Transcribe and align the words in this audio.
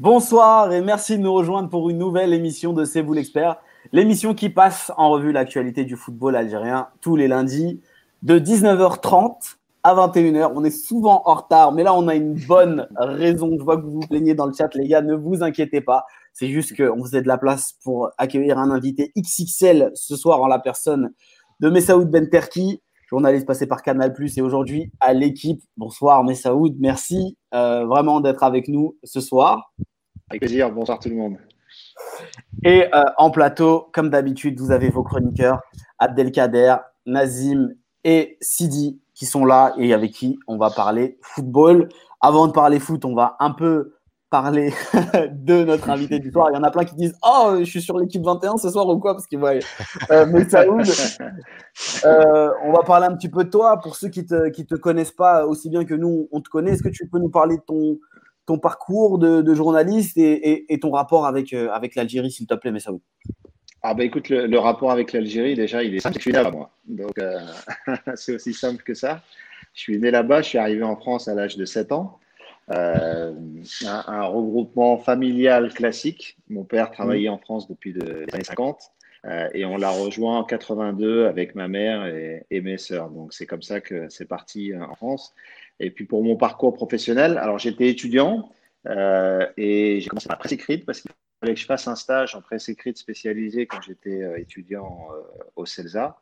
Bonsoir 0.00 0.72
et 0.72 0.80
merci 0.80 1.18
de 1.18 1.22
nous 1.22 1.34
rejoindre 1.34 1.68
pour 1.68 1.90
une 1.90 1.98
nouvelle 1.98 2.32
émission 2.32 2.72
de 2.72 2.86
C'est 2.86 3.02
vous 3.02 3.12
l'expert, 3.12 3.56
l'émission 3.92 4.32
qui 4.32 4.48
passe 4.48 4.90
en 4.96 5.10
revue 5.10 5.30
l'actualité 5.30 5.84
du 5.84 5.94
football 5.94 6.36
algérien 6.36 6.88
tous 7.02 7.16
les 7.16 7.28
lundis 7.28 7.82
de 8.22 8.38
19h30 8.38 9.56
à 9.82 9.94
21h. 9.94 10.52
On 10.54 10.64
est 10.64 10.70
souvent 10.70 11.20
en 11.26 11.34
retard, 11.34 11.72
mais 11.72 11.82
là 11.82 11.92
on 11.92 12.08
a 12.08 12.14
une 12.14 12.32
bonne 12.32 12.88
raison. 12.96 13.50
Je 13.58 13.62
vois 13.62 13.76
que 13.76 13.82
vous 13.82 14.00
vous 14.00 14.06
plaignez 14.08 14.32
dans 14.32 14.46
le 14.46 14.54
chat, 14.54 14.74
les 14.74 14.88
gars, 14.88 15.02
ne 15.02 15.14
vous 15.14 15.42
inquiétez 15.42 15.82
pas. 15.82 16.06
C'est 16.32 16.48
juste 16.48 16.74
qu'on 16.74 17.04
faisait 17.04 17.20
de 17.20 17.28
la 17.28 17.36
place 17.36 17.74
pour 17.84 18.08
accueillir 18.16 18.56
un 18.56 18.70
invité 18.70 19.12
XXL 19.18 19.90
ce 19.92 20.16
soir 20.16 20.40
en 20.40 20.46
la 20.46 20.60
personne 20.60 21.12
de 21.60 21.68
Messaoud 21.68 22.10
Benterki 22.10 22.80
journaliste 23.10 23.44
passé 23.44 23.66
par 23.66 23.82
Canal 23.82 24.12
Plus 24.12 24.38
et 24.38 24.40
aujourd'hui 24.40 24.92
à 25.00 25.12
l'équipe. 25.12 25.60
Bonsoir 25.76 26.22
Messaoud, 26.22 26.76
merci 26.78 27.36
euh, 27.52 27.84
vraiment 27.84 28.20
d'être 28.20 28.44
avec 28.44 28.68
nous 28.68 28.96
ce 29.02 29.20
soir. 29.20 29.74
Avec 30.30 30.42
plaisir, 30.42 30.70
bonsoir 30.70 31.00
tout 31.00 31.08
le 31.08 31.16
monde. 31.16 31.38
Et 32.62 32.84
euh, 32.94 33.02
en 33.18 33.32
plateau, 33.32 33.88
comme 33.92 34.10
d'habitude, 34.10 34.60
vous 34.60 34.70
avez 34.70 34.88
vos 34.88 35.02
chroniqueurs, 35.02 35.60
Abdelkader, 35.98 36.76
Nazim 37.04 37.74
et 38.04 38.38
Sidi 38.40 39.00
qui 39.12 39.26
sont 39.26 39.44
là 39.44 39.74
et 39.76 39.92
avec 39.92 40.12
qui 40.12 40.38
on 40.46 40.56
va 40.56 40.70
parler 40.70 41.18
football. 41.20 41.88
Avant 42.20 42.46
de 42.46 42.52
parler 42.52 42.78
foot, 42.78 43.04
on 43.04 43.16
va 43.16 43.36
un 43.40 43.50
peu 43.50 43.96
parler 44.30 44.72
de 45.32 45.64
notre 45.64 45.90
invité 45.90 46.20
du 46.20 46.30
soir. 46.30 46.46
Il 46.52 46.54
y 46.54 46.58
en 46.58 46.62
a 46.62 46.70
plein 46.70 46.84
qui 46.84 46.94
disent 46.94 47.16
Oh, 47.24 47.56
je 47.58 47.64
suis 47.64 47.82
sur 47.82 47.98
l'équipe 47.98 48.22
21 48.22 48.56
ce 48.58 48.70
soir 48.70 48.86
ou 48.86 49.00
quoi? 49.00 49.14
Parce 49.14 49.26
qu'ils 49.26 49.40
voient 49.40 49.54
euh, 50.12 50.26
euh, 52.04 52.50
on 52.64 52.72
va 52.72 52.82
parler 52.86 53.06
un 53.06 53.16
petit 53.16 53.28
peu 53.28 53.42
de 53.42 53.50
toi. 53.50 53.80
Pour 53.80 53.96
ceux 53.96 54.10
qui 54.10 54.20
ne 54.20 54.26
te, 54.26 54.48
qui 54.50 54.64
te 54.64 54.76
connaissent 54.76 55.10
pas 55.10 55.44
aussi 55.44 55.70
bien 55.70 55.84
que 55.84 55.94
nous, 55.94 56.28
on 56.30 56.40
te 56.40 56.48
connaît. 56.48 56.70
Est-ce 56.70 56.84
que 56.84 56.88
tu 56.88 57.08
peux 57.08 57.18
nous 57.18 57.30
parler 57.30 57.56
de 57.56 57.62
ton, 57.62 57.98
ton 58.50 58.58
parcours 58.58 59.18
de, 59.18 59.54
journaliste 59.54 60.16
et, 60.16 60.78
ton 60.80 60.90
rapport 60.90 61.24
avec, 61.26 61.52
euh, 61.52 61.70
avec 61.70 61.94
l'Algérie, 61.94 62.30
s'il 62.30 62.46
te 62.46 62.54
plaît, 62.54 62.72
Messaoud 62.72 63.00
ah 63.82 63.94
bah 63.94 64.04
écoute, 64.04 64.28
le, 64.28 64.58
rapport 64.58 64.90
avec 64.90 65.14
l'Algérie, 65.14 65.54
déjà, 65.54 65.82
il 65.82 65.94
est 65.94 66.00
simple. 66.00 66.16
Je 66.16 66.20
suis 66.20 66.32
là-bas, 66.32 66.50
moi. 66.50 66.70
Donc, 66.86 67.14
c'est 68.14 68.34
aussi 68.34 68.52
simple 68.52 68.82
que 68.82 68.92
ça. 68.92 69.22
Je 69.72 69.80
suis 69.80 69.98
né 69.98 70.10
là-bas, 70.10 70.42
je 70.42 70.48
suis 70.48 70.58
arrivé 70.58 70.82
en 70.82 70.96
France 70.96 71.28
à 71.28 71.34
l'âge 71.34 71.56
de 71.56 71.64
7 71.64 71.92
ans. 71.92 72.18
Euh, 72.70 73.32
un, 73.84 74.22
regroupement 74.22 74.98
familial 74.98 75.72
classique. 75.72 76.36
Mon 76.48 76.64
père 76.64 76.90
travaillait 76.90 77.28
en 77.28 77.38
France 77.38 77.68
depuis 77.68 77.92
les 77.92 78.32
années 78.32 78.44
50 78.44 78.92
euh, 79.26 79.48
et 79.54 79.64
on 79.64 79.76
l'a 79.76 79.90
rejoint 79.90 80.38
en 80.38 80.44
82 80.44 81.26
avec 81.26 81.56
ma 81.56 81.66
mère 81.66 82.06
et, 82.06 82.60
mes 82.60 82.78
sœurs. 82.78 83.10
Donc 83.10 83.32
c'est 83.32 83.46
comme 83.46 83.62
ça 83.62 83.80
que 83.80 84.08
c'est 84.08 84.26
parti 84.26 84.72
euh, 84.72 84.84
en 84.84 84.94
France. 84.94 85.34
Et 85.80 85.90
puis 85.90 86.04
pour 86.04 86.22
mon 86.22 86.36
parcours 86.36 86.72
professionnel, 86.74 87.38
alors 87.38 87.58
j'étais 87.58 87.88
étudiant 87.88 88.48
et 88.86 89.98
j'ai 90.00 90.08
commencé 90.08 90.28
par 90.28 90.36
la 90.36 90.38
presse 90.38 90.52
écrite 90.52 90.86
parce 90.86 91.00
qu'il 91.00 91.10
fallait 91.40 91.54
que 91.54 91.60
je 91.60 91.66
fasse 91.66 91.88
un 91.88 91.96
stage 91.96 92.34
en 92.34 92.40
presse 92.40 92.68
écrite 92.68 92.96
spécialisée 92.96 93.66
quand 93.66 93.80
j'étais 93.82 94.40
étudiant 94.40 95.08
au 95.56 95.66
CELSA. 95.66 96.18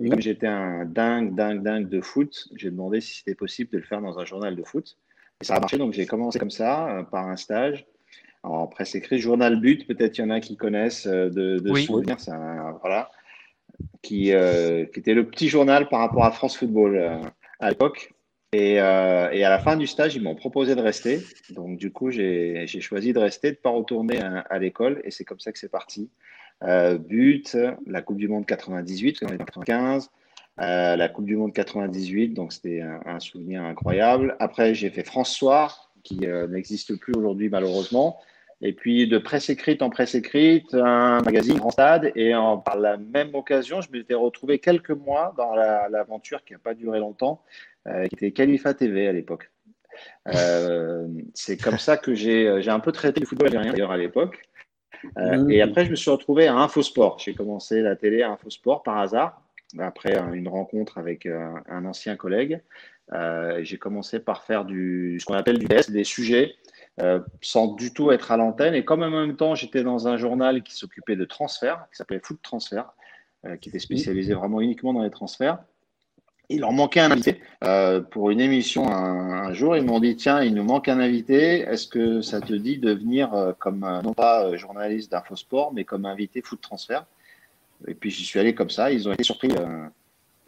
Et 0.00 0.08
comme 0.08 0.20
j'étais 0.20 0.46
un 0.46 0.84
dingue, 0.84 1.34
dingue, 1.34 1.62
dingue 1.62 1.88
de 1.88 2.00
foot, 2.00 2.48
j'ai 2.54 2.70
demandé 2.70 3.00
si 3.00 3.18
c'était 3.18 3.34
possible 3.34 3.70
de 3.72 3.78
le 3.78 3.84
faire 3.84 4.00
dans 4.00 4.18
un 4.18 4.24
journal 4.24 4.54
de 4.54 4.62
foot. 4.62 4.96
Et 5.40 5.44
ça 5.44 5.56
a 5.56 5.60
marché, 5.60 5.78
donc 5.78 5.92
j'ai 5.92 6.06
commencé 6.06 6.38
comme 6.38 6.50
ça, 6.50 6.88
euh, 6.90 7.02
par 7.02 7.28
un 7.28 7.36
stage 7.36 7.86
en 8.44 8.66
presse 8.68 8.94
écrite. 8.94 9.20
Journal 9.20 9.60
But, 9.60 9.86
peut-être 9.86 10.18
il 10.18 10.20
y 10.20 10.24
en 10.24 10.30
a 10.30 10.40
qui 10.40 10.56
connaissent 10.56 11.06
euh, 11.06 11.28
de, 11.30 11.58
de 11.58 11.74
souvenirs, 11.74 12.16
voilà, 12.80 13.10
qui, 14.02 14.32
euh, 14.32 14.84
qui, 14.86 15.00
était 15.00 15.14
le 15.14 15.28
petit 15.28 15.48
journal 15.48 15.88
par 15.88 16.00
rapport 16.00 16.24
à 16.24 16.30
France 16.30 16.56
Football 16.56 17.20
à 17.58 17.68
l'époque. 17.68 18.14
Et, 18.52 18.74
et, 18.74 18.80
à 18.80 19.50
la 19.50 19.58
fin 19.58 19.76
du 19.76 19.86
stage, 19.86 20.16
ils 20.16 20.22
m'ont 20.22 20.34
proposé 20.34 20.74
de 20.74 20.80
rester. 20.80 21.20
Donc, 21.50 21.76
du 21.78 21.92
coup, 21.92 22.10
j'ai 22.10 22.66
choisi 22.80 23.12
de 23.12 23.18
rester, 23.18 23.50
de 23.50 23.56
ne 23.56 23.60
pas 23.60 23.70
retourner 23.70 24.20
à, 24.20 24.58
l'école. 24.58 25.00
Et 25.04 25.10
c'est 25.10 25.24
comme 25.24 25.38
ça 25.38 25.52
que 25.52 25.58
c'est 25.58 25.70
parti. 25.70 26.08
but, 26.62 27.56
la 27.86 28.00
Coupe 28.00 28.16
du 28.16 28.28
Monde 28.28 28.46
98, 28.46 29.18
on 29.22 29.28
est 29.28 29.34
en 29.34 29.44
95. 29.44 30.10
Euh, 30.60 30.96
la 30.96 31.08
Coupe 31.08 31.26
du 31.26 31.36
Monde 31.36 31.52
98, 31.52 32.30
donc 32.30 32.52
c'était 32.52 32.80
un, 32.80 33.20
souvenir 33.20 33.62
incroyable. 33.62 34.36
Après, 34.40 34.74
j'ai 34.74 34.90
fait 34.90 35.04
François, 35.04 35.72
qui 36.02 36.26
euh, 36.26 36.48
n'existe 36.48 36.96
plus 36.96 37.12
aujourd'hui 37.14 37.48
malheureusement. 37.48 38.18
Et 38.60 38.72
puis 38.72 39.06
de 39.06 39.18
presse 39.18 39.50
écrite 39.50 39.82
en 39.82 39.90
presse 39.90 40.14
écrite, 40.14 40.74
un 40.74 41.20
magazine 41.20 41.58
Grand 41.58 41.70
Stade. 41.70 42.10
Et 42.16 42.34
en, 42.34 42.58
par 42.58 42.76
la 42.76 42.96
même 42.96 43.34
occasion, 43.34 43.80
je 43.80 43.90
m'étais 43.92 44.14
retrouvé 44.14 44.58
quelques 44.58 44.90
mois 44.90 45.34
dans 45.36 45.54
l'aventure 45.54 46.44
qui 46.44 46.54
n'a 46.54 46.58
pas 46.58 46.74
duré 46.74 46.98
longtemps, 46.98 47.42
euh, 47.86 48.06
qui 48.06 48.14
était 48.16 48.32
Khalifa 48.32 48.74
TV 48.74 49.06
à 49.06 49.12
l'époque. 49.12 49.50
c'est 51.34 51.56
comme 51.56 51.78
ça 51.78 51.96
que 51.96 52.14
j'ai 52.14 52.68
un 52.68 52.80
peu 52.80 52.92
traité 52.92 53.20
le 53.20 53.26
football 53.26 53.48
algérien 53.48 53.72
d'ailleurs 53.72 53.90
à 53.90 53.96
l'époque. 53.96 54.42
Mmh. 55.16 55.50
Et 55.50 55.62
après, 55.62 55.84
je 55.84 55.90
me 55.90 55.96
suis 55.96 56.10
retrouvé 56.10 56.48
à 56.48 56.54
Infosport. 56.56 57.18
J'ai 57.20 57.34
commencé 57.34 57.82
la 57.82 57.94
télé 57.94 58.22
à 58.22 58.30
Infosport 58.30 58.82
par 58.82 58.98
hasard 58.98 59.42
après 59.78 60.18
une 60.32 60.48
rencontre 60.48 60.98
avec 60.98 61.26
euh, 61.26 61.52
un, 61.68 61.84
ancien 61.84 62.16
collègue. 62.16 62.60
Euh, 63.12 63.60
j'ai 63.62 63.78
commencé 63.78 64.20
par 64.20 64.44
faire 64.44 64.64
du, 64.64 65.18
ce 65.20 65.26
qu'on 65.26 65.34
appelle 65.34 65.58
du 65.58 65.66
DS, 65.66 65.90
des 65.90 66.04
sujets, 66.04 66.54
euh, 67.00 67.20
sans 67.40 67.68
du 67.74 67.92
tout 67.92 68.10
être 68.10 68.32
à 68.32 68.36
l'antenne. 68.36 68.74
Et 68.74 68.84
comme 68.84 69.02
en 69.02 69.10
même 69.10 69.36
temps, 69.36 69.54
j'étais 69.54 69.82
dans 69.82 70.08
un 70.08 70.16
journal 70.16 70.62
qui 70.62 70.74
s'occupait 70.74 71.16
de 71.16 71.24
transferts, 71.24 71.86
qui 71.90 71.96
s'appelait 71.96 72.20
Foot 72.22 72.38
Transfert, 72.42 72.92
qui 73.60 73.68
était 73.68 73.78
spécialisé 73.78 74.34
vraiment 74.34 74.60
uniquement 74.60 74.92
dans 74.92 75.04
les 75.04 75.10
transferts. 75.10 75.58
Il 76.48 76.60
leur 76.60 76.72
manquait 76.72 77.00
un 77.00 77.12
invité 77.12 77.40
pour 78.10 78.30
une 78.30 78.40
émission 78.40 78.88
un, 78.92 79.52
jour. 79.52 79.76
Ils 79.76 79.84
m'ont 79.84 80.00
dit 80.00 80.16
Tiens, 80.16 80.42
il 80.42 80.54
nous 80.54 80.64
manque 80.64 80.88
un 80.88 80.98
invité. 80.98 81.60
Est-ce 81.60 81.86
que 81.86 82.20
ça 82.20 82.40
te 82.40 82.52
dit 82.52 82.78
de 82.78 82.92
venir 82.92 83.54
comme, 83.60 83.86
non 84.02 84.12
pas 84.12 84.56
journaliste 84.56 85.12
d'Infosport, 85.12 85.72
mais 85.72 85.84
comme 85.84 86.04
invité 86.04 86.42
foot 86.42 86.60
transfert 86.60 87.06
et 87.86 87.94
puis 87.94 88.10
j'y 88.10 88.24
suis 88.24 88.40
allé 88.40 88.54
comme 88.54 88.70
ça. 88.70 88.90
Ils 88.90 89.08
ont 89.08 89.12
été 89.12 89.22
surpris 89.22 89.50
euh, 89.52 89.86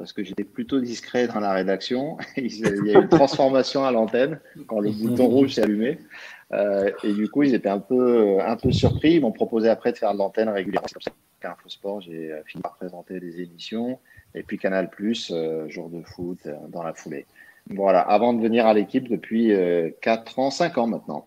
parce 0.01 0.15
que 0.15 0.25
j'étais 0.25 0.45
plutôt 0.45 0.81
discret 0.81 1.29
dans 1.29 1.41
la 1.41 1.53
rédaction. 1.53 2.17
Il 2.39 2.59
y 2.59 2.67
a 2.67 2.71
eu 2.71 3.03
une 3.03 3.09
transformation 3.09 3.85
à 3.85 3.93
l'antenne 3.93 4.41
quand 4.67 4.81
le 4.81 4.91
bouton 4.91 5.27
rouge 5.27 5.55
s'est 5.55 5.63
allumé. 5.63 5.99
Euh, 6.53 6.91
et 7.05 7.13
du 7.13 7.29
coup, 7.29 7.43
ils 7.43 7.55
étaient 7.55 7.69
un 7.69 7.79
peu, 7.79 8.41
un 8.41 8.57
peu 8.57 8.73
surpris. 8.73 9.17
Ils 9.17 9.21
m'ont 9.21 9.31
proposé 9.31 9.69
après 9.69 9.93
de 9.93 9.99
faire 9.99 10.13
de 10.15 10.19
l'antenne 10.19 10.49
régulièrement. 10.49 10.89
C'est 10.89 10.95
comme 10.95 11.03
ça 11.03 11.11
qu'à 11.41 11.53
Infosport, 11.53 12.01
j'ai 12.01 12.33
euh, 12.33 12.43
fini 12.47 12.63
par 12.63 12.77
présenter 12.77 13.21
des 13.21 13.43
émissions. 13.43 13.99
Et 14.35 14.43
puis 14.43 14.59
Canal, 14.59 14.91
jour 15.69 15.91
de 15.91 16.03
foot 16.03 16.39
dans 16.71 16.83
la 16.83 16.95
foulée. 16.95 17.27
Voilà, 17.69 18.01
avant 18.01 18.33
de 18.33 18.41
venir 18.41 18.67
à 18.67 18.73
l'équipe 18.73 19.07
depuis 19.07 19.53
4 20.01 20.39
ans, 20.39 20.51
5 20.51 20.79
ans 20.79 20.87
maintenant. 20.87 21.27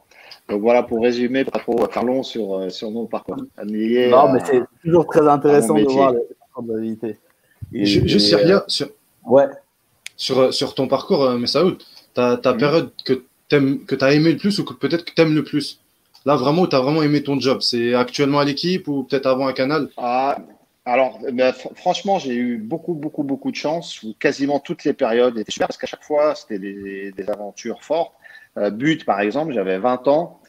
Donc 0.50 0.62
voilà, 0.62 0.84
pour 0.84 1.02
résumer, 1.02 1.46
pas 1.46 1.60
trop 1.60 1.88
parlons 1.88 2.24
sur, 2.24 2.56
euh, 2.56 2.70
sur 2.70 2.92
nos 2.92 3.06
parcours. 3.06 3.38
non, 3.58 4.34
mais 4.34 4.40
c'est 4.44 4.64
toujours 4.84 5.06
très 5.06 5.28
intéressant 5.28 5.76
de 5.76 5.84
voir 5.84 6.14
les 6.14 6.98
et, 7.74 7.86
je, 7.86 8.08
je 8.08 8.18
sais 8.18 8.36
rien 8.36 8.64
sur, 8.68 8.90
ouais. 9.26 9.46
sur, 10.16 10.40
euh, 10.40 10.52
sur 10.52 10.76
ton 10.76 10.88
parcours, 10.88 11.24
euh, 11.24 11.38
Messaoud. 11.38 11.78
Ta, 12.14 12.38
ta 12.38 12.54
mm. 12.54 12.58
période 12.58 12.92
que 13.06 13.24
tu 13.50 14.04
as 14.04 14.14
aimé 14.14 14.32
le 14.32 14.38
plus 14.38 14.60
ou 14.60 14.66
que 14.66 14.74
peut-être 14.74 15.06
que 15.06 15.14
tu 15.14 15.22
aimes 15.22 15.36
le 15.36 15.44
plus? 15.44 15.80
Là, 16.26 16.36
vraiment, 16.36 16.66
tu 16.68 16.76
as 16.76 16.80
vraiment 16.80 17.04
aimé 17.04 17.22
ton 17.22 17.40
job 17.40 17.62
C'est 17.62 17.94
actuellement 17.94 18.40
à 18.40 18.46
l'équipe 18.46 18.88
ou 18.88 19.04
peut-être 19.04 19.26
avant 19.26 19.48
un 19.48 19.54
canal? 19.54 19.90
Ah, 19.98 20.38
Alors, 20.86 21.20
ben, 21.32 21.54
franchement, 21.76 22.20
j'ai 22.20 22.36
eu 22.36 22.58
beaucoup, 22.58 22.94
beaucoup, 22.94 23.24
beaucoup 23.24 23.52
de 23.52 23.56
chance 23.56 24.02
où 24.04 24.16
quasiment 24.20 24.60
toutes 24.60 24.84
les 24.86 24.94
périodes 24.94 25.38
étaient 25.38 25.52
super 25.52 25.68
parce 25.68 25.78
qu'à 25.78 25.88
chaque 25.88 26.04
fois, 26.04 26.36
c'était 26.36 26.60
des, 26.60 27.12
des 27.12 27.30
aventures 27.30 27.84
fortes. 27.84 28.14
Euh, 28.58 28.70
but, 28.70 29.06
par 29.06 29.20
exemple, 29.20 29.54
j'avais 29.54 29.80
20 29.80 30.08
ans. 30.08 30.40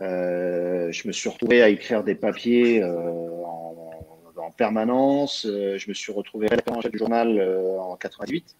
Euh, 0.00 0.90
je 0.90 1.06
me 1.06 1.12
suis 1.12 1.28
retrouvé 1.28 1.62
à 1.62 1.68
écrire 1.68 2.02
des 2.02 2.14
papiers 2.14 2.82
euh, 2.82 3.44
en, 3.44 4.13
permanence. 4.50 5.46
je 5.46 5.88
me 5.88 5.94
suis 5.94 6.12
retrouvé 6.12 6.48
rédacteur 6.48 6.76
en 6.76 6.80
du 6.80 6.98
journal 6.98 7.78
en 7.80 7.96
98 7.96 8.56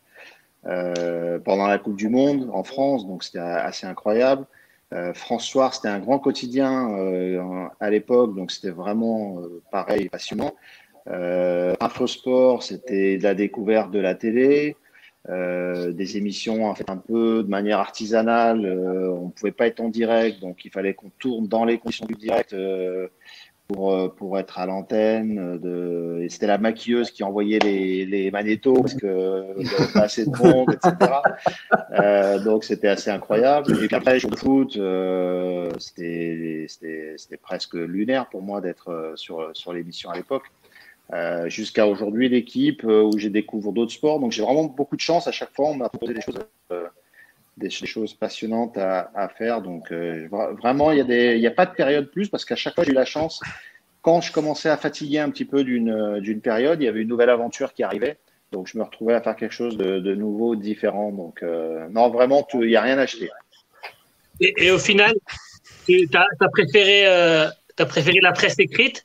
pendant 0.63 1.67
la 1.67 1.79
Coupe 1.79 1.97
du 1.97 2.09
Monde 2.09 2.51
en 2.53 2.65
France, 2.65 3.07
donc 3.07 3.25
c'était 3.25 3.39
assez 3.39 3.87
incroyable. 3.87 4.47
François, 5.15 5.71
c'était 5.73 5.89
un 5.89 5.99
grand 5.99 6.19
quotidien 6.19 6.89
à 7.81 7.91
l'époque, 7.91 8.35
donc 8.35 8.51
c'était 8.51 8.71
vraiment 8.71 9.39
pareil, 9.71 10.09
passionnant. 10.09 10.55
Infosport, 11.07 12.63
c'était 12.63 13.19
la 13.21 13.35
découverte 13.35 13.91
de 13.91 13.99
la 13.99 14.15
télé. 14.15 14.77
Euh, 15.31 15.93
des 15.93 16.19
émissions 16.19 16.67
en 16.67 16.75
un 16.87 16.99
peu 16.99 17.43
de 17.43 17.49
manière 17.49 17.79
artisanale. 17.79 18.67
Euh, 18.67 19.11
on 19.11 19.27
ne 19.27 19.31
pouvait 19.31 19.53
pas 19.53 19.67
être 19.67 19.81
en 19.81 19.89
direct, 19.89 20.41
donc 20.41 20.67
il 20.67 20.71
fallait 20.71 20.93
qu'on 20.93 21.11
tourne 21.19 21.49
dans 21.49 21.65
les 21.65 21.79
conditions 21.79 22.05
du 22.05 22.15
direct 22.15 22.53
euh, 22.53 23.09
pour, 23.69 24.15
pour 24.15 24.39
être 24.39 24.59
à 24.59 24.67
l'antenne. 24.67 25.61
Et 26.21 26.29
c'était 26.29 26.47
la 26.47 26.59
maquilleuse 26.59 27.11
qui 27.11 27.23
envoyait 27.23 27.59
les, 27.59 28.05
les 28.07 28.31
parce 28.31 28.95
que 28.95 29.55
n'y 29.63 29.69
avait 29.69 29.93
pas 29.93 30.01
assez 30.03 30.27
de 30.27 30.31
monde, 30.31 30.69
etc. 30.73 30.95
donc 32.45 32.65
c'était 32.65 32.89
assez 32.89 33.11
incroyable. 33.11 33.73
Et 33.73 33.87
puis 33.87 33.97
après, 33.97 34.19
de 34.19 34.37
foot, 34.37 34.79
c'était 35.79 37.37
presque 37.43 37.75
lunaire 37.75 38.29
pour 38.29 38.43
moi 38.43 38.61
d'être 38.61 39.13
sur, 39.17 39.73
l'émission 39.73 40.11
à 40.11 40.17
l'époque. 40.17 40.45
Euh, 41.13 41.51
jusqu'à 41.51 41.87
aujourd'hui 41.87 42.31
l'équipe 42.31 42.83
euh, 42.85 43.03
où 43.03 43.19
j'ai 43.19 43.29
découvert 43.29 43.73
d'autres 43.73 43.93
sports. 43.93 44.21
Donc 44.21 44.33
j'ai 44.33 44.43
vraiment 44.43 44.65
beaucoup 44.65 44.97
de 44.97 45.01
chance. 45.01 45.27
À 45.27 45.33
chaque 45.33 45.55
fois, 45.55 45.69
on 45.69 45.75
m'a 45.75 45.91
proposé 45.91 46.15
des 46.15 46.23
choses 46.23 46.39
euh, 46.73 46.87
des 47.57 47.71
choses 47.71 48.15
passionnantes 48.15 48.77
à, 48.77 49.29
faire. 49.37 49.63
Donc, 49.63 49.93
euh, 49.93 50.29
vraiment, 50.61 50.91
il 50.91 51.05
n'y 51.05 51.47
a, 51.47 51.51
a 51.51 51.53
pas 51.53 51.67
de 51.67 51.75
période 51.75 52.11
plus 52.11 52.29
parce 52.29 52.45
qu'à 52.45 52.57
chaque 52.57 52.75
fois, 52.75 52.85
j'ai 52.85 52.91
eu 52.91 52.95
la 52.95 53.05
chance. 53.05 53.41
Quand 54.03 54.21
je 54.21 54.33
commençais 54.33 54.69
à 54.69 54.77
fatiguer 54.77 55.21
un 55.21 55.31
petit 55.31 55.45
peu 55.45 55.65
d'une 55.65 56.41
période, 56.43 56.81
il 56.83 56.85
y 56.85 56.89
avait 56.89 57.03
une 57.03 57.09
nouvelle 57.09 57.31
aventure 57.31 57.73
qui 57.73 57.83
arrivait. 57.83 58.19
Donc, 58.53 58.69
je 58.69 58.79
me 58.79 58.83
retrouvais 58.83 59.15
à 59.15 59.21
faire 59.21 59.37
quelque 59.37 59.55
chose 59.55 59.77
de, 59.77 60.15
nouveau, 60.15 60.57
différent. 60.57 61.11
Donc, 61.11 61.43
euh, 61.43 61.89
non, 61.91 62.11
vraiment, 62.11 62.47
il 62.55 62.69
n'y 62.69 62.77
a 62.77 62.83
rien 62.83 62.99
à 62.99 63.03
acheter. 63.03 63.31
Et, 64.41 64.71
au 64.71 64.79
final, 64.79 65.15
tu 65.87 66.09
as, 66.15 66.49
préféré, 66.49 67.07
euh, 67.07 67.49
as 67.79 67.87
préféré 67.87 68.19
la 68.21 68.33
presse 68.33 68.59
écrite 68.59 69.05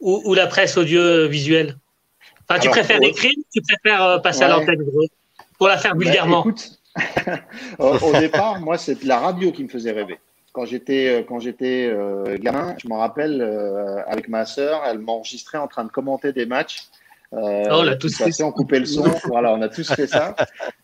ou, 0.00 0.32
la 0.34 0.46
presse 0.46 0.78
audiovisuelle 0.78 1.76
enfin, 2.48 2.60
Tu 2.60 2.70
préfères 2.70 3.02
écrire 3.02 3.32
ou 3.36 3.44
tu 3.52 3.60
préfères 3.60 4.22
passer 4.22 4.44
à 4.44 4.48
l'antenne 4.48 4.82
pour 5.58 5.68
la 5.68 5.76
faire 5.76 5.94
bah, 5.94 6.04
vulgairement? 6.04 6.46
Au 7.78 8.12
départ, 8.18 8.60
moi, 8.60 8.78
c'est 8.78 9.02
la 9.04 9.18
radio 9.18 9.52
qui 9.52 9.64
me 9.64 9.68
faisait 9.68 9.92
rêver. 9.92 10.18
Quand 10.52 10.64
j'étais 10.64 11.08
euh, 11.08 11.22
quand 11.22 11.38
j'étais 11.38 11.88
euh, 11.88 12.36
gamin, 12.38 12.74
je 12.82 12.88
me 12.88 12.94
rappelle 12.94 13.40
euh, 13.40 14.02
avec 14.06 14.28
ma 14.28 14.44
sœur, 14.44 14.82
elle 14.84 14.98
m'enregistrait 14.98 15.58
en 15.58 15.68
train 15.68 15.84
de 15.84 15.90
commenter 15.90 16.32
des 16.32 16.44
matchs. 16.46 16.88
oh, 17.32 17.38
on 17.38 17.86
a 17.86 17.94
tous 17.94 18.16
fait 18.16 18.32
ça. 18.32 18.46
On 18.46 18.50
coupait 18.50 18.80
le 18.80 18.86
son. 18.86 19.04
voilà, 19.26 19.52
on 19.52 19.62
a 19.62 19.68
tous 19.68 19.92
fait 19.92 20.08
ça. 20.08 20.34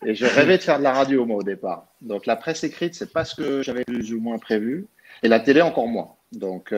Et 0.05 0.15
je 0.15 0.25
rêvais 0.25 0.59
de 0.59 0.63
faire 0.63 0.79
de 0.79 0.85
la 0.85 0.93
radio 0.93 1.27
moi 1.27 1.39
au 1.39 1.43
départ. 1.43 1.89
Donc 2.01 2.27
la 2.27 2.37
presse 2.37 2.63
écrite, 2.63 2.95
c'est 2.95 3.13
pas 3.13 3.25
ce 3.25 3.35
que 3.35 3.63
j'avais 3.63 3.85
plus 3.85 4.13
ou 4.15 4.21
moins 4.21 4.39
prévu. 4.39 4.87
Et 5.25 5.29
la 5.29 5.41
télé 5.41 5.63
encore 5.63 5.89
moins. 5.89 6.13
Donc, 6.31 6.73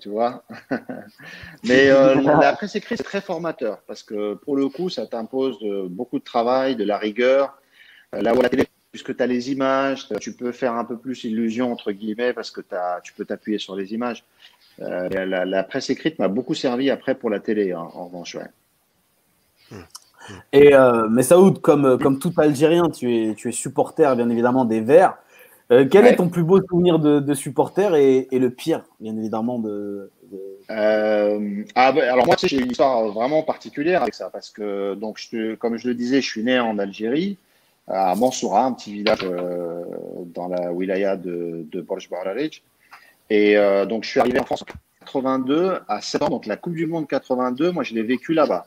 tu 0.00 0.08
vois. 0.08 0.44
Mais 1.64 1.88
la 1.88 2.54
presse 2.54 2.74
écrite, 2.76 2.98
c'est 2.98 3.04
très 3.04 3.20
formateur 3.20 3.82
parce 3.86 4.02
que 4.02 4.34
pour 4.34 4.56
le 4.56 4.68
coup, 4.68 4.88
ça 4.88 5.06
t'impose 5.06 5.58
beaucoup 5.90 6.18
de 6.18 6.24
travail, 6.24 6.76
de 6.76 6.84
la 6.84 6.96
rigueur. 6.96 7.59
Là 8.12 8.34
où 8.34 8.40
la 8.40 8.48
télé, 8.48 8.66
puisque 8.90 9.16
tu 9.16 9.22
as 9.22 9.26
les 9.26 9.52
images, 9.52 10.08
tu 10.20 10.32
peux 10.32 10.52
faire 10.52 10.74
un 10.74 10.84
peu 10.84 10.96
plus 10.96 11.24
illusion, 11.24 11.72
entre 11.72 11.92
guillemets, 11.92 12.32
parce 12.32 12.50
que 12.50 12.60
as, 12.72 13.00
tu 13.02 13.12
peux 13.12 13.24
t'appuyer 13.24 13.58
sur 13.58 13.76
les 13.76 13.94
images. 13.94 14.24
Euh, 14.80 15.08
la, 15.44 15.62
presse 15.62 15.90
écrite 15.90 16.18
m'a 16.18 16.28
beaucoup 16.28 16.54
servi 16.54 16.90
après 16.90 17.14
pour 17.14 17.30
la 17.30 17.38
télé, 17.38 17.72
hein, 17.72 17.86
en 17.94 18.06
revanche. 18.06 18.36
Et 20.52 20.74
euh, 20.74 21.08
mais 21.08 21.22
Saoud, 21.22 21.60
comme, 21.60 21.98
comme 21.98 22.18
tout 22.18 22.32
Algérien, 22.36 22.88
tu 22.90 23.14
es, 23.14 23.34
tu 23.34 23.48
es 23.48 23.52
supporter, 23.52 24.16
bien 24.16 24.28
évidemment, 24.28 24.64
des 24.64 24.80
Verts. 24.80 25.16
Euh, 25.70 25.86
quel 25.88 26.04
est 26.06 26.16
ton 26.16 26.28
plus 26.28 26.42
beau 26.42 26.60
souvenir 26.66 26.98
de, 26.98 27.34
supporter 27.34 27.94
et, 27.94 28.26
le 28.32 28.50
pire, 28.50 28.82
bien 28.98 29.16
évidemment, 29.16 29.60
de. 29.60 30.10
ah 30.68 31.92
ben, 31.92 32.02
alors 32.08 32.26
moi, 32.26 32.34
j'ai 32.42 32.58
une 32.58 32.72
histoire 32.72 33.06
vraiment 33.12 33.44
particulière 33.44 34.02
avec 34.02 34.14
ça, 34.14 34.30
parce 34.30 34.50
que, 34.50 34.94
donc, 34.94 35.18
je 35.18 35.54
comme 35.54 35.76
je 35.76 35.86
le 35.86 35.94
disais, 35.94 36.20
je 36.20 36.28
suis 36.28 36.42
né 36.42 36.58
en 36.58 36.76
Algérie 36.78 37.38
à 37.86 38.14
Mansoura, 38.14 38.64
un 38.64 38.72
petit 38.72 38.92
village 38.92 39.20
euh, 39.22 39.82
dans 40.26 40.48
la 40.48 40.72
wilaya 40.72 41.16
de, 41.16 41.66
de 41.70 41.80
Borj 41.80 42.08
Et 43.30 43.56
euh, 43.56 43.86
donc, 43.86 44.04
je 44.04 44.10
suis 44.10 44.20
arrivé 44.20 44.38
en 44.38 44.44
France 44.44 44.62
en 44.62 45.04
82, 45.04 45.80
à 45.88 46.00
7 46.00 46.22
ans, 46.22 46.28
donc 46.28 46.46
la 46.46 46.56
Coupe 46.56 46.74
du 46.74 46.86
Monde 46.86 47.08
82, 47.08 47.72
moi, 47.72 47.82
je 47.82 47.94
l'ai 47.94 48.02
vécu 48.02 48.32
là-bas. 48.32 48.66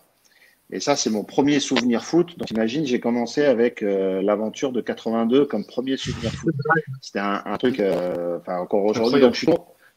Et 0.72 0.80
ça, 0.80 0.96
c'est 0.96 1.10
mon 1.10 1.24
premier 1.24 1.60
souvenir 1.60 2.04
foot. 2.04 2.38
Donc, 2.38 2.50
imagine, 2.50 2.86
j'ai 2.86 3.00
commencé 3.00 3.44
avec 3.44 3.84
euh, 3.84 4.22
l'aventure 4.22 4.72
de 4.72 4.82
82 4.82 5.46
comme 5.46 5.66
premier 5.66 5.98
souvenir 5.98 6.32
foot. 6.32 6.56
C'était 7.02 7.20
un, 7.20 7.58
truc, 7.58 7.80
enfin, 8.40 8.58
encore 8.58 8.84
aujourd'hui. 8.84 9.22
Donc, 9.22 9.36
je 9.36 9.46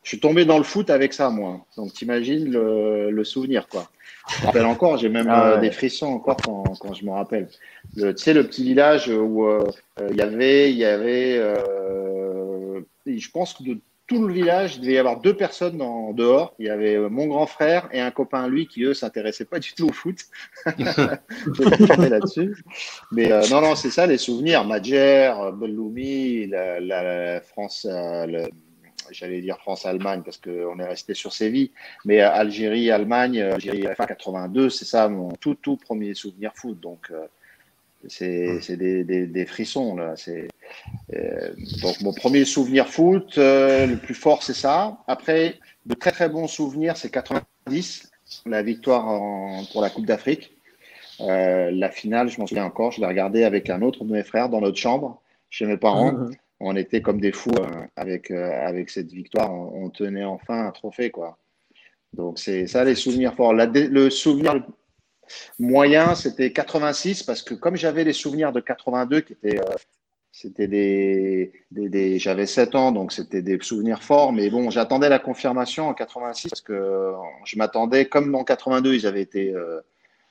suis, 0.02 0.20
tombé 0.20 0.44
dans 0.44 0.58
le 0.58 0.64
foot 0.64 0.90
avec 0.90 1.14
ça, 1.14 1.30
moi. 1.30 1.64
Donc, 1.76 1.94
t'imagines 1.94 2.50
le, 2.50 3.10
le 3.10 3.24
souvenir, 3.24 3.68
quoi. 3.68 3.88
Je 4.28 4.42
me 4.42 4.46
rappelle 4.46 4.66
encore, 4.66 4.96
j'ai 4.96 5.08
même 5.08 5.28
ah 5.30 5.56
des 5.58 5.70
frissons 5.70 6.06
encore 6.06 6.36
quand, 6.36 6.64
quand 6.80 6.94
je 6.94 7.04
me 7.04 7.10
rappelle 7.10 7.48
tu 7.96 8.16
sais, 8.16 8.34
le 8.34 8.46
petit 8.46 8.64
village 8.64 9.08
où 9.08 9.46
euh, 9.46 9.64
euh, 10.00 10.08
il 10.10 10.16
y 10.16 10.22
avait, 10.22 10.70
il 10.70 10.76
y 10.76 10.84
avait 10.84 11.38
euh, 11.38 12.80
je 13.06 13.30
pense 13.30 13.54
que 13.54 13.62
de 13.62 13.78
tout 14.06 14.24
le 14.24 14.32
village, 14.32 14.76
il 14.76 14.82
devait 14.82 14.92
y 14.92 14.98
avoir 14.98 15.20
deux 15.20 15.34
personnes 15.34 15.82
en 15.82 16.12
dehors. 16.12 16.54
Il 16.60 16.66
y 16.66 16.70
avait 16.70 16.96
mon 16.96 17.26
grand 17.26 17.46
frère 17.46 17.88
et 17.90 18.00
un 18.00 18.12
copain 18.12 18.46
lui 18.46 18.68
qui, 18.68 18.84
eux, 18.84 18.94
s'intéressaient 18.94 19.46
pas 19.46 19.58
du 19.58 19.74
tout 19.74 19.88
au 19.88 19.92
foot. 19.92 20.20
Je 20.66 22.08
là-dessus. 22.08 22.56
Mais 23.10 23.30
non, 23.50 23.60
non, 23.60 23.74
c'est 23.74 23.90
ça 23.90 24.06
les 24.06 24.18
souvenirs. 24.18 24.64
Madjer, 24.64 25.34
Belloumi, 25.54 26.46
la, 26.46 26.78
la, 26.78 27.40
France, 27.40 27.84
j'allais 29.10 29.40
dire 29.40 29.58
France-Allemagne 29.58 30.22
parce 30.24 30.38
qu'on 30.38 30.78
est 30.78 30.86
resté 30.86 31.14
sur 31.14 31.32
Séville. 31.32 31.70
Mais 32.04 32.20
Algérie, 32.20 32.90
Allemagne, 32.90 33.40
Algérie, 33.40 33.86
fin 33.96 34.06
82, 34.06 34.70
c'est 34.70 34.84
ça 34.84 35.08
mon 35.08 35.30
tout, 35.32 35.54
tout 35.54 35.76
premier 35.76 36.14
souvenir 36.14 36.52
foot. 36.54 36.78
Donc, 36.80 37.10
c'est 38.08 38.76
des, 38.76 39.46
frissons 39.46 39.96
là. 39.96 40.14
Euh, 41.14 41.50
donc 41.82 42.00
mon 42.00 42.12
premier 42.12 42.44
souvenir 42.44 42.88
foot, 42.88 43.38
euh, 43.38 43.86
le 43.86 43.96
plus 43.96 44.14
fort 44.14 44.42
c'est 44.42 44.54
ça. 44.54 44.98
Après, 45.06 45.58
de 45.86 45.94
très 45.94 46.12
très 46.12 46.28
bons 46.28 46.48
souvenirs, 46.48 46.96
c'est 46.96 47.10
90, 47.10 48.10
la 48.46 48.62
victoire 48.62 49.04
pour 49.72 49.82
la 49.82 49.90
Coupe 49.90 50.06
d'Afrique. 50.06 50.52
Euh, 51.20 51.70
la 51.70 51.90
finale, 51.90 52.28
je 52.28 52.38
m'en 52.38 52.46
souviens 52.46 52.64
encore, 52.64 52.92
je 52.92 53.00
l'ai 53.00 53.06
regardé 53.06 53.44
avec 53.44 53.70
un 53.70 53.80
autre 53.82 54.04
de 54.04 54.12
mes 54.12 54.22
frères 54.22 54.48
dans 54.48 54.60
notre 54.60 54.76
chambre, 54.76 55.20
chez 55.48 55.66
mes 55.66 55.78
parents. 55.78 56.12
Mhm. 56.12 56.32
On 56.60 56.74
était 56.76 57.02
comme 57.02 57.20
des 57.20 57.32
fous 57.32 57.50
avec, 57.96 58.30
avec 58.30 58.90
cette 58.90 59.12
victoire. 59.12 59.52
On, 59.52 59.90
tenait 59.90 60.24
enfin 60.24 60.66
un 60.66 60.70
trophée, 60.70 61.10
quoi. 61.10 61.38
Donc 62.14 62.38
c'est 62.38 62.66
ça 62.66 62.82
les 62.84 62.94
souvenirs 62.94 63.34
forts. 63.34 63.52
le 63.52 64.10
souvenir 64.10 64.64
Moyen, 65.58 66.14
c'était 66.14 66.52
86 66.52 67.22
parce 67.22 67.42
que 67.42 67.54
comme 67.54 67.76
j'avais 67.76 68.04
les 68.04 68.12
souvenirs 68.12 68.52
de 68.52 68.60
82 68.60 69.20
qui 69.20 69.32
étaient, 69.32 69.58
euh, 69.58 69.74
c'était 70.32 70.68
des, 70.68 71.52
des, 71.70 72.18
j'avais 72.18 72.46
7 72.46 72.74
ans 72.74 72.92
donc 72.92 73.12
c'était 73.12 73.42
des 73.42 73.58
souvenirs 73.60 74.02
forts, 74.02 74.32
mais 74.32 74.50
bon, 74.50 74.70
j'attendais 74.70 75.08
la 75.08 75.18
confirmation 75.18 75.88
en 75.88 75.94
86 75.94 76.48
parce 76.50 76.60
que 76.60 77.12
je 77.44 77.56
m'attendais, 77.56 78.06
comme 78.06 78.34
en 78.34 78.44
82 78.44 78.94
ils 78.94 79.06
avaient 79.06 79.22
été, 79.22 79.52
euh, 79.52 79.80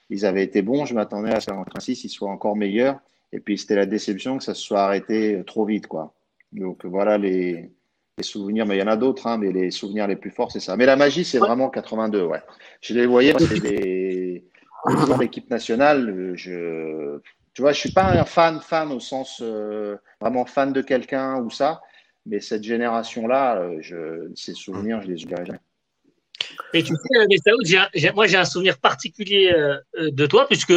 ils 0.10 0.26
avaient 0.26 0.44
été 0.44 0.62
bons, 0.62 0.86
je 0.86 0.94
m'attendais 0.94 1.34
à 1.34 1.40
ce 1.40 1.48
qu'en 1.48 1.64
86 1.64 2.04
ils 2.06 2.10
soient 2.10 2.30
encore 2.30 2.56
meilleurs. 2.56 3.00
Et 3.36 3.40
puis 3.42 3.58
c'était 3.58 3.76
la 3.76 3.86
déception 3.86 4.38
que 4.38 4.44
ça 4.44 4.54
se 4.54 4.62
soit 4.62 4.82
arrêté 4.82 5.44
trop 5.46 5.66
vite, 5.66 5.88
quoi. 5.88 6.14
Donc 6.54 6.86
voilà 6.86 7.18
les, 7.18 7.70
les 8.18 8.24
souvenirs, 8.24 8.66
mais 8.66 8.78
il 8.78 8.80
y 8.80 8.84
en 8.84 8.88
a 8.88 8.96
d'autres, 8.96 9.28
hein, 9.28 9.38
mais 9.38 9.52
les 9.52 9.72
souvenirs 9.72 10.08
les 10.08 10.16
plus 10.16 10.32
forts, 10.32 10.52
c'est 10.52 10.62
ça. 10.62 10.78
Mais 10.78 10.86
la 10.86 10.96
magie, 10.96 11.26
c'est 11.26 11.38
vraiment 11.38 11.70
82, 11.70 12.24
ouais. 12.24 12.42
Je 12.80 12.94
les 12.94 13.06
voyais, 13.06 13.34
c'est 13.38 13.60
des 13.60 14.46
l'équipe 15.20 15.50
nationale, 15.50 16.10
euh, 16.10 16.36
je, 16.36 17.20
tu 17.54 17.62
vois, 17.62 17.74
je 17.74 17.80
suis 17.80 17.92
pas 17.92 18.06
un 18.06 18.24
fan, 18.24 18.62
fan 18.62 18.92
au 18.92 19.00
sens 19.00 19.42
euh, 19.42 19.98
vraiment 20.22 20.46
fan 20.46 20.72
de 20.72 20.82
quelqu'un 20.82 21.42
ou 21.42 21.50
ça, 21.50 21.82
mais 22.26 22.40
cette 22.40 22.64
génération-là, 22.64 23.58
euh, 23.58 23.78
je, 23.82 24.32
ces 24.36 24.54
souvenirs, 24.54 25.02
je 25.02 25.08
les 25.08 25.24
oublierai 25.24 25.46
jamais. 25.46 25.60
Et 26.74 26.84
tu 26.84 26.94
sais, 26.96 28.12
moi 28.14 28.28
j'ai 28.28 28.38
un 28.38 28.46
souvenir 28.46 28.78
particulier 28.78 29.52
de 29.98 30.26
toi, 30.26 30.46
puisque 30.48 30.74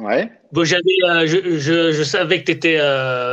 ouais. 0.00 0.30
bon, 0.52 0.64
j'avais, 0.64 1.26
je, 1.26 1.58
je, 1.58 1.92
je, 1.92 2.02
savais 2.02 2.40
que 2.40 2.46
tu 2.46 2.52
étais 2.52 2.78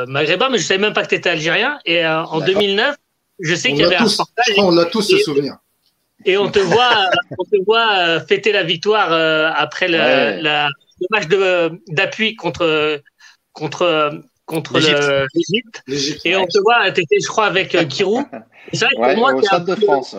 maghrébin, 0.08 0.50
mais 0.50 0.58
je 0.58 0.64
ne 0.64 0.68
savais 0.68 0.82
même 0.82 0.94
pas 0.94 1.04
que 1.04 1.10
tu 1.10 1.16
étais 1.16 1.30
algérien. 1.30 1.80
Et 1.86 2.06
en 2.06 2.40
2009, 2.40 2.96
je 3.40 3.56
sais 3.56 3.70
qu'il 3.70 3.80
y 3.80 3.84
avait 3.84 3.96
un 3.96 4.06
reportage. 4.06 4.56
On 4.58 4.78
a 4.78 4.86
tous 4.86 5.02
ce 5.02 5.18
souvenir. 5.18 5.58
Et 6.26 6.38
on 6.38 6.50
te 6.52 6.60
voit, 6.60 7.10
on 7.38 7.44
te 7.44 7.64
voit 7.66 7.98
euh, 7.98 8.20
fêter 8.20 8.52
la 8.52 8.64
victoire 8.64 9.12
euh, 9.12 9.50
après 9.56 9.88
le, 9.88 9.98
la, 10.42 10.68
le 10.68 11.08
match 11.10 11.28
d'appui 11.88 12.36
contre 12.36 13.02
contre 13.54 14.22
contre 14.46 14.80
l'Égypte. 14.80 15.82
Et 16.26 16.36
on 16.36 16.46
te 16.46 16.60
voit, 16.60 16.92
tu 16.92 17.02
étais, 17.02 17.20
je 17.20 17.28
crois, 17.28 17.46
avec 17.46 17.74
euh, 17.74 17.86
Kirou. 17.86 18.24
C'est 18.74 18.86
vrai 18.86 18.96
que 18.96 19.14
pour 19.14 19.18
moi, 19.18 19.34
au 19.34 19.42
Stade 19.42 19.66
de 19.66 19.76
France. 19.76 20.16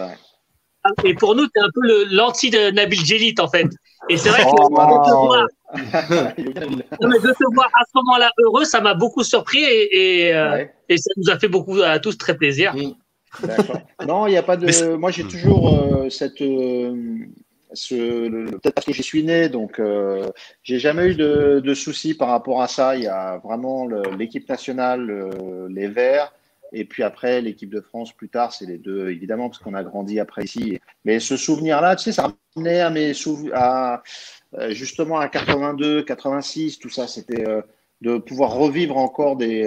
Et 1.04 1.14
pour 1.14 1.36
nous, 1.36 1.44
tu 1.46 1.52
es 1.56 1.60
un 1.60 1.70
peu 1.72 2.14
l'anti 2.14 2.50
de 2.50 2.70
Nabil 2.70 3.04
Djelit, 3.04 3.34
en 3.38 3.48
fait. 3.48 3.68
Et 4.08 4.16
c'est 4.16 4.30
vrai 4.30 4.42
que 4.42 4.48
oh. 4.50 5.36
De, 5.72 5.80
te 5.80 6.12
voir, 6.12 6.32
de 6.34 7.32
te 7.32 7.54
voir 7.54 7.70
à 7.74 7.84
ce 7.84 7.90
moment-là 7.94 8.30
heureux, 8.38 8.64
ça 8.64 8.80
m'a 8.80 8.94
beaucoup 8.94 9.24
surpris 9.24 9.62
et, 9.62 10.28
et, 10.28 10.66
et, 10.88 10.96
ça 10.96 11.10
nous 11.16 11.30
a 11.30 11.38
fait 11.38 11.48
beaucoup 11.48 11.80
à 11.82 11.98
tous 11.98 12.16
très 12.18 12.36
plaisir. 12.36 12.74
Mm. 12.74 12.92
Non, 14.06 14.26
il 14.26 14.30
n'y 14.30 14.36
a 14.36 14.42
pas 14.42 14.56
de. 14.56 14.94
Moi, 14.96 15.10
j'ai 15.10 15.24
toujours 15.24 15.68
euh, 15.68 16.08
cette. 16.10 16.40
Euh, 16.42 16.94
ce... 17.72 18.28
Peut-être 18.50 18.74
parce 18.74 18.86
que 18.86 18.92
j'y 18.92 19.02
suis 19.02 19.24
né, 19.24 19.48
donc 19.48 19.80
euh, 19.80 20.28
j'ai 20.62 20.78
jamais 20.78 21.06
eu 21.06 21.14
de, 21.14 21.62
de, 21.64 21.74
soucis 21.74 22.12
par 22.12 22.28
rapport 22.28 22.60
à 22.60 22.68
ça. 22.68 22.96
Il 22.96 23.04
y 23.04 23.06
a 23.06 23.38
vraiment 23.38 23.86
l'équipe 24.18 24.46
nationale, 24.46 25.30
les 25.70 25.88
Verts, 25.88 26.34
et 26.72 26.84
puis 26.84 27.02
après 27.02 27.40
l'équipe 27.40 27.70
de 27.70 27.80
France 27.80 28.12
plus 28.12 28.28
tard, 28.28 28.52
c'est 28.52 28.66
les 28.66 28.76
deux, 28.76 29.08
évidemment, 29.10 29.48
parce 29.48 29.58
qu'on 29.58 29.72
a 29.72 29.82
grandi 29.82 30.20
après 30.20 30.44
ici. 30.44 30.80
Mais 31.06 31.18
ce 31.18 31.38
souvenir-là, 31.38 31.96
tu 31.96 32.04
sais, 32.04 32.12
ça 32.12 32.34
ramenait 32.54 32.80
à 32.80 32.90
mes 32.90 33.14
souvenirs, 33.14 33.52
à, 33.54 34.02
justement 34.70 35.18
à 35.18 35.28
82, 35.28 36.02
86, 36.02 36.78
tout 36.78 36.90
ça, 36.90 37.06
c'était 37.06 37.44
de 38.02 38.18
pouvoir 38.18 38.52
revivre 38.54 38.96
encore 38.96 39.36
des, 39.36 39.62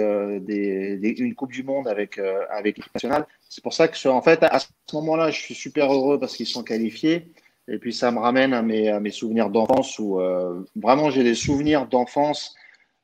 une 1.18 1.34
Coupe 1.34 1.52
du 1.52 1.62
Monde 1.62 1.88
avec, 1.88 2.20
l'équipe 2.62 2.84
nationale. 2.94 3.26
C'est 3.48 3.62
pour 3.62 3.72
ça 3.72 3.88
que, 3.88 4.08
en 4.08 4.22
fait, 4.22 4.42
à 4.42 4.58
ce 4.58 4.66
moment-là, 4.92 5.30
je 5.30 5.40
suis 5.40 5.54
super 5.54 5.92
heureux 5.92 6.20
parce 6.20 6.36
qu'ils 6.36 6.46
sont 6.46 6.62
qualifiés. 6.62 7.32
Et 7.68 7.78
puis, 7.78 7.92
ça 7.92 8.10
me 8.12 8.18
ramène 8.18 8.52
à 8.52 8.62
mes, 8.62 9.10
souvenirs 9.10 9.50
d'enfance 9.50 9.98
où 9.98 10.20
euh, 10.20 10.64
vraiment 10.76 11.10
j'ai 11.10 11.24
des 11.24 11.34
souvenirs 11.34 11.86
d'enfance 11.86 12.54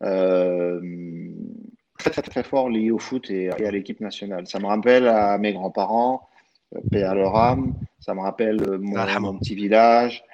euh, 0.03 0.81
très, 1.99 2.11
très, 2.11 2.23
très 2.23 2.43
fort 2.43 2.69
liés 2.69 2.91
au 2.91 2.99
foot 2.99 3.29
et, 3.31 3.51
à 3.51 3.71
l'équipe 3.71 4.01
nationale. 4.01 4.47
Ça 4.47 4.61
me 4.61 4.67
rappelle 4.67 5.09
à 5.09 5.37
mes 5.39 5.53
grands-parents, 5.53 6.29
paix 6.91 7.03
à 7.03 7.15
leur 7.15 7.37
âme, 7.37 7.75
ça 8.01 8.15
me 8.15 8.21
rappelle 8.21 8.79
mon, 8.79 9.39
petit 9.39 9.55
village, 9.55 10.25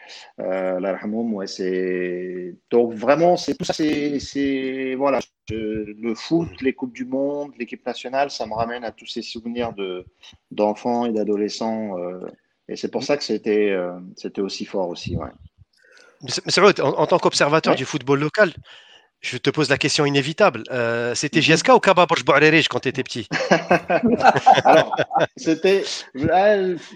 euh, 0.40 0.80
ouais, 0.80 1.46
c'est 1.46 2.54
donc 2.70 2.94
vraiment 2.94 3.36
c'est 3.36 3.54
tout 3.54 3.64
ça, 3.64 3.72
c'est 3.74 4.94
voilà, 4.96 5.20
le 5.50 6.14
foot, 6.14 6.48
les 6.60 6.72
coupes 6.72 6.94
du 6.94 7.04
monde, 7.04 7.52
l'équipe 7.58 7.84
nationale, 7.84 8.30
ça 8.30 8.46
me 8.46 8.54
ramène 8.54 8.84
à 8.84 8.90
tous 8.90 9.06
ces 9.06 9.22
souvenirs 9.22 9.72
de 9.72 10.06
d'enfants 10.50 11.06
et 11.06 11.12
d'adolescents, 11.12 11.98
euh, 11.98 12.20
et 12.68 12.76
c'est 12.76 12.90
pour 12.90 13.02
ça 13.02 13.16
que 13.16 13.24
c'était 13.24 13.70
euh, 13.70 13.98
c'était 14.16 14.40
aussi 14.40 14.64
fort 14.64 14.88
aussi, 14.88 15.16
ouais. 15.16 15.30
Mais 16.22 16.30
c'est 16.30 16.60
vrai, 16.60 16.78
en, 16.80 17.06
tant 17.06 17.18
qu'observateur 17.20 17.76
du 17.76 17.84
football 17.84 18.18
local, 18.18 18.52
je 19.20 19.36
te 19.36 19.50
pose 19.50 19.68
la 19.68 19.78
question 19.78 20.04
inévitable. 20.06 20.62
Euh, 20.70 21.14
c'était 21.14 21.42
JSK 21.42 21.70
ou 21.74 21.80
Kaba 21.80 22.06
Borj 22.06 22.22
quand 22.68 22.80
tu 22.80 22.88
étais 22.88 23.02
petit? 23.02 23.28
Alors, 24.64 24.94
c'était. 25.36 25.84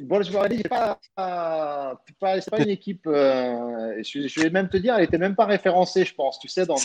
Borj 0.02 0.30
c'est 0.30 0.68
pas, 0.68 0.98
pas, 1.16 1.96
pas, 2.20 2.58
une 2.58 2.70
équipe. 2.70 3.06
Euh, 3.06 4.00
je, 4.02 4.40
vais 4.40 4.50
même 4.50 4.68
te 4.68 4.76
dire, 4.76 4.94
elle 4.94 5.02
n'était 5.02 5.18
même 5.18 5.34
pas 5.34 5.46
référencée, 5.46 6.04
je 6.04 6.14
pense, 6.14 6.38
tu 6.38 6.48
sais, 6.48 6.64
dans, 6.64 6.76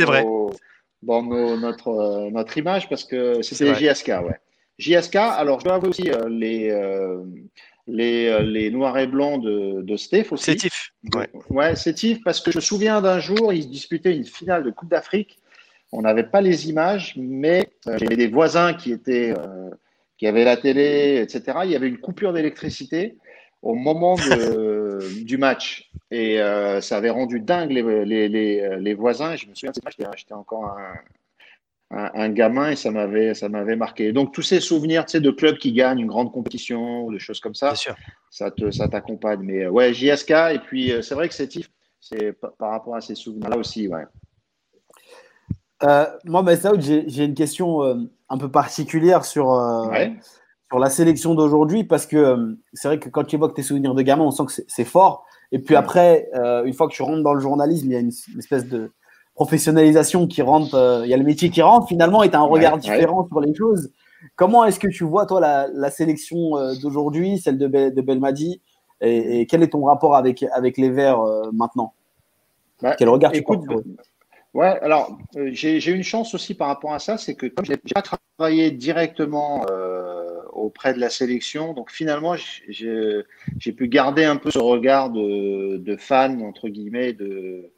dans 1.03 1.24
notre, 1.24 1.88
euh, 1.89 2.29
notre 2.32 2.58
image, 2.58 2.89
parce 2.89 3.03
que 3.03 3.41
c'était 3.44 3.75
JSK, 3.75 4.08
ouais. 4.08 4.39
JSK, 4.79 5.15
alors 5.15 5.60
je 5.60 5.65
dois 5.65 5.75
avoir 5.75 5.89
aussi 5.89 6.10
les 6.29 6.72
les, 7.88 8.27
euh, 8.27 8.41
les 8.41 8.70
noirs 8.70 8.98
et 8.98 9.08
blancs 9.08 9.41
de, 9.41 9.82
de 9.82 9.96
Steph 9.96 10.27
aussi. 10.32 10.51
Sétif. 10.51 10.94
Ouais, 11.15 11.29
ouais 11.50 11.75
Sétif, 11.75 12.20
parce 12.24 12.41
que 12.41 12.51
je 12.51 12.58
me 12.58 12.62
souviens 12.62 13.01
d'un 13.01 13.20
jour, 13.20 13.53
ils 13.53 13.70
disputaient 13.70 14.15
une 14.15 14.25
finale 14.25 14.63
de 14.63 14.72
Coupe 14.72 14.89
d'Afrique. 14.89 15.39
On 15.91 16.01
n'avait 16.01 16.24
pas 16.24 16.41
les 16.41 16.70
images, 16.70 17.13
mais 17.17 17.70
euh, 17.88 17.98
j'avais 17.98 18.17
des 18.17 18.27
voisins 18.27 18.74
qui 18.74 18.91
étaient, 18.91 19.34
euh, 19.38 19.70
qui 20.17 20.27
avaient 20.27 20.44
la 20.44 20.58
télé, 20.58 21.22
etc. 21.22 21.60
Il 21.63 21.72
y 21.72 21.75
avait 21.75 21.88
une 21.88 22.00
coupure 22.00 22.34
d'électricité 22.34 23.17
au 23.62 23.74
moment 23.74 24.15
de, 24.15 25.00
du 25.24 25.38
match. 25.38 25.89
Et 26.12 26.38
ça 26.79 26.96
avait 26.96 27.10
rendu 27.10 27.41
dingue 27.41 27.72
les, 27.72 28.06
les, 28.06 28.29
les, 28.29 28.77
les 28.79 28.94
voisins. 28.94 29.36
Je 29.36 29.48
me 29.48 29.56
souviens 29.56 29.74
j'étais 30.15 30.34
encore 30.34 30.65
un, 30.65 30.94
un, 31.89 32.29
gamin 32.29 32.72
et 32.72 32.75
ça 32.75 32.91
m'avait 32.91 33.34
ça 33.34 33.50
m'avait 33.50 33.75
marqué. 33.75 34.12
Donc 34.12 34.34
tous 34.34 34.41
ces 34.41 34.60
souvenirs, 34.60 35.06
tu 35.06 35.13
sais, 35.13 35.22
de 35.22 35.32
clubs 35.32 35.58
qui 35.58 35.72
gagnent 35.72 36.00
une 36.00 36.08
grande 36.08 36.32
compétition 36.32 37.06
ou 37.06 37.13
des 37.13 37.20
choses 37.20 37.39
comme 37.39 37.56
ça, 37.56 37.74
ça 38.29 38.51
te 38.51 38.72
ça 38.72 38.88
t'accompagne. 38.88 39.41
Mais 39.41 39.63
euh, 39.63 39.70
ouais, 39.70 39.94
JSK 39.94 40.32
et 40.32 40.60
puis 40.60 40.91
euh, 40.91 41.01
c'est 41.01 41.15
vrai 41.15 41.29
que 41.29 41.34
c'est 41.34 41.50
c'est 42.00 42.34
par 42.34 42.72
rapport 42.72 42.96
à 42.96 43.01
ces 43.01 43.15
souvenirs 43.15 43.50
là 43.50 43.58
aussi, 43.58 43.88
ouais. 43.88 44.03
Euh, 45.84 46.06
moi, 46.25 46.44
j'ai 46.79 47.24
une 47.24 47.36
question 47.36 48.08
un 48.29 48.38
peu 48.38 48.50
particulière 48.50 49.24
sur, 49.24 49.46
sur 50.67 50.79
la 50.79 50.89
sélection 50.89 51.36
d'aujourd'hui 51.36 51.84
parce 51.84 52.08
que 52.08 52.58
c'est 52.74 52.88
vrai 52.88 53.00
que 53.00 53.10
quand 53.10 53.24
tu 53.25 53.36
évoques 53.36 53.56
tes 53.56 53.62
souvenirs 53.62 53.94
de 53.94 54.01
gamin, 54.01 54.24
on 54.24 54.32
sent 54.32 54.46
que 54.48 54.63
c'est 54.67 54.86
fort. 54.86 55.25
Et 55.51 55.60
puis 55.60 55.75
après, 55.75 56.29
une 56.65 56.74
fois 56.74 56.88
que 56.88 56.94
tu 56.94 57.03
rentres 57.03 57.22
dans 57.22 57.36
le 57.36 57.41
journalisme, 57.41 57.91
il 57.91 57.94
y 57.94 57.96
a 57.96 58.00
une 58.00 58.12
espèce 58.39 58.65
de, 58.65 58.91
professionnalisation 59.38 60.25
qui 60.25 60.41
rentre, 60.41 60.74
euh, 60.74 61.06
il 61.06 61.12
y 61.12 61.13
a 61.13 61.17
le 61.17 61.24
métier 61.24 61.51
qui 61.51 61.62
rentre 61.62 61.88
finalement 61.88 62.24
et 62.24 62.29
tu 62.32 62.36
as 62.36 62.39
un 62.39 62.46
regard 62.46 62.79
différent 62.79 63.27
sur 63.27 63.39
les 63.39 63.53
choses. 63.53 63.91
Comment 64.36 64.65
est-ce 64.65 64.79
que 64.79 64.88
tu 64.88 65.03
vois, 65.03 65.27
toi, 65.27 65.39
la, 65.72 65.91
sélection 65.91 66.58
euh, 66.58 66.74
d'aujourd'hui, 66.82 67.38
celle 67.38 67.60
de, 67.60 67.67
de 67.67 68.01
Belmadi, 68.01 68.62
et, 69.00 69.46
quel 69.46 69.62
est 69.62 69.67
ton 69.67 69.84
rapport 69.86 70.15
avec, 70.15 70.44
avec 70.53 70.77
les 70.77 70.89
Verts 70.89 71.22
euh, 71.22 71.51
maintenant? 71.53 71.94
Bah, 72.82 72.96
Quel 72.98 73.10
regard 73.10 73.32
tu 73.32 73.38
écoutes 73.38 73.62
Ouais, 74.56 74.79
alors 74.82 75.20
j'ai 75.51 75.91
une 75.91 76.03
chance 76.03 76.34
aussi 76.34 76.56
par 76.56 76.70
rapport 76.70 76.94
à 76.94 77.00
ça, 77.00 77.20
c'est 77.20 77.36
que 77.36 77.46
comme 77.46 77.63
je 77.63 77.74
n'ai 77.74 77.77
pas 77.94 78.01
travaillé 78.01 78.72
directement 78.72 79.63
auprès 80.51 80.96
de 80.96 81.00
la 81.00 81.12
sélection, 81.12 81.74
donc 81.74 81.91
finalement 81.91 82.36
j'ai 82.67 83.72
pu 83.75 83.88
garder 83.88 84.24
un 84.24 84.38
peu 84.38 84.50
ce 84.50 84.58
regard 84.58 85.12
de, 85.12 85.77
de 85.77 85.96
fan, 85.96 86.41
entre 86.41 86.70
guillemets, 86.70 87.13
de, 87.13 87.70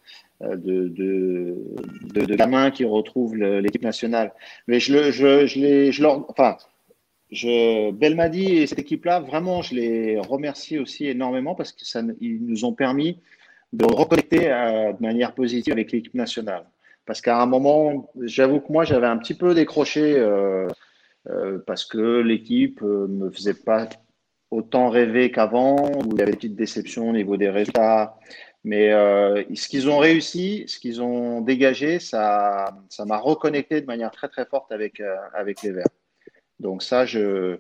euh, 0.42 0.56
de, 0.56 0.88
de, 0.88 2.26
de, 2.26 2.36
gamins 2.36 2.72
qui 2.72 2.86
retrouvent 2.86 3.36
l'équipe 3.36 3.84
nationale. 3.84 4.32
Mais 4.68 4.80
je, 4.80 4.94
le, 4.94 5.12
je, 5.12 5.46
je, 5.46 5.60
les, 5.60 5.92
je 5.92 6.02
leur, 6.02 6.30
enfin, 6.30 6.56
je, 7.30 7.92
Belmadi 7.92 8.58
et 8.58 8.68
cette 8.68 8.80
équipe-là, 8.80 9.20
vraiment, 9.20 9.62
je 9.62 9.76
les 9.76 10.18
remercie 10.18 10.80
aussi 10.80 11.08
énormément 11.08 11.56
parce 11.56 11.74
qu'ils 11.74 12.46
nous 12.46 12.64
ont 12.64 12.72
permis 12.74 13.20
de 13.74 13.84
reconnecter 13.84 14.50
euh, 14.52 14.94
de 14.94 15.02
manière 15.02 15.36
positive 15.36 15.74
avec 15.74 15.92
l'équipe 15.92 16.14
nationale. 16.14 16.64
Parce 17.06 17.20
qu'à 17.20 17.42
un 17.42 17.46
moment, 17.46 18.10
j'avoue 18.22 18.62
que 18.62 18.72
moi, 18.72 18.86
j'avais 18.86 19.08
un 19.08 19.18
petit 19.18 19.34
peu 19.34 19.54
décroché 19.54 20.16
euh, 20.18 20.68
parce 21.68 21.84
que 21.84 22.22
l'équipe 22.22 22.82
me 22.82 23.30
faisait 23.30 23.54
pas 23.54 23.90
autant 24.52 24.90
rêver 24.90 25.32
qu'avant, 25.32 25.92
où 25.92 26.14
il 26.14 26.20
y 26.20 26.22
avait 26.22 26.32
des 26.32 26.38
petites 26.38 26.56
déceptions 26.56 27.10
au 27.10 27.14
niveau 27.14 27.38
des 27.38 27.50
résultats. 27.50 28.18
Mais 28.64 28.92
euh, 28.92 29.44
ce 29.56 29.68
qu'ils 29.70 29.90
ont 29.90 29.98
réussi, 29.98 30.66
ce 30.68 30.80
qu'ils 30.80 31.02
ont 31.02 31.42
dégagé, 31.42 32.00
ça, 32.00 32.78
ça 32.90 33.06
m'a 33.06 33.18
reconnecté 33.18 33.80
de 33.82 33.86
manière 33.86 34.12
très 34.12 34.28
très 34.28 34.46
forte 34.46 34.72
avec, 34.72 35.00
euh, 35.00 35.16
avec 35.34 35.62
les 35.62 35.72
Verts. 35.72 35.86
Donc 36.60 36.84
ça, 36.84 37.06
je, 37.06 37.58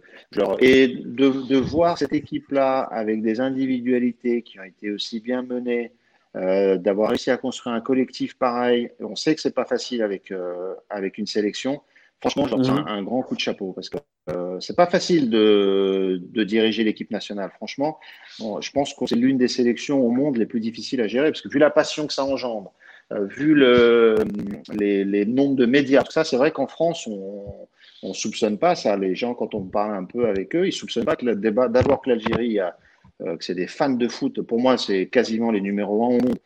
et 0.60 0.88
de, 0.88 1.48
de, 1.48 1.56
voir 1.56 1.98
cette 1.98 2.12
équipe-là 2.12 2.82
avec 2.82 3.22
des 3.22 3.39
individualités 3.39 4.41
qui 4.41 4.60
ont 4.60 4.63
été 4.63 4.91
aussi 4.91 5.22
bien 5.22 5.41
menées, 5.41 5.94
euh, 6.36 6.77
d'avoir 6.77 7.10
réussi 7.10 7.32
à 7.32 7.38
construire 7.38 7.75
un 7.77 7.82
collectif 7.82 8.38
pareil. 8.38 8.91
On 9.00 9.15
sait 9.15 9.36
que 9.36 9.41
c'est 9.41 9.56
pas 9.56 9.63
facile 9.63 10.03
avec 10.03 10.34
avec 10.89 11.18
une 11.18 11.27
sélection. 11.27 11.82
Franchement, 12.22 12.48
je 12.48 12.56
leur 12.56 12.62
tiens 12.62 12.82
mhm. 12.82 12.88
un, 12.88 13.04
grand 13.04 13.22
coup 13.22 13.36
de 13.36 13.40
chapeau 13.40 13.72
parce 13.72 13.90
que 13.90 13.98
euh, 14.30 14.60
c'est 14.60 14.76
pas 14.76 14.88
facile 14.88 15.30
de, 15.30 16.22
de 16.22 16.44
diriger 16.44 16.84
l'équipe 16.84 17.12
nationale. 17.12 17.50
Franchement, 17.56 18.00
je 18.40 18.72
pense 18.72 18.94
que 18.94 19.06
c'est 19.06 19.16
l'une 19.16 19.38
des 19.38 19.48
sélections 19.48 20.06
au 20.06 20.12
monde 20.12 20.38
les 20.38 20.46
plus 20.46 20.60
difficiles 20.60 21.02
à 21.02 21.08
gérer 21.08 21.32
parce 21.32 21.42
que 21.42 21.50
vu 21.50 21.60
la 21.60 21.70
passion 21.70 22.08
que 22.08 22.14
ça 22.14 22.26
engendre, 22.26 22.74
euh, 23.14 23.26
vu 23.26 23.56
le, 23.56 24.16
les, 24.78 25.06
les, 25.06 25.26
nombres 25.26 25.56
de 25.56 25.66
médias, 25.66 26.04
tout 26.04 26.12
ça, 26.12 26.24
c'est 26.24 26.38
vrai 26.38 26.52
qu'en 26.52 26.68
France, 26.68 27.08
on 27.08 27.68
on 28.04 28.14
soupçonne 28.14 28.58
pas 28.58 28.76
ça. 28.76 28.98
Les 28.98 29.16
gens, 29.16 29.34
quand 29.34 29.54
on 29.56 29.64
parle 29.64 29.96
un 29.96 30.06
peu 30.06 30.28
avec 30.28 30.56
eux, 30.56 30.68
ils 30.68 30.74
soupçonnent 30.74 31.06
pas 31.06 31.16
que 31.16 31.26
le 31.26 31.36
débat, 31.36 31.68
d'abord 31.68 32.02
que 32.02 32.10
l'Algérie 32.10 32.60
a 32.60 32.78
euh, 33.22 33.36
que 33.38 33.44
c'est 33.44 33.56
des 33.56 33.68
fans 33.68 33.90
de 33.90 34.08
foot. 34.08 34.42
Pour 34.42 34.60
moi, 34.60 34.78
c'est 34.78 35.08
quasiment 35.08 35.52
les 35.52 35.62
numéros 35.62 36.06
1 36.06 36.08
au 36.08 36.12
monde 36.12 36.40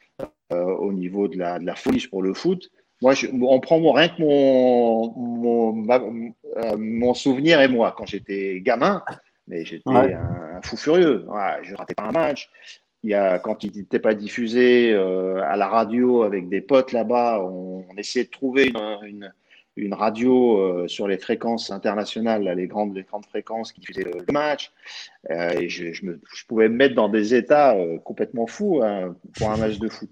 euh, 0.52 0.64
au 0.64 0.92
niveau 0.92 1.28
de 1.28 1.38
la, 1.38 1.60
de 1.60 1.66
la 1.66 1.76
folie 1.76 2.06
pour 2.08 2.24
le 2.24 2.34
foot. 2.34 2.72
Moi, 3.04 3.14
je, 3.16 3.28
on 3.28 3.60
prend 3.60 3.82
mon, 3.82 3.92
rien 3.92 4.08
que 4.08 4.22
mon, 4.22 5.12
mon, 5.12 6.34
euh, 6.56 6.78
mon 6.78 7.14
souvenir 7.14 7.60
et 7.60 7.68
moi, 7.68 7.94
quand 7.98 8.06
j'étais 8.06 8.62
gamin, 8.62 9.04
mais 9.50 9.66
j'étais 9.66 9.84
un, 9.90 10.62
fou 10.62 10.78
furieux. 10.78 11.28
je 11.64 11.72
ne 11.74 11.76
ratais 11.76 11.96
pas 11.96 12.04
un 12.04 12.14
match. 12.14 12.50
Il 13.04 13.10
y 13.10 13.14
a, 13.14 13.40
quand 13.40 13.66
il 13.66 13.76
n'était 13.76 14.00
pas 14.00 14.14
diffusé 14.14 14.94
euh, 14.94 15.44
à 15.44 15.58
la 15.58 15.68
radio 15.68 16.24
avec 16.24 16.48
des 16.48 16.62
potes 16.62 16.94
là-bas, 16.94 17.42
on, 17.44 17.86
on, 17.90 17.98
essayait 17.98 18.24
de 18.24 18.30
trouver 18.30 18.68
une, 18.68 18.98
une, 19.06 19.34
une 19.76 19.94
radio 19.94 20.60
euh, 20.60 20.88
sur 20.88 21.10
les 21.10 21.18
fréquences 21.18 21.72
internationales, 21.72 22.50
les, 22.56 22.68
grandes, 22.68 22.96
les 22.96 23.04
grandes 23.04 23.26
fréquences 23.26 23.74
qui 23.74 23.82
diffusaient 23.82 24.06
le, 24.06 24.32
match. 24.32 24.72
Euh, 25.30 25.60
et 25.60 25.68
je, 25.68 25.92
je, 25.92 26.06
me, 26.06 26.22
je, 26.34 26.46
pouvais 26.46 26.70
me 26.70 26.76
mettre 26.76 26.96
dans 26.96 27.10
des 27.10 27.36
états 27.36 27.76
complètement 28.06 28.48
fous 28.48 28.82
hein, 28.82 29.14
pour 29.38 29.52
un 29.52 29.58
match 29.58 29.78
de 29.78 29.90
foot. 29.90 30.10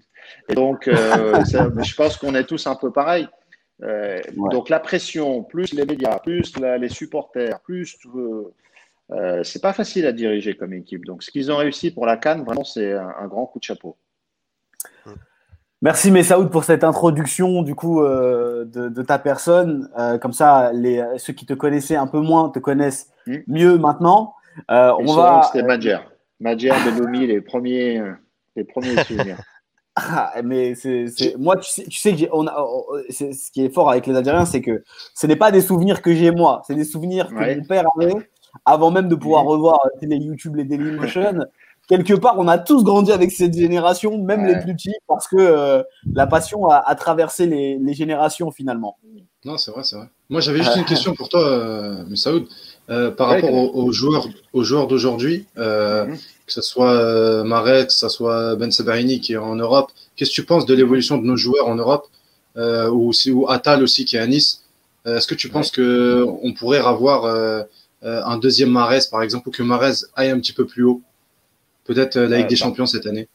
Et 0.48 0.54
donc, 0.54 0.88
euh, 0.88 1.44
ça, 1.44 1.68
je 1.82 1.94
pense 1.94 2.16
qu'on 2.16 2.34
est 2.34 2.44
tous 2.44 2.66
un 2.66 2.74
peu 2.74 2.92
pareil. 2.92 3.28
Ouais. 3.80 4.22
Donc, 4.36 4.68
la 4.68 4.80
pression, 4.80 5.42
plus 5.42 5.72
les 5.72 5.84
médias, 5.84 6.18
plus 6.18 6.56
la, 6.58 6.78
les 6.78 6.88
supporters, 6.88 7.60
plus. 7.60 7.96
c'est 9.42 9.62
pas 9.62 9.72
facile 9.72 10.06
à 10.06 10.12
diriger 10.12 10.54
comme 10.54 10.72
équipe. 10.72 11.04
Donc, 11.04 11.22
ce 11.22 11.30
qu'ils 11.30 11.50
ont 11.50 11.56
réussi 11.56 11.90
pour 11.90 12.06
la 12.06 12.16
Cannes, 12.16 12.44
vraiment, 12.44 12.64
c'est 12.64 12.92
un, 12.92 13.12
un 13.20 13.26
grand 13.26 13.46
coup 13.46 13.58
de 13.58 13.64
chapeau. 13.64 13.96
Merci 15.82 16.12
Messaoud 16.12 16.48
pour 16.48 16.62
cette 16.62 16.84
introduction 16.84 17.62
du 17.62 17.74
coup 17.74 18.02
euh, 18.02 18.64
de, 18.64 18.88
de, 18.88 19.02
ta 19.02 19.18
personne. 19.18 19.90
Euh, 19.98 20.16
comme 20.16 20.32
ça, 20.32 20.70
les, 20.72 21.04
ceux 21.16 21.32
qui 21.32 21.44
te 21.44 21.54
connaissaient 21.54 21.96
un 21.96 22.06
peu 22.06 22.20
moins 22.20 22.50
te 22.50 22.60
connaissent 22.60 23.10
mmh. 23.26 23.36
mieux 23.48 23.78
maintenant. 23.78 24.34
Euh, 24.70 24.92
on 25.00 25.12
va. 25.12 25.42
C'était. 25.52 25.66
Madjer 26.38 26.70
de 26.70 27.00
Lomi, 27.00 27.26
les 27.26 27.40
premiers, 27.40 28.00
les 28.56 28.64
premiers 28.64 29.02
souvenirs. 29.04 29.38
Ah, 29.94 30.32
mais 30.42 30.74
c'est, 30.74 31.06
moi, 31.38 31.56
tu 31.56 31.70
sais, 31.70 31.84
tu 31.84 31.98
sais 31.98 32.16
que 32.16 32.24
on 32.32 32.46
a, 32.46 32.54
ce 33.10 33.50
qui 33.50 33.64
est 33.64 33.74
fort 33.74 33.90
avec 33.90 34.06
les 34.06 34.16
Algériens, 34.16 34.46
c'est 34.46 34.62
que 34.62 34.82
ce 35.14 35.26
n'est 35.26 35.36
pas 35.36 35.50
des 35.50 35.60
souvenirs 35.60 36.00
que 36.00 36.14
j'ai 36.14 36.30
moi, 36.30 36.62
c'est 36.66 36.74
des 36.74 36.84
souvenirs 36.84 37.28
que 37.28 37.34
ouais. 37.34 37.56
mon 37.56 37.64
père 37.64 37.84
avait 38.00 38.14
avant 38.64 38.90
même 38.90 39.08
de 39.08 39.14
pouvoir 39.14 39.44
revoir 39.44 39.80
télé 40.00 40.16
YouTube, 40.16 40.56
les 40.56 40.64
Dailymotion 40.64 41.44
quelque 41.88 42.14
part, 42.14 42.38
on 42.38 42.48
a 42.48 42.58
tous 42.58 42.84
grandi 42.84 43.12
avec 43.12 43.30
cette 43.32 43.56
génération, 43.56 44.18
même 44.22 44.46
les 44.46 44.58
plus 44.60 44.74
petits, 44.74 44.94
parce 45.06 45.28
que 45.28 45.36
euh, 45.36 45.82
la 46.12 46.26
passion 46.26 46.68
a, 46.68 46.76
a 46.76 46.94
traversé 46.94 47.46
les, 47.46 47.78
les, 47.78 47.94
générations 47.94 48.50
finalement. 48.50 48.98
Non, 49.44 49.58
c'est 49.58 49.70
vrai, 49.72 49.82
c'est 49.84 49.96
vrai. 49.96 50.06
Moi, 50.30 50.40
j'avais 50.40 50.62
juste 50.62 50.76
une 50.76 50.84
question 50.94 51.14
pour 51.14 51.28
toi, 51.28 51.46
euh, 51.46 52.04
Moussaoud, 52.08 52.46
euh, 52.90 53.10
par 53.10 53.30
ouais, 53.30 53.40
rapport 53.40 53.52
aux, 53.52 53.84
aux, 53.84 53.92
joueurs, 53.92 54.26
aux 54.52 54.62
joueurs 54.62 54.86
d'aujourd'hui, 54.86 55.46
euh, 55.58 56.06
-hmm. 56.06 56.18
Que 56.54 56.62
ce 56.62 56.70
soit 56.70 56.92
euh, 56.92 57.44
Marek, 57.44 57.88
que 57.88 57.92
ce 57.92 58.08
soit 58.08 58.56
Ben 58.56 58.70
Sebaini 58.70 59.20
qui 59.20 59.32
est 59.32 59.38
en 59.38 59.56
Europe. 59.56 59.90
Qu'est-ce 60.16 60.30
que 60.30 60.34
tu 60.34 60.44
penses 60.44 60.66
de 60.66 60.74
l'évolution 60.74 61.16
de 61.16 61.24
nos 61.24 61.36
joueurs 61.36 61.66
en 61.66 61.74
Europe, 61.74 62.06
euh, 62.56 62.90
ou, 62.90 63.08
aussi, 63.08 63.30
ou 63.30 63.48
Atal 63.48 63.82
aussi 63.82 64.04
qui 64.04 64.16
est 64.16 64.20
à 64.20 64.26
Nice? 64.26 64.64
Est-ce 65.04 65.26
que 65.26 65.34
tu 65.34 65.48
penses 65.48 65.72
que 65.72 66.24
on 66.42 66.52
pourrait 66.52 66.78
avoir 66.78 67.24
un 68.04 68.38
deuxième 68.38 68.70
Marès, 68.70 69.08
par 69.08 69.22
exemple, 69.22 69.48
ou 69.48 69.50
que 69.50 69.64
Marès 69.64 70.06
aille 70.14 70.30
un 70.30 70.38
petit 70.38 70.52
peu 70.52 70.64
plus 70.64 70.84
haut 70.84 71.00
Peut-être 71.84 72.16
la 72.16 72.38
Ligue 72.38 72.46
des 72.46 72.54
bah. 72.54 72.60
Champions 72.60 72.86
cette 72.86 73.06
année? 73.06 73.28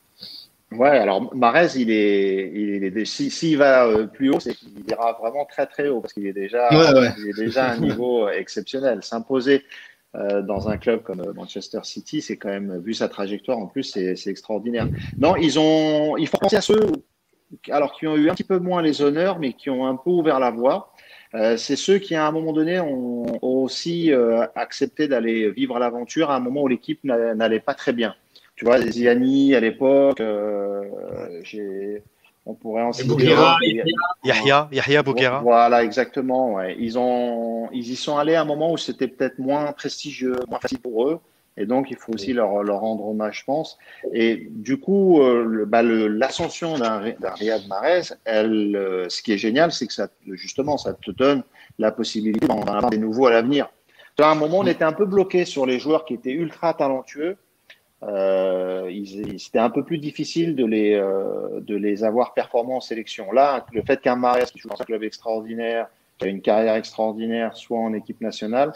Ouais, 0.72 0.98
alors 0.98 1.36
Marez, 1.36 1.72
il 1.76 1.92
est, 1.92 2.52
il 2.54 2.84
est, 2.86 3.06
s'il 3.06 3.58
va 3.58 4.08
plus 4.08 4.30
haut, 4.30 4.40
c'est 4.40 4.54
qu'il 4.54 4.70
ira 4.90 5.18
vraiment 5.20 5.44
très 5.44 5.66
très 5.66 5.90
haut 5.90 6.00
parce 6.00 6.14
qu'il 6.14 6.26
est 6.26 6.32
déjà, 6.32 6.70
Il 7.18 7.28
est 7.28 7.38
déjà 7.38 7.66
à 7.66 7.74
un 7.74 7.80
niveau 7.80 8.30
exceptionnel. 8.30 9.04
S'imposer 9.04 9.66
euh, 10.16 10.42
dans 10.42 10.70
un 10.70 10.78
club 10.78 11.04
comme 11.04 11.24
Manchester 11.36 11.80
City, 11.84 12.22
c'est 12.22 12.38
quand 12.38 12.50
même, 12.50 12.80
vu 12.80 12.94
sa 12.94 13.10
trajectoire 13.10 13.58
en 13.58 13.68
plus, 13.68 13.84
c'est 13.84 14.28
extraordinaire. 14.28 14.88
Non, 15.18 15.36
ils 15.36 15.60
ont, 15.60 16.18
il 16.18 16.28
faut 16.28 16.38
penser 16.38 16.56
à 16.56 16.62
ceux, 16.62 16.92
alors 17.70 17.94
qui 17.94 18.08
ont 18.08 18.16
eu 18.16 18.30
un 18.30 18.34
petit 18.34 18.44
peu 18.44 18.60
moins 18.60 18.82
les 18.82 19.02
honneurs, 19.02 19.40
mais 19.40 19.54
qui 19.54 19.70
ont 19.70 19.86
un 19.86 19.96
peu 19.96 20.10
ouvert 20.10 20.40
la 20.40 20.52
voie. 20.52 20.94
Euh, 21.36 21.58
c'est 21.58 21.76
ceux 21.76 22.00
qui, 22.00 22.16
à 22.16 22.26
un 22.26 22.32
moment 22.32 22.54
donné, 22.54 22.80
ont, 22.80 23.26
aussi 23.42 24.14
euh, 24.14 24.48
accepté 24.56 25.08
d'aller 25.08 25.52
vivre 25.52 25.78
l'aventure 25.78 26.32
à 26.32 26.38
un 26.38 26.40
moment 26.40 26.64
où 26.64 26.68
l'équipe 26.68 27.04
n'allait 27.04 27.60
pas 27.60 27.74
très 27.74 27.94
bien. 27.94 28.16
Tu 28.56 28.66
vois, 28.66 28.82
Ziani 28.82 29.54
à 29.54 29.60
l'époque, 29.60 30.22
j'ai 31.44 32.02
on 32.48 32.54
pourrait 32.54 32.84
en 32.84 32.94
citer. 32.94 33.36
Yahya, 34.24 34.70
Yahya 34.72 35.04
Bouguera. 35.04 35.40
Voilà, 35.42 35.84
exactement. 35.84 36.54
Ouais. 36.54 36.76
Ils, 36.80 36.98
ont, 36.98 37.70
ils 37.72 37.92
y 37.92 37.96
sont 37.96 38.18
allés 38.18 38.36
à 38.36 38.42
un 38.42 38.46
moment 38.46 38.72
où 38.72 38.78
c'était 38.78 39.08
peut-être 39.08 39.38
moins 39.38 39.72
prestigieux, 39.74 40.38
moins 40.50 40.60
facile 40.60 40.80
pour 40.80 41.08
eux. 41.08 41.20
Et 41.60 41.66
donc, 41.66 41.90
il 41.90 41.98
faut 41.98 42.14
aussi 42.14 42.34
leur, 42.34 42.64
leur 42.64 42.80
rendre 42.80 43.06
hommage, 43.08 43.40
je 43.40 43.44
pense. 43.44 43.78
Et 44.14 44.48
du 44.52 44.80
coup, 44.80 45.22
euh, 45.22 45.66
bah, 45.68 45.82
l'ascension 45.82 46.78
d'un 46.78 47.00
Riyad 47.00 47.68
Mahrez, 47.68 48.14
elle, 48.26 48.76
euh, 48.76 49.10
ce 49.10 49.22
qui 49.24 49.34
est 49.34 49.40
génial, 49.40 49.72
c'est 49.72 49.88
que 49.88 49.94
ça, 49.94 50.08
justement, 50.34 50.78
ça 50.78 50.94
te 50.94 51.12
donne 51.12 51.44
la 51.80 51.92
possibilité 51.92 52.48
d'en 52.48 52.62
avoir 52.62 52.92
des 52.92 53.00
nouveaux 53.00 53.26
à 53.26 53.32
l'avenir. 53.32 53.70
À 54.20 54.32
un 54.32 54.36
moment, 54.36 54.60
on 54.60 54.68
était 54.68 54.84
un 54.84 54.94
peu 54.94 55.06
bloqué 55.06 55.46
sur 55.46 55.66
les 55.66 55.80
joueurs 55.80 56.06
qui 56.06 56.14
étaient 56.14 56.32
ultra 56.32 56.74
talentueux 56.74 57.38
c'était 58.02 59.60
un 59.60 59.70
peu 59.70 59.84
plus 59.84 59.98
difficile 59.98 60.56
de 60.56 60.66
les, 60.66 60.94
euh, 60.94 61.60
de 61.62 61.76
les 61.76 62.04
avoir 62.04 62.34
performants 62.34 62.78
en 62.78 62.82
sélection. 62.82 63.32
Là, 63.32 63.66
le 63.74 63.82
fait 63.82 64.02
qu'un 64.02 64.16
Marias 64.16 64.52
qui 64.52 64.60
joue 64.60 64.70
dans 64.70 64.80
un 64.80 64.86
club 64.86 65.04
extraordinaire, 65.04 65.88
qui 66.18 66.26
a 66.26 66.28
une 66.28 66.42
carrière 66.42 66.76
extraordinaire, 66.76 67.56
soit 67.58 67.80
en 67.80 67.94
équipe 67.94 68.22
nationale, 68.22 68.74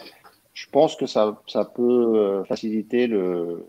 je 0.54 0.66
pense 0.70 0.96
que 0.96 1.06
ça, 1.06 1.40
ça 1.46 1.64
peut 1.64 1.82
euh, 1.82 2.44
faciliter 2.44 3.06
le, 3.06 3.64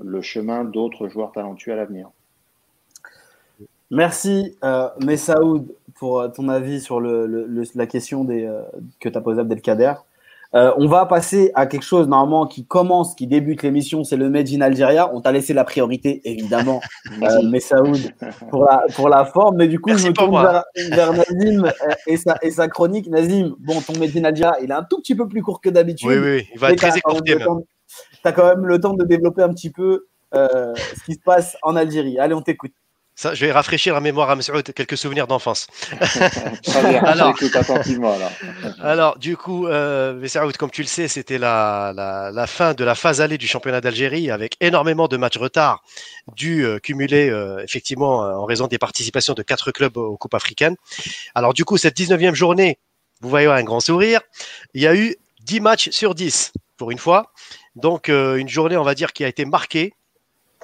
le 0.00 0.20
chemin 0.20 0.64
d'autres 0.64 1.08
joueurs 1.08 1.32
talentueux 1.32 1.72
à 1.72 1.76
l'avenir. 1.76 2.10
Merci, 3.90 4.56
euh, 4.64 4.88
Messaoud, 5.02 5.74
pour 5.94 6.30
ton 6.32 6.48
avis 6.48 6.80
sur 6.80 7.00
la 7.00 7.86
question 7.86 8.26
euh, 8.28 8.62
que 9.00 9.08
tu 9.08 9.16
as 9.16 9.20
posée 9.20 9.40
Abdelkader. 9.40 9.94
Euh, 10.54 10.72
on 10.78 10.86
va 10.86 11.04
passer 11.04 11.50
à 11.54 11.66
quelque 11.66 11.84
chose 11.84 12.08
normalement 12.08 12.46
qui 12.46 12.66
commence, 12.66 13.14
qui 13.14 13.26
débute 13.26 13.62
l'émission, 13.62 14.02
c'est 14.02 14.16
le 14.16 14.30
Made 14.30 14.48
in 14.48 14.62
Algeria. 14.62 15.12
On 15.14 15.20
t'a 15.20 15.30
laissé 15.30 15.52
la 15.52 15.64
priorité, 15.64 16.22
évidemment, 16.24 16.80
euh, 17.22 17.42
Messaoud, 17.50 18.14
pour 18.50 18.64
la, 18.64 18.84
pour 18.94 19.08
la 19.10 19.26
forme. 19.26 19.56
Mais 19.56 19.68
du 19.68 19.78
coup, 19.78 19.96
je 19.96 20.08
me 20.08 20.12
tourne 20.12 20.40
vers, 20.90 21.12
Nazim 21.12 21.66
euh, 21.66 21.94
et, 22.06 22.16
sa, 22.16 22.38
et 22.40 22.50
sa 22.50 22.68
chronique. 22.68 23.08
Nazim, 23.08 23.54
bon, 23.58 23.80
ton 23.80 23.98
Made 23.98 24.16
in 24.16 24.24
Algeria, 24.24 24.56
il 24.62 24.70
est 24.70 24.74
un 24.74 24.84
tout 24.84 25.00
petit 25.00 25.14
peu 25.14 25.28
plus 25.28 25.42
court 25.42 25.60
que 25.60 25.68
d'habitude. 25.68 26.08
Oui, 26.08 26.16
oui, 26.18 26.48
il 26.54 26.58
va 26.58 26.72
être 26.72 26.78
très 26.78 26.96
écourté. 26.96 27.36
Tu 27.36 28.28
as 28.28 28.32
quand 28.32 28.46
même 28.46 28.64
le 28.64 28.80
temps 28.80 28.94
de 28.94 29.04
développer 29.04 29.42
un 29.42 29.50
petit 29.50 29.70
peu 29.70 30.06
euh, 30.34 30.74
ce 30.76 31.04
qui 31.04 31.14
se 31.14 31.20
passe 31.24 31.56
en 31.62 31.74
Algérie. 31.76 32.18
Allez, 32.18 32.34
on 32.34 32.42
t'écoute 32.42 32.72
je 33.20 33.46
vais 33.46 33.52
rafraîchir 33.52 33.94
la 33.94 34.00
mémoire 34.00 34.30
à 34.30 34.34
M. 34.34 34.40
quelques 34.74 34.96
souvenirs 34.96 35.26
d'enfance. 35.26 35.66
alors, 37.02 37.34
alors, 38.80 39.18
du 39.18 39.36
coup, 39.36 39.66
euh, 39.66 40.26
comme 40.58 40.70
tu 40.70 40.82
le 40.82 40.88
sais, 40.88 41.08
c'était 41.08 41.38
la, 41.38 41.92
la, 42.32 42.46
fin 42.46 42.74
de 42.74 42.84
la 42.84 42.94
phase 42.94 43.20
allée 43.20 43.38
du 43.38 43.46
championnat 43.46 43.80
d'Algérie 43.80 44.30
avec 44.30 44.56
énormément 44.60 45.08
de 45.08 45.16
matchs 45.16 45.38
retard 45.38 45.82
dû 46.34 46.64
euh, 46.64 46.78
cumuler 46.78 47.28
euh, 47.28 47.62
effectivement 47.64 48.18
en 48.18 48.44
raison 48.44 48.66
des 48.66 48.78
participations 48.78 49.34
de 49.34 49.42
quatre 49.42 49.72
clubs 49.72 49.96
aux 49.96 50.16
Coupes 50.16 50.34
africaines. 50.34 50.76
Alors, 51.34 51.54
du 51.54 51.64
coup, 51.64 51.76
cette 51.76 51.98
19e 51.98 52.34
journée, 52.34 52.78
vous 53.20 53.28
voyez 53.28 53.48
un 53.48 53.64
grand 53.64 53.80
sourire, 53.80 54.20
il 54.74 54.82
y 54.82 54.86
a 54.86 54.94
eu 54.94 55.16
10 55.42 55.60
matchs 55.60 55.90
sur 55.90 56.14
10 56.14 56.52
pour 56.76 56.90
une 56.90 56.98
fois. 56.98 57.32
Donc, 57.74 58.08
euh, 58.08 58.36
une 58.36 58.48
journée, 58.48 58.76
on 58.76 58.84
va 58.84 58.94
dire, 58.94 59.12
qui 59.12 59.24
a 59.24 59.28
été 59.28 59.44
marquée 59.44 59.92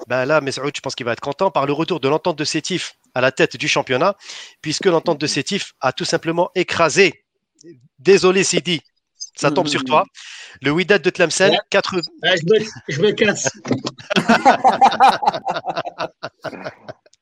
ben 0.07 0.25
là, 0.25 0.41
Mesroud, 0.41 0.73
je 0.75 0.81
pense 0.81 0.95
qu'il 0.95 1.05
va 1.05 1.13
être 1.13 1.21
content 1.21 1.51
par 1.51 1.65
le 1.65 1.73
retour 1.73 1.99
de 1.99 2.07
l'entente 2.07 2.37
de 2.37 2.43
Sétif 2.43 2.95
à 3.13 3.21
la 3.21 3.31
tête 3.31 3.57
du 3.57 3.67
championnat, 3.67 4.15
puisque 4.61 4.85
l'entente 4.85 5.19
de 5.19 5.27
Sétif 5.27 5.73
a 5.81 5.93
tout 5.93 6.05
simplement 6.05 6.51
écrasé. 6.55 7.25
Désolé, 7.99 8.43
Sidi, 8.43 8.81
ça 9.35 9.51
tombe 9.51 9.67
sur 9.67 9.83
toi. 9.83 10.05
Le 10.61 10.71
Wydad 10.71 11.01
de 11.01 11.09
Tlemcen, 11.09 11.57
4. 11.69 11.95
je, 12.87 13.01
me, 13.01 13.11
casse. 13.11 13.49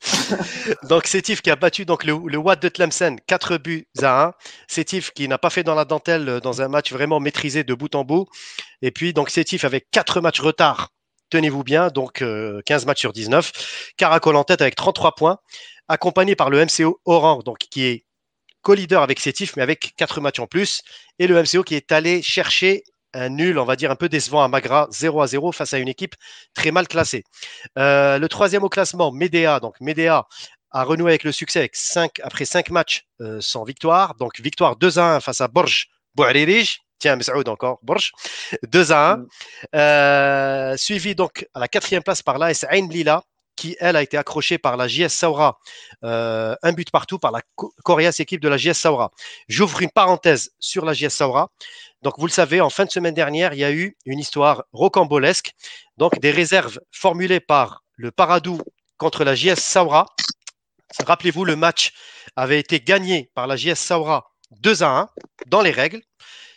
donc 0.89 1.07
Sétif 1.07 1.41
qui 1.41 1.49
a 1.49 1.55
battu 1.55 1.85
donc 1.85 2.03
le, 2.03 2.17
le 2.27 2.37
Wad 2.37 2.59
de 2.59 2.69
Tlemcen 2.69 3.19
4 3.25 3.57
buts 3.57 3.87
à 4.01 4.25
1. 4.25 4.33
Sétif 4.67 5.11
qui 5.11 5.27
n'a 5.27 5.37
pas 5.37 5.49
fait 5.49 5.63
dans 5.63 5.75
la 5.75 5.85
dentelle 5.85 6.29
euh, 6.29 6.39
dans 6.39 6.61
un 6.61 6.67
match 6.67 6.91
vraiment 6.91 7.19
maîtrisé 7.19 7.63
de 7.63 7.73
bout 7.73 7.95
en 7.95 8.03
bout. 8.03 8.27
Et 8.81 8.91
puis 8.91 9.13
donc 9.13 9.29
Sétif 9.29 9.63
avec 9.65 9.89
4 9.91 10.21
matchs 10.21 10.41
retard 10.41 10.89
tenez-vous 11.33 11.63
bien, 11.63 11.87
donc 11.87 12.19
15 12.19 12.23
euh, 12.23 12.85
matchs 12.85 12.99
sur 12.99 13.11
19. 13.11 13.93
Caracol 13.97 14.35
en 14.35 14.43
tête 14.43 14.61
avec 14.61 14.75
33 14.75 15.15
points, 15.15 15.39
accompagné 15.87 16.35
par 16.35 16.51
le 16.51 16.63
MCO 16.63 17.01
Oran, 17.05 17.39
donc 17.39 17.57
qui 17.57 17.85
est 17.85 18.05
co-leader 18.61 19.01
avec 19.01 19.19
Sétif, 19.19 19.55
mais 19.55 19.63
avec 19.63 19.93
4 19.97 20.21
matchs 20.21 20.39
en 20.39 20.45
plus. 20.45 20.83
Et 21.17 21.25
le 21.25 21.41
MCO 21.41 21.63
qui 21.63 21.73
est 21.73 21.91
allé 21.91 22.21
chercher 22.21 22.83
un 23.15 23.29
nul, 23.29 23.57
on 23.57 23.65
va 23.65 23.75
dire 23.75 23.89
un 23.89 23.95
peu 23.95 24.09
décevant 24.09 24.43
à 24.43 24.47
Magra, 24.47 24.87
0 24.91 25.21
à 25.21 25.27
0 25.27 25.51
face 25.51 25.73
à 25.73 25.79
une 25.79 25.87
équipe 25.87 26.13
très 26.53 26.69
mal 26.69 26.87
classée. 26.87 27.23
Euh, 27.79 28.19
le 28.19 28.29
troisième 28.29 28.63
au 28.63 28.69
classement, 28.69 29.11
Medea. 29.11 29.59
Donc 29.59 29.81
Medea 29.81 30.27
a 30.69 30.83
renoué 30.83 31.11
avec 31.11 31.23
le 31.23 31.31
succès 31.31 31.59
avec 31.59 31.75
5, 31.75 32.19
après 32.21 32.45
5 32.45 32.69
matchs 32.69 33.05
euh, 33.21 33.41
sans 33.41 33.63
victoire. 33.63 34.13
Donc 34.15 34.39
victoire 34.39 34.75
2 34.75 34.99
à 34.99 35.15
1 35.15 35.19
face 35.19 35.41
à 35.41 35.47
Borj 35.47 35.87
Bouaririj. 36.13 36.79
Tiens, 37.03 37.19
Saoud 37.19 37.49
encore, 37.49 37.79
Borj. 37.81 38.13
2 38.65 38.93
à 38.93 39.11
1. 39.11 39.17
Mm. 39.17 39.27
Euh, 39.75 40.77
suivi 40.77 41.15
donc 41.15 41.45
à 41.53 41.59
la 41.59 41.67
quatrième 41.67 42.01
place 42.01 42.21
par 42.21 42.37
l'AS 42.37 42.65
Ain 42.69 42.87
Lila, 42.87 43.25
qui 43.57 43.75
elle 43.81 43.97
a 43.97 44.01
été 44.01 44.15
accrochée 44.15 44.57
par 44.57 44.77
la 44.77 44.87
JS 44.87 45.09
Saoura. 45.09 45.59
Euh, 46.05 46.55
un 46.63 46.71
but 46.71 46.91
partout 46.91 47.19
par 47.19 47.33
la 47.33 47.41
coriace 47.83 48.21
équipe 48.21 48.39
de 48.39 48.47
la 48.47 48.55
JS 48.55 48.75
Saoura. 48.75 49.11
J'ouvre 49.49 49.81
une 49.81 49.89
parenthèse 49.89 50.51
sur 50.59 50.85
la 50.85 50.93
JS 50.93 51.09
Saoura. 51.09 51.49
Donc, 52.03 52.13
vous 52.19 52.25
le 52.25 52.31
savez, 52.31 52.61
en 52.61 52.69
fin 52.69 52.85
de 52.85 52.89
semaine 52.89 53.13
dernière, 53.13 53.53
il 53.53 53.59
y 53.59 53.65
a 53.65 53.73
eu 53.73 53.97
une 54.05 54.19
histoire 54.19 54.63
rocambolesque. 54.71 55.51
Donc, 55.97 56.17
des 56.21 56.31
réserves 56.31 56.79
formulées 56.89 57.41
par 57.41 57.83
le 57.97 58.11
Paradou 58.11 58.61
contre 58.97 59.25
la 59.25 59.35
JS 59.35 59.59
Saoura. 59.59 60.05
Rappelez-vous, 61.05 61.43
le 61.43 61.57
match 61.57 61.91
avait 62.37 62.61
été 62.61 62.79
gagné 62.79 63.29
par 63.35 63.45
la 63.45 63.57
JS 63.57 63.75
Saoura 63.75 64.29
2 64.61 64.83
à 64.83 64.99
1 64.99 65.09
dans 65.47 65.61
les 65.61 65.71
règles. 65.71 66.01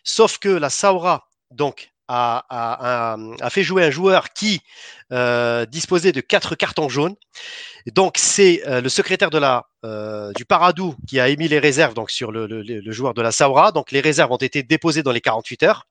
Sauf 0.06 0.38
que 0.38 0.48
la 0.48 0.70
Saura, 0.70 1.28
donc, 1.50 1.90
a, 2.08 3.48
fait 3.50 3.64
jouer 3.64 3.84
un 3.84 3.90
joueur 3.90 4.32
qui 4.32 4.60
euh, 5.12 5.66
disposait 5.66 6.12
de 6.12 6.20
quatre 6.20 6.54
cartons 6.54 6.88
jaunes. 6.88 7.16
Donc, 7.92 8.14
c'est 8.16 8.62
euh, 8.68 8.80
le 8.80 8.88
secrétaire 8.88 9.30
de 9.30 9.38
la, 9.38 9.66
euh, 9.84 10.32
du 10.34 10.44
Paradou 10.44 10.94
qui 11.08 11.18
a 11.18 11.28
émis 11.28 11.48
les 11.48 11.58
réserves 11.58 11.94
donc, 11.94 12.12
sur 12.12 12.30
le, 12.30 12.46
joueur 12.92 13.14
de 13.14 13.22
la 13.22 13.32
Saura. 13.32 13.72
Donc, 13.72 13.90
les 13.90 14.00
réserves 14.00 14.30
ont 14.30 14.36
été 14.36 14.62
déposées 14.62 15.02
dans 15.02 15.10
les 15.10 15.20
48 15.20 15.64
heures. 15.64 15.86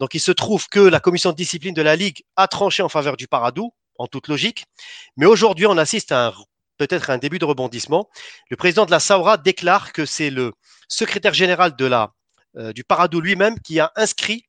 Donc, 0.00 0.14
il 0.14 0.20
se 0.20 0.32
trouve 0.32 0.66
que 0.68 0.80
la 0.80 0.98
commission 0.98 1.30
de 1.30 1.36
discipline 1.36 1.74
de 1.74 1.82
la 1.82 1.94
Ligue 1.94 2.22
a 2.36 2.48
tranché 2.48 2.82
en 2.82 2.88
faveur 2.88 3.18
du 3.18 3.28
Paradou, 3.28 3.74
en 3.98 4.06
toute 4.06 4.28
logique. 4.28 4.64
Mais 5.18 5.26
aujourd'hui, 5.26 5.66
on 5.66 5.76
assiste 5.76 6.10
à 6.10 6.32
peut-être 6.78 7.10
un 7.10 7.18
début 7.18 7.38
de 7.38 7.44
rebondissement. 7.44 8.08
Le 8.48 8.56
président 8.56 8.86
de 8.86 8.90
la 8.90 8.98
Saura 8.98 9.36
déclare 9.36 9.92
que 9.92 10.06
c'est 10.06 10.30
le 10.30 10.52
secrétaire 10.88 11.34
général 11.34 11.76
de 11.76 11.84
la 11.84 12.12
du 12.54 12.84
Paradou 12.84 13.20
lui-même 13.20 13.58
qui 13.60 13.80
a 13.80 13.92
inscrit 13.96 14.46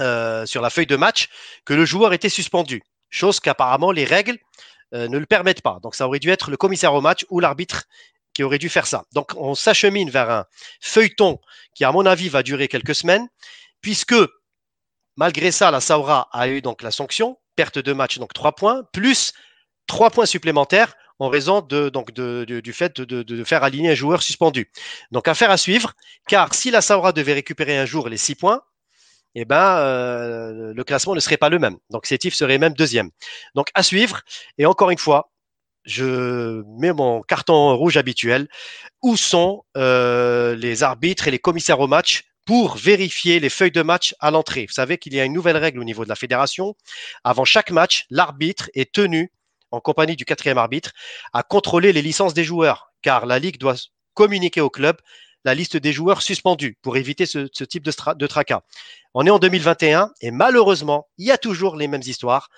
euh, 0.00 0.46
sur 0.46 0.62
la 0.62 0.70
feuille 0.70 0.86
de 0.86 0.94
match 0.94 1.28
que 1.64 1.74
le 1.74 1.84
joueur 1.84 2.12
était 2.12 2.28
suspendu, 2.28 2.82
chose 3.10 3.40
qu'apparemment 3.40 3.90
les 3.90 4.04
règles 4.04 4.38
euh, 4.94 5.08
ne 5.08 5.18
le 5.18 5.26
permettent 5.26 5.60
pas. 5.60 5.80
Donc 5.82 5.96
ça 5.96 6.06
aurait 6.06 6.20
dû 6.20 6.30
être 6.30 6.52
le 6.52 6.56
commissaire 6.56 6.94
au 6.94 7.00
match 7.00 7.26
ou 7.30 7.40
l'arbitre 7.40 7.82
qui 8.32 8.44
aurait 8.44 8.58
dû 8.58 8.68
faire 8.68 8.86
ça. 8.86 9.02
Donc 9.12 9.32
on 9.36 9.56
s'achemine 9.56 10.08
vers 10.08 10.30
un 10.30 10.44
feuilleton 10.80 11.40
qui, 11.74 11.84
à 11.84 11.90
mon 11.90 12.06
avis, 12.06 12.28
va 12.28 12.44
durer 12.44 12.68
quelques 12.68 12.94
semaines, 12.94 13.26
puisque 13.80 14.14
malgré 15.16 15.50
ça, 15.50 15.72
la 15.72 15.80
Saura 15.80 16.28
a 16.30 16.46
eu 16.46 16.62
donc 16.62 16.82
la 16.82 16.92
sanction, 16.92 17.36
perte 17.56 17.80
de 17.80 17.92
match, 17.92 18.18
donc 18.18 18.32
trois 18.32 18.54
points, 18.54 18.84
plus 18.92 19.32
trois 19.88 20.10
points 20.10 20.26
supplémentaires 20.26 20.94
en 21.18 21.28
raison 21.28 21.60
de, 21.60 21.88
donc 21.88 22.12
du 22.12 22.72
fait 22.72 23.00
de, 23.00 23.22
de, 23.22 23.44
faire 23.44 23.64
aligner 23.64 23.90
un 23.90 23.94
joueur 23.94 24.22
suspendu. 24.22 24.70
Donc 25.10 25.28
affaire 25.28 25.50
à 25.50 25.56
suivre, 25.56 25.94
car 26.28 26.54
si 26.54 26.70
la 26.70 26.80
Saura 26.80 27.12
devait 27.12 27.34
récupérer 27.34 27.76
un 27.78 27.86
jour 27.86 28.08
les 28.08 28.16
six 28.16 28.34
points, 28.34 28.62
eh 29.34 29.44
ben, 29.44 29.78
euh, 29.78 30.72
le 30.74 30.84
classement 30.84 31.14
ne 31.14 31.20
serait 31.20 31.36
pas 31.36 31.48
le 31.48 31.58
même. 31.58 31.76
Donc 31.90 32.06
Sétif 32.06 32.34
serait 32.34 32.58
même 32.58 32.72
deuxième. 32.72 33.10
Donc 33.54 33.68
à 33.74 33.82
suivre. 33.82 34.22
Et 34.58 34.66
encore 34.66 34.90
une 34.90 34.98
fois, 34.98 35.30
je 35.84 36.62
mets 36.78 36.92
mon 36.92 37.22
carton 37.22 37.76
rouge 37.76 37.96
habituel. 37.96 38.48
Où 39.02 39.16
sont 39.16 39.64
euh, 39.76 40.54
les 40.56 40.82
arbitres 40.82 41.28
et 41.28 41.30
les 41.30 41.38
commissaires 41.38 41.80
au 41.80 41.86
match 41.86 42.24
pour 42.44 42.76
vérifier 42.76 43.40
les 43.40 43.50
feuilles 43.50 43.70
de 43.70 43.82
match 43.82 44.14
à 44.20 44.30
l'entrée? 44.30 44.66
Vous 44.66 44.74
savez 44.74 44.98
qu'il 44.98 45.14
y 45.14 45.20
a 45.20 45.24
une 45.24 45.32
nouvelle 45.32 45.56
règle 45.56 45.80
au 45.80 45.84
niveau 45.84 46.04
de 46.04 46.08
la 46.08 46.16
fédération. 46.16 46.74
Avant 47.24 47.44
chaque 47.44 47.70
match, 47.70 48.06
l'arbitre 48.10 48.70
est 48.74 48.92
tenu, 48.92 49.30
en 49.70 49.80
compagnie 49.80 50.16
du 50.16 50.24
quatrième 50.24 50.58
arbitre, 50.58 50.92
à 51.32 51.42
contrôler 51.42 51.92
les 51.92 52.02
licences 52.02 52.34
des 52.34 52.44
joueurs, 52.44 52.92
car 53.02 53.26
la 53.26 53.38
Ligue 53.38 53.58
doit 53.58 53.76
communiquer 54.14 54.60
au 54.60 54.70
club 54.70 54.96
la 55.44 55.54
liste 55.54 55.76
des 55.76 55.92
joueurs 55.92 56.22
suspendus 56.22 56.76
pour 56.82 56.96
éviter 56.96 57.24
ce, 57.24 57.46
type 57.64 57.84
de, 57.84 57.92
de 58.14 58.26
tracas. 58.26 58.62
On 59.14 59.26
est 59.26 59.30
en 59.30 59.38
2021 59.38 60.10
et 60.20 60.30
malheureusement, 60.30 61.06
il 61.16 61.26
y 61.26 61.30
a 61.30 61.38
toujours 61.38 61.76
les 61.76 61.88
mêmes 61.88 62.02
histoires. 62.04 62.50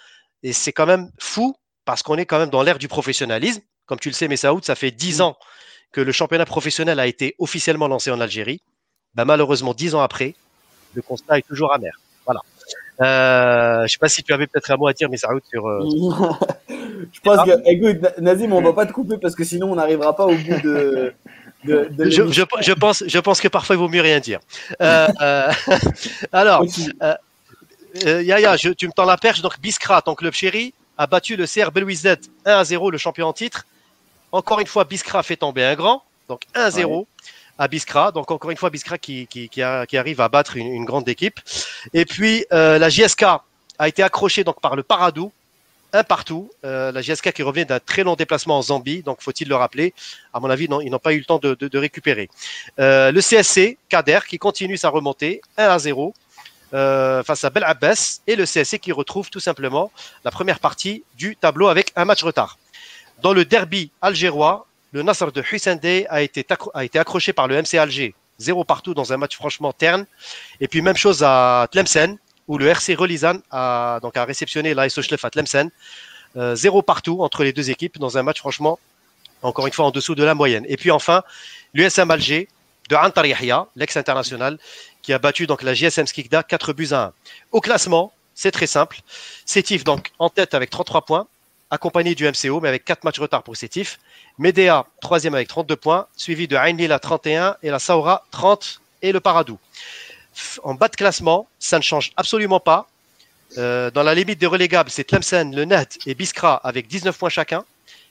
Et 0.42 0.52
c'est 0.52 0.72
quand 0.72 0.86
même 0.86 1.10
fou 1.18 1.54
parce 1.84 2.02
qu'on 2.02 2.16
est 2.16 2.26
quand 2.26 2.38
même 2.38 2.50
dans 2.50 2.62
l'ère 2.62 2.78
du 2.78 2.88
professionnalisme. 2.88 3.60
Comme 3.86 3.98
tu 3.98 4.08
le 4.08 4.14
sais, 4.14 4.28
Messaoud, 4.28 4.64
ça 4.64 4.74
fait 4.74 4.90
dix 4.90 5.20
ans 5.20 5.36
que 5.92 6.00
le 6.00 6.12
championnat 6.12 6.46
professionnel 6.46 6.98
a 7.00 7.06
été 7.06 7.34
officiellement 7.38 7.88
lancé 7.88 8.10
en 8.10 8.20
Algérie. 8.20 8.60
Ben, 9.14 9.24
malheureusement, 9.24 9.74
dix 9.74 9.94
ans 9.94 10.00
après, 10.00 10.34
le 10.94 11.02
constat 11.02 11.38
est 11.38 11.46
toujours 11.46 11.72
amer. 11.72 11.92
Euh, 13.00 13.78
je 13.78 13.82
ne 13.82 13.88
sais 13.88 13.98
pas 13.98 14.08
si 14.08 14.22
tu 14.22 14.32
avais 14.32 14.46
peut-être 14.46 14.70
un 14.70 14.76
mot 14.76 14.86
à 14.86 14.92
dire, 14.92 15.08
mais 15.10 15.16
ça 15.16 15.28
sur. 15.50 15.66
Euh, 15.66 15.88
je 16.68 17.20
pense 17.22 17.46
que, 17.46 17.70
écoute, 17.70 18.06
Nazim, 18.18 18.52
on 18.52 18.60
va 18.60 18.72
pas 18.72 18.86
te 18.86 18.92
couper 18.92 19.16
parce 19.18 19.34
que 19.34 19.44
sinon 19.44 19.72
on 19.72 19.74
n'arrivera 19.74 20.14
pas 20.14 20.26
au 20.26 20.34
bout 20.34 20.60
de. 20.62 21.14
je, 21.64 22.72
pense, 22.72 23.04
je 23.06 23.18
pense 23.18 23.40
que 23.40 23.48
parfois 23.48 23.76
il 23.76 23.78
vaut 23.78 23.88
mieux 23.88 24.02
rien 24.02 24.20
dire. 24.20 24.40
Euh, 24.82 25.08
alors, 26.32 26.64
Yaya, 28.04 28.56
tu 28.56 28.86
me 28.86 28.92
tends 28.92 29.06
la 29.06 29.16
perche. 29.16 29.40
Donc, 29.40 29.58
Biskra, 29.60 30.02
ton 30.02 30.14
club 30.14 30.34
chéri, 30.34 30.74
a 30.98 31.06
battu 31.06 31.36
le 31.36 31.46
CR 31.46 31.70
Belouizdad 31.70 32.20
1 32.44 32.52
à 32.52 32.64
0, 32.64 32.90
le 32.90 32.98
champion 32.98 33.26
en 33.26 33.32
titre. 33.32 33.66
Encore 34.32 34.60
une 34.60 34.66
fois, 34.66 34.84
Biskra 34.84 35.22
fait 35.22 35.36
tomber 35.36 35.64
un 35.64 35.74
grand. 35.74 36.02
Donc 36.28 36.42
1-0 36.54 36.60
à 36.60 37.04
Biskra. 37.68 38.12
Donc 38.12 38.30
encore 38.30 38.50
une 38.50 38.56
fois, 38.56 38.70
Biskra 38.70 38.98
qui, 38.98 39.28
arrive 39.62 40.20
à 40.20 40.28
battre 40.28 40.56
une, 40.56 40.84
grande 40.84 41.08
équipe. 41.08 41.40
Et 41.92 42.04
puis 42.04 42.44
euh, 42.52 42.78
la 42.78 42.88
JSK 42.88 43.24
a 43.78 43.88
été 43.88 44.02
accrochée 44.02 44.44
donc 44.44 44.60
par 44.60 44.76
le 44.76 44.82
Paradou. 44.82 45.32
Un 45.92 46.04
partout. 46.04 46.50
Euh, 46.64 46.92
la 46.92 47.02
JSK 47.02 47.32
qui 47.32 47.42
revient 47.42 47.66
d'un 47.66 47.80
très 47.80 48.04
long 48.04 48.14
déplacement 48.14 48.58
en 48.58 48.62
Zambie, 48.62 49.02
donc 49.02 49.22
faut-il 49.22 49.48
le 49.48 49.56
rappeler? 49.56 49.92
À 50.32 50.38
mon 50.38 50.48
avis, 50.48 50.68
ils 50.82 50.90
n'ont 50.90 50.98
pas 51.00 51.12
eu 51.12 51.18
le 51.18 51.24
temps 51.24 51.40
de, 51.40 51.78
récupérer. 51.78 52.30
Euh, 52.78 53.10
le 53.10 53.20
CSC, 53.20 53.76
Kader, 53.88 54.20
qui 54.28 54.38
continue 54.38 54.76
sa 54.76 54.88
remontée, 54.88 55.40
1 55.56 55.64
à 55.64 55.78
0. 55.80 56.14
face 56.70 57.44
à 57.44 57.50
Bel 57.50 57.64
Abbas 57.64 58.20
et 58.28 58.36
le 58.36 58.44
CSC 58.44 58.78
qui 58.78 58.92
retrouve 58.92 59.30
tout 59.30 59.40
simplement 59.40 59.90
la 60.24 60.30
première 60.30 60.60
partie 60.60 61.02
du 61.16 61.34
tableau 61.34 61.66
avec 61.66 61.90
un 61.96 62.04
match 62.04 62.22
retard. 62.22 62.56
Dans 63.22 63.32
le 63.32 63.44
derby 63.44 63.90
algérois, 64.00 64.66
le 64.92 65.02
Nasser 65.02 65.26
de 65.32 65.42
Hussein 65.52 65.76
Dey 65.76 66.06
a 66.08 66.22
été, 66.22 66.44
accroché 66.98 67.32
par 67.32 67.46
le 67.48 67.60
MC 67.62 67.74
Alger, 67.74 68.14
zéro 68.38 68.64
partout 68.64 68.94
dans 68.94 69.12
un 69.12 69.16
match 69.16 69.36
franchement 69.36 69.72
terne. 69.72 70.06
Et 70.60 70.68
puis 70.68 70.82
même 70.82 70.96
chose 70.96 71.22
à 71.22 71.68
Tlemcen, 71.70 72.18
où 72.48 72.58
le 72.58 72.66
RC 72.66 72.94
Relizan 72.94 73.38
a, 73.50 74.00
donc, 74.02 74.16
a 74.16 74.24
réceptionné 74.24 74.74
l'AS 74.74 74.98
à 74.98 75.30
Tlemcen. 75.30 75.70
Euh, 76.36 76.54
zéro 76.54 76.82
partout 76.82 77.22
entre 77.22 77.44
les 77.44 77.52
deux 77.52 77.70
équipes 77.70 77.98
dans 77.98 78.18
un 78.18 78.22
match 78.22 78.38
franchement, 78.38 78.78
encore 79.42 79.66
une 79.66 79.72
fois, 79.72 79.86
en 79.86 79.90
dessous 79.90 80.14
de 80.14 80.24
la 80.24 80.34
moyenne. 80.34 80.64
Et 80.68 80.76
puis 80.76 80.90
enfin, 80.90 81.22
l'USM 81.74 82.10
Alger 82.10 82.48
de 82.88 82.96
Antar 82.96 83.26
Yahya, 83.26 83.66
l'ex-international, 83.76 84.58
qui 85.02 85.12
a 85.12 85.18
battu 85.18 85.46
donc 85.46 85.62
la 85.62 85.74
GSM 85.74 86.06
Skikda 86.06 86.42
4 86.42 86.72
buts 86.72 86.88
à 86.90 87.04
1. 87.04 87.12
Au 87.52 87.60
classement, 87.60 88.12
c'est 88.34 88.50
très 88.50 88.66
simple. 88.66 88.98
Sétif 89.44 89.84
donc 89.84 90.10
en 90.18 90.28
tête 90.28 90.54
avec 90.54 90.70
33 90.70 91.02
points, 91.02 91.26
accompagné 91.70 92.14
du 92.14 92.26
MCO, 92.26 92.60
mais 92.60 92.68
avec 92.68 92.84
4 92.84 93.04
matchs 93.04 93.16
de 93.16 93.22
retard 93.22 93.42
pour 93.42 93.56
Sétif. 93.56 93.98
Medea, 94.38 94.86
troisième 95.00 95.34
avec 95.34 95.48
32 95.48 95.76
points, 95.76 96.06
suivi 96.16 96.48
de 96.48 96.56
Ain 96.56 96.90
à 96.90 96.98
31 96.98 97.56
et 97.62 97.70
la 97.70 97.78
Saoura 97.78 98.24
30 98.30 98.80
et 99.02 99.12
le 99.12 99.20
Paradou. 99.20 99.58
En 100.62 100.74
bas 100.74 100.88
de 100.88 100.96
classement, 100.96 101.48
ça 101.58 101.78
ne 101.78 101.82
change 101.82 102.12
absolument 102.16 102.60
pas. 102.60 102.88
Euh, 103.58 103.90
dans 103.90 104.02
la 104.02 104.14
limite 104.14 104.38
des 104.38 104.46
relégables, 104.46 104.90
c'est 104.90 105.04
Tlemcen, 105.04 105.54
le 105.54 105.64
Net 105.64 105.98
et 106.06 106.14
Biskra 106.14 106.54
avec 106.64 106.86
19 106.86 107.16
points 107.16 107.28
chacun. 107.28 107.64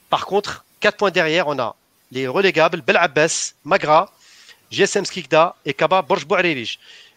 Par 0.09 0.25
contre, 0.25 0.65
4 0.81 0.97
points 0.97 1.11
derrière, 1.11 1.47
on 1.47 1.57
a 1.59 1.75
les 2.11 2.27
relégables 2.27 2.81
Bel 2.81 2.97
Abbas, 2.97 3.53
Magra, 3.63 4.11
GSM 4.71 5.05
Skikda 5.05 5.55
et 5.65 5.73
Kaba 5.73 6.01
Borj 6.01 6.25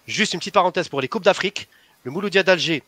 Juste 0.07 0.35
une 0.35 0.41
petite 0.41 0.55
parenthèse 0.55 0.89
pour 0.89 1.01
les 1.01 1.09
Coupes 1.09 1.25
d'Afrique. 1.25 1.69
Le 2.05 2.11
Mouloudia 2.11 2.43
d'Alger 2.43 2.83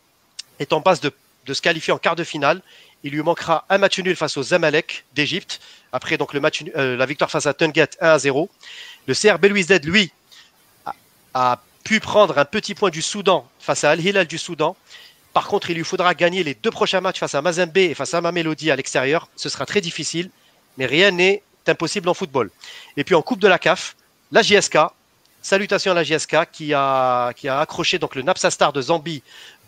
est 0.59 0.73
en 0.73 0.81
passe 0.81 1.01
de 1.01 1.11
se 1.53 1.61
qualifier 1.61 1.93
en 1.93 1.97
quart 1.97 2.15
de 2.15 2.23
finale. 2.23 2.61
Il 3.05 3.11
lui 3.11 3.21
manquera 3.21 3.65
un 3.69 3.77
match 3.77 3.99
nul 3.99 4.15
face 4.15 4.35
aux 4.35 4.41
Zamalek 4.41 5.05
d'Égypte. 5.13 5.61
Après 5.91 6.17
euh, 6.19 6.97
la 6.97 7.05
victoire 7.05 7.29
face 7.29 7.45
à 7.45 7.53
Tunget 7.53 7.87
1 8.01 8.09
à 8.09 8.17
0. 8.17 8.49
Le 9.05 9.13
CR 9.13 9.37
Belouizdad, 9.37 9.85
lui, 9.85 10.11
a, 11.35 11.61
pu 11.83 11.99
prendre 11.99 12.39
un 12.39 12.45
petit 12.45 12.73
point 12.73 12.89
du 12.89 13.03
Soudan 13.03 13.47
face 13.59 13.83
à 13.83 13.91
Al 13.91 14.03
Hilal 14.03 14.25
du 14.25 14.39
Soudan. 14.39 14.75
Par 15.33 15.47
contre, 15.47 15.69
il 15.69 15.77
lui 15.77 15.83
faudra 15.83 16.15
gagner 16.15 16.43
les 16.43 16.55
deux 16.55 16.71
prochains 16.71 16.99
matchs 16.99 17.19
face 17.19 17.35
à 17.35 17.43
Mazembe 17.43 17.77
et 17.77 17.93
face 17.93 18.15
à 18.15 18.21
Mamelodi 18.21 18.71
à 18.71 18.75
l'extérieur. 18.75 19.29
Ce 19.35 19.49
sera 19.49 19.67
très 19.67 19.81
difficile, 19.81 20.31
mais 20.79 20.87
rien 20.87 21.11
n'est 21.11 21.43
impossible 21.67 22.09
en 22.09 22.15
football. 22.15 22.49
Et 22.97 23.03
puis 23.03 23.13
en 23.13 23.21
Coupe 23.21 23.39
de 23.39 23.47
la 23.47 23.59
CAF, 23.59 23.95
la 24.31 24.41
JSK, 24.41 24.79
salutations 25.43 25.91
à 25.91 25.93
la 25.93 26.03
JSK 26.03 26.37
qui 26.51 26.73
a, 26.73 27.33
qui 27.33 27.47
a 27.47 27.59
accroché 27.59 27.99
donc 27.99 28.15
le 28.15 28.23
Napsa 28.23 28.49
Star 28.49 28.73
de 28.73 28.81
Zambie 28.81 29.21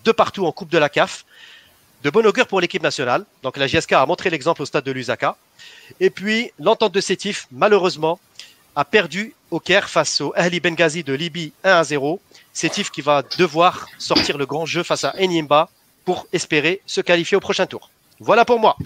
de 0.05 0.11
partout 0.11 0.47
en 0.47 0.51
Coupe 0.51 0.69
de 0.69 0.79
la 0.79 0.89
CAF 0.89 1.23
de 2.03 2.09
bon 2.09 2.25
augure 2.25 2.47
pour 2.47 2.61
l'équipe 2.61 2.83
nationale. 2.83 3.25
Donc 3.43 3.57
la 3.57 3.67
JSK 3.67 3.93
a 3.93 4.05
montré 4.05 4.29
l'exemple 4.29 4.61
au 4.61 4.65
stade 4.65 4.83
de 4.83 4.91
Lusaka. 4.91 5.35
Et 5.99 6.09
puis 6.09 6.51
l'entente 6.59 6.93
de 6.93 7.01
Sétif, 7.01 7.47
malheureusement, 7.51 8.19
a 8.75 8.85
perdu 8.85 9.33
au 9.49 9.59
Caire 9.59 9.89
face 9.89 10.21
au 10.21 10.33
Ahli 10.35 10.59
Benghazi 10.59 11.03
de 11.03 11.13
Libye 11.13 11.53
1 11.63 11.71
à 11.71 11.83
0. 11.83 12.21
Sétif 12.53 12.91
qui 12.91 13.01
va 13.01 13.23
devoir 13.37 13.87
sortir 13.97 14.37
le 14.37 14.45
grand 14.45 14.65
jeu 14.65 14.83
face 14.83 15.03
à 15.03 15.13
Enyimba 15.19 15.69
pour 16.05 16.27
espérer 16.33 16.81
se 16.85 17.01
qualifier 17.01 17.37
au 17.37 17.39
prochain 17.39 17.65
tour. 17.65 17.89
Voilà 18.19 18.45
pour 18.45 18.59
moi. 18.59 18.77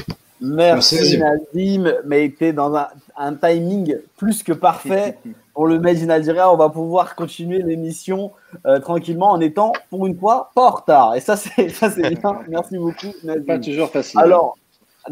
Merci, 0.41 1.19
Nadim, 1.19 1.93
mais 2.04 2.25
était 2.25 2.51
dans 2.51 2.75
un, 2.75 3.36
timing 3.36 3.97
plus 4.17 4.41
que 4.41 4.51
parfait 4.51 5.17
pour 5.54 5.67
le 5.67 5.80
Made 5.80 5.97
in 5.97 6.10
Algeria. 6.10 6.51
On 6.51 6.58
va 6.58 6.69
pouvoir 6.69 7.15
continuer 7.15 7.62
l'émission 7.62 8.32
euh, 8.65 8.80
tranquillement 8.80 9.30
en 9.30 9.39
étant, 9.39 9.71
pour 9.91 10.08
une 10.08 10.17
fois, 10.17 10.49
pas 10.56 10.65
en 10.67 10.71
retard. 10.71 11.15
Et 11.15 11.19
ça, 11.19 11.38
c'est 11.38 11.67
bien. 12.21 12.39
Merci 12.47 12.77
beaucoup, 12.80 13.13
Nadim. 13.23 13.45
Pas 13.45 13.60
toujours 13.60 13.91
facile. 13.91 14.19
Alors, 14.19 14.58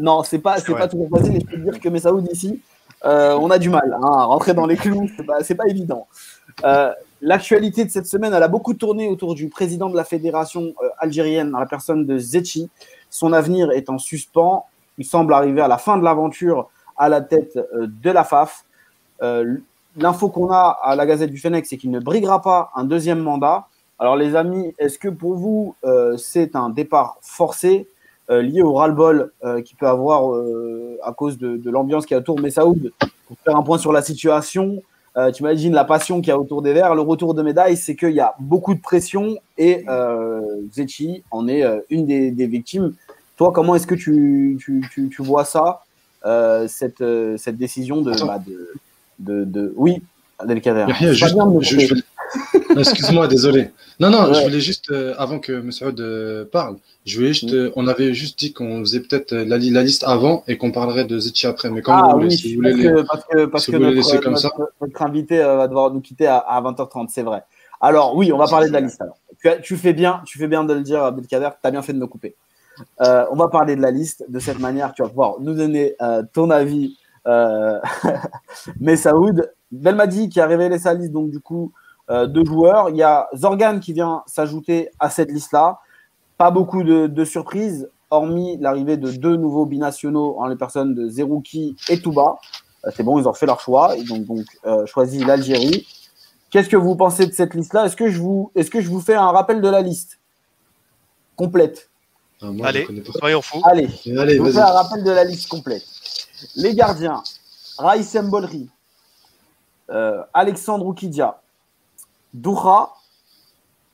non, 0.00 0.24
c'est 0.24 0.40
pas, 0.40 0.58
c'est 0.58 0.74
pas 0.74 0.88
toujours 0.88 1.08
facile. 1.08 1.36
Et 1.36 1.40
je 1.40 1.46
peux 1.46 1.56
te 1.56 1.62
dire 1.62 1.80
que 1.80 1.88
Messaoud 1.88 2.26
ici, 2.32 2.60
euh, 3.04 3.38
on 3.40 3.50
a 3.50 3.58
du 3.58 3.70
mal 3.70 3.96
hein, 4.02 4.12
à 4.12 4.24
rentrer 4.24 4.52
dans 4.52 4.66
les 4.66 4.76
clous. 4.76 5.08
C'est 5.16 5.54
pas, 5.54 5.64
pas 5.64 5.70
évident. 5.70 6.08
Euh, 6.64 6.92
l'actualité 7.22 7.84
de 7.84 7.90
cette 7.90 8.06
semaine, 8.06 8.34
elle 8.34 8.42
a 8.42 8.48
beaucoup 8.48 8.74
tourné 8.74 9.06
autour 9.06 9.36
du 9.36 9.48
président 9.48 9.88
de 9.88 9.96
la 9.96 10.04
fédération 10.04 10.74
algérienne, 10.98 11.52
dans 11.52 11.60
la 11.60 11.66
personne 11.66 12.04
de 12.04 12.18
Zetchi. 12.18 12.68
Son 13.10 13.32
avenir 13.32 13.70
est 13.70 13.90
en 13.90 13.98
suspens 13.98 14.66
il 15.00 15.06
semble 15.06 15.32
arriver 15.32 15.62
à 15.62 15.68
la 15.68 15.78
fin 15.78 15.96
de 15.96 16.04
l'aventure 16.04 16.68
à 16.96 17.08
la 17.08 17.22
tête 17.22 17.56
euh, 17.56 17.86
de 17.88 18.10
la 18.10 18.22
FAF. 18.22 18.64
Euh, 19.22 19.56
l'info 19.96 20.28
qu'on 20.28 20.50
a 20.50 20.78
à 20.82 20.94
la 20.94 21.06
Gazette 21.06 21.30
du 21.30 21.38
Fennec, 21.38 21.64
c'est 21.66 21.78
qu'il 21.78 21.90
ne 21.90 21.98
briguera 21.98 22.42
pas 22.42 22.70
un 22.76 22.84
deuxième 22.84 23.20
mandat. 23.20 23.66
Alors 23.98 24.14
les 24.14 24.36
amis, 24.36 24.74
est-ce 24.78 24.98
que 24.98 25.08
pour 25.08 25.34
vous, 25.34 25.74
euh, 25.84 26.16
c'est 26.18 26.54
un 26.54 26.68
départ 26.68 27.16
forcé 27.22 27.88
lié 28.28 28.62
au 28.62 28.74
ras-le-bol 28.74 29.32
qu'il 29.64 29.76
peut 29.76 29.88
avoir 29.88 30.40
à 31.02 31.12
cause 31.12 31.36
de, 31.36 31.68
l'ambiance 31.68 32.06
qui 32.06 32.14
est 32.14 32.16
autour 32.16 32.38
Messaoud 32.38 32.92
Pour 33.26 33.36
faire 33.44 33.56
un 33.56 33.62
point 33.64 33.76
sur 33.76 33.92
la 33.92 34.02
situation, 34.02 34.80
tu 35.34 35.40
imagines 35.40 35.72
la 35.72 35.82
passion 35.84 36.20
qu'il 36.20 36.28
y 36.28 36.30
a 36.30 36.38
autour 36.38 36.62
des 36.62 36.72
Verts. 36.72 36.94
Le 36.94 37.00
retour 37.00 37.34
de 37.34 37.42
médaille, 37.42 37.76
c'est 37.76 37.96
qu'il 37.96 38.12
y 38.12 38.20
a 38.20 38.36
beaucoup 38.38 38.74
de 38.74 38.80
pression 38.80 39.36
et 39.58 39.84
Zetchi 40.70 41.24
en 41.32 41.48
est 41.48 41.64
une 41.90 42.06
des 42.06 42.46
victimes. 42.46 42.94
Toi, 43.40 43.52
comment 43.52 43.74
est-ce 43.74 43.86
que 43.86 43.94
tu, 43.94 44.58
tu, 44.62 45.08
tu, 45.08 45.22
vois 45.22 45.46
ça, 45.46 45.80
euh, 46.26 46.68
cette, 46.68 47.00
euh, 47.00 47.38
cette 47.38 47.56
décision 47.56 48.02
de, 48.02 48.12
bah, 48.26 48.38
de, 49.18 49.44
de, 49.44 49.72
Oui, 49.76 50.02
Abdelkader. 50.38 50.84
Excuse-moi, 52.76 53.28
désolé. 53.28 53.70
Non, 53.98 54.10
non, 54.10 54.30
je 54.34 54.42
voulais 54.42 54.60
juste, 54.60 54.90
euh, 54.90 55.14
avant 55.16 55.38
que 55.38 55.52
M. 55.52 56.44
parle, 56.52 56.76
je 57.06 57.16
voulais 57.16 57.32
juste, 57.32 57.54
mm. 57.54 57.72
on 57.76 57.88
avait 57.88 58.12
juste 58.12 58.38
dit 58.38 58.52
qu'on 58.52 58.80
faisait 58.80 59.00
peut-être 59.00 59.32
la, 59.32 59.56
la, 59.56 59.82
liste 59.84 60.04
avant 60.04 60.44
et 60.46 60.58
qu'on 60.58 60.70
parlerait 60.70 61.06
de 61.06 61.18
Zetchi 61.18 61.46
après. 61.46 61.70
Mais 61.70 61.80
quand 61.80 61.94
ah, 61.94 62.12
vous 62.12 62.20
voulez, 62.20 62.36
si 62.36 62.56
vous 62.56 62.60
voulez, 62.60 62.92
parce 63.08 63.24
que, 63.24 63.46
parce 63.46 63.66
que, 63.66 63.76
notre, 63.78 64.16
comme 64.18 64.36
ça. 64.36 64.50
notre, 64.82 65.00
invité 65.00 65.38
va 65.38 65.66
devoir 65.66 65.90
nous 65.90 66.02
quitter 66.02 66.26
à, 66.26 66.60
20h30, 66.62 67.08
c'est 67.08 67.22
vrai. 67.22 67.42
Alors, 67.80 68.14
oui, 68.14 68.34
on 68.34 68.36
va 68.36 68.46
parler 68.48 68.68
de 68.68 68.74
la 68.74 68.80
liste. 68.80 69.00
Alors. 69.00 69.16
Tu, 69.40 69.48
tu, 69.62 69.76
fais 69.78 69.94
bien, 69.94 70.20
tu 70.26 70.36
fais 70.36 70.46
bien 70.46 70.62
de 70.62 70.74
le 70.74 70.82
dire, 70.82 71.02
Abdelkader, 71.02 71.48
tu 71.62 71.66
as 71.66 71.70
bien 71.70 71.80
fait 71.80 71.94
de 71.94 71.98
me 71.98 72.06
couper. 72.06 72.36
Euh, 73.00 73.26
on 73.30 73.36
va 73.36 73.48
parler 73.48 73.76
de 73.76 73.82
la 73.82 73.90
liste. 73.90 74.24
De 74.28 74.38
cette 74.38 74.58
manière, 74.58 74.92
tu 74.92 75.02
vas 75.02 75.08
pouvoir 75.08 75.40
nous 75.40 75.54
donner 75.54 75.94
euh, 76.00 76.22
ton 76.32 76.50
avis. 76.50 76.96
Euh, 77.26 77.78
mais 78.80 78.96
Saoud, 78.96 79.52
Belmadi 79.70 80.28
qui 80.28 80.40
a 80.40 80.46
révélé 80.46 80.78
sa 80.78 80.94
liste, 80.94 81.12
donc 81.12 81.30
du 81.30 81.40
coup, 81.40 81.72
de 82.08 82.44
joueurs. 82.44 82.90
Il 82.90 82.96
y 82.96 83.04
a 83.04 83.28
Zorgan 83.36 83.78
qui 83.78 83.92
vient 83.92 84.24
s'ajouter 84.26 84.90
à 84.98 85.10
cette 85.10 85.30
liste-là. 85.30 85.78
Pas 86.38 86.50
beaucoup 86.50 86.82
de, 86.82 87.24
surprises, 87.24 87.88
hormis 88.10 88.56
l'arrivée 88.58 88.96
de 88.96 89.12
deux 89.12 89.36
nouveaux 89.36 89.64
binationaux 89.64 90.36
en 90.40 90.46
les 90.46 90.56
personnes 90.56 90.92
de 90.94 91.08
Zerouki 91.08 91.76
et 91.88 92.00
Touba. 92.02 92.38
C'est 92.96 93.04
bon, 93.04 93.20
ils 93.20 93.28
ont 93.28 93.32
fait 93.32 93.46
leur 93.46 93.60
choix. 93.60 93.94
Ils 93.96 94.12
ont 94.12 94.18
donc 94.18 94.44
choisi 94.86 95.22
l'Algérie. 95.22 95.86
Qu'est-ce 96.50 96.68
que 96.68 96.76
vous 96.76 96.96
pensez 96.96 97.26
de 97.26 97.32
cette 97.32 97.54
liste-là? 97.54 97.86
Est-ce 97.86 97.94
que, 97.94 98.06
est 98.58 98.68
que 98.68 98.80
je 98.80 98.90
vous 98.90 99.00
fais 99.00 99.14
un 99.14 99.30
rappel 99.30 99.60
de 99.60 99.68
la 99.68 99.80
liste? 99.80 100.18
Complète 101.36 101.89
ah, 102.42 102.46
Allez, 102.64 102.86
soyons 103.18 103.42
fous. 103.42 103.60
Allez, 103.64 103.88
Allez 104.18 104.36
je 104.36 104.42
vous 104.42 104.52
fais 104.52 104.58
un 104.58 104.66
rappel 104.66 105.04
de 105.04 105.10
la 105.10 105.24
liste 105.24 105.48
complète. 105.48 105.84
Les 106.56 106.74
gardiens, 106.74 107.22
Raïsem 107.78 108.28
Bolri, 108.30 108.68
euh, 109.90 110.22
Alexandre 110.32 110.86
Oukidia, 110.86 111.40
Doura, 112.32 112.96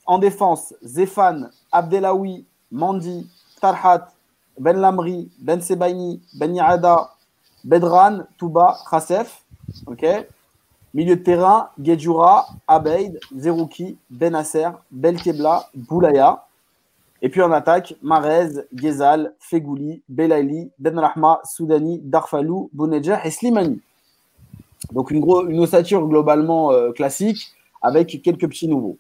en 0.05 0.19
défense, 0.19 0.75
Zéphane, 0.83 1.51
Abdelawi, 1.73 2.45
Mandi, 2.71 3.29
Tarhat, 3.61 4.13
Ben 4.59 4.77
Lamri, 4.77 5.31
Ben 5.39 5.61
Sebaini, 5.61 6.23
Ben 6.35 6.55
Yada, 6.55 7.13
Bedran, 7.65 8.25
Touba, 8.39 8.79
Khasef. 8.91 9.43
ok 9.87 10.07
Milieu 10.95 11.17
de 11.17 11.23
terrain, 11.23 11.69
Gedjura, 11.83 12.47
Abeid, 12.67 13.21
Zerouki, 13.37 13.99
Benasser, 14.09 14.71
Belkebla, 14.91 15.69
Boulaya. 15.75 16.47
Et 17.23 17.29
puis 17.29 17.43
en 17.43 17.53
attaque, 17.53 17.95
Marez, 18.03 18.51
Gezal, 18.75 19.35
Fegouli, 19.41 20.03
Belaili, 20.09 20.71
Benrahma, 20.79 21.41
Soudani, 21.45 22.01
Darfalou, 22.03 22.71
Bounedjah 22.73 23.25
et 23.25 23.31
Slimani. 23.31 23.81
Donc 24.93 25.11
une, 25.11 25.21
gros, 25.21 25.47
une 25.47 25.61
ossature 25.61 26.07
globalement 26.07 26.73
euh, 26.73 26.93
classique 26.93 27.53
avec 27.83 28.21
quelques 28.23 28.49
petits 28.49 28.69
nouveaux. 28.69 28.99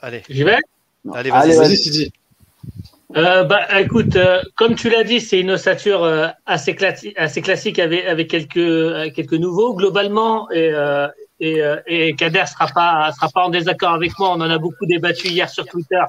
Allez. 0.00 0.22
J'y 0.28 0.44
vais? 0.44 0.58
Allez, 1.12 1.30
vas-y, 1.30 1.56
vas-y, 1.56 2.12
euh, 3.16 3.44
bah, 3.44 3.80
écoute, 3.80 4.16
euh, 4.16 4.40
comme 4.56 4.74
tu 4.74 4.88
l'as 4.88 5.04
dit, 5.04 5.20
c'est 5.20 5.40
une 5.40 5.50
ossature 5.50 6.02
euh, 6.02 6.28
assez, 6.46 6.74
assez 7.16 7.42
classique 7.42 7.78
avec, 7.78 8.06
avec 8.06 8.28
quelques, 8.28 9.12
quelques 9.14 9.34
nouveaux. 9.34 9.74
Globalement, 9.74 10.50
et, 10.50 10.72
et, 11.42 11.60
et 11.86 12.14
Kader 12.14 12.44
sera 12.46 12.68
pas 12.68 13.12
sera 13.12 13.28
pas 13.28 13.42
en 13.42 13.50
désaccord 13.50 13.94
avec 13.94 14.18
moi. 14.18 14.30
On 14.30 14.40
en 14.40 14.50
a 14.50 14.58
beaucoup 14.58 14.86
débattu 14.86 15.28
hier 15.28 15.48
sur 15.50 15.66
Twitter. 15.66 16.02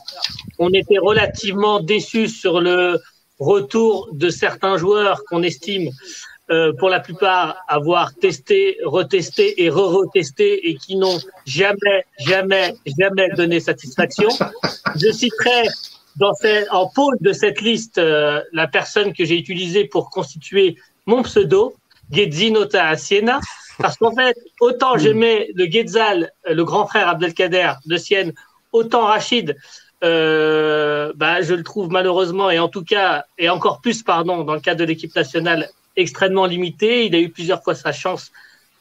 On 0.59 0.71
était 0.73 0.99
relativement 0.99 1.79
déçus 1.79 2.29
sur 2.29 2.61
le 2.61 2.99
retour 3.39 4.09
de 4.13 4.29
certains 4.29 4.77
joueurs 4.77 5.23
qu'on 5.27 5.43
estime 5.43 5.89
euh, 6.49 6.73
pour 6.77 6.89
la 6.89 6.99
plupart 6.99 7.55
avoir 7.67 8.13
testé, 8.15 8.77
retesté 8.83 9.63
et 9.63 9.69
re-retesté 9.69 10.69
et 10.69 10.75
qui 10.75 10.97
n'ont 10.97 11.17
jamais, 11.45 12.05
jamais, 12.19 12.75
jamais 12.99 13.29
donné 13.29 13.59
satisfaction. 13.59 14.27
Je 14.95 15.09
citerai 15.11 15.69
dans 16.17 16.33
en 16.71 16.89
pôle 16.89 17.15
de 17.21 17.31
cette 17.31 17.61
liste 17.61 17.97
euh, 17.97 18.41
la 18.51 18.67
personne 18.67 19.13
que 19.13 19.23
j'ai 19.23 19.37
utilisée 19.37 19.85
pour 19.85 20.09
constituer 20.09 20.75
mon 21.05 21.23
pseudo, 21.23 21.75
Nota 22.11 22.87
à 22.87 22.97
Siena, 22.97 23.39
parce 23.79 23.97
qu'en 23.97 24.13
fait, 24.13 24.37
autant 24.59 24.97
j'aimais 24.97 25.49
le 25.55 25.65
Getzal, 25.65 26.31
euh, 26.47 26.53
le 26.53 26.63
grand 26.63 26.87
frère 26.87 27.07
Abdelkader 27.07 27.73
de 27.85 27.97
Sienne, 27.97 28.33
autant 28.71 29.05
Rachid, 29.05 29.55
euh, 30.03 31.13
bah, 31.15 31.41
je 31.41 31.53
le 31.53 31.63
trouve 31.63 31.89
malheureusement, 31.89 32.49
et 32.49 32.59
en 32.59 32.67
tout 32.67 32.83
cas, 32.83 33.25
et 33.37 33.49
encore 33.49 33.79
plus, 33.79 34.03
pardon, 34.03 34.43
dans 34.43 34.53
le 34.53 34.59
cadre 34.59 34.79
de 34.79 34.85
l'équipe 34.85 35.15
nationale, 35.15 35.69
extrêmement 35.95 36.45
limité. 36.45 37.05
Il 37.05 37.15
a 37.15 37.19
eu 37.19 37.29
plusieurs 37.29 37.63
fois 37.63 37.75
sa 37.75 37.91
chance 37.91 38.31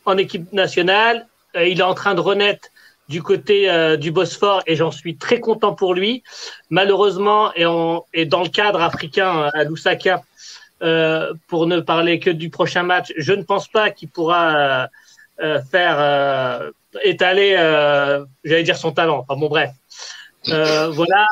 en 0.04 0.16
équipe 0.16 0.52
nationale. 0.52 1.26
Euh, 1.56 1.66
il 1.66 1.78
est 1.78 1.84
en 1.84 1.94
train 1.94 2.14
de 2.14 2.20
renaître 2.20 2.68
du 3.08 3.22
côté 3.22 3.70
euh, 3.70 3.96
du 3.96 4.10
Bosphore 4.10 4.62
et 4.66 4.74
j'en 4.74 4.90
suis 4.90 5.16
très 5.16 5.38
content 5.38 5.74
pour 5.74 5.94
lui. 5.94 6.22
Malheureusement, 6.70 7.52
et, 7.54 7.66
et 8.14 8.26
dans 8.26 8.42
le 8.42 8.48
cadre 8.48 8.80
africain 8.80 9.50
à 9.52 9.64
Lusaka, 9.64 10.22
euh, 10.82 11.32
pour 11.48 11.66
ne 11.66 11.80
parler 11.80 12.18
que 12.18 12.30
du 12.30 12.50
prochain 12.50 12.82
match, 12.82 13.12
je 13.16 13.32
ne 13.32 13.42
pense 13.42 13.68
pas 13.68 13.90
qu'il 13.90 14.08
pourra 14.08 14.88
faire 15.70 16.70
étaler, 17.02 17.54
j'allais 18.44 18.62
dire 18.62 18.76
son 18.76 18.92
talent. 18.92 19.24
Enfin 19.26 19.40
bon, 19.40 19.48
bref. 19.48 19.70
voilà. 20.46 21.26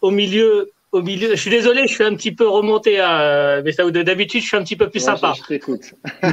au 0.00 0.10
milieu, 0.10 0.70
au 0.94 1.02
milieu. 1.02 1.30
Je 1.30 1.40
suis 1.40 1.50
désolé, 1.50 1.86
je 1.88 1.92
suis 1.92 2.04
un 2.04 2.14
petit 2.14 2.32
peu 2.32 2.48
remonté 2.48 3.00
à 3.00 3.60
mais 3.64 3.72
ça 3.72 3.88
d'habitude, 3.90 4.40
je 4.42 4.46
suis 4.46 4.56
un 4.56 4.62
petit 4.62 4.76
peu 4.76 4.88
plus 4.88 5.00
sympa. 5.00 5.34
Je, 5.36 5.42
t'écoute. 5.42 5.94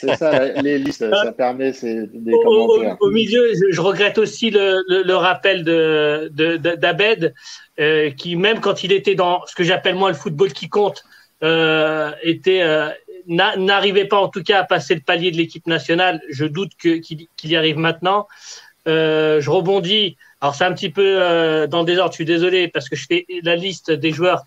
c'est 0.00 0.16
ça, 0.16 0.48
les 0.60 0.78
listes, 0.78 1.08
ça 1.08 1.32
permet 1.32 1.70
des 1.70 2.32
commentaires. 2.44 2.96
Au, 3.00 3.10
milieu, 3.10 3.52
je, 3.70 3.80
regrette 3.80 4.18
aussi 4.18 4.50
le, 4.50 4.82
le, 4.88 5.14
rappel 5.14 5.62
de, 5.62 6.30
d'Abed, 6.56 7.32
euh, 7.78 8.10
qui 8.10 8.34
même 8.34 8.58
quand 8.58 8.82
il 8.82 8.92
était 8.92 9.14
dans 9.14 9.46
ce 9.46 9.54
que 9.54 9.62
j'appelle 9.62 9.94
moi 9.94 10.10
le 10.10 10.16
football 10.16 10.52
qui 10.52 10.68
compte, 10.68 11.04
euh, 11.44 12.10
était 12.22 12.62
euh, 12.62 12.88
n'arrivait 13.28 14.06
pas 14.06 14.18
en 14.18 14.28
tout 14.28 14.42
cas 14.42 14.60
à 14.60 14.64
passer 14.64 14.96
le 14.96 15.00
palier 15.00 15.30
de 15.30 15.36
l'équipe 15.36 15.68
nationale. 15.68 16.20
Je 16.28 16.44
doute 16.44 16.72
qu'il, 16.76 17.28
y 17.44 17.56
arrive 17.56 17.78
maintenant. 17.78 18.26
je 18.84 19.48
rebondis 19.48 20.16
alors 20.42 20.56
c'est 20.56 20.64
un 20.64 20.72
petit 20.72 20.90
peu 20.90 21.22
euh, 21.22 21.68
dans 21.68 21.78
le 21.78 21.86
désordre, 21.86 22.10
je 22.10 22.16
suis 22.16 22.24
désolé 22.24 22.66
parce 22.66 22.88
que 22.88 22.96
je 22.96 23.06
fais 23.06 23.24
la 23.44 23.54
liste 23.54 23.92
des 23.92 24.10
joueurs 24.10 24.44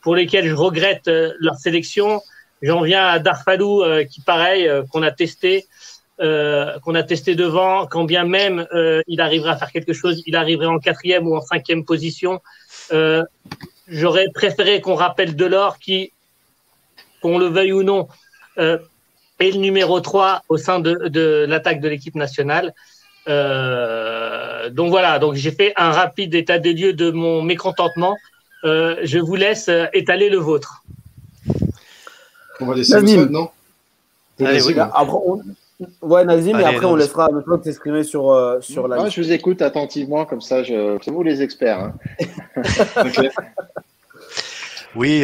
pour 0.00 0.16
lesquels 0.16 0.48
je 0.48 0.54
regrette 0.54 1.06
euh, 1.06 1.32
leur 1.38 1.54
sélection. 1.54 2.20
J'en 2.60 2.82
viens 2.82 3.06
à 3.06 3.20
Darfalou 3.20 3.84
euh, 3.84 4.02
qui 4.02 4.20
pareil 4.20 4.68
qu'on 4.90 5.02
a 5.02 5.12
testé 5.12 5.66
qu'on 6.20 6.96
a 6.96 7.04
testé 7.04 7.36
devant, 7.36 7.86
quand 7.86 8.02
bien 8.02 8.24
même 8.24 8.66
il 9.06 9.20
arriverait 9.20 9.50
à 9.50 9.56
faire 9.56 9.70
quelque 9.70 9.92
chose, 9.92 10.20
il 10.26 10.34
arriverait 10.34 10.66
en 10.66 10.80
quatrième 10.80 11.28
ou 11.28 11.36
en 11.36 11.40
cinquième 11.40 11.84
position. 11.84 12.40
J'aurais 13.86 14.26
préféré 14.34 14.80
qu'on 14.80 14.96
rappelle 14.96 15.36
Delors 15.36 15.78
qui, 15.78 16.10
qu'on 17.22 17.38
le 17.38 17.46
veuille 17.46 17.72
ou 17.72 17.84
non, 17.84 18.08
est 18.56 18.80
le 19.38 19.58
numéro 19.58 20.00
3 20.00 20.42
au 20.48 20.56
sein 20.56 20.80
de, 20.80 21.06
de 21.06 21.46
l'attaque 21.48 21.80
de 21.80 21.88
l'équipe 21.88 22.16
nationale. 22.16 22.74
Euh, 23.28 24.70
donc 24.70 24.90
voilà, 24.90 25.18
donc 25.18 25.34
j'ai 25.34 25.50
fait 25.50 25.72
un 25.76 25.90
rapide 25.90 26.34
état 26.34 26.58
des 26.58 26.72
lieux 26.72 26.92
de 26.92 27.10
mon 27.10 27.42
mécontentement. 27.42 28.16
Euh, 28.64 28.96
je 29.02 29.18
vous 29.18 29.36
laisse 29.36 29.68
euh, 29.68 29.86
étaler 29.92 30.30
le 30.30 30.38
vôtre. 30.38 30.82
On 32.60 32.66
va 32.66 32.74
laisser 32.74 32.94
Nazim. 32.94 33.26
non? 33.30 33.50
Allez, 34.40 34.62
oui. 34.62 34.74
après, 34.78 35.18
on... 35.24 35.40
Ouais, 36.02 36.24
Nazim, 36.24 36.58
et 36.58 36.64
après 36.64 36.86
on 36.86 36.96
laissera 36.96 37.28
maintenant 37.30 37.58
t'exprimer 37.58 38.02
sur, 38.02 38.56
sur 38.60 38.88
la. 38.88 38.96
Moi, 38.96 39.10
je 39.10 39.20
vous 39.20 39.30
écoute 39.30 39.62
attentivement, 39.62 40.24
comme 40.24 40.40
ça, 40.40 40.64
je... 40.64 40.98
c'est 41.04 41.12
vous 41.12 41.22
les 41.22 41.42
experts. 41.42 41.78
Hein. 41.78 41.94
Oui, 44.96 45.22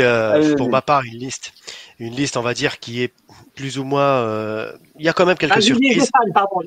pour 0.56 0.68
ma 0.68 0.82
part, 0.82 1.02
une 1.04 1.18
liste, 1.18 1.52
une 1.98 2.14
liste, 2.14 2.36
on 2.36 2.42
va 2.42 2.54
dire, 2.54 2.78
qui 2.78 3.02
est 3.02 3.12
plus 3.54 3.78
ou 3.78 3.84
moins. 3.84 4.20
Euh, 4.22 4.72
il 4.98 5.04
y 5.04 5.08
a 5.08 5.12
quand 5.12 5.26
même 5.26 5.36
quelques 5.36 5.52
ah, 5.56 5.60
surprises. 5.60 6.10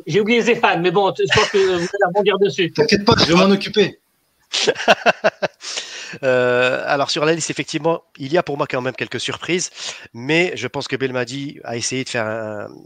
J'ai 0.06 0.22
oublié 0.22 0.42
Zéphane, 0.42 0.82
mais 0.82 0.92
bon, 0.92 1.14
je 1.18 1.24
pense 1.34 1.50
que 1.50 1.58
vous 1.58 1.74
allez 1.74 1.88
rebondir 2.08 2.40
dessus. 2.40 2.72
T'inquiète 2.72 3.06
pas, 3.06 3.16
je 3.20 3.34
vais 3.34 3.36
m'en 3.36 3.50
occuper. 3.50 4.00
Euh, 6.24 6.84
alors 6.86 7.10
sur 7.10 7.26
la 7.26 7.34
liste, 7.34 7.50
effectivement, 7.50 8.04
il 8.18 8.32
y 8.32 8.38
a 8.38 8.44
pour 8.44 8.58
moi 8.58 8.68
quand 8.68 8.82
même 8.82 8.96
quelques 8.96 9.20
surprises, 9.20 9.72
mais 10.14 10.54
je 10.56 10.68
pense 10.68 10.88
que 10.88 10.96
Belmadi 10.96 11.60
a 11.64 11.78
essayé 11.78 12.04
de 12.04 12.10
faire 12.10 12.26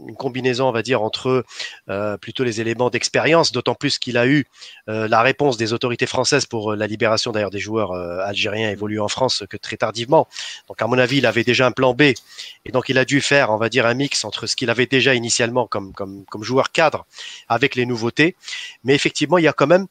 une 0.08 0.16
combinaison, 0.16 0.68
on 0.68 0.72
va 0.72 0.82
dire, 0.82 1.02
entre 1.02 1.44
euh, 1.88 2.16
plutôt 2.16 2.44
les 2.44 2.60
éléments 2.60 2.90
d'expérience, 2.90 3.52
d'autant 3.52 3.74
plus 3.74 3.98
qu'il 3.98 4.16
a 4.16 4.26
eu 4.26 4.46
euh, 4.88 5.08
la 5.08 5.22
réponse 5.22 5.56
des 5.56 5.72
autorités 5.72 6.06
françaises 6.06 6.46
pour 6.46 6.74
la 6.74 6.86
libération 6.86 7.32
d'ailleurs 7.32 7.50
des 7.50 7.58
joueurs 7.58 7.92
algériens 7.92 8.70
évolués 8.70 8.98
en 8.98 9.08
France 9.08 9.44
que 9.48 9.56
très 9.56 9.76
tardivement. 9.76 10.28
Donc 10.68 10.80
à 10.82 10.86
mon 10.86 10.98
avis, 10.98 11.18
il 11.18 11.26
avait 11.26 11.44
déjà 11.44 11.66
un 11.66 11.72
plan 11.72 11.94
B, 11.94 12.02
et 12.02 12.72
donc 12.72 12.88
il 12.88 12.98
a 12.98 13.04
dû 13.04 13.20
faire, 13.20 13.50
on 13.50 13.56
va 13.56 13.68
dire, 13.68 13.86
un 13.86 13.94
mix 13.94 14.24
entre 14.24 14.46
ce 14.46 14.56
qu'il 14.56 14.70
avait 14.70 14.86
déjà 14.86 15.14
initialement 15.14 15.66
comme, 15.66 15.92
comme, 15.92 16.24
joueur 16.42 16.72
cadre 16.72 17.06
avec 17.48 17.74
les 17.74 17.86
nouveautés. 17.86 18.36
Mais 18.84 18.94
effectivement, 18.94 19.38
il 19.38 19.44
y 19.44 19.48
a 19.48 19.52
quand 19.52 19.66
même 19.66 19.86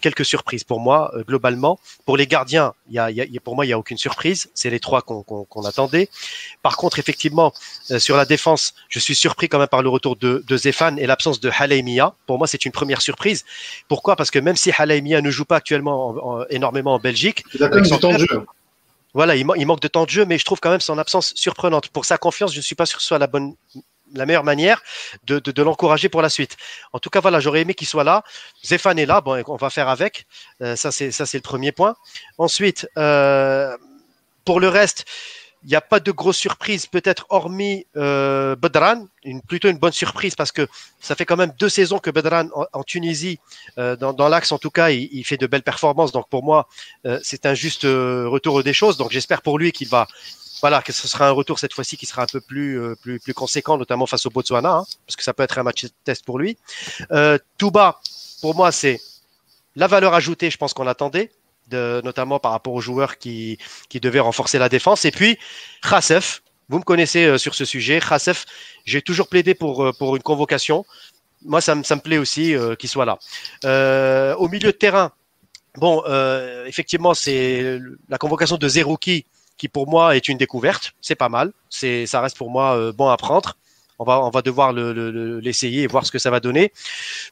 quelques 0.00 0.24
surprises 0.24 0.64
pour 0.64 0.80
moi 0.80 1.12
euh, 1.14 1.22
globalement. 1.22 1.78
Pour 2.04 2.16
les 2.16 2.26
gardiens, 2.26 2.74
y 2.90 2.98
a, 2.98 3.10
y 3.10 3.20
a, 3.20 3.40
pour 3.42 3.54
moi 3.54 3.66
il 3.66 3.68
y 3.68 3.72
a 3.72 3.78
aucune 3.78 3.98
surprise. 3.98 4.50
C'est 4.54 4.70
les 4.70 4.80
trois 4.80 5.02
qu'on 5.02 5.64
attendait. 5.64 6.08
Par 6.62 6.76
contre, 6.76 6.98
effectivement, 6.98 7.52
euh, 7.90 7.98
sur 7.98 8.16
la 8.16 8.24
défense, 8.24 8.74
je 8.88 8.98
suis 8.98 9.14
surpris 9.14 9.48
quand 9.48 9.58
même 9.58 9.68
par 9.68 9.82
le 9.82 9.88
retour 9.88 10.16
de, 10.16 10.44
de 10.46 10.56
Zéphane 10.56 10.98
et 10.98 11.06
l'absence 11.06 11.40
de 11.40 11.50
Haleimia. 11.56 12.14
Pour 12.26 12.38
moi, 12.38 12.46
c'est 12.46 12.64
une 12.64 12.72
première 12.72 13.00
surprise. 13.00 13.44
Pourquoi? 13.88 14.16
Parce 14.16 14.30
que 14.30 14.38
même 14.38 14.56
si 14.56 14.72
Haleimia 14.76 15.20
ne 15.20 15.30
joue 15.30 15.44
pas 15.44 15.56
actuellement 15.56 16.44
énormément 16.50 16.94
en 16.94 16.98
Belgique, 16.98 17.44
il 17.54 17.62
a 17.62 17.68
quand 17.68 17.76
même 17.76 17.84
du 17.84 17.98
temps 17.98 18.12
de 18.12 18.18
jeu. 18.18 18.46
Voilà, 19.12 19.34
il, 19.34 19.44
il, 19.56 19.66
manque 19.66 19.80
de 19.80 19.88
temps 19.88 20.04
de 20.04 20.10
jeu, 20.10 20.24
mais 20.24 20.38
je 20.38 20.44
trouve 20.44 20.60
quand 20.60 20.70
même 20.70 20.80
son 20.80 20.96
absence 20.96 21.32
surprenante. 21.34 21.88
Pour 21.88 22.04
sa 22.04 22.16
confiance, 22.16 22.52
je 22.52 22.58
ne 22.58 22.62
suis 22.62 22.76
pas 22.76 22.86
sûr 22.86 22.98
que 22.98 23.02
ce 23.02 23.08
soit 23.08 23.18
la 23.18 23.26
bonne 23.26 23.54
la 24.14 24.26
meilleure 24.26 24.44
manière 24.44 24.82
de, 25.24 25.62
l'encourager 25.62 26.08
pour 26.08 26.22
la 26.22 26.28
suite. 26.28 26.56
En 26.92 26.98
tout 26.98 27.10
cas, 27.10 27.20
voilà, 27.20 27.40
j'aurais 27.40 27.62
aimé 27.62 27.74
qu'il 27.74 27.86
soit 27.86 28.04
là. 28.04 28.22
Zéphane 28.62 28.98
est 28.98 29.06
là, 29.06 29.20
bon, 29.20 29.42
on 29.46 29.56
va 29.56 29.70
faire 29.70 29.88
avec. 29.88 30.26
Euh, 30.62 30.76
ça, 30.76 30.90
c'est 30.90 31.34
le 31.34 31.40
premier 31.40 31.72
point. 31.72 31.96
Ensuite, 32.38 32.88
euh, 32.96 33.76
pour 34.44 34.60
le 34.60 34.68
reste, 34.68 35.04
il 35.62 35.68
n'y 35.68 35.76
a 35.76 35.82
pas 35.82 36.00
de 36.00 36.10
grosse 36.10 36.38
surprise, 36.38 36.86
peut-être 36.86 37.26
hormis 37.28 37.86
euh, 37.94 38.56
Bedran, 38.56 39.06
plutôt 39.46 39.68
une 39.68 39.76
bonne 39.76 39.92
surprise 39.92 40.34
parce 40.34 40.52
que 40.52 40.66
ça 41.00 41.14
fait 41.14 41.26
quand 41.26 41.36
même 41.36 41.52
deux 41.58 41.68
saisons 41.68 41.98
que 41.98 42.08
Bedran 42.10 42.48
en, 42.72 42.82
Tunisie, 42.82 43.38
dans, 43.76 44.28
l'axe 44.30 44.52
en 44.52 44.58
tout 44.58 44.70
cas, 44.70 44.88
il, 44.88 45.22
fait 45.24 45.36
de 45.36 45.46
belles 45.46 45.62
performances. 45.62 46.12
Donc 46.12 46.30
pour 46.30 46.42
moi, 46.42 46.66
c'est 47.22 47.44
un 47.44 47.52
juste 47.52 47.82
retour 47.82 48.62
des 48.62 48.72
choses. 48.72 48.96
Donc 48.96 49.10
j'espère 49.10 49.42
pour 49.42 49.58
lui 49.58 49.70
qu'il 49.70 49.88
va 49.88 50.08
voilà, 50.60 50.82
que 50.82 50.92
ce 50.92 51.08
sera 51.08 51.28
un 51.28 51.30
retour 51.30 51.58
cette 51.58 51.72
fois-ci 51.72 51.96
qui 51.96 52.06
sera 52.06 52.22
un 52.22 52.26
peu 52.26 52.40
plus, 52.40 52.80
plus, 53.00 53.18
plus 53.18 53.34
conséquent, 53.34 53.78
notamment 53.78 54.06
face 54.06 54.26
au 54.26 54.30
Botswana, 54.30 54.70
hein, 54.70 54.84
parce 55.06 55.16
que 55.16 55.22
ça 55.22 55.32
peut 55.32 55.42
être 55.42 55.58
un 55.58 55.62
match 55.62 55.86
test 56.04 56.24
pour 56.24 56.38
lui. 56.38 56.56
Euh, 57.12 57.38
Touba, 57.58 58.00
pour 58.40 58.54
moi, 58.54 58.72
c'est 58.72 59.00
la 59.76 59.86
valeur 59.86 60.14
ajoutée, 60.14 60.50
je 60.50 60.56
pense 60.56 60.74
qu'on 60.74 60.86
attendait, 60.86 61.30
de, 61.68 62.00
notamment 62.04 62.38
par 62.38 62.52
rapport 62.52 62.74
aux 62.74 62.80
joueurs 62.80 63.18
qui, 63.18 63.58
qui 63.88 64.00
devaient 64.00 64.20
renforcer 64.20 64.58
la 64.58 64.68
défense. 64.68 65.04
Et 65.04 65.10
puis, 65.10 65.38
Khassef, 65.88 66.42
vous 66.68 66.78
me 66.78 66.84
connaissez 66.84 67.38
sur 67.38 67.54
ce 67.54 67.64
sujet. 67.64 68.00
Khassef, 68.00 68.46
j'ai 68.84 69.02
toujours 69.02 69.28
plaidé 69.28 69.54
pour, 69.54 69.92
pour 69.98 70.16
une 70.16 70.22
convocation. 70.22 70.84
Moi, 71.42 71.60
ça, 71.60 71.74
ça 71.84 71.96
me 71.96 72.00
plaît 72.00 72.18
aussi 72.18 72.54
qu'il 72.78 72.88
soit 72.88 73.06
là. 73.06 73.18
au 74.36 74.48
milieu 74.48 74.72
de 74.72 74.76
terrain, 74.76 75.12
Bon, 75.76 76.02
euh, 76.06 76.66
effectivement, 76.66 77.14
c'est 77.14 77.78
la 78.08 78.18
convocation 78.18 78.56
de 78.56 78.68
Zerouki 78.68 79.26
qui 79.60 79.68
pour 79.68 79.86
moi 79.86 80.16
est 80.16 80.26
une 80.28 80.38
découverte. 80.38 80.94
C'est 81.02 81.16
pas 81.16 81.28
mal. 81.28 81.52
C'est, 81.68 82.06
ça 82.06 82.22
reste 82.22 82.38
pour 82.38 82.50
moi 82.50 82.76
euh, 82.78 82.92
bon 82.92 83.10
à 83.10 83.16
prendre. 83.18 83.58
On 83.98 84.04
va, 84.04 84.18
on 84.24 84.30
va 84.30 84.40
devoir 84.40 84.72
l'essayer 84.72 85.82
et 85.82 85.86
voir 85.86 86.06
ce 86.06 86.10
que 86.10 86.18
ça 86.18 86.30
va 86.30 86.40
donner. 86.40 86.72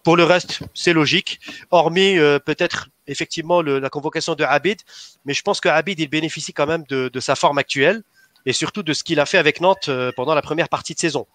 Pour 0.04 0.14
le 0.18 0.24
reste, 0.24 0.60
c'est 0.74 0.92
logique. 0.92 1.40
Hormis 1.70 2.18
euh, 2.18 2.38
peut-être 2.38 2.90
effectivement 3.06 3.62
la 3.62 3.88
convocation 3.88 4.34
de 4.34 4.44
Abid, 4.44 4.78
mais 5.24 5.32
je 5.32 5.40
pense 5.40 5.62
que 5.62 5.70
Abid 5.70 5.98
il 5.98 6.08
bénéficie 6.08 6.52
quand 6.52 6.66
même 6.66 6.84
de, 6.90 7.20
sa 7.20 7.34
forme 7.34 7.56
actuelle 7.56 8.02
et 8.44 8.52
surtout 8.52 8.82
de 8.82 8.92
ce 8.92 9.02
qu'il 9.02 9.18
a 9.18 9.24
fait 9.24 9.38
avec 9.38 9.62
Nantes 9.62 9.88
pendant 10.14 10.34
la 10.34 10.42
première 10.42 10.68
partie 10.68 10.92
de 10.92 10.98
saison. 10.98 11.26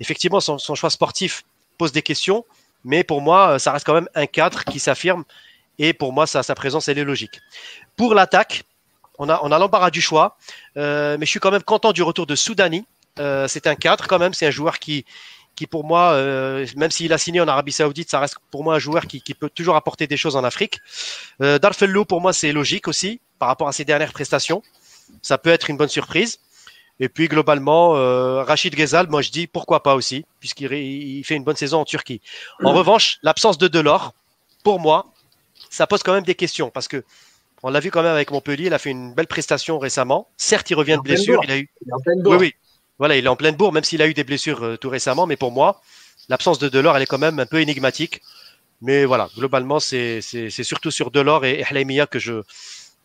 Effectivement, 0.00 0.40
son, 0.40 0.74
choix 0.74 0.90
sportif 0.90 1.44
pose 1.78 1.92
des 1.92 2.02
questions, 2.02 2.44
mais 2.82 3.04
pour 3.04 3.20
moi, 3.20 3.60
ça 3.60 3.70
reste 3.70 3.86
quand 3.86 3.94
même 3.94 4.08
un 4.16 4.26
cadre 4.26 4.64
qui 4.64 4.80
s'affirme 4.80 5.22
et 5.78 5.92
pour 5.92 6.12
moi, 6.12 6.26
sa 6.26 6.54
présence, 6.56 6.88
elle 6.88 6.98
est 6.98 7.04
logique. 7.04 7.40
Pour 7.96 8.12
l'attaque, 8.12 8.64
on 9.20 9.52
a, 9.52 9.58
l'embarras 9.58 9.90
du 9.90 10.00
choix, 10.00 10.36
euh, 10.78 11.16
mais 11.18 11.26
je 11.26 11.30
suis 11.30 11.40
quand 11.40 11.50
même 11.50 11.62
content 11.62 11.92
du 11.92 12.02
retour 12.02 12.26
de 12.26 12.34
Soudani. 12.34 12.86
Euh, 13.18 13.46
c'est 13.48 13.66
un 13.66 13.74
cadre 13.74 14.06
quand 14.06 14.18
même, 14.18 14.32
c'est 14.32 14.46
un 14.46 14.50
joueur 14.50 14.78
qui, 14.78 15.04
pour 15.70 15.84
moi, 15.84 16.12
euh, 16.12 16.66
même 16.76 16.90
s'il 16.90 17.12
a 17.12 17.18
signé 17.18 17.38
en 17.42 17.46
Arabie 17.46 17.72
Saoudite, 17.72 18.10
ça 18.10 18.18
reste 18.18 18.36
pour 18.50 18.64
moi 18.64 18.76
un 18.76 18.78
joueur 18.78 19.06
qui, 19.06 19.20
peut 19.34 19.50
toujours 19.50 19.76
apporter 19.76 20.06
des 20.06 20.16
choses 20.16 20.36
en 20.36 20.42
Afrique. 20.42 20.78
Euh, 21.42 21.58
Darfello, 21.58 22.06
pour 22.06 22.22
moi, 22.22 22.32
c'est 22.32 22.52
logique 22.52 22.88
aussi 22.88 23.20
par 23.38 23.48
rapport 23.48 23.68
à 23.68 23.72
ses 23.72 23.84
dernières 23.84 24.12
prestations. 24.12 24.62
Ça 25.20 25.36
peut 25.36 25.50
être 25.50 25.68
une 25.68 25.76
bonne 25.76 25.88
surprise. 25.88 26.38
Et 26.98 27.08
puis 27.08 27.28
globalement, 27.28 27.92
Rachid 28.42 28.74
Ghezal, 28.74 29.08
moi 29.08 29.22
je 29.22 29.30
dis 29.30 29.46
pourquoi 29.46 29.82
pas 29.82 29.94
aussi, 29.94 30.26
puisqu'il 30.38 30.70
il 30.70 31.24
fait 31.24 31.34
une 31.34 31.44
bonne 31.44 31.56
saison 31.56 31.80
en 31.80 31.86
Turquie. 31.86 32.20
En 32.62 32.74
revanche, 32.74 33.18
l'absence 33.22 33.56
de 33.56 33.68
Delors, 33.68 34.12
pour 34.64 34.80
moi, 34.80 35.06
ça 35.70 35.86
pose 35.86 36.02
quand 36.02 36.12
même 36.12 36.24
des 36.24 36.34
questions 36.34 36.68
parce 36.68 36.88
que 36.88 37.02
on 37.62 37.70
l'a 37.70 37.80
vu 37.80 37.90
quand 37.90 38.02
même 38.02 38.12
avec 38.12 38.30
Montpellier, 38.30 38.66
il 38.66 38.74
a 38.74 38.78
fait 38.78 38.90
une 38.90 39.14
belle 39.14 39.26
prestation 39.26 39.78
récemment. 39.78 40.28
Certes, 40.36 40.70
il 40.70 40.74
revient 40.74 40.96
de 40.96 41.02
blessure, 41.02 41.40
il 41.44 41.50
a 41.50 41.58
eu. 41.58 41.68
Il 41.82 41.88
est 41.88 41.92
en 41.92 42.00
pleine 42.00 42.22
bourre. 42.22 42.32
Oui, 42.32 42.38
oui. 42.38 42.54
Voilà, 42.98 43.16
il 43.16 43.24
est 43.24 43.28
en 43.28 43.36
pleine 43.36 43.56
bourre, 43.56 43.72
même 43.72 43.84
s'il 43.84 44.02
a 44.02 44.08
eu 44.08 44.14
des 44.14 44.24
blessures 44.24 44.62
euh, 44.62 44.76
tout 44.76 44.90
récemment. 44.90 45.26
Mais 45.26 45.36
pour 45.36 45.52
moi, 45.52 45.80
l'absence 46.28 46.58
de 46.58 46.68
Delors, 46.68 46.96
elle 46.96 47.02
est 47.02 47.06
quand 47.06 47.18
même 47.18 47.38
un 47.38 47.46
peu 47.46 47.60
énigmatique. 47.60 48.20
Mais 48.82 49.04
voilà, 49.04 49.28
globalement, 49.36 49.78
c'est 49.78 50.20
surtout 50.20 50.90
sur 50.90 51.10
Delors 51.10 51.44
et 51.44 51.64
Hlaimia 51.70 52.06
que 52.06 52.18
je, 52.18 52.42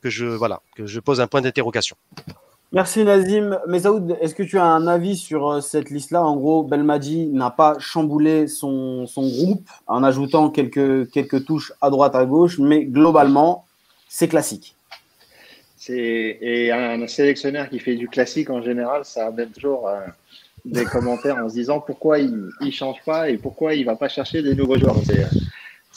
que, 0.01 0.09
je, 0.09 0.25
voilà, 0.25 0.61
que 0.75 0.85
je 0.85 0.99
pose 0.99 1.19
un 1.19 1.27
point 1.27 1.41
d'interrogation. 1.41 1.97
Merci 2.71 3.03
Nazim. 3.03 3.59
Mesaoud, 3.67 4.17
est-ce 4.19 4.35
que 4.35 4.43
tu 4.43 4.57
as 4.57 4.65
un 4.65 4.87
avis 4.87 5.15
sur 5.15 5.49
euh, 5.49 5.61
cette 5.61 5.89
liste-là? 5.89 6.23
En 6.23 6.35
gros, 6.35 6.63
Belmadi 6.63 7.27
n'a 7.27 7.49
pas 7.49 7.77
chamboulé 7.79 8.47
son, 8.47 9.05
son, 9.07 9.27
groupe 9.29 9.69
en 9.87 10.03
ajoutant 10.03 10.49
quelques, 10.49 11.09
quelques 11.11 11.45
touches 11.45 11.71
à 11.79 11.89
droite, 11.89 12.15
à 12.15 12.25
gauche, 12.25 12.59
mais 12.59 12.83
globalement, 12.83 13.65
c'est 14.15 14.29
classique. 14.29 14.75
Et 15.89 16.71
un 16.71 17.05
sélectionneur 17.05 17.69
qui 17.69 17.79
fait 17.79 17.95
du 17.95 18.07
classique 18.07 18.49
en 18.49 18.61
général, 18.61 19.03
ça 19.03 19.27
amène 19.27 19.49
toujours 19.49 19.89
euh, 19.89 19.99
des 20.63 20.85
commentaires 20.85 21.35
en 21.37 21.49
se 21.49 21.55
disant 21.55 21.81
pourquoi 21.81 22.19
il 22.19 22.49
ne 22.61 22.71
change 22.71 23.03
pas 23.05 23.29
et 23.29 23.37
pourquoi 23.37 23.75
il 23.75 23.81
ne 23.81 23.85
va 23.85 23.97
pas 23.97 24.07
chercher 24.07 24.41
des 24.41 24.55
nouveaux 24.55 24.79
joueurs. 24.79 24.95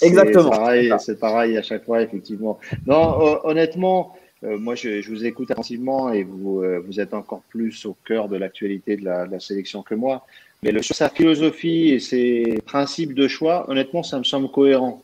Exactement. 0.02 0.50
C'est 0.50 0.58
pareil, 0.58 0.92
pareil, 1.20 1.56
à 1.56 1.62
chaque 1.62 1.84
fois, 1.84 2.02
effectivement. 2.02 2.58
Non, 2.86 3.40
honnêtement, 3.44 4.16
euh, 4.42 4.58
moi, 4.58 4.74
je, 4.74 5.00
je, 5.00 5.10
vous 5.10 5.24
écoute 5.24 5.52
attentivement 5.52 6.12
et 6.12 6.24
vous, 6.24 6.62
euh, 6.62 6.82
vous 6.84 6.98
êtes 6.98 7.14
encore 7.14 7.42
plus 7.48 7.86
au 7.86 7.96
cœur 8.04 8.28
de 8.28 8.36
l'actualité 8.36 8.96
de 8.96 9.04
la, 9.04 9.26
de 9.26 9.32
la, 9.32 9.40
sélection 9.40 9.82
que 9.82 9.94
moi. 9.94 10.26
Mais 10.64 10.72
le, 10.72 10.82
sa 10.82 11.08
philosophie 11.08 11.90
et 11.90 12.00
ses 12.00 12.60
principes 12.66 13.14
de 13.14 13.28
choix, 13.28 13.70
honnêtement, 13.70 14.02
ça 14.02 14.18
me 14.18 14.24
semble 14.24 14.50
cohérent 14.50 15.02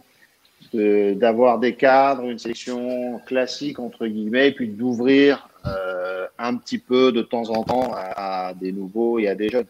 d'avoir 0.75 1.59
des 1.59 1.75
cadres, 1.75 2.25
une 2.25 2.39
sélection 2.39 3.21
classique 3.27 3.79
entre 3.79 4.07
guillemets, 4.07 4.49
et 4.49 4.53
puis 4.53 4.69
d'ouvrir 4.69 5.49
euh, 5.67 6.27
un 6.39 6.57
petit 6.57 6.79
peu 6.79 7.13
de 7.13 7.23
temps 7.23 7.51
en 7.51 7.63
temps 7.63 7.93
à, 7.95 8.53
des 8.55 8.73
nouveaux 8.73 9.19
et 9.19 9.29
à 9.29 9.35
des 9.35 9.49
jeunes. 9.49 9.67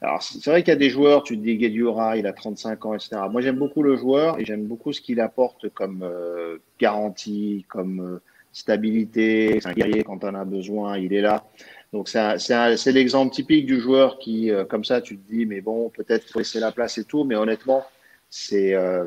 Alors 0.00 0.22
c'est 0.22 0.44
vrai 0.48 0.62
qu'il 0.62 0.72
y 0.72 0.76
a 0.76 0.78
des 0.78 0.90
joueurs, 0.90 1.24
tu 1.24 1.36
te 1.36 1.42
dis 1.42 1.56
Guedioura, 1.56 2.16
il 2.16 2.26
a 2.26 2.32
35 2.32 2.86
ans, 2.86 2.94
etc. 2.94 3.16
Moi 3.30 3.40
j'aime 3.40 3.56
beaucoup 3.56 3.82
le 3.82 3.96
joueur 3.96 4.38
et 4.38 4.44
j'aime 4.44 4.64
beaucoup 4.64 4.92
ce 4.92 5.00
qu'il 5.00 5.20
apporte 5.20 5.68
comme 5.70 6.02
euh, 6.02 6.58
garantie, 6.78 7.64
comme 7.68 8.00
euh, 8.00 8.20
stabilité, 8.52 9.58
c'est 9.60 9.68
un 9.68 9.72
guerrier 9.72 10.04
quand 10.04 10.22
on 10.22 10.34
a 10.34 10.44
besoin, 10.44 10.98
il 10.98 11.12
est 11.12 11.20
là. 11.20 11.44
Donc 11.92 12.08
c'est 12.08 12.92
l'exemple 12.92 13.34
typique 13.34 13.66
du 13.66 13.80
joueur 13.80 14.18
qui, 14.18 14.50
euh, 14.50 14.64
comme 14.64 14.84
ça, 14.84 15.00
tu 15.00 15.16
te 15.16 15.32
dis, 15.32 15.46
mais 15.46 15.60
bon, 15.60 15.88
peut-être 15.88 16.36
laisser 16.36 16.60
la 16.60 16.70
place 16.70 16.98
et 16.98 17.04
tout, 17.04 17.24
mais 17.24 17.34
honnêtement, 17.34 17.84
c'est 18.30 18.74
euh, 18.74 19.06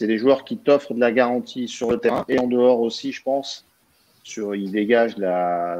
des 0.00 0.18
joueurs 0.18 0.44
qui 0.44 0.58
t'offrent 0.58 0.94
de 0.94 1.00
la 1.00 1.12
garantie 1.12 1.68
sur 1.68 1.90
le 1.90 1.98
terrain 1.98 2.24
et 2.28 2.38
en 2.38 2.46
dehors 2.46 2.80
aussi, 2.80 3.12
je 3.12 3.22
pense, 3.22 3.66
sur, 4.26 4.56
il 4.56 4.72
dégage 4.72 5.14
de 5.14 5.22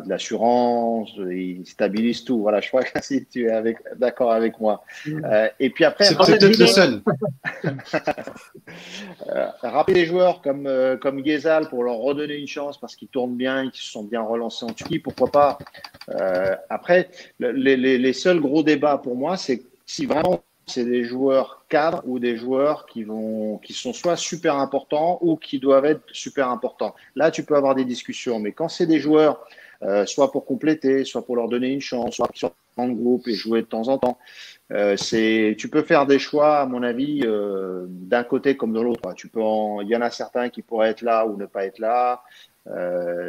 l'assurance, 0.09 1.11
la, 1.17 1.33
il 1.33 1.67
stabilise 1.67 2.23
tout. 2.23 2.41
Voilà, 2.41 2.61
je 2.61 2.69
crois 2.69 2.85
que 2.85 3.03
si 3.03 3.27
tu 3.27 3.49
es 3.49 3.77
d'accord 3.97 4.31
avec 4.31 4.61
moi. 4.61 4.85
Mm. 5.05 5.25
Euh, 5.25 5.49
et 5.59 5.69
puis 5.71 5.85
après, 5.85 6.05
c'est 6.05 6.17
peut-être 6.17 6.57
le 6.57 6.67
seul. 6.67 7.03
euh, 9.35 9.47
rappeler 9.63 9.95
les 9.95 10.07
joueurs 10.07 10.43
comme 10.43 10.69
euh, 10.69 10.97
comme 10.97 11.27
Gezal 11.27 11.69
pour 11.69 11.83
leur 11.83 11.97
redonner 11.97 12.37
une 12.37 12.47
chance 12.47 12.79
parce 12.79 12.95
qu'ils 12.95 13.09
tournent 13.09 13.37
bien, 13.37 13.69
qu'ils 13.69 13.83
se 13.83 13.91
sont 13.91 14.05
bien 14.05 14.23
relancés 14.23 14.65
en 14.65 14.73
Turquie, 14.73 15.01
pourquoi 15.01 15.33
pas. 15.33 15.59
Après, 16.71 17.11
les, 17.41 17.77
les, 17.77 17.99
les 17.99 18.13
seuls 18.13 18.39
gros 18.39 18.63
débats 18.63 18.99
pour 18.99 19.17
moi, 19.17 19.37
c'est 19.37 19.63
si 19.87 20.07
vraiment 20.07 20.45
c'est 20.67 20.85
des 20.85 21.03
joueurs 21.03 21.56
cadres 21.69 22.03
ou 22.07 22.19
des 22.19 22.37
joueurs 22.37 22.87
qui 22.87 23.05
vont, 23.05 23.59
qui 23.59 23.73
sont 23.73 23.93
soit 23.93 24.17
super 24.17 24.57
importants 24.57 25.19
ou 25.21 25.37
qui 25.37 25.59
doivent 25.59 25.85
être 25.85 26.03
super 26.13 26.49
importants. 26.49 26.95
Là, 27.15 27.31
tu 27.31 27.45
peux 27.45 27.57
avoir 27.57 27.75
des 27.75 27.85
discussions, 27.85 28.39
mais 28.39 28.53
quand 28.53 28.69
c'est 28.69 28.87
des 28.87 29.01
joueurs, 29.01 29.47
euh, 29.83 30.07
soit 30.07 30.33
pour 30.33 30.47
compléter, 30.47 31.05
soit 31.05 31.25
pour 31.25 31.37
leur 31.37 31.49
donner 31.49 31.69
une 31.69 31.81
chance, 31.81 32.17
soit 32.17 32.29
sur 32.35 32.53
en 32.79 32.89
groupe 32.89 33.27
et 33.27 33.33
jouer 33.33 33.63
de 33.63 33.67
temps 33.67 33.89
en 33.89 33.97
temps, 33.97 34.19
euh, 34.71 34.99
c'est, 34.99 35.57
tu 35.59 35.71
peux 35.71 35.81
faire 35.81 36.05
des 36.05 36.19
choix, 36.19 36.59
à 36.59 36.67
mon 36.67 36.83
avis, 36.83 37.23
euh, 37.25 37.87
d'un 37.89 38.23
côté 38.23 38.55
comme 38.55 38.75
de 38.75 38.81
l'autre. 38.81 39.15
Tu 39.15 39.29
peux, 39.29 39.41
il 39.81 39.89
y 39.89 39.97
en 39.97 40.03
a 40.03 40.11
certains 40.11 40.51
qui 40.51 40.61
pourraient 40.61 40.91
être 40.91 41.01
là 41.01 41.27
ou 41.27 41.39
ne 41.39 41.47
pas 41.47 41.65
être 41.65 41.79
là. 41.79 42.23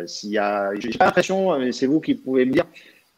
S'il 0.05 0.31
y 0.31 0.37
a, 0.37 0.75
j'ai 0.75 0.89
l'impression, 0.99 1.57
mais 1.59 1.71
c'est 1.71 1.85
vous 1.85 2.01
qui 2.01 2.15
pouvez 2.15 2.45
me 2.45 2.51
dire 2.51 2.65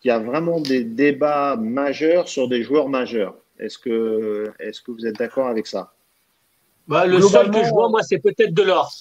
qu'il 0.01 0.10
y 0.10 0.12
a 0.12 0.19
vraiment 0.19 0.60
des 0.60 0.84
débats 0.84 1.55
majeurs 1.55 2.27
sur 2.27 2.47
des 2.47 2.62
joueurs 2.62 2.89
majeurs. 2.89 3.36
Est-ce 3.60 3.78
que, 3.78 4.52
est 4.60 4.82
que 4.82 4.91
vous 4.91 5.06
êtes 5.06 5.17
d'accord 5.17 5.48
avec 5.48 5.67
ça? 5.67 5.93
Bah, 6.88 7.06
Le 7.06 7.22
seul 7.22 7.52
que 7.52 7.63
je 7.63 7.69
vois, 7.69 7.89
moi, 7.89 8.02
c'est 8.04 8.19
peut-être 8.19 8.54
Delors. 8.54 8.91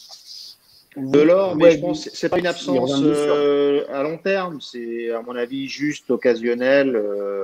Delors, 0.97 1.57
mais 1.57 1.73
je 1.73 1.81
pense 1.81 2.05
que 2.05 2.11
ce 2.11 2.27
n'est 2.27 2.31
pas 2.31 2.39
une 2.39 2.47
absence 2.47 2.93
euh, 3.03 3.85
à 3.93 4.03
long 4.03 4.19
terme. 4.19 4.61
C'est, 4.61 5.11
à 5.11 5.23
mon 5.23 5.37
avis, 5.37 5.69
juste 5.69 6.11
occasionnel 6.11 6.97
euh, 6.97 7.43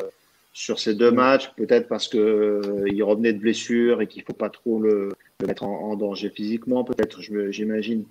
sur 0.53 0.79
ces 0.81 0.95
deux 0.95 1.11
matchs. 1.11 1.51
Peut-être 1.57 1.89
parce 1.89 2.09
qu'il 2.09 2.21
euh, 2.21 3.05
revenait 3.05 3.33
de 3.33 3.39
blessure 3.39 4.03
et 4.03 4.07
qu'il 4.07 4.23
ne 4.23 4.27
faut 4.27 4.33
pas 4.33 4.51
trop 4.51 4.81
le, 4.81 5.13
mettre 5.47 5.63
en, 5.63 5.95
danger 5.97 6.31
physiquement, 6.31 6.85
peut-être, 6.85 7.21
j'imagine. 7.51 8.05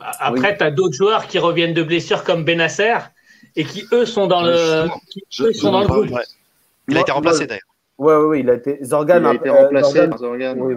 Après, 0.00 0.56
tu 0.56 0.62
as 0.62 0.70
d'autres 0.70 0.94
joueurs 0.94 1.26
qui 1.26 1.38
reviennent 1.38 1.74
de 1.74 1.82
blessure 1.82 2.24
comme 2.24 2.44
Benasser 2.44 2.98
et 3.56 3.64
qui, 3.64 3.84
eux, 3.92 4.04
sont 4.04 4.26
dans 4.26 4.42
le, 4.42 4.86
sont 5.30 5.72
dans 5.72 5.80
le 5.80 5.86
groupe. 5.86 6.20
Il 6.88 6.96
a 6.96 7.00
été 7.00 7.12
remplacé 7.12 7.46
d'ailleurs. 7.46 7.67
Oui, 7.98 8.14
oui, 8.14 8.24
oui, 8.26 8.40
il 8.40 8.50
a 8.50 8.54
été. 8.54 8.78
Zorgan 8.82 9.20
il 9.20 9.26
a 9.26 9.34
été 9.34 9.50
remplacé 9.50 10.08
par 10.08 10.18
Zorgan. 10.18 10.56
Oui, 10.58 10.74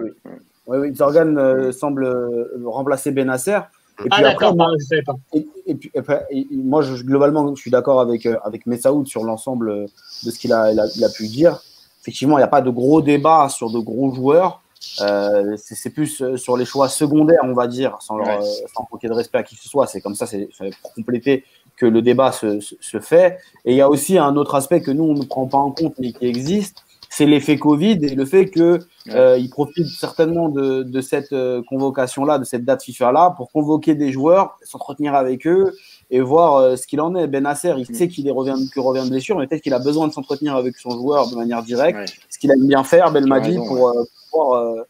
oui. 0.66 0.94
Zorgan 0.94 1.36
euh, 1.36 1.72
semble 1.72 2.04
euh, 2.04 2.62
remplacer 2.64 3.12
Benasser. 3.12 3.58
Et 4.04 4.08
ah, 4.10 4.22
d'accord, 4.22 4.56
moi, 4.56 4.68
je 4.70 4.84
ne 4.84 4.88
savais 4.88 5.02
pas. 5.02 5.14
Et, 5.32 5.46
et 5.66 5.74
puis, 5.74 5.90
après, 5.96 6.26
moi, 6.50 6.82
je, 6.82 7.02
globalement, 7.04 7.54
je 7.54 7.60
suis 7.60 7.70
d'accord 7.70 8.00
avec, 8.00 8.26
euh, 8.26 8.36
avec 8.42 8.66
Messaoud 8.66 9.06
sur 9.06 9.22
l'ensemble 9.22 9.86
de 10.24 10.30
ce 10.30 10.38
qu'il 10.38 10.52
a, 10.52 10.72
il 10.72 10.80
a, 10.80 10.86
il 10.96 11.04
a, 11.04 11.08
pu 11.08 11.28
dire. 11.28 11.60
Effectivement, 12.00 12.38
il 12.38 12.40
n'y 12.40 12.44
a 12.44 12.48
pas 12.48 12.62
de 12.62 12.70
gros 12.70 13.02
débats 13.02 13.48
sur 13.48 13.70
de 13.70 13.78
gros 13.78 14.12
joueurs. 14.12 14.60
Euh, 15.00 15.56
c'est 15.56 15.90
plus 15.90 16.36
sur 16.36 16.56
les 16.56 16.64
choix 16.64 16.88
secondaires, 16.88 17.42
on 17.44 17.54
va 17.54 17.68
dire, 17.68 17.96
sans, 18.00 18.16
leur, 18.16 18.26
ouais. 18.26 18.46
sans 18.74 18.88
manquer 18.90 19.08
de 19.08 19.12
respect 19.12 19.38
à 19.38 19.42
qui 19.44 19.54
que 19.54 19.62
ce 19.62 19.68
soit. 19.68 19.86
C'est 19.86 20.00
comme 20.00 20.16
ça, 20.16 20.26
c'est 20.26 20.48
pour 20.80 20.92
compléter 20.94 21.44
que 21.76 21.86
le 21.86 22.02
débat 22.02 22.32
se, 22.32 22.60
se, 22.60 22.74
se, 22.80 23.00
fait. 23.00 23.38
Et 23.64 23.72
il 23.72 23.76
y 23.76 23.80
a 23.80 23.88
aussi 23.88 24.18
un 24.18 24.36
autre 24.36 24.54
aspect 24.54 24.82
que 24.82 24.90
nous, 24.90 25.04
on 25.04 25.14
ne 25.14 25.24
prend 25.24 25.46
pas 25.46 25.58
en 25.58 25.70
compte, 25.70 25.94
mais 25.98 26.12
qui 26.12 26.26
existe, 26.26 26.84
c'est 27.14 27.26
l'effet 27.26 27.58
Covid 27.58 27.98
et 28.06 28.14
le 28.14 28.24
fait 28.24 28.46
que 28.46 28.78
euh, 29.10 29.36
il 29.38 29.50
profite 29.50 29.86
certainement 29.86 30.48
de, 30.48 30.82
de 30.82 31.00
cette 31.02 31.34
euh, 31.34 31.60
convocation-là, 31.68 32.38
de 32.38 32.44
cette 32.44 32.64
date 32.64 32.82
FIFA-là, 32.82 33.34
pour 33.36 33.52
convoquer 33.52 33.94
des 33.94 34.10
joueurs, 34.10 34.56
s'entretenir 34.62 35.14
avec 35.14 35.46
eux 35.46 35.74
et 36.10 36.22
voir 36.22 36.78
ce 36.78 36.86
qu'il 36.86 37.02
en 37.02 37.14
est. 37.14 37.26
Ben 37.26 37.42
Nasser, 37.42 37.74
il 37.76 37.94
sait 37.94 38.08
qu'il 38.08 38.30
revient, 38.32 38.54
revient 38.76 39.04
de 39.04 39.10
blessure, 39.10 39.38
mais 39.38 39.46
peut-être 39.46 39.60
qu'il 39.60 39.74
a 39.74 39.78
besoin 39.78 40.08
de 40.08 40.12
s'entretenir 40.14 40.56
avec 40.56 40.76
son 40.76 40.90
joueur 40.90 41.28
de 41.28 41.36
manière 41.36 41.62
directe, 41.62 42.14
ce 42.30 42.38
qu'il 42.38 42.50
aime 42.50 42.66
bien 42.66 42.82
faire, 42.82 43.12
Belmadi, 43.12 43.56
pour 43.56 43.92
pouvoir 44.30 44.86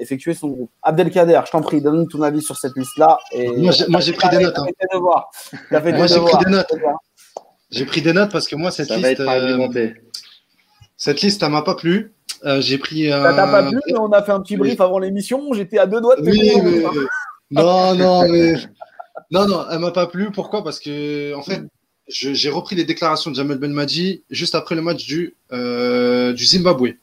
effectuer 0.00 0.32
son 0.32 0.48
groupe. 0.48 0.70
Abdelkader, 0.82 1.40
je 1.44 1.50
t'en 1.50 1.60
prie, 1.60 1.82
donne 1.82 2.08
ton 2.08 2.22
avis 2.22 2.42
sur 2.42 2.56
cette 2.56 2.76
liste-là. 2.76 3.18
moi, 3.88 4.00
j'ai 4.00 4.12
pris 4.14 4.28
des 4.30 4.44
notes. 4.44 4.58
Hein. 4.58 4.66
Moi, 5.72 6.06
j'ai 6.06 6.20
pris 6.20 6.44
des 6.44 6.50
notes. 6.50 6.72
J'ai 7.70 7.84
pris 7.84 8.00
des 8.00 8.12
notes 8.12 8.30
parce 8.30 8.46
que 8.46 8.56
moi, 8.56 8.70
cette 8.70 8.90
liste. 8.90 9.20
Euh, 9.20 9.88
cette 10.96 11.20
liste, 11.22 11.40
ça 11.40 11.48
m'a 11.48 11.62
pas 11.62 11.74
plu. 11.74 12.12
Euh, 12.44 12.60
j'ai 12.60 12.78
pris. 12.78 13.08
Ça 13.08 13.32
t'a 13.34 13.46
pas 13.46 13.62
plu, 13.64 13.78
mais 13.86 13.98
on 13.98 14.12
a 14.12 14.22
fait 14.22 14.32
un 14.32 14.40
petit 14.40 14.56
brief 14.56 14.80
avant 14.80 14.98
l'émission. 14.98 15.52
J'étais 15.52 15.78
à 15.78 15.86
deux 15.86 16.00
doigts 16.00 16.16
de 16.16 16.22
te 16.22 16.30
oui, 16.30 16.52
mais... 16.62 16.84
Non, 17.50 17.94
non, 17.94 18.28
mais. 18.28 18.54
Non, 19.30 19.46
non, 19.46 19.64
elle 19.70 19.78
m'a 19.78 19.90
pas 19.90 20.06
plu. 20.06 20.30
Pourquoi? 20.30 20.62
Parce 20.62 20.78
que, 20.78 21.34
en 21.34 21.42
fait, 21.42 21.62
j'ai 22.08 22.50
repris 22.50 22.76
les 22.76 22.84
déclarations 22.84 23.30
de 23.30 23.36
Jamel 23.36 23.58
Benmadi 23.58 24.22
juste 24.30 24.54
après 24.54 24.74
le 24.74 24.82
match 24.82 25.04
du, 25.06 25.34
euh, 25.52 26.32
du 26.32 26.44
Zimbabwe, 26.44 26.94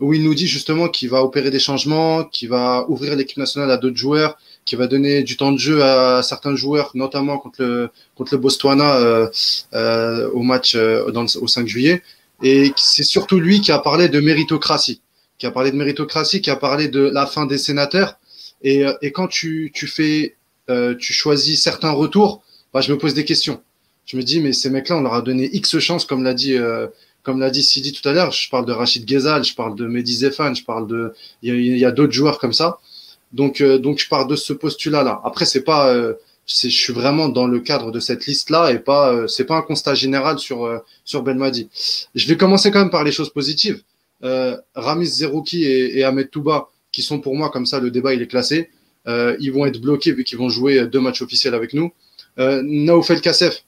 où 0.00 0.12
il 0.12 0.22
nous 0.22 0.34
dit 0.34 0.46
justement 0.46 0.88
qu'il 0.88 1.08
va 1.08 1.22
opérer 1.22 1.50
des 1.50 1.58
changements, 1.58 2.24
qu'il 2.24 2.50
va 2.50 2.84
ouvrir 2.88 3.16
l'équipe 3.16 3.38
nationale 3.38 3.70
à 3.70 3.78
d'autres 3.78 3.96
joueurs, 3.96 4.36
qu'il 4.64 4.78
va 4.78 4.86
donner 4.86 5.22
du 5.22 5.36
temps 5.36 5.52
de 5.52 5.58
jeu 5.58 5.82
à 5.82 6.22
certains 6.22 6.54
joueurs, 6.54 6.90
notamment 6.94 7.38
contre 7.38 7.62
le, 7.62 7.90
contre 8.14 8.34
le 8.34 8.40
Botswana 8.40 8.96
euh, 8.96 9.28
euh, 9.74 10.30
au 10.30 10.42
match 10.42 10.74
euh, 10.74 11.10
au 11.40 11.46
5 11.46 11.66
juillet. 11.66 12.02
Et 12.42 12.72
c'est 12.76 13.04
surtout 13.04 13.38
lui 13.38 13.60
qui 13.60 13.72
a 13.72 13.78
parlé 13.78 14.08
de 14.08 14.20
méritocratie, 14.20 15.00
qui 15.38 15.46
a 15.46 15.50
parlé 15.50 15.70
de 15.70 15.76
méritocratie, 15.76 16.40
qui 16.40 16.50
a 16.50 16.56
parlé 16.56 16.88
de 16.88 17.00
la 17.00 17.26
fin 17.26 17.46
des 17.46 17.58
sénateurs. 17.58 18.18
Et, 18.62 18.84
euh, 18.84 18.92
et 19.02 19.12
quand 19.12 19.28
tu, 19.28 19.70
tu 19.74 19.86
fais, 19.86 20.36
euh, 20.70 20.94
tu 20.94 21.12
choisis 21.12 21.62
certains 21.62 21.90
retours, 21.92 22.42
bah, 22.72 22.80
je 22.80 22.92
me 22.92 22.98
pose 22.98 23.14
des 23.14 23.24
questions 23.24 23.60
je 24.06 24.16
me 24.16 24.22
dis, 24.22 24.40
mais 24.40 24.52
ces 24.52 24.70
mecs-là, 24.70 24.98
on 24.98 25.02
leur 25.02 25.14
a 25.14 25.22
donné 25.22 25.48
X 25.52 25.78
chances, 25.78 26.04
comme 26.04 26.22
l'a 26.22 26.34
dit, 26.34 26.56
euh, 26.56 26.86
comme 27.22 27.40
l'a 27.40 27.50
dit 27.50 27.62
Sidi 27.62 27.92
tout 27.92 28.06
à 28.08 28.12
l'heure. 28.12 28.32
Je 28.32 28.48
parle 28.50 28.66
de 28.66 28.72
Rachid 28.72 29.04
Ghezal, 29.04 29.44
je 29.44 29.54
parle 29.54 29.76
de 29.76 29.86
Mehdi 29.86 30.14
Zefan, 30.14 30.54
je 30.54 30.64
parle 30.64 30.86
de, 30.86 31.14
il 31.42 31.78
y 31.78 31.84
a, 31.84 31.90
d'autres 31.90 32.12
joueurs 32.12 32.38
comme 32.38 32.52
ça. 32.52 32.78
Donc, 33.32 33.60
euh, 33.60 33.78
donc 33.78 33.98
je 33.98 34.08
pars 34.08 34.26
de 34.26 34.36
ce 34.36 34.52
postulat-là. 34.52 35.20
Après, 35.24 35.44
c'est 35.44 35.62
pas, 35.62 35.94
euh, 35.94 36.14
je 36.54 36.68
suis 36.68 36.92
vraiment 36.92 37.28
dans 37.28 37.46
le 37.46 37.60
cadre 37.60 37.90
de 37.90 38.00
cette 38.00 38.26
liste-là 38.26 38.72
et 38.72 38.78
pas, 38.78 39.12
euh, 39.12 39.26
c'est 39.26 39.44
pas 39.44 39.56
un 39.56 39.62
constat 39.62 39.94
général 39.94 40.38
sur 40.38 40.64
euh, 40.64 40.78
sur 41.04 41.22
Belmadi. 41.22 41.68
Je 42.14 42.26
vais 42.28 42.36
commencer 42.36 42.70
quand 42.70 42.80
même 42.80 42.90
par 42.90 43.04
les 43.04 43.12
choses 43.12 43.32
positives. 43.32 43.82
Ramis 44.76 45.06
Zerouki 45.06 45.64
et, 45.64 45.98
et, 45.98 46.04
Ahmed 46.04 46.30
Touba, 46.30 46.68
qui 46.92 47.02
sont 47.02 47.18
pour 47.18 47.34
moi 47.34 47.50
comme 47.50 47.66
ça, 47.66 47.80
le 47.80 47.90
débat 47.90 48.14
il 48.14 48.22
est 48.22 48.28
classé. 48.28 48.70
ils 49.06 49.50
vont 49.52 49.66
être 49.66 49.80
bloqués 49.80 50.12
vu 50.12 50.22
qu'ils 50.22 50.38
vont 50.38 50.48
jouer 50.48 50.86
deux 50.86 51.00
matchs 51.00 51.22
officiels 51.22 51.54
avec 51.54 51.74
nous. 51.74 51.90
Euh, 52.38 52.62
Naoufel 52.64 53.20
Kassef, 53.20 53.64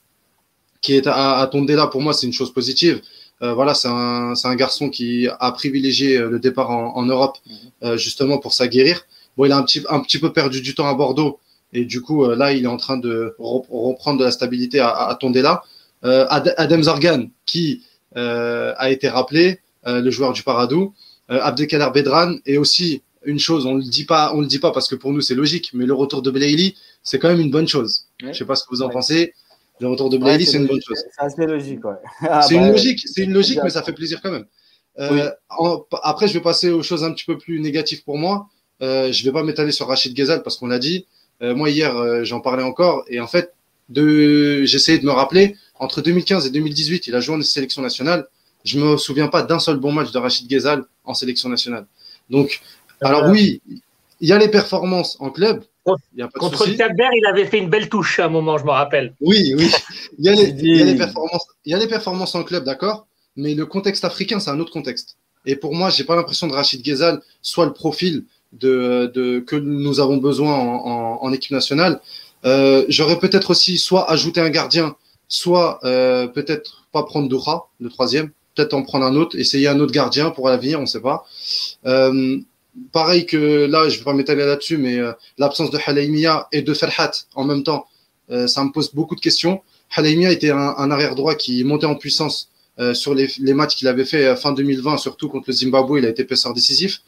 qui 0.80 0.95
est 0.95 1.07
à, 1.07 1.39
à 1.39 1.47
Tondela, 1.47 1.87
pour 1.87 2.03
moi, 2.03 2.12
c'est 2.12 2.26
une 2.26 2.32
chose 2.32 2.53
positive. 2.53 3.01
Euh, 3.43 3.53
voilà, 3.53 3.74
c'est 3.74 3.89
un, 3.89 4.35
un, 4.43 4.55
garçon 4.55 4.89
qui 4.89 5.28
a 5.41 5.53
privilégié 5.53 6.16
euh, 6.16 6.30
le 6.30 6.39
départ 6.39 6.70
en, 6.70 6.97
en 6.97 7.05
Europe 7.05 7.39
euh, 7.82 7.97
justement 7.97 8.39
pour 8.39 8.55
s'aguerrir. 8.55 9.07
Bon, 9.37 9.45
il 9.45 9.53
a 9.53 9.57
un 9.57 9.62
petit, 9.62 9.82
un 9.89 10.01
petit 10.01 10.18
peu 10.18 10.32
perdu 10.32 10.61
du 10.61 10.74
temps 10.74 10.87
à 10.87 10.95
Bordeaux 10.95 11.41
et 11.75 11.85
du 11.85 12.01
coup, 12.01 12.25
euh, 12.25 12.37
là, 12.37 12.53
il 12.53 12.64
est 12.64 12.68
en 12.68 12.77
train 12.77 12.97
de 12.97 13.35
reprendre 13.39 14.18
de 14.18 14.25
la 14.25 14.31
stabilité 14.31 14.81
à, 14.81 14.91
à 14.91 15.14
Tondela. 15.16 15.62
Euh, 16.05 16.27
Adem 16.29 16.83
Zargan, 16.83 17.27
qui 17.47 17.83
a 18.14 18.91
été 18.91 19.09
rappelé, 19.09 19.61
le 19.85 20.11
joueur 20.11 20.33
du 20.33 20.43
Paradou. 20.43 20.95
Abdelkader 21.29 21.89
Bedran 21.93 22.37
et 22.45 22.59
aussi 22.59 23.03
une 23.25 23.39
chose, 23.39 23.66
on 23.66 23.75
le 23.75 23.83
dit 23.83 24.05
pas, 24.05 24.33
on 24.35 24.41
le 24.41 24.47
dit 24.47 24.59
pas 24.59 24.70
parce 24.70 24.89
que 24.89 24.95
pour 24.95 25.12
nous 25.12 25.20
c'est 25.20 25.35
logique, 25.35 25.70
mais 25.72 25.87
le 25.87 25.95
retour 25.95 26.22
de 26.22 26.31
Belaïli, 26.31 26.77
c'est 27.03 27.18
quand 27.18 27.29
même 27.29 27.41
une 27.41 27.51
bonne 27.51 27.68
chose. 27.68 28.07
Ouais. 28.22 28.33
Je 28.33 28.39
sais 28.39 28.45
pas 28.45 28.55
ce 28.55 28.64
que 28.64 28.70
vous 28.70 28.83
en 28.83 28.89
ouais. 28.89 28.93
pensez. 28.93 29.35
Le 29.81 29.89
retour 29.89 30.09
de 30.09 30.18
ouais, 30.18 30.39
c'est 30.45 30.59
une 30.59 30.66
bonne 30.66 30.81
chose. 30.81 31.03
C'est 31.16 31.25
assez 31.25 31.47
logique, 31.47 31.85
ouais. 31.85 31.95
Ah, 32.20 32.43
c'est 32.43 32.55
bah, 32.55 32.61
une 32.61 32.72
logique, 32.72 33.01
c'est 33.07 33.25
une 33.25 33.33
logique, 33.33 33.59
mais 33.62 33.70
ça 33.70 33.83
fait 33.83 33.93
plaisir 33.93 34.20
quand 34.22 34.31
même. 34.31 34.47
Euh, 35.01 35.09
oui. 35.11 35.20
en, 35.49 35.85
après, 36.05 36.29
je 36.29 36.35
vais 36.35 36.41
passer 36.41 36.70
aux 36.70 36.83
choses 36.83 37.03
un 37.03 37.12
petit 37.12 37.25
peu 37.25 37.37
plus 37.37 37.61
négatives 37.61 38.05
pour 38.05 38.16
moi. 38.16 38.49
Euh, 38.83 39.11
je 39.11 39.25
vais 39.25 39.33
pas 39.33 39.43
m'étaler 39.43 39.72
sur 39.72 39.89
Rachid 39.89 40.14
Ghezal 40.14 40.43
parce 40.45 40.57
qu'on 40.57 40.68
l'a 40.68 40.79
dit. 40.79 41.07
Euh, 41.43 41.55
moi 41.55 41.70
hier, 41.70 41.97
euh, 41.97 42.24
j'en 42.24 42.41
parlais 42.41 42.62
encore 42.62 43.05
et 43.09 43.20
en 43.20 43.26
fait, 43.26 43.53
de, 43.89 44.64
j'essayais 44.64 44.99
de 44.99 45.05
me 45.05 45.12
rappeler 45.12 45.57
entre 45.78 46.01
2015 46.01 46.47
et 46.47 46.51
2018, 46.51 47.07
il 47.09 47.14
a 47.14 47.20
joué 47.20 47.37
en 47.37 47.43
sélection 47.43 47.82
nationale. 47.82 48.26
Je 48.64 48.78
me 48.78 48.97
souviens 48.97 49.28
pas 49.28 49.43
d'un 49.43 49.59
seul 49.59 49.76
bon 49.76 49.93
match 49.93 50.11
de 50.11 50.18
Rachid 50.18 50.49
Ghezal 50.49 50.85
en 51.05 51.12
sélection 51.12 51.49
nationale. 51.49 51.87
Donc, 52.30 52.61
alors 53.01 53.28
oui, 53.28 53.61
il 54.20 54.28
y 54.28 54.32
a 54.32 54.39
les 54.39 54.49
performances 54.49 55.16
en 55.20 55.30
club, 55.30 55.64
Contre 56.35 56.66
le 56.66 56.74
Cap 56.76 56.93
Vert, 56.97 57.11
il 57.14 57.26
avait 57.26 57.45
fait 57.45 57.59
une 57.59 57.68
belle 57.68 57.89
touche 57.89 58.18
à 58.18 58.26
un 58.26 58.28
moment, 58.28 58.57
je 58.57 58.64
me 58.64 58.70
rappelle. 58.70 59.14
Oui, 59.20 59.55
oui. 59.57 59.70
Il 60.18 60.24
y 60.24 60.28
a 60.28 60.32
les, 60.32 60.49
il 60.49 60.76
y 60.76 60.80
a 60.80 60.85
les 60.85 60.95
performances, 60.95 61.47
y 61.66 61.74
a 61.74 61.78
les 61.78 61.87
performances 61.87 62.35
en 62.35 62.45
club, 62.45 62.64
d'accord, 62.64 63.07
mais 63.37 63.55
le 63.55 63.66
contexte 63.66 64.05
africain, 64.05 64.41
c'est 64.41 64.51
un 64.51 64.61
autre 64.61 64.72
contexte. 64.72 65.18
Et 65.45 65.57
pour 65.57 65.74
moi, 65.74 65.91
j'ai 65.91 66.05
pas 66.05 66.16
l'impression 66.16 66.47
de 66.47 66.53
Rachid 66.53 66.82
Ghezal 66.82 67.20
soit 67.43 67.66
le 67.66 67.72
profil 67.72 68.24
de, 68.61 69.43
que 69.47 69.57
nous 69.57 70.01
avons 70.01 70.17
besoin 70.17 70.55
en, 70.55 71.33
équipe 71.33 71.53
nationale. 71.53 72.01
Euh, 72.45 72.85
J'aurais 72.89 73.19
peut-être 73.19 73.51
aussi 73.51 73.79
soit 73.79 74.11
ajouté 74.11 74.41
un 74.41 74.51
gardien, 74.51 74.97
soit 75.29 75.81
euh, 75.85 76.27
peut-être 76.27 76.85
pas 76.93 77.03
prendre 77.03 77.29
Doha, 77.29 77.69
le 77.81 77.89
troisième, 77.89 78.31
peut-être 78.55 78.75
en 78.75 78.83
prendre 78.83 79.07
un 79.07 79.17
autre, 79.17 79.39
essayer 79.39 79.69
un 79.69 79.81
autre 79.81 79.93
gardien 79.93 80.31
pour 80.31 80.49
l'avenir, 80.49 80.81
on 80.81 80.87
sait 80.87 81.01
pas. 81.01 81.25
Euh, 81.87 82.39
pareil 82.93 83.27
que 83.27 83.67
là, 83.67 83.89
je 83.89 83.99
vais 83.99 84.05
pas 84.05 84.15
m'étaler 84.15 84.45
là-dessus, 84.45 84.77
mais 84.77 84.99
l'absence 85.39 85.71
de 85.71 85.79
Halaimia 85.85 86.49
et 86.53 86.63
de 86.63 86.75
Ferhat 86.75 87.13
en 87.35 87.45
même 87.45 87.63
temps, 87.63 87.87
ça 88.29 88.65
me 88.65 88.73
pose 88.73 88.93
beaucoup 88.95 89.15
de 89.15 89.21
questions. 89.21 89.63
Halaimia 89.95 90.31
était 90.33 90.51
un, 90.51 90.75
un 90.77 90.91
arrière 90.91 91.15
droit 91.15 91.35
qui 91.35 91.63
montait 91.65 91.87
en 91.87 91.95
puissance 91.95 92.51
sur 92.93 93.15
les, 93.15 93.55
matchs 93.55 93.77
qu'il 93.77 93.87
avait 93.89 94.05
fait 94.05 94.35
fin 94.37 94.53
2020, 94.53 94.99
surtout 94.99 95.29
contre 95.29 95.45
le 95.49 95.55
Zimbabwe, 95.55 95.99
il 95.99 96.07
a 96.07 96.09
été 96.09 96.25
pesseur 96.25 96.53
décisif. 96.53 97.01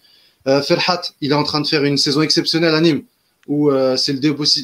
Ferhat, 0.47 1.03
il 1.21 1.33
est 1.33 1.35
en 1.35 1.45
train 1.45 1.61
de 1.61 1.67
faire 1.67 1.85
une 1.85 1.97
saison 1.97 2.23
exceptionnelle 2.23 2.75
à 2.75 2.81
Nîmes, 2.81 3.03
où 3.49 3.71
c'est 3.97 4.13
le 4.13 4.21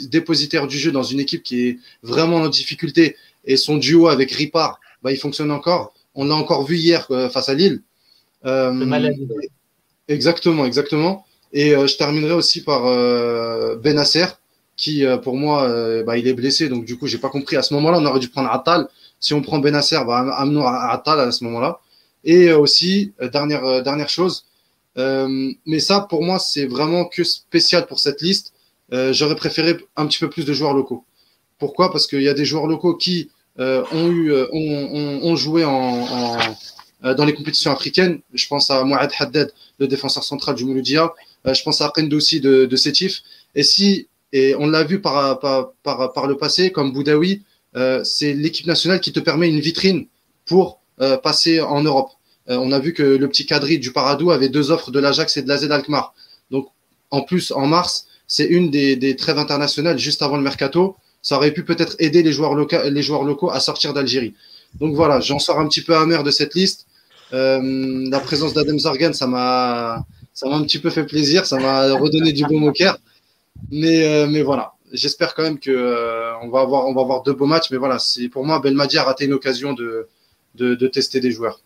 dépositaire 0.09 0.66
du 0.66 0.78
jeu 0.78 0.93
dans 0.93 1.03
une 1.03 1.20
équipe 1.20 1.43
qui 1.43 1.68
est 1.68 1.78
vraiment 2.03 2.37
en 2.37 2.49
difficulté, 2.49 3.16
et 3.45 3.57
son 3.57 3.76
duo 3.76 4.09
avec 4.09 4.30
Ripard, 4.33 4.78
bah, 5.03 5.11
il 5.11 5.18
fonctionne 5.18 5.51
encore. 5.51 5.93
On 6.14 6.24
l'a 6.24 6.35
encore 6.35 6.64
vu 6.64 6.76
hier 6.76 7.07
face 7.33 7.49
à 7.49 7.55
Lille. 7.55 7.83
Exactement, 10.09 10.64
exactement. 10.66 11.24
Et 11.53 11.74
euh, 11.74 11.87
je 11.87 11.97
terminerai 11.97 12.33
aussi 12.33 12.62
par 12.62 12.87
euh, 12.87 13.76
Benasser, 13.76 14.26
qui 14.76 15.05
euh, 15.05 15.18
pour 15.18 15.37
moi, 15.37 15.64
euh, 15.64 16.03
bah, 16.03 16.16
il 16.16 16.26
est 16.26 16.33
blessé, 16.33 16.68
donc 16.68 16.85
du 16.85 16.97
coup, 16.97 17.07
j'ai 17.07 17.18
pas 17.18 17.28
compris. 17.28 17.57
À 17.57 17.62
ce 17.62 17.74
moment-là, 17.74 17.99
on 18.01 18.07
aurait 18.07 18.20
dû 18.20 18.28
prendre 18.28 18.51
Attal. 18.51 18.89
Si 19.20 19.35
on 19.35 19.43
prend 19.43 19.59
Benasser, 19.59 19.99
bah, 20.07 20.35
amenons 20.37 20.66
Attal 20.66 21.20
à 21.20 21.30
ce 21.30 21.45
moment-là. 21.45 21.80
Et 22.24 22.49
euh, 22.49 22.59
aussi, 22.59 23.12
dernière 23.33 23.83
dernière 23.83 24.09
chose, 24.09 24.47
mais 24.97 25.80
ça, 25.80 26.07
pour 26.09 26.22
moi, 26.22 26.38
c'est 26.38 26.66
vraiment 26.66 27.07
que 27.07 27.24
spécial 27.24 27.86
pour 27.86 27.99
cette 27.99 28.20
liste. 28.20 28.53
J'aurais 28.90 29.36
préféré 29.36 29.76
un 29.97 30.07
petit 30.07 30.18
peu 30.18 30.28
plus 30.28 30.45
de 30.45 30.53
joueurs 30.53 30.74
locaux. 30.74 31.05
Pourquoi? 31.59 31.90
Parce 31.90 32.07
qu'il 32.07 32.22
y 32.22 32.28
a 32.28 32.34
des 32.34 32.45
joueurs 32.45 32.66
locaux 32.66 32.95
qui 32.97 33.30
ont 33.59 34.09
eu, 34.11 34.32
ont, 34.32 34.47
ont, 34.53 35.20
ont 35.22 35.36
joué 35.36 35.64
en, 35.64 35.72
en 35.72 36.38
euh, 37.05 37.14
dans 37.14 37.24
les 37.24 37.34
compétitions 37.34 37.72
africaines. 37.72 38.20
Je 38.32 38.47
pense 38.47 38.70
à 38.70 38.84
Mouad 38.84 39.11
Haddad, 39.18 39.53
le 39.78 39.88
défenseur 39.88 40.22
central 40.22 40.55
du 40.55 40.64
Mouloudia. 40.64 41.12
Euh, 41.47 41.55
je 41.55 41.62
pense 41.64 41.80
à 41.80 41.90
Kendoussi 41.93 42.40
de, 42.40 42.64
de 42.64 42.76
Sétif. 42.76 43.22
Et 43.57 43.64
si, 43.64 44.07
et 44.32 44.55
on 44.55 44.68
l'a 44.68 44.84
vu 44.84 45.01
par, 45.01 45.40
par, 45.40 45.72
par, 45.82 46.12
par, 46.12 46.28
le 46.28 46.36
passé, 46.36 46.70
comme 46.70 46.93
Boudaoui, 46.93 47.43
euh, 47.74 48.05
c'est 48.05 48.34
l'équipe 48.34 48.66
nationale 48.66 49.01
qui 49.01 49.12
te 49.12 49.18
permet 49.18 49.49
une 49.49 49.59
vitrine 49.59 50.07
pour 50.47 50.80
euh, 51.01 51.16
passer 51.16 51.61
en 51.61 51.82
Europe. 51.82 52.11
Euh, 52.51 52.57
on 52.57 52.72
a 52.72 52.78
vu 52.78 52.93
que 52.93 53.03
le 53.03 53.28
petit 53.28 53.47
cadri 53.47 53.78
du 53.78 53.93
Paradou 53.93 54.30
avait 54.30 54.49
deux 54.49 54.70
offres 54.70 54.90
de 54.90 54.99
l'Ajax 54.99 55.36
et 55.36 55.43
de 55.43 55.49
la 55.49 55.59
Z 55.59 55.70
Alkmaar. 55.70 56.14
Donc, 56.51 56.68
en 57.11 57.22
plus, 57.22 57.53
en 57.53 57.66
mars, 57.66 58.07
c'est 58.26 58.47
une 58.47 58.70
des, 58.70 59.16
trêves 59.16 59.38
internationales 59.38 59.99
juste 59.99 60.22
avant 60.22 60.36
le 60.36 60.43
mercato. 60.43 60.97
Ça 61.20 61.36
aurait 61.36 61.53
pu 61.53 61.64
peut-être 61.64 61.95
aider 62.01 62.22
les 62.22 62.32
joueurs, 62.32 62.55
locaux, 62.55 63.51
à 63.51 63.61
sortir 63.61 63.93
d'Algérie. 63.93 64.34
Donc 64.80 64.95
voilà, 64.95 65.20
j'en 65.20 65.38
sors 65.38 65.61
un 65.61 65.68
petit 65.68 65.82
peu 65.82 65.95
amer 65.95 66.24
de 66.24 66.30
cette 66.30 66.55
liste. 66.55 66.86
Euh, 67.32 68.09
la 68.11 68.20
présence 68.20 68.55
d'Adem 68.55 68.78
Zargan, 68.78 69.12
ça 69.12 69.26
m'a, 69.26 70.05
un 70.43 70.62
petit 70.64 70.78
peu 70.78 70.90
fait 70.90 71.05
plaisir, 71.05 71.47
ça 71.47 71.59
m'a 71.59 71.93
redonné 71.95 72.32
du 72.32 72.45
bon 72.45 72.66
au 72.66 72.72
cœur. 72.72 72.99
Mais, 73.70 74.05
euh, 74.05 74.26
mais 74.26 74.43
voilà, 74.43 74.72
j'espère 74.93 75.34
quand 75.34 75.43
même 75.43 75.59
que 75.59 76.32
on 76.43 76.49
va 76.49 76.62
avoir, 76.62 77.22
deux 77.22 77.34
beaux 77.34 77.47
matchs. 77.47 77.70
Mais 77.70 77.76
voilà, 77.76 77.99
pour 78.32 78.45
moi, 78.45 78.59
Belmadi 78.59 78.99
a 78.99 79.05
raté 79.05 79.26
une 79.26 79.34
occasion 79.34 79.74
de 79.74 80.86
tester 80.88 81.20
des 81.20 81.30
joueurs. 81.30 81.61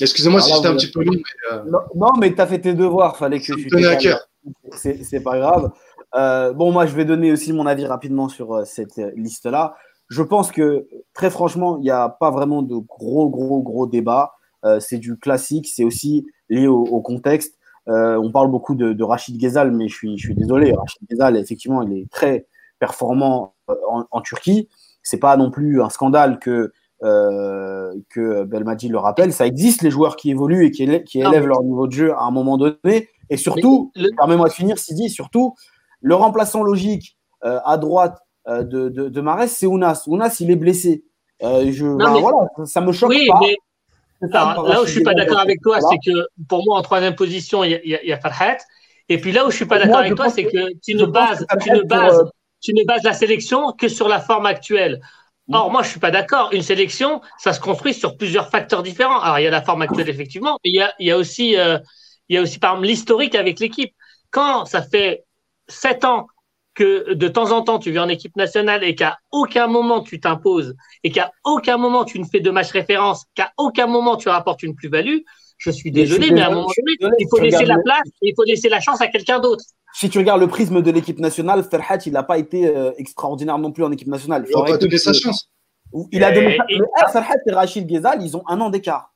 Excusez-moi 0.00 0.40
si 0.40 0.52
j'étais 0.52 0.68
un 0.68 0.76
petit 0.76 0.90
peu 0.90 1.02
long. 1.02 1.12
Mais, 1.12 1.56
euh, 1.56 1.62
non, 1.64 1.78
non, 1.94 2.12
mais 2.18 2.34
tu 2.34 2.40
as 2.40 2.46
fait 2.46 2.60
tes 2.60 2.74
devoirs, 2.74 3.16
fallait 3.16 3.40
que 3.40 3.52
tu 3.54 3.86
à 3.86 3.96
cœur. 3.96 4.20
C'est 4.72 5.22
pas 5.22 5.38
grave. 5.38 5.70
Euh, 6.14 6.52
bon, 6.52 6.72
moi, 6.72 6.86
je 6.86 6.94
vais 6.94 7.04
donner 7.04 7.32
aussi 7.32 7.52
mon 7.52 7.66
avis 7.66 7.86
rapidement 7.86 8.28
sur 8.28 8.66
cette 8.66 8.96
liste-là. 9.16 9.74
Je 10.08 10.22
pense 10.22 10.52
que, 10.52 10.86
très 11.14 11.30
franchement, 11.30 11.78
il 11.78 11.82
n'y 11.82 11.90
a 11.90 12.08
pas 12.08 12.30
vraiment 12.30 12.62
de 12.62 12.76
gros, 12.76 13.28
gros, 13.28 13.62
gros 13.62 13.86
débats. 13.86 14.32
Euh, 14.64 14.80
c'est 14.80 14.98
du 14.98 15.16
classique, 15.18 15.68
c'est 15.68 15.84
aussi 15.84 16.26
lié 16.48 16.66
au, 16.66 16.82
au 16.82 17.00
contexte. 17.00 17.56
Euh, 17.88 18.16
on 18.16 18.32
parle 18.32 18.50
beaucoup 18.50 18.74
de, 18.74 18.92
de, 18.92 19.04
Rachid 19.04 19.36
Ghezal, 19.36 19.70
mais 19.70 19.88
je 19.88 19.94
suis, 19.94 20.18
je 20.18 20.26
suis 20.26 20.34
désolé. 20.34 20.72
Rachid 20.72 21.02
Ghezal, 21.08 21.36
effectivement, 21.36 21.82
il 21.82 21.98
est 21.98 22.10
très 22.10 22.46
performant 22.78 23.54
euh, 23.70 23.74
en, 23.88 24.04
en 24.10 24.20
Turquie. 24.20 24.68
c'est 25.02 25.18
pas 25.18 25.36
non 25.36 25.50
plus 25.50 25.80
un 25.82 25.88
scandale 25.88 26.38
que 26.38 26.72
euh, 27.02 27.92
que 28.08 28.44
Belmadi 28.44 28.88
le 28.88 28.96
rappelle, 28.96 29.32
ça 29.32 29.46
existe 29.46 29.82
les 29.82 29.90
joueurs 29.90 30.16
qui 30.16 30.30
évoluent 30.30 30.64
et 30.64 30.70
qui, 30.70 30.82
élèvent, 30.82 31.46
leur 31.46 31.62
niveau 31.62 31.86
de 31.86 31.92
jeu 31.92 32.14
à 32.14 32.22
un 32.22 32.30
moment 32.30 32.56
donné. 32.56 33.10
Et 33.28 33.36
surtout, 33.36 33.92
permets-moi 34.16 34.48
de 34.48 34.52
finir, 34.52 34.78
Sidi, 34.78 35.10
surtout, 35.10 35.54
le 36.00 36.14
remplaçant 36.14 36.62
logique 36.62 37.18
euh, 37.44 37.60
à 37.64 37.76
droite 37.76 38.18
euh, 38.48 38.62
de, 38.62 38.88
de, 38.88 39.08
de 39.08 39.20
Marès, 39.20 39.52
c'est 39.52 39.66
Ounas. 39.66 40.04
Ounas, 40.06 40.36
il 40.40 40.50
est 40.50 40.56
blessé. 40.56 41.04
je, 41.42 41.84
voilà, 41.84 42.48
ça 42.64 42.80
me 42.80 42.92
choque 42.92 43.12
pas. 43.28 44.62
là 44.66 44.82
où 44.82 44.86
je 44.86 44.92
suis 44.92 45.02
pas 45.02 45.14
d'accord 45.14 45.40
avec 45.40 45.60
toi, 45.60 45.78
c'est 45.80 45.98
que 46.10 46.26
pour 46.48 46.64
moi, 46.64 46.78
en 46.78 46.82
troisième 46.82 47.14
position, 47.14 47.62
il 47.62 47.80
y, 47.84 48.12
a, 48.12 48.18
Farhat. 48.18 48.56
Et 49.08 49.20
puis 49.20 49.32
là 49.32 49.46
où 49.46 49.50
je 49.50 49.56
suis 49.56 49.66
pas 49.66 49.78
d'accord 49.78 49.98
avec 49.98 50.14
toi, 50.14 50.30
c'est 50.30 50.44
que 50.44 50.72
tu 50.82 50.94
ne 50.94 51.04
bases, 51.04 51.46
tu 51.62 51.70
ne 51.70 51.82
bases, 51.82 52.24
tu 52.62 52.72
ne 52.72 52.84
bases 52.86 53.02
la 53.02 53.12
sélection 53.12 53.72
que 53.72 53.88
sur 53.88 54.08
la 54.08 54.18
forme 54.18 54.46
actuelle. 54.46 55.00
Or, 55.52 55.70
moi, 55.70 55.82
je 55.82 55.90
suis 55.90 56.00
pas 56.00 56.10
d'accord. 56.10 56.50
Une 56.52 56.62
sélection, 56.62 57.20
ça 57.38 57.52
se 57.52 57.60
construit 57.60 57.94
sur 57.94 58.16
plusieurs 58.16 58.50
facteurs 58.50 58.82
différents. 58.82 59.20
Alors, 59.20 59.38
il 59.38 59.44
y 59.44 59.46
a 59.46 59.50
la 59.50 59.62
forme 59.62 59.82
actuelle, 59.82 60.08
effectivement, 60.08 60.58
mais 60.64 60.70
il 60.70 60.76
y 60.76 60.80
a, 60.80 60.92
il 60.98 61.06
y 61.06 61.10
a 61.10 61.16
aussi, 61.16 61.56
euh, 61.56 61.78
il 62.28 62.34
y 62.34 62.38
a 62.38 62.42
aussi, 62.42 62.58
par 62.58 62.72
exemple, 62.72 62.88
l'historique 62.88 63.34
avec 63.34 63.60
l'équipe. 63.60 63.94
Quand 64.30 64.64
ça 64.66 64.82
fait 64.82 65.24
sept 65.68 66.04
ans 66.04 66.26
que 66.74 67.14
de 67.14 67.28
temps 67.28 67.52
en 67.52 67.62
temps 67.62 67.78
tu 67.78 67.90
viens 67.90 68.04
en 68.04 68.08
équipe 68.08 68.36
nationale 68.36 68.84
et 68.84 68.94
qu'à 68.94 69.18
aucun 69.32 69.66
moment 69.66 70.02
tu 70.02 70.20
t'imposes 70.20 70.76
et 71.02 71.10
qu'à 71.10 71.32
aucun 71.42 71.78
moment 71.78 72.04
tu 72.04 72.20
ne 72.20 72.24
fais 72.24 72.40
de 72.40 72.50
match 72.50 72.70
référence, 72.70 73.24
qu'à 73.34 73.50
aucun 73.56 73.86
moment 73.86 74.16
tu 74.16 74.28
rapportes 74.28 74.62
une 74.62 74.74
plus-value, 74.74 75.20
je 75.58 75.70
suis 75.70 75.90
désolé, 75.90 76.30
mais, 76.30 76.42
à 76.42 76.48
un 76.48 76.54
moment 76.54 76.68
donné, 77.00 77.16
il 77.18 77.26
faut 77.30 77.38
laisser 77.38 77.64
la 77.64 77.78
place 77.78 78.08
et 78.22 78.28
il 78.28 78.34
faut 78.36 78.44
laisser 78.44 78.68
la 78.68 78.80
chance 78.80 79.00
à 79.00 79.08
quelqu'un 79.08 79.40
d'autre 79.40 79.64
si 79.96 80.10
tu 80.10 80.18
regardes 80.18 80.42
le 80.42 80.46
prisme 80.46 80.82
de 80.82 80.90
l'équipe 80.90 81.18
nationale, 81.18 81.64
Ferhat, 81.64 82.00
il 82.04 82.12
n'a 82.12 82.22
pas 82.22 82.36
été 82.36 82.66
euh, 82.66 82.92
extraordinaire 82.98 83.56
non 83.56 83.72
plus 83.72 83.82
en 83.82 83.90
équipe 83.90 84.08
nationale. 84.08 84.44
Il 84.46 84.54
n'a 84.54 84.64
pas 84.64 84.76
donné 84.76 84.98
sa 84.98 85.14
chance. 85.14 85.48
Il 86.12 86.22
a 86.22 86.32
donné 86.32 86.58
et, 86.68 86.80
Ferhat 87.10 87.36
et 87.46 87.52
Rachid 87.52 87.86
Ghezal, 87.86 88.22
ils 88.22 88.36
ont 88.36 88.42
un 88.46 88.60
an 88.60 88.68
d'écart. 88.68 89.14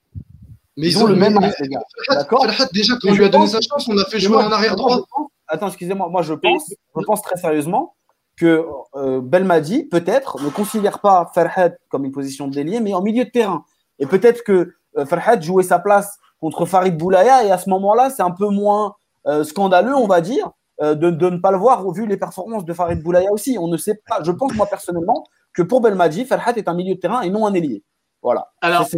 Mais 0.79 0.87
ils, 0.87 0.97
ont, 0.97 1.07
le 1.07 1.17
même 1.17 1.37
âge, 1.37 1.53
les 1.61 1.69
gars. 1.69 1.83
D'accord 2.09 2.47
Ferhat, 2.47 2.71
déjà, 2.73 2.95
quand 3.03 3.11
on 3.11 3.15
lui 3.15 3.25
a 3.27 3.29
donné 3.29 3.47
sa 3.47 3.61
chance, 3.61 3.87
on 3.89 3.99
a 3.99 4.07
fait 4.07 4.21
jouer 4.21 4.39
en 4.39 4.51
arrière 4.51 4.75
droit. 4.75 5.05
Attends, 5.49 5.67
excusez-moi, 5.67 6.09
moi 6.09 6.23
je 6.23 6.33
pense, 6.33 6.73
je 6.97 7.05
pense 7.05 7.21
très 7.21 7.37
sérieusement 7.37 7.95
que 8.39 8.65
euh, 8.95 9.21
Belmadi, 9.21 9.85
peut-être, 9.85 10.43
ne 10.43 10.49
considère 10.49 11.01
pas 11.01 11.31
Ferhat 11.35 11.73
comme 11.91 12.07
une 12.07 12.13
position 12.13 12.49
de 12.49 12.55
délié, 12.55 12.81
mais 12.81 12.95
en 12.95 13.03
milieu 13.03 13.27
de 13.27 13.31
terrain. 13.31 13.67
Et 13.99 14.07
peut-être 14.07 14.45
que 14.45 14.73
euh, 14.97 15.05
Ferhat 15.05 15.39
jouait 15.43 15.63
sa 15.63 15.79
place 15.79 16.20
contre 16.41 16.67
Farid 16.67 16.97
Boulaya, 16.97 17.45
et 17.45 17.51
à 17.51 17.59
ce 17.59 17.69
moment-là, 17.71 18.11
c'est 18.11 18.23
un 18.23 18.31
peu 18.31 18.49
moins 18.49 18.97
euh, 19.27 19.45
scandaleux, 19.45 19.95
on 19.95 20.07
va 20.07 20.21
dire, 20.21 20.51
euh, 20.81 20.95
de, 20.95 21.11
ne 21.11 21.37
pas 21.37 21.51
le 21.51 21.59
voir 21.59 21.87
au 21.87 21.93
vu 21.93 22.07
les 22.07 22.17
performances 22.17 22.65
de 22.65 22.73
Farid 22.73 23.03
Boulaya 23.03 23.31
aussi. 23.33 23.59
On 23.59 23.69
ne 23.69 23.77
sait 23.77 24.01
pas. 24.09 24.23
Je 24.23 24.33
pense 24.33 24.55
moi 24.55 24.67
personnellement 24.67 25.27
que 25.53 25.63
pour 25.63 25.81
Belmadi, 25.81 26.25
Farhat 26.25 26.53
est 26.53 26.69
un 26.69 26.75
milieu 26.75 26.95
de 26.95 27.01
terrain 27.01 27.21
et 27.21 27.31
non 27.31 27.47
un 27.47 27.53
ailier. 27.53 27.83
Voilà. 28.23 28.51
Alors, 28.63 28.89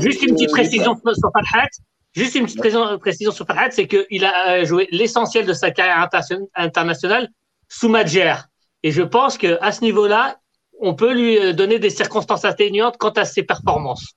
juste 0.00 0.22
une 0.22 0.34
petite 0.34 0.50
précision 0.50 0.94
sur 0.94 1.30
Farhat. 1.32 1.68
Juste 2.14 2.34
une 2.34 2.46
petite 2.46 2.60
précision 3.00 3.30
sur 3.30 3.46
Farhat, 3.46 3.70
c'est 3.70 3.86
qu'il 3.86 4.24
a 4.24 4.52
euh, 4.52 4.64
joué 4.64 4.88
l'essentiel 4.90 5.44
de 5.44 5.52
sa 5.52 5.70
carrière 5.70 6.08
internationale 6.54 7.28
sous 7.68 7.90
Madjer. 7.90 8.34
Et 8.82 8.90
je 8.90 9.02
pense 9.02 9.36
qu'à 9.36 9.72
ce 9.72 9.82
niveau-là, 9.82 10.38
on 10.80 10.94
peut 10.94 11.12
lui 11.12 11.54
donner 11.54 11.78
des 11.78 11.90
circonstances 11.90 12.46
atténuantes 12.46 12.96
quant 12.96 13.10
à 13.10 13.24
ses 13.26 13.42
performances 13.42 14.16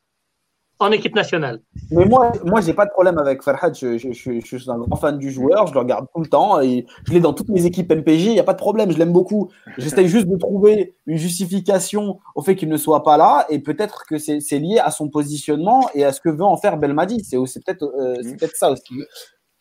en 0.79 0.91
équipe 0.91 1.13
nationale. 1.13 1.61
Mais 1.91 2.05
moi, 2.05 2.31
moi 2.45 2.61
j'ai 2.61 2.73
pas 2.73 2.85
de 2.85 2.91
problème 2.91 3.17
avec 3.17 3.43
Farhad. 3.43 3.75
Je, 3.75 3.97
suis 3.97 4.69
un 4.69 4.77
grand 4.77 4.95
fan 4.95 5.17
du 5.17 5.29
joueur, 5.31 5.67
je 5.67 5.73
le 5.73 5.79
regarde 5.79 6.07
tout 6.13 6.21
le 6.21 6.27
temps 6.27 6.61
et 6.61 6.85
je 7.05 7.13
l'ai 7.13 7.19
dans 7.19 7.33
toutes 7.33 7.49
mes 7.49 7.65
équipes 7.65 7.91
MPJ. 7.91 8.25
Il 8.25 8.31
n'y 8.31 8.39
a 8.39 8.43
pas 8.43 8.53
de 8.53 8.59
problème, 8.59 8.91
je 8.91 8.97
l'aime 8.97 9.11
beaucoup. 9.11 9.49
J'essaie 9.77 10.07
juste 10.07 10.27
de 10.27 10.37
trouver 10.37 10.95
une 11.05 11.17
justification 11.17 12.19
au 12.35 12.41
fait 12.41 12.55
qu'il 12.55 12.69
ne 12.69 12.77
soit 12.77 13.03
pas 13.03 13.17
là 13.17 13.45
et 13.49 13.59
peut-être 13.59 14.05
que 14.07 14.17
c'est 14.17 14.59
lié 14.59 14.79
à 14.79 14.91
son 14.91 15.09
positionnement 15.09 15.89
et 15.93 16.05
à 16.05 16.13
ce 16.13 16.21
que 16.21 16.29
veut 16.29 16.45
en 16.45 16.57
faire 16.57 16.77
Belmadi. 16.77 17.23
C'est 17.23 17.37
peut-être 17.37 17.83
euh, 17.83 18.15
mmh. 18.23 18.37
peut 18.37 18.49
ça 18.55 18.71
aussi. 18.71 18.93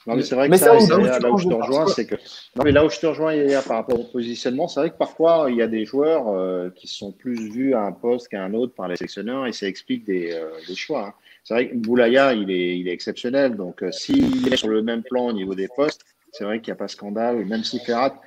Non, 0.08 0.16
mais 0.16 0.22
c'est 0.22 0.34
vrai 0.34 0.48
que 0.48 0.56
ça, 0.56 0.72
là, 0.72 1.30
où 1.30 1.38
je 1.38 1.48
te 1.48 1.52
rejoins, 1.54 1.86
c'est 1.86 2.06
que. 2.06 2.14
Non, 2.56 2.64
mais 2.64 2.72
là 2.72 2.84
où 2.84 2.88
je 2.88 2.98
te 2.98 3.06
rejoins, 3.06 3.34
par 3.66 3.76
rapport 3.76 4.00
au 4.00 4.04
positionnement, 4.04 4.66
c'est 4.66 4.80
vrai 4.80 4.90
que 4.90 4.96
parfois, 4.96 5.48
il 5.50 5.56
y 5.56 5.62
a 5.62 5.66
des 5.66 5.84
joueurs 5.84 6.28
euh, 6.28 6.70
qui 6.74 6.86
sont 6.86 7.12
plus 7.12 7.50
vus 7.50 7.74
à 7.74 7.80
un 7.80 7.92
poste 7.92 8.28
qu'à 8.28 8.42
un 8.42 8.54
autre 8.54 8.74
par 8.74 8.88
les 8.88 8.96
sélectionneurs 8.96 9.46
et 9.46 9.52
ça 9.52 9.66
explique 9.66 10.04
des, 10.04 10.32
euh, 10.32 10.48
des 10.66 10.74
choix. 10.74 11.08
Hein. 11.08 11.14
C'est 11.44 11.54
vrai 11.54 11.68
que 11.68 11.76
Boulaya, 11.76 12.32
il 12.32 12.50
est, 12.50 12.78
il 12.78 12.88
est 12.88 12.92
exceptionnel. 12.92 13.54
Donc, 13.56 13.82
euh, 13.82 13.92
s'il 13.92 14.50
est 14.52 14.56
sur 14.56 14.68
le 14.68 14.82
même 14.82 15.02
plan 15.02 15.26
au 15.26 15.32
niveau 15.32 15.54
des 15.54 15.68
postes, 15.68 16.02
c'est 16.32 16.44
vrai 16.44 16.60
qu'il 16.60 16.72
n'y 16.72 16.76
a 16.76 16.78
pas 16.78 16.88
scandale. 16.88 17.44
Même 17.44 17.64
si 17.64 17.78
Ferrat, 17.78 18.18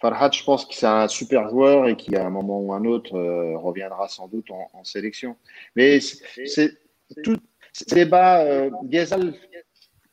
Farhat, 0.00 0.30
je 0.32 0.42
pense 0.42 0.64
que 0.64 0.74
c'est 0.74 0.86
un 0.86 1.08
super 1.08 1.50
joueur 1.50 1.86
et 1.86 1.96
qui, 1.96 2.16
à 2.16 2.26
un 2.26 2.30
moment 2.30 2.60
ou 2.60 2.72
un 2.72 2.84
autre, 2.84 3.12
reviendra 3.56 4.08
sans 4.08 4.28
doute 4.28 4.50
en, 4.50 4.70
en 4.72 4.84
sélection. 4.84 5.36
Mais 5.74 6.00
c'est 6.00 6.78
tout. 7.22 7.36
Ces 7.76 7.94
débats, 7.94 8.40
euh, 8.40 8.70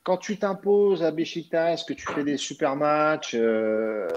quand 0.04 0.18
tu 0.18 0.38
t'imposes 0.38 1.04
à 1.04 1.12
Besiktas, 1.12 1.86
que 1.88 1.94
tu 1.94 2.06
fais 2.06 2.24
des 2.24 2.38
super 2.38 2.76
matchs, 2.76 3.36
euh, 3.36 4.08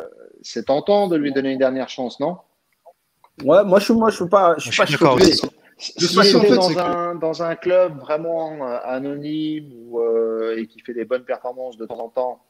c'est 0.42 0.66
tentant 0.66 1.06
de 1.08 1.16
lui 1.16 1.32
donner 1.32 1.52
une 1.52 1.58
dernière 1.58 1.88
chance, 1.88 2.18
non? 2.20 2.38
Ouais, 3.44 3.64
moi 3.64 3.78
je 3.78 3.92
moi 3.92 4.10
je 4.10 4.16
suis 4.16 4.28
pas 4.28 4.54
je 4.58 4.70
suis 4.70 4.76
pas 4.76 4.86
choqué. 4.86 5.32
Si 5.78 5.92
était 5.92 6.54
dans, 6.54 6.78
un, 6.78 7.14
dans 7.16 7.42
un 7.42 7.54
club 7.54 7.98
vraiment 7.98 8.66
euh, 8.66 8.78
anonyme 8.82 9.70
ou, 9.76 10.00
euh, 10.00 10.56
et 10.56 10.66
qui 10.66 10.80
fait 10.80 10.94
des 10.94 11.04
bonnes 11.04 11.24
performances 11.24 11.76
de 11.76 11.84
temps 11.84 12.00
en 12.00 12.08
temps, 12.08 12.42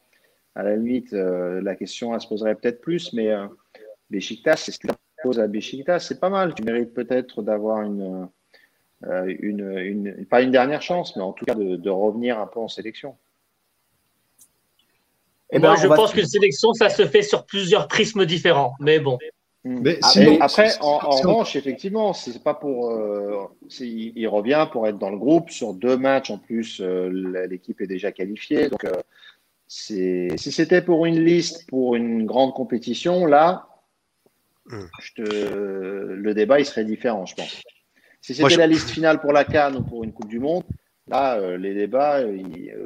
à 0.55 0.63
la 0.63 0.77
limite, 0.77 1.11
la 1.11 1.75
question 1.75 2.13
elle 2.15 2.21
se 2.21 2.27
poserait 2.27 2.55
peut-être 2.55 2.79
plus, 2.81 3.11
mais 3.13 3.31
euh, 3.31 3.47
Besiktas, 4.09 4.55
c'est 4.55 4.71
ce 4.71 4.79
que 4.79 4.87
tu 4.87 4.93
t'imposes 5.17 5.39
à 5.41 5.47
Besiktas, 5.47 5.99
c'est 5.99 6.19
pas 6.19 6.29
mal. 6.29 6.55
Tu 6.55 6.63
mérites 6.63 6.93
peut-être 6.93 7.41
d'avoir 7.41 7.81
une, 7.81 8.29
une, 9.03 9.77
une, 9.77 10.25
pas 10.25 10.41
une 10.41 10.51
dernière 10.51 10.81
chance, 10.81 11.15
mais 11.17 11.21
en 11.21 11.33
tout 11.33 11.45
cas 11.45 11.53
de, 11.53 11.75
de 11.75 11.89
revenir 11.89 12.39
un 12.39 12.47
peu 12.47 12.61
en 12.61 12.69
sélection. 12.69 13.17
Et 15.49 15.55
eh 15.55 15.59
Moi, 15.59 15.75
ben, 15.75 15.81
je 15.81 15.87
pense 15.87 16.11
qu'une 16.11 16.25
sélection, 16.25 16.73
ça 16.73 16.89
se 16.89 17.05
fait 17.05 17.21
sur 17.21 17.45
plusieurs 17.45 17.87
prismes 17.87 18.25
différents. 18.25 18.73
Mais 18.79 18.99
bon. 18.99 19.17
Hmm. 19.63 19.81
Mais 19.81 19.99
après, 20.41 20.71
en, 20.81 20.97
revanche, 20.97 21.55
effectivement, 21.55 22.13
c'est 22.13 22.43
pas 22.43 22.53
pour. 22.53 22.91
Euh, 22.91 23.47
il, 23.79 24.27
revient 24.27 24.67
pour 24.71 24.87
être 24.87 24.97
dans 24.97 25.09
le 25.09 25.17
groupe 25.17 25.49
sur 25.49 25.73
deux 25.73 25.97
matchs 25.97 26.29
en 26.29 26.37
plus. 26.37 26.79
Euh, 26.81 27.47
l'équipe 27.49 27.81
est 27.81 27.87
déjà 27.87 28.11
qualifiée. 28.11 28.69
Donc, 28.69 28.85
euh, 28.85 28.93
si 29.67 30.29
c'était 30.37 30.81
pour 30.81 31.05
une 31.05 31.19
liste 31.19 31.67
pour 31.67 31.95
une 31.95 32.25
grande 32.25 32.53
compétition, 32.53 33.25
là, 33.25 33.67
hmm. 34.67 34.85
je 34.99 35.13
te, 35.13 35.21
le 35.21 36.33
débat 36.33 36.59
il 36.59 36.65
serait 36.65 36.85
différent, 36.85 37.25
je 37.25 37.35
pense. 37.35 37.61
Si 38.21 38.35
c'était 38.35 38.57
la 38.57 38.67
liste 38.67 38.89
finale 38.89 39.19
pour 39.19 39.31
la 39.31 39.43
Cannes 39.43 39.77
ou 39.77 39.83
pour 39.83 40.03
une 40.03 40.11
Coupe 40.11 40.27
du 40.27 40.39
Monde, 40.39 40.63
Là, 41.09 41.37
euh, 41.37 41.57
les 41.57 41.73
débats, 41.73 42.19
euh, 42.19 42.37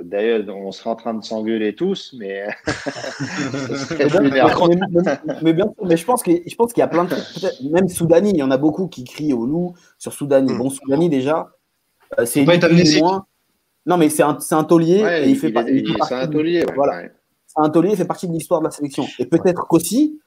d'ailleurs, 0.03 0.47
on 0.55 0.71
serait 0.71 0.91
en 0.91 0.95
train 0.95 1.15
de 1.15 1.23
s'engueuler 1.23 1.73
tous, 1.73 2.13
mais. 2.19 2.45
mais, 5.41 5.53
bien 5.53 5.73
mais 5.83 5.97
je 5.97 6.05
pense 6.05 6.21
qu'il 6.21 6.43
y 6.77 6.81
a 6.81 6.87
plein 6.87 7.05
de. 7.05 7.15
Même 7.71 7.89
Soudani, 7.89 8.29
il 8.29 8.37
y 8.37 8.43
en 8.43 8.51
a 8.51 8.57
beaucoup 8.57 8.87
qui 8.87 9.05
crient 9.05 9.33
au 9.33 9.47
loup 9.47 9.73
sur 9.97 10.13
Soudani. 10.13 10.53
Hmm. 10.53 10.59
Bon, 10.59 10.69
Soudani, 10.69 11.09
déjà, 11.09 11.49
euh, 12.19 12.25
c'est 12.25 12.45
moins. 12.99 13.25
Non, 13.87 13.97
mais 13.97 14.09
c'est 14.09 14.21
un, 14.21 14.37
un 14.51 14.63
taulier. 14.63 15.03
et 15.23 15.29
il 15.29 15.35
fait 15.35 15.51
c'est 16.07 16.13
un 16.13 16.27
taulier. 16.27 16.63
voilà. 16.75 17.07
C'est 17.47 17.59
un 17.59 17.69
taulier, 17.69 17.91
il 17.91 17.97
fait 17.97 18.05
partie 18.05 18.27
de 18.27 18.33
l'histoire 18.33 18.61
de 18.61 18.65
la 18.65 18.71
sélection. 18.71 19.07
Et 19.17 19.25
peut-être 19.25 19.67
qu'aussi, 19.67 20.19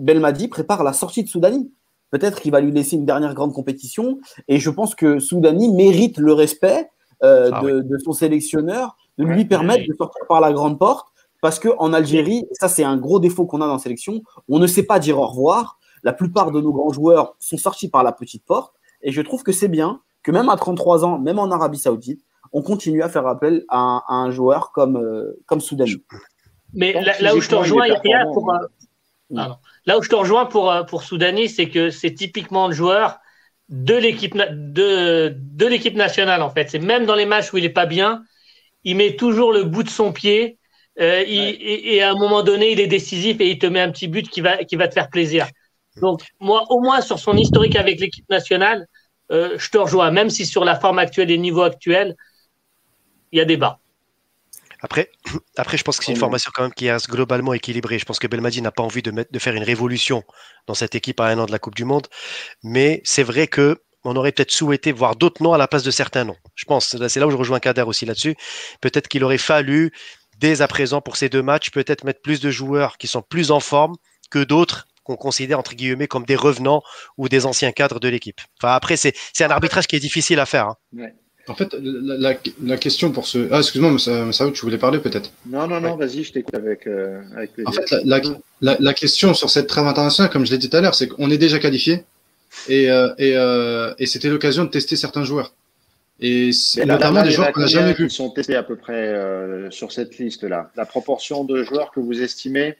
Belmadi 0.00 0.48
prépare 0.48 0.82
la 0.82 0.92
sortie 0.92 1.22
de 1.22 1.28
Soudani. 1.28 1.70
Peut-être 2.10 2.40
qu'il 2.40 2.50
va 2.50 2.60
lui 2.60 2.72
laisser 2.72 2.96
une 2.96 3.06
dernière 3.06 3.34
grande 3.34 3.52
compétition. 3.52 4.18
Et 4.48 4.58
je 4.58 4.70
pense 4.70 4.96
que 4.96 5.20
Soudani 5.20 5.72
mérite 5.72 6.18
le 6.18 6.32
respect 6.32 6.90
euh, 7.22 7.50
ah 7.52 7.62
de, 7.62 7.98
son 7.98 8.12
sélectionneur, 8.12 8.96
de 9.18 9.24
lui 9.24 9.44
permettre 9.44 9.86
de 9.88 9.94
sortir 9.94 10.26
par 10.28 10.40
la 10.40 10.52
grande 10.52 10.78
porte. 10.78 11.08
Parce 11.40 11.58
qu'en 11.58 11.92
Algérie, 11.92 12.46
ça 12.52 12.68
c'est 12.68 12.84
un 12.84 12.96
gros 12.96 13.20
défaut 13.20 13.46
qu'on 13.46 13.60
a 13.60 13.66
dans 13.66 13.74
la 13.74 13.78
sélection, 13.78 14.22
on 14.48 14.58
ne 14.58 14.66
sait 14.66 14.82
pas 14.82 14.98
dire 14.98 15.18
au 15.18 15.26
revoir. 15.26 15.78
La 16.02 16.12
plupart 16.12 16.50
de 16.50 16.60
nos 16.60 16.72
grands 16.72 16.92
joueurs 16.92 17.34
sont 17.38 17.56
sortis 17.56 17.88
par 17.88 18.02
la 18.02 18.12
petite 18.12 18.44
porte. 18.44 18.74
Et 19.02 19.12
je 19.12 19.20
trouve 19.20 19.42
que 19.42 19.52
c'est 19.52 19.68
bien 19.68 20.00
que 20.22 20.30
même 20.30 20.48
à 20.48 20.56
33 20.56 21.04
ans, 21.04 21.18
même 21.18 21.38
en 21.38 21.50
Arabie 21.50 21.78
Saoudite, 21.78 22.22
on 22.52 22.62
continue 22.62 23.02
à 23.02 23.08
faire 23.08 23.26
appel 23.26 23.64
à, 23.68 24.02
un, 24.08 24.30
joueur 24.30 24.72
comme, 24.72 24.96
euh, 24.96 25.38
comme 25.46 25.60
Soudani. 25.60 26.02
Mais 26.72 26.92
là, 27.20 27.34
où 27.34 27.40
je 27.40 27.48
te 27.48 27.54
rejoins, 27.54 27.86
pour, 28.32 28.50
euh, 28.52 29.48
là 29.86 29.98
où 29.98 30.02
je 30.02 30.08
te 30.08 30.14
rejoins 30.14 30.46
pour, 30.46 30.74
pour 30.88 31.02
Soudani, 31.02 31.48
c'est 31.48 31.68
que 31.68 31.90
c'est 31.90 32.14
typiquement 32.14 32.68
le 32.68 32.74
joueur 32.74 33.18
de 33.68 33.94
l'équipe 33.94 34.36
de, 34.36 35.34
de 35.36 35.66
l'équipe 35.66 35.94
nationale 35.94 36.42
en 36.42 36.50
fait. 36.50 36.70
C'est 36.70 36.78
même 36.78 37.06
dans 37.06 37.14
les 37.14 37.26
matchs 37.26 37.52
où 37.52 37.58
il 37.58 37.64
est 37.64 37.70
pas 37.70 37.86
bien, 37.86 38.22
il 38.84 38.96
met 38.96 39.16
toujours 39.16 39.52
le 39.52 39.64
bout 39.64 39.82
de 39.82 39.88
son 39.90 40.12
pied. 40.12 40.58
Euh, 41.00 41.24
et, 41.26 42.00
à 42.02 42.10
un 42.10 42.14
moment 42.14 42.42
donné, 42.42 42.70
il 42.70 42.78
est 42.78 42.86
décisif 42.86 43.40
et 43.40 43.50
il 43.50 43.58
te 43.58 43.66
met 43.66 43.80
un 43.80 43.90
petit 43.90 44.06
but 44.06 44.28
qui 44.28 44.40
va 44.40 44.58
qui 44.58 44.76
va 44.76 44.86
te 44.86 44.94
faire 44.94 45.08
plaisir. 45.10 45.48
Donc 46.00 46.22
moi, 46.40 46.64
au 46.70 46.80
moins 46.80 47.00
sur 47.00 47.18
son 47.18 47.36
historique 47.36 47.76
avec 47.76 47.98
l'équipe 48.00 48.28
nationale, 48.30 48.86
euh, 49.32 49.56
je 49.58 49.70
te 49.70 49.78
rejoins. 49.78 50.10
Même 50.10 50.30
si 50.30 50.46
sur 50.46 50.64
la 50.64 50.78
forme 50.78 50.98
actuelle 50.98 51.30
et 51.30 51.36
le 51.36 51.42
niveau 51.42 51.62
actuel, 51.62 52.14
il 53.32 53.38
y 53.38 53.40
a 53.40 53.44
débat. 53.44 53.80
Après, 54.84 55.10
après, 55.56 55.78
je 55.78 55.82
pense 55.82 55.98
que 55.98 56.04
c'est 56.04 56.12
une 56.12 56.18
formation 56.18 56.50
quand 56.54 56.62
même 56.62 56.74
qui 56.74 56.86
est 56.86 57.08
globalement 57.08 57.54
équilibrée. 57.54 57.98
Je 57.98 58.04
pense 58.04 58.18
que 58.18 58.26
Belmadi 58.26 58.60
n'a 58.60 58.70
pas 58.70 58.82
envie 58.82 59.00
de, 59.00 59.10
mettre, 59.10 59.32
de 59.32 59.38
faire 59.38 59.54
une 59.54 59.62
révolution 59.62 60.22
dans 60.66 60.74
cette 60.74 60.94
équipe 60.94 61.20
à 61.20 61.26
un 61.26 61.38
an 61.38 61.46
de 61.46 61.52
la 61.52 61.58
Coupe 61.58 61.74
du 61.74 61.86
Monde. 61.86 62.06
Mais 62.62 63.00
c'est 63.02 63.22
vrai 63.22 63.46
que 63.46 63.80
on 64.04 64.14
aurait 64.16 64.32
peut-être 64.32 64.50
souhaité 64.50 64.92
voir 64.92 65.16
d'autres 65.16 65.42
noms 65.42 65.54
à 65.54 65.58
la 65.58 65.66
place 65.66 65.82
de 65.82 65.90
certains 65.90 66.24
noms. 66.24 66.36
Je 66.54 66.66
pense, 66.66 66.94
c'est 67.08 67.16
là 67.18 67.26
où 67.26 67.30
je 67.30 67.36
rejoins 67.36 67.58
Kader 67.58 67.82
aussi 67.82 68.04
là-dessus. 68.04 68.36
Peut-être 68.82 69.08
qu'il 69.08 69.24
aurait 69.24 69.38
fallu, 69.38 69.92
dès 70.38 70.60
à 70.60 70.68
présent, 70.68 71.00
pour 71.00 71.16
ces 71.16 71.30
deux 71.30 71.42
matchs, 71.42 71.70
peut-être 71.70 72.04
mettre 72.04 72.20
plus 72.20 72.40
de 72.40 72.50
joueurs 72.50 72.98
qui 72.98 73.06
sont 73.06 73.22
plus 73.22 73.50
en 73.50 73.60
forme 73.60 73.94
que 74.30 74.44
d'autres 74.44 74.86
qu'on 75.04 75.16
considère 75.16 75.58
entre 75.58 75.74
guillemets 75.74 76.08
comme 76.08 76.26
des 76.26 76.36
revenants 76.36 76.82
ou 77.16 77.30
des 77.30 77.46
anciens 77.46 77.72
cadres 77.72 78.00
de 78.00 78.08
l'équipe. 78.08 78.40
Enfin, 78.62 78.74
après, 78.74 78.98
c'est 78.98 79.14
un 79.40 79.50
arbitrage 79.50 79.86
qui 79.86 79.96
est 79.96 80.00
difficile 80.00 80.40
à 80.40 80.46
faire. 80.46 80.68
Hein. 80.68 81.08
En 81.46 81.54
fait, 81.54 81.76
la, 81.78 82.76
question 82.76 83.12
pour 83.12 83.26
ce. 83.26 83.48
Ah, 83.50 83.58
excuse-moi, 83.58 83.98
Saoud, 83.98 84.54
tu 84.54 84.62
voulais 84.62 84.78
parler 84.78 84.98
peut-être 84.98 85.30
Non, 85.46 85.66
non, 85.66 85.80
non, 85.80 85.96
vas-y, 85.96 86.24
je 86.24 86.32
t'écoute 86.32 86.54
avec, 86.54 86.86
euh, 86.86 87.20
avec 87.36 87.50
En 87.66 87.72
fait, 87.72 87.84
la, 88.62 88.94
question 88.94 89.34
sur 89.34 89.50
cette 89.50 89.66
trêve 89.66 89.86
internationale, 89.86 90.30
comme 90.30 90.46
je 90.46 90.52
l'ai 90.52 90.58
dit 90.58 90.70
tout 90.70 90.76
à 90.76 90.80
l'heure, 90.80 90.94
c'est 90.94 91.08
qu'on 91.08 91.30
est 91.30 91.38
déjà 91.38 91.58
qualifié 91.58 92.04
et, 92.68 92.90
euh, 92.90 93.12
et, 93.18 93.36
euh, 93.36 93.92
et 93.98 94.06
c'était 94.06 94.30
l'occasion 94.30 94.64
de 94.64 94.70
tester 94.70 94.96
certains 94.96 95.24
joueurs. 95.24 95.52
Et 96.20 96.50
notamment 96.86 97.22
des 97.22 97.32
joueurs 97.32 97.52
qu'on 97.52 97.60
n'a 97.60 97.66
jamais 97.66 97.92
vus. 97.92 98.08
Sont 98.08 98.30
testés 98.30 98.56
à 98.56 98.62
peu 98.62 98.76
près 98.76 99.68
sur 99.70 99.92
cette 99.92 100.16
liste-là. 100.16 100.70
La 100.76 100.86
proportion 100.86 101.44
de 101.44 101.62
joueurs 101.62 101.90
que 101.90 102.00
vous 102.00 102.22
estimez 102.22 102.76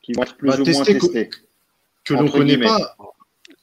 qui 0.00 0.12
vont 0.12 0.22
être 0.22 0.36
plus 0.36 0.48
bah, 0.48 0.56
ou 0.58 0.64
moins 0.64 0.84
testés. 0.84 1.28
Que, 2.04 2.14
l'on 2.14 2.22
ne 2.22 2.30
connaît 2.30 2.56
pas 2.56 2.96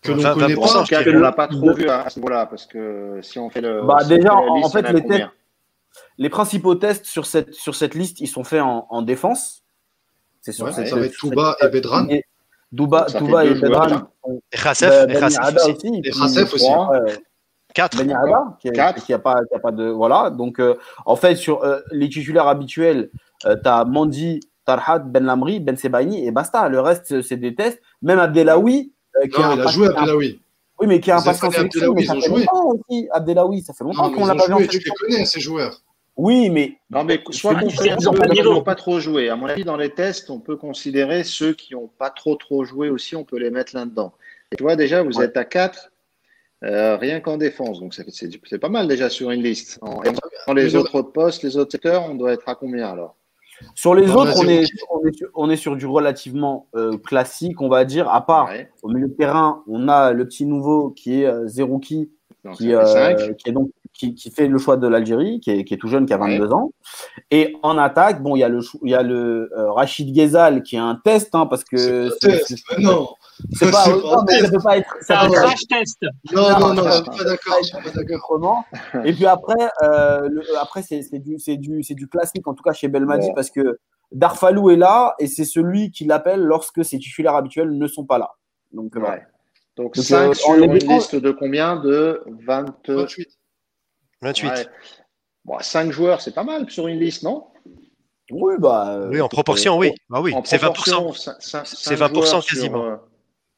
que 0.04 0.12
l'on 0.12 0.20
enfin, 0.20 0.34
connaît 0.34 0.56
pas. 0.56 0.84
On 1.08 1.20
l'a 1.20 1.32
pas 1.32 1.48
trop 1.48 1.74
vu 1.74 1.90
à 1.90 2.10
ce 2.10 2.20
niveau-là, 2.20 2.46
parce 2.46 2.66
que 2.66 3.20
si 3.22 3.40
on 3.40 3.50
fait 3.50 3.62
le. 3.62 3.84
Bah, 3.84 4.04
déjà, 4.04 4.36
en 4.36 4.70
fait, 4.70 4.90
les, 4.92 5.04
tests, 5.06 5.30
les 6.18 6.30
principaux 6.30 6.76
tests 6.76 7.06
sur 7.06 7.26
cette, 7.26 7.54
sur 7.54 7.76
cette 7.76 7.96
liste, 7.96 8.20
ils 8.20 8.28
sont 8.28 8.44
faits 8.44 8.62
en, 8.62 8.88
en 8.90 9.02
défense. 9.02 9.64
C'est 10.42 10.52
sur 10.52 10.66
ouais, 10.66 10.74
cette, 10.74 10.88
ça 10.88 10.96
va 10.98 11.06
être 11.06 11.18
Touba 11.18 11.56
et 11.62 11.70
Bedran. 11.70 12.08
Et, 12.10 12.24
Touba, 12.76 13.06
Touba 13.06 13.46
et 13.46 13.54
Bedran. 13.54 14.10
Et 14.52 14.58
Khasef. 14.58 15.10
Et 15.10 15.14
Khasef 16.12 16.54
aussi. 16.54 16.68
4. 17.74 18.06
Ben 18.06 18.56
qui 18.60 19.12
n'a 19.12 19.20
pas, 19.20 19.36
a 19.54 19.60
pas 19.60 19.72
de. 19.72 19.86
Voilà. 19.86 20.30
Donc, 20.30 20.60
euh, 20.60 20.76
en 21.06 21.16
fait, 21.16 21.36
sur 21.36 21.64
euh, 21.64 21.80
les 21.92 22.10
titulaires 22.10 22.48
habituels, 22.48 23.10
euh, 23.46 23.56
tu 23.62 23.68
as 23.68 23.84
Mandi, 23.86 24.40
Tarhat, 24.66 25.00
Ben 25.00 25.24
Lamri, 25.24 25.60
Ben 25.60 25.76
Sebaini 25.76 26.26
et 26.26 26.32
basta. 26.32 26.70
Le 26.70 26.80
reste, 26.80 27.22
c'est 27.22 27.38
des 27.38 27.56
tests. 27.56 27.82
Même 28.02 28.20
Abdelawi, 28.20 28.93
euh, 29.22 29.28
qui 29.28 29.42
non, 29.42 29.52
a 29.52 29.56
il 29.56 29.62
a 29.62 29.68
joué 29.68 29.88
Abdelawi. 29.88 30.40
Oui, 30.80 30.88
mais 30.88 31.00
qui 31.00 31.12
a 31.12 31.18
un 31.18 31.22
passé 31.22 31.46
en 31.46 31.52
sélection. 31.52 31.94
Mais 31.94 32.06
ça 32.06 32.16
fait 32.16 32.28
longtemps 32.28 32.70
aussi, 32.70 33.08
Abdelawi. 33.12 33.62
Ça 33.62 33.74
fait 33.74 33.84
longtemps 33.84 34.12
qu'on 34.12 34.26
l'a 34.26 34.36
pas 34.36 34.48
vu 34.48 34.54
en 34.54 34.58
sélection. 34.58 34.80
Tu 34.80 34.90
les 34.90 35.14
connais, 35.14 35.26
ces 35.26 35.40
joueurs. 35.40 35.82
Oui, 36.16 36.50
mais. 36.50 36.78
Non, 36.90 37.04
mais 37.04 37.22
soit 37.32 37.56
ils 37.62 38.44
n'ont 38.44 38.62
pas 38.62 38.76
trop 38.76 39.00
joué. 39.00 39.30
À 39.30 39.36
mon 39.36 39.48
avis, 39.48 39.64
dans 39.64 39.78
les 39.78 39.90
tests, 39.90 40.30
on 40.30 40.40
peut 40.40 40.58
considérer 40.58 41.24
ceux 41.24 41.54
qui 41.54 41.74
n'ont 41.74 41.88
pas 41.88 42.10
trop 42.10 42.36
trop 42.36 42.64
joué 42.64 42.90
aussi, 42.90 43.16
on 43.16 43.24
peut 43.24 43.38
les 43.38 43.50
mettre 43.50 43.76
là-dedans. 43.76 44.14
Et 44.52 44.56
tu 44.56 44.64
vois, 44.64 44.76
déjà, 44.76 45.02
vous 45.02 45.22
êtes 45.22 45.36
à 45.38 45.46
4, 45.46 45.92
euh, 46.64 46.98
rien 46.98 47.20
qu'en 47.20 47.38
défense. 47.38 47.80
Donc, 47.80 47.96
c'est 47.96 48.60
pas 48.60 48.70
mal 48.70 48.88
déjà 48.88 49.10
sur 49.10 49.32
une 49.32 49.42
liste. 49.42 49.80
En, 49.82 50.02
dans 50.48 50.54
les 50.54 50.76
autres 50.76 51.02
postes, 51.02 51.44
les 51.44 51.58
autres 51.58 51.72
secteurs, 51.72 52.04
on 52.04 52.16
doit 52.16 52.34
être 52.34 52.48
à 52.48 52.56
combien 52.56 52.90
alors? 52.90 53.16
Sur 53.76 53.96
les 53.96 54.12
autres, 54.12 54.34
on 54.38 54.48
est, 54.48 54.66
on, 55.34 55.50
est 55.50 55.56
sur, 55.56 55.76
du 55.76 55.86
relativement 55.86 56.68
euh, 56.76 56.98
classique, 56.98 57.62
on 57.62 57.70
va 57.70 57.86
dire, 57.86 58.10
à 58.10 58.26
part 58.26 58.50
au 58.82 58.90
milieu 58.90 59.08
de 59.08 59.14
terrain, 59.14 59.64
on 59.68 59.88
a 59.88 60.14
le 60.14 60.26
petit 60.26 60.46
nouveau 60.46 60.92
qui 60.92 61.22
est 61.22 61.26
euh, 61.26 61.48
Zerouki, 61.48 62.12
qui, 62.56 62.74
euh, 62.74 63.34
qui, 63.36 63.50
est 63.50 63.52
donc 63.52 63.70
qui, 63.94 64.16
qui, 64.16 64.30
fait 64.32 64.48
le 64.48 64.58
choix 64.58 64.78
de 64.78 64.88
l'Algérie, 64.88 65.40
qui 65.40 65.52
est, 65.52 65.64
qui 65.64 65.74
est, 65.74 65.78
tout 65.78 65.88
jeune, 65.88 66.06
qui 66.06 66.14
a 66.14 66.18
22 66.18 66.52
ans. 66.52 66.72
Et 67.32 67.56
en 67.64 67.78
attaque, 67.78 68.22
bon, 68.22 68.36
il 68.36 68.40
y 68.40 68.44
a 68.44 68.50
le, 68.50 68.60
il 68.84 68.92
y 68.92 68.96
a 68.96 69.04
le 69.04 69.50
Rachid 69.54 70.12
Ghezal 70.14 70.64
qui 70.64 70.76
est 70.76 70.80
un 70.80 71.00
test, 71.04 71.34
hein, 71.36 71.46
parce 71.46 71.64
que. 71.64 72.10
C'est 72.20 72.56
non. 72.80 73.08
C'est 73.54 73.72
pas, 73.72 73.88
non, 73.88 74.24
mais 74.28 74.40
ça 74.40 74.50
peut 74.52 74.60
pas 74.60 74.78
être. 74.78 74.96
C'est 75.02 75.14
un 75.14 75.30
crash 75.30 75.68
test. 75.68 75.98
Non, 76.32 76.60
non, 76.60 76.74
non, 76.74 76.84
je 76.84 76.92
suis 76.92 77.04
pas 77.04 77.24
d'accord. 77.24 77.58
Je 77.62 77.68
suis 77.68 77.78
pas 77.78 77.90
d'accord. 77.90 78.64
Et 79.06 79.14
puis 79.14 79.26
après, 79.26 79.70
euh, 79.84 80.28
le, 80.30 80.42
après 80.60 80.84
c'est 80.84 81.02
du, 81.20 81.38
du, 81.58 81.82
du 81.82 82.08
classique, 82.08 82.48
en 82.48 82.54
tout 82.54 82.64
cas 82.64 82.74
chez 82.74 82.88
Belmadi, 82.88 83.30
parce 83.36 83.50
que 83.50 83.80
Darfalou 84.12 84.70
est 84.70 84.78
là 84.78 85.16
et 85.20 85.28
c'est 85.28 85.46
celui 85.46 85.92
qui 85.92 86.06
l'appelle 86.06 86.42
lorsque 86.42 86.86
ses 86.86 87.00
titulaires 87.00 87.36
habituels 87.36 87.76
ne 87.76 87.88
sont 87.88 88.06
pas 88.06 88.18
là. 88.18 88.32
Donc, 88.72 88.96
ouais. 88.96 89.24
Donc, 89.76 89.96
Donc 89.96 89.98
5 89.98 90.30
euh, 90.30 90.34
sur 90.34 90.54
une 90.56 90.76
liste 90.76 91.16
de 91.16 91.32
combien 91.32 91.78
De 91.78 92.24
20... 92.46 92.66
28. 92.88 93.28
28. 94.22 94.70
Bon, 95.46 95.58
5 95.60 95.92
joueurs, 95.92 96.22
c'est 96.22 96.34
pas 96.34 96.44
mal 96.44 96.70
sur 96.70 96.88
une 96.88 97.00
liste, 97.00 97.24
non? 97.24 97.48
Oui, 98.32 98.56
bah. 98.60 99.08
Oui, 99.10 99.20
en 99.20 99.28
proportion, 99.28 99.78
oui. 99.78 99.92
Bah 100.10 100.22
oui, 100.22 100.34
c'est 100.46 100.62
20%. 100.62 101.66
C'est 101.66 101.96
20% 101.96 102.48
quasiment. 102.48 102.86
Euh, 102.86 102.96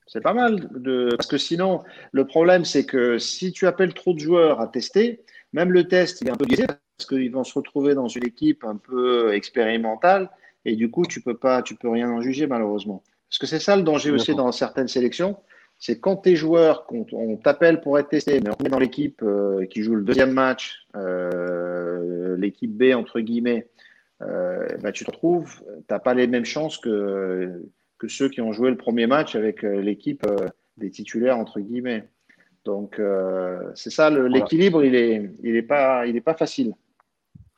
c'est 0.08 0.22
pas 0.22 0.34
mal. 0.34 0.68
De... 0.72 1.10
Parce 1.16 1.28
que 1.28 1.38
sinon, 1.38 1.84
le 2.12 2.26
problème, 2.26 2.66
c'est 2.66 2.86
que 2.86 3.18
si 3.18 3.52
tu 3.52 3.68
appelles 3.68 3.94
trop 3.94 4.14
de 4.14 4.20
joueurs 4.20 4.62
à 4.62 4.68
tester, 4.68 5.24
même 5.54 5.72
le 5.72 5.88
test, 5.88 6.22
il 6.22 6.28
est 6.28 6.32
un 6.32 6.36
peu 6.36 6.46
biaisé 6.46 6.66
parce 6.68 7.08
qu'ils 7.08 7.32
vont 7.32 7.44
se 7.44 7.54
retrouver 7.54 7.96
dans 7.96 8.08
une 8.08 8.26
équipe 8.26 8.64
un 8.64 8.78
peu 8.78 9.34
expérimentale 9.34 10.30
et 10.64 10.76
du 10.76 10.90
coup, 10.90 11.06
tu 11.06 11.22
peux 11.22 11.38
pas, 11.38 11.62
tu 11.62 11.76
peux 11.76 11.90
rien 11.90 12.10
en 12.10 12.22
juger 12.22 12.48
malheureusement. 12.48 13.04
Parce 13.30 13.40
que 13.40 13.48
c'est 13.48 13.60
ça 13.60 13.76
le 13.76 13.84
danger 13.84 14.12
aussi 14.12 14.34
dans 14.34 14.52
certaines 14.52 14.88
sélections, 14.88 15.38
c'est 15.78 16.00
quand 16.00 16.18
tes 16.18 16.36
joueurs, 16.36 16.88
on, 17.12 17.38
t'appelle 17.38 17.82
pour 17.82 18.00
être 18.00 18.10
testé, 18.10 18.40
mais 18.40 18.50
on 18.60 18.64
est 18.64 18.70
dans 18.70 18.80
l'équipe 18.80 19.22
euh, 19.24 19.66
qui 19.66 19.84
joue 19.84 19.96
le 19.96 20.04
deuxième 20.04 20.32
match, 20.32 20.88
euh, 20.96 22.38
l'équipe 22.38 22.72
B 22.72 22.94
entre 22.96 23.20
guillemets, 23.20 23.68
euh, 24.22 24.68
bah, 24.82 24.92
tu 24.92 25.04
te 25.04 25.12
retrouves, 25.12 25.62
tu 25.66 25.94
n'as 25.94 26.00
pas 26.00 26.14
les 26.14 26.28
mêmes 26.28 26.46
chances 26.46 26.78
que, 26.78 27.62
que 27.98 28.08
ceux 28.08 28.30
qui 28.30 28.42
ont 28.42 28.52
joué 28.52 28.70
le 28.70 28.78
premier 28.78 29.08
match 29.08 29.36
avec 29.36 29.62
l'équipe 29.64 30.26
des 30.78 30.92
titulaires 30.92 31.38
entre 31.38 31.60
guillemets. 31.60 32.04
Donc 32.66 33.00
c'est 33.76 33.92
ça, 33.92 34.10
l'équilibre, 34.10 34.84
il 34.84 34.94
n'est 34.94 35.30
il 35.44 35.56
est 35.56 35.62
pas, 35.62 36.06
il 36.06 36.16
est 36.16 36.22
pas 36.22 36.36
facile. 36.36 36.74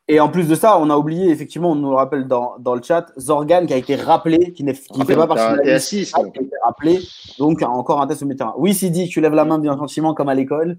Et 0.09 0.21
en 0.21 0.29
plus 0.29 0.47
de 0.47 0.55
ça, 0.55 0.79
on 0.79 0.89
a 0.89 0.95
oublié, 0.95 1.29
effectivement, 1.29 1.71
on 1.71 1.75
nous 1.75 1.89
le 1.89 1.95
rappelle 1.95 2.27
dans, 2.27 2.55
dans 2.59 2.75
le 2.75 2.81
chat, 2.81 3.11
Zorgan 3.17 3.65
qui 3.65 3.73
a 3.73 3.77
été 3.77 3.95
rappelé, 3.95 4.53
qui 4.53 4.63
ne 4.63 4.71
fait 4.71 5.15
pas 5.15 5.27
partie 5.27 5.57
de 5.57 5.67
la 5.67 5.73
liste, 5.75 5.91
qui 5.91 6.15
a 6.15 6.27
été 6.27 6.49
rappelé. 6.63 6.99
Donc, 7.39 7.61
encore 7.61 8.01
un 8.01 8.07
test 8.07 8.23
au 8.23 8.33
terrain. 8.33 8.53
Oui, 8.57 8.73
Sidi, 8.73 9.09
tu 9.09 9.19
lèves 9.19 9.33
la 9.33 9.43
main 9.43 9.59
bien 9.59 9.75
gentiment 9.75 10.13
comme 10.13 10.29
à 10.29 10.35
l'école. 10.35 10.77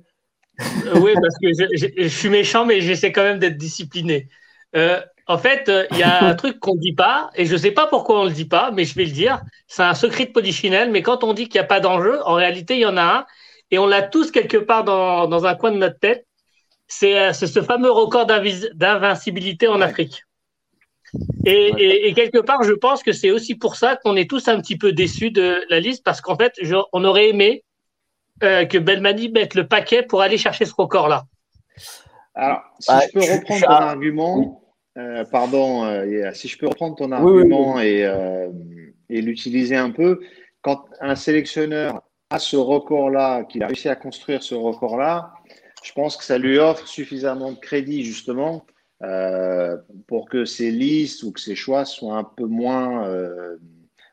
Euh, 0.60 1.00
oui, 1.00 1.12
parce 1.14 1.36
que 1.42 1.48
je, 1.48 1.86
je, 2.02 2.08
suis 2.08 2.30
méchant, 2.30 2.64
mais 2.64 2.80
j'essaie 2.80 3.12
quand 3.12 3.22
même 3.22 3.38
d'être 3.38 3.58
discipliné. 3.58 4.28
Euh, 4.74 5.00
en 5.28 5.36
fait, 5.38 5.68
euh, 5.68 5.86
il 5.92 5.98
y 5.98 6.02
a 6.02 6.24
un 6.24 6.34
truc 6.42 6.58
qu'on 6.58 6.74
ne 6.74 6.80
dit 6.80 6.94
pas, 6.94 7.30
et 7.34 7.44
je 7.44 7.52
ne 7.52 7.58
sais 7.58 7.70
pas 7.70 7.86
pourquoi 7.86 8.20
on 8.20 8.24
ne 8.24 8.28
le 8.30 8.34
dit 8.34 8.46
pas, 8.46 8.70
mais 8.70 8.84
je 8.84 8.94
vais 8.94 9.04
le 9.04 9.12
dire. 9.12 9.40
C'est 9.66 9.82
un 9.82 9.94
secret 9.94 10.26
de 10.26 10.32
polichinelle, 10.32 10.90
mais 10.90 11.02
quand 11.02 11.22
on 11.22 11.34
dit 11.34 11.48
qu'il 11.48 11.60
n'y 11.60 11.64
a 11.64 11.68
pas 11.68 11.80
d'enjeu, 11.80 12.20
en 12.24 12.34
réalité, 12.34 12.74
il 12.74 12.80
y 12.80 12.86
en 12.86 12.96
a 12.96 13.02
un, 13.02 13.26
et 13.70 13.78
on 13.78 13.86
l'a 13.86 14.02
tous 14.02 14.30
quelque 14.30 14.56
part 14.56 14.84
dans, 14.84 15.28
dans 15.28 15.44
un 15.46 15.54
coin 15.54 15.70
de 15.70 15.76
notre 15.76 15.98
tête. 15.98 16.26
Euh, 17.02 17.32
c'est 17.34 17.46
ce 17.46 17.60
fameux 17.60 17.90
record 17.90 18.26
d'invincibilité 18.26 19.68
en 19.68 19.82
Afrique. 19.82 20.24
Et, 21.44 22.12
quelque 22.14 22.38
part, 22.38 22.62
je 22.62 22.72
pense 22.72 23.02
que 23.02 23.12
c'est 23.12 23.30
aussi 23.30 23.54
pour 23.54 23.76
ça 23.76 23.96
qu'on 23.96 24.16
est 24.16 24.28
tous 24.28 24.48
un 24.48 24.60
petit 24.60 24.76
peu 24.76 24.92
déçus 24.92 25.30
de 25.30 25.62
la 25.68 25.80
liste, 25.80 26.02
parce 26.04 26.20
qu'en 26.20 26.36
fait, 26.36 26.54
on 26.92 27.04
aurait 27.04 27.28
aimé 27.28 27.64
euh, 28.42 28.64
que 28.64 28.78
Belmani 28.78 29.30
mette 29.30 29.54
le 29.54 29.66
paquet 29.66 30.02
pour 30.02 30.22
aller 30.22 30.38
chercher 30.38 30.64
ce 30.64 30.74
record-là. 30.74 31.24
Alors, 32.34 32.60
si 32.78 32.92
je 32.92 33.12
peux 33.12 33.20
reprendre 33.20 33.66
ton 33.66 33.72
argument, 33.72 34.62
euh, 34.98 35.24
pardon, 35.24 36.02
si 36.34 36.48
je 36.48 36.58
peux 36.58 36.66
reprendre 36.66 36.96
ton 36.96 37.12
argument 37.12 37.80
et, 37.80 38.06
et 39.08 39.22
l'utiliser 39.22 39.76
un 39.76 39.90
peu, 39.90 40.20
quand 40.62 40.84
un 41.00 41.14
sélectionneur 41.14 42.02
a 42.30 42.38
ce 42.38 42.56
record-là, 42.56 43.44
qu'il 43.44 43.62
a 43.62 43.66
réussi 43.68 43.88
à 43.88 43.96
construire 43.96 44.42
ce 44.42 44.54
record-là, 44.54 45.32
je 45.82 45.92
pense 45.92 46.16
que 46.16 46.24
ça 46.24 46.38
lui 46.38 46.58
offre 46.58 46.86
suffisamment 46.86 47.52
de 47.52 47.58
crédit 47.58 48.04
justement 48.04 48.66
euh, 49.02 49.76
pour 50.06 50.28
que 50.28 50.44
ses 50.44 50.70
listes 50.70 51.22
ou 51.22 51.32
que 51.32 51.40
ses 51.40 51.54
choix 51.54 51.84
soient 51.84 52.16
un 52.16 52.24
peu 52.24 52.46
moins, 52.46 53.06
euh, 53.06 53.56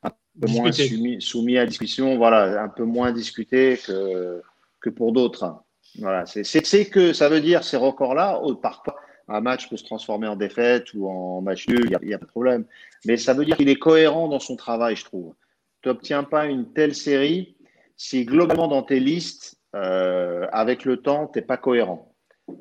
un 0.04 0.12
peu 0.40 0.48
moins 0.52 0.72
soumis, 0.72 1.58
à 1.58 1.66
discussion, 1.66 2.18
voilà, 2.18 2.62
un 2.62 2.70
peu 2.70 2.84
moins 2.84 3.12
discutés 3.12 3.80
que, 3.86 4.42
que 4.80 4.90
pour 4.90 5.12
d'autres. 5.12 5.56
Voilà, 6.00 6.26
c'est 6.26 6.90
que 6.90 7.14
ça 7.14 7.30
veut 7.30 7.42
dire 7.42 7.64
ces 7.64 7.78
records-là, 7.78 8.40
parfois 8.62 8.96
un 9.28 9.42
match 9.42 9.70
peut 9.70 9.78
se 9.78 9.84
transformer 9.84 10.28
en 10.28 10.36
défaite 10.36 10.94
ou 10.94 11.08
en 11.08 11.42
match 11.42 11.68
nul, 11.68 11.90
il 12.02 12.08
n'y 12.08 12.14
a, 12.14 12.18
pas 12.20 12.26
de 12.26 12.32
problème. 12.32 12.66
Mais 13.06 13.18
ça 13.18 13.34
veut 13.34 13.46
dire 13.46 13.58
qu'il 13.58 13.70
est 13.70 13.80
cohérent 13.80 14.28
dans 14.28 14.40
son 14.40 14.56
travail, 14.56 14.96
je 14.96 15.06
trouve. 15.06 15.34
Tu 15.82 15.90
n'obtiens 15.90 16.24
pas 16.24 16.46
une 16.46 16.72
telle 16.74 16.96
série 16.96 17.56
si 17.98 18.26
globalement 18.26 18.68
dans 18.68 18.84
tes 18.84 19.00
listes, 19.00 19.58
euh, 19.76 20.48
avec 20.52 20.86
le 20.86 20.98
temps, 20.98 21.28
tu 21.28 21.40
n'es 21.40 21.46
pas 21.46 21.58
cohérent. 21.58 22.14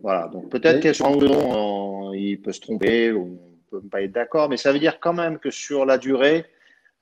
Voilà, 0.03 0.29
donc 0.29 0.49
peut-être 0.51 0.81
que 0.81 0.93
sur 0.93 1.07
un 1.07 1.15
ou 1.15 2.15
il 2.15 2.41
peut 2.41 2.53
se 2.53 2.61
tromper 2.61 3.12
ou 3.12 3.39
on 3.73 3.77
ne 3.77 3.81
peut 3.81 3.89
pas 3.89 4.03
être 4.03 4.12
d'accord, 4.12 4.49
mais 4.49 4.57
ça 4.57 4.73
veut 4.73 4.79
dire 4.79 4.99
quand 5.01 5.12
même 5.12 5.39
que 5.39 5.51
sur 5.51 5.85
la 5.85 5.99
durée, 5.99 6.47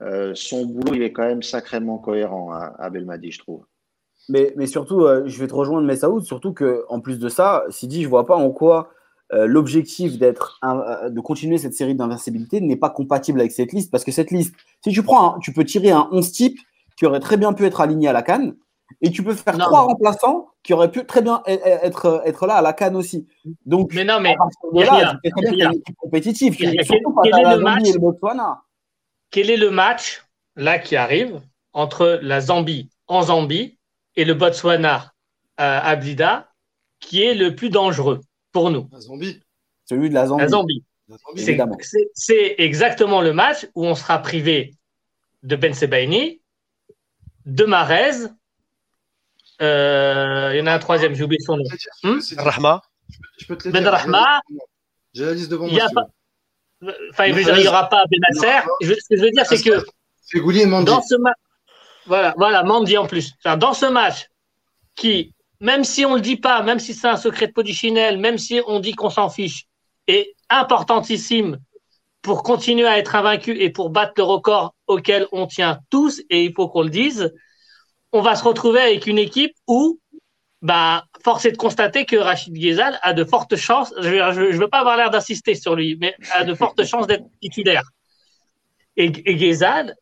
euh, 0.03 0.33
son 0.35 0.67
boulot, 0.67 0.95
il 0.95 1.03
est 1.03 1.13
quand 1.13 1.27
même 1.27 1.43
sacrément 1.43 1.99
cohérent 1.99 2.53
à, 2.53 2.75
à 2.79 2.91
Belmadi, 2.91 3.31
je 3.31 3.39
trouve. 3.39 3.65
Mais, 4.29 4.53
mais 4.57 4.67
surtout, 4.67 5.03
euh, 5.03 5.23
je 5.27 5.39
vais 5.39 5.47
te 5.47 5.55
rejoindre 5.55 5.87
Messaoud, 5.87 6.25
surtout 6.25 6.53
qu'en 6.53 7.01
plus 7.01 7.19
de 7.19 7.29
ça, 7.29 7.65
Sidi, 7.71 8.03
je 8.03 8.07
ne 8.07 8.11
vois 8.11 8.27
pas 8.27 8.37
en 8.37 8.51
quoi 8.51 8.91
l'objectif 9.33 10.19
d'être 10.19 10.61
de 10.63 11.21
continuer 11.21 11.59
cette 11.59 11.75
série 11.75 11.95
d'invincibilité 11.95 12.61
n'est 12.61 12.77
pas 12.77 12.91
compatible 12.91 13.41
avec 13.41 13.53
cette 13.53 13.73
liste 13.73 13.91
parce 13.91 14.05
que 14.05 14.13
cette 14.13 14.31
liste, 14.31 14.55
si 14.85 14.93
tu 14.93 15.03
prends, 15.03 15.39
tu 15.39 15.53
peux 15.53 15.65
tirer 15.65 15.91
un 15.91 16.09
11 16.13 16.33
type 16.33 16.59
qui 16.97 17.07
aurait 17.07 17.21
très 17.21 17.37
bien 17.37 17.53
pu 17.53 17.65
être 17.65 17.81
aligné 17.81 18.09
à 18.09 18.13
la 18.13 18.23
canne 18.23 18.55
et 19.01 19.11
tu 19.11 19.23
peux 19.23 19.35
faire 19.35 19.57
trois 19.57 19.81
remplaçants 19.81 20.49
qui 20.63 20.75
auraient 20.75 20.91
pu 20.91 21.05
très 21.05 21.23
bien 21.23 21.43
être, 21.47 22.23
être 22.25 22.47
là 22.47 22.55
à 22.55 22.63
la 22.63 22.73
canne 22.73 22.97
aussi. 22.97 23.27
Donc, 23.65 23.93
mais 23.95 24.05
non, 24.05 24.21
mais 24.21 24.37
là, 24.73 25.15
compétitif. 25.97 26.57
Quel, 26.57 26.77
est 26.77 27.57
le 27.57 27.59
match, 27.59 27.89
quel 29.31 29.51
est 29.51 29.57
le 29.57 29.71
match 29.71 30.25
là 30.57 30.79
qui 30.79 30.97
arrive 30.97 31.41
entre 31.73 32.21
la 32.23 32.41
Zambie 32.41 32.91
en 33.07 33.23
Zambie 33.23 33.79
et 34.17 34.25
le 34.25 34.35
Botswana 34.35 35.13
à 35.57 35.97
Blida 35.97 36.49
qui 37.01 37.23
est 37.23 37.35
le 37.35 37.57
plus 37.57 37.71
dangereux? 37.71 38.21
Pour 38.53 38.71
nous 38.71 38.89
La 38.93 39.01
Zambie. 39.01 39.41
Celui 39.85 40.09
de 40.09 40.15
la 40.15 40.27
Zambie. 40.27 40.43
La 40.43 40.49
Zambie. 40.49 40.85
C'est 42.15 42.55
exactement 42.59 43.21
le 43.21 43.33
match 43.33 43.67
où 43.75 43.85
on 43.85 43.95
sera 43.95 44.19
privé 44.21 44.75
de 45.43 45.57
Ben 45.57 45.75
Sebaini, 45.75 46.41
de 47.47 47.65
Marez. 47.65 48.29
Euh, 49.61 50.51
il 50.55 50.59
y 50.59 50.63
en 50.63 50.67
a 50.67 50.75
un 50.75 50.79
troisième, 50.79 51.15
j'ai 51.15 51.25
oublié 51.25 51.41
son 51.41 51.57
nom. 51.57 51.65
Hmm? 52.03 52.19
Rahma. 52.39 52.83
ben 53.67 53.87
Rahma. 53.87 54.41
J'ai 55.13 55.27
la 55.27 55.35
liste 55.35 55.51
devant 55.51 55.69
moi. 55.69 55.89
Enfin, 57.11 57.27
il 57.27 57.37
n'y 57.37 57.69
aura 57.69 57.89
pas 57.89 58.05
Benasser. 58.11 58.67
Ce 58.81 59.09
que 59.09 59.17
je 59.17 59.23
veux 59.23 59.31
dire, 59.31 59.47
c'est 59.47 59.63
que. 59.63 59.85
Dans 60.85 61.03
ce 61.03 61.17
match. 61.17 61.37
Voilà, 62.07 62.35
voilà, 62.37 62.65
Mandy 62.65 62.97
en 62.97 63.07
plus. 63.07 63.33
Dans 63.45 63.75
ce 63.75 63.87
match, 63.87 64.29
qui, 64.95 65.35
même 65.63 65.85
si 65.85 66.05
on 66.05 66.11
ne 66.11 66.15
le 66.17 66.21
dit 66.21 66.37
pas, 66.37 66.61
même 66.63 66.81
si 66.81 66.93
c'est 66.93 67.07
un 67.07 67.17
secret 67.17 67.47
de 67.47 67.53
polichinelle, 67.53 68.19
même 68.19 68.37
si 68.37 68.61
on 68.67 68.81
dit 68.81 68.95
qu'on 68.95 69.11
s'en 69.11 69.31
fiche, 69.31 69.67
est 70.09 70.35
importantissime 70.51 71.59
pour 72.21 72.43
continuer 72.43 72.87
à 72.87 72.99
être 72.99 73.15
invaincu 73.15 73.57
et 73.61 73.71
pour 73.71 73.91
battre 73.91 74.15
le 74.17 74.25
record 74.25 74.75
auquel 74.89 75.29
on 75.31 75.47
tient 75.47 75.79
tous, 75.89 76.21
et 76.31 76.45
il 76.45 76.53
faut 76.53 76.69
qu'on 76.69 76.83
le 76.83 76.91
dise, 76.91 77.33
on 78.11 78.23
va 78.23 78.35
se 78.35 78.43
retrouver 78.43 78.81
avec 78.81 79.07
une 79.07 79.19
équipe 79.19 79.55
où, 79.69 80.01
bah, 80.63 81.05
force 81.25 81.45
est 81.45 81.53
de 81.53 81.57
constater 81.57 82.07
que 82.07 82.17
Rachid 82.17 82.53
Ghezal 82.53 82.99
a 83.01 83.13
de 83.13 83.25
fortes 83.25 83.55
chances, 83.55 83.95
je 84.01 84.09
ne 84.09 84.59
veux 84.59 84.69
pas 84.69 84.81
avoir 84.81 84.97
l'air 84.97 85.11
d'insister 85.11 85.55
sur 85.55 85.77
lui, 85.77 85.97
mais 86.01 86.17
a 86.33 86.43
de 86.43 86.55
fortes 86.55 86.85
chances 86.85 87.07
d'être 87.07 87.25
titulaire. 87.41 87.85
Et, 88.97 89.13
et 89.27 89.55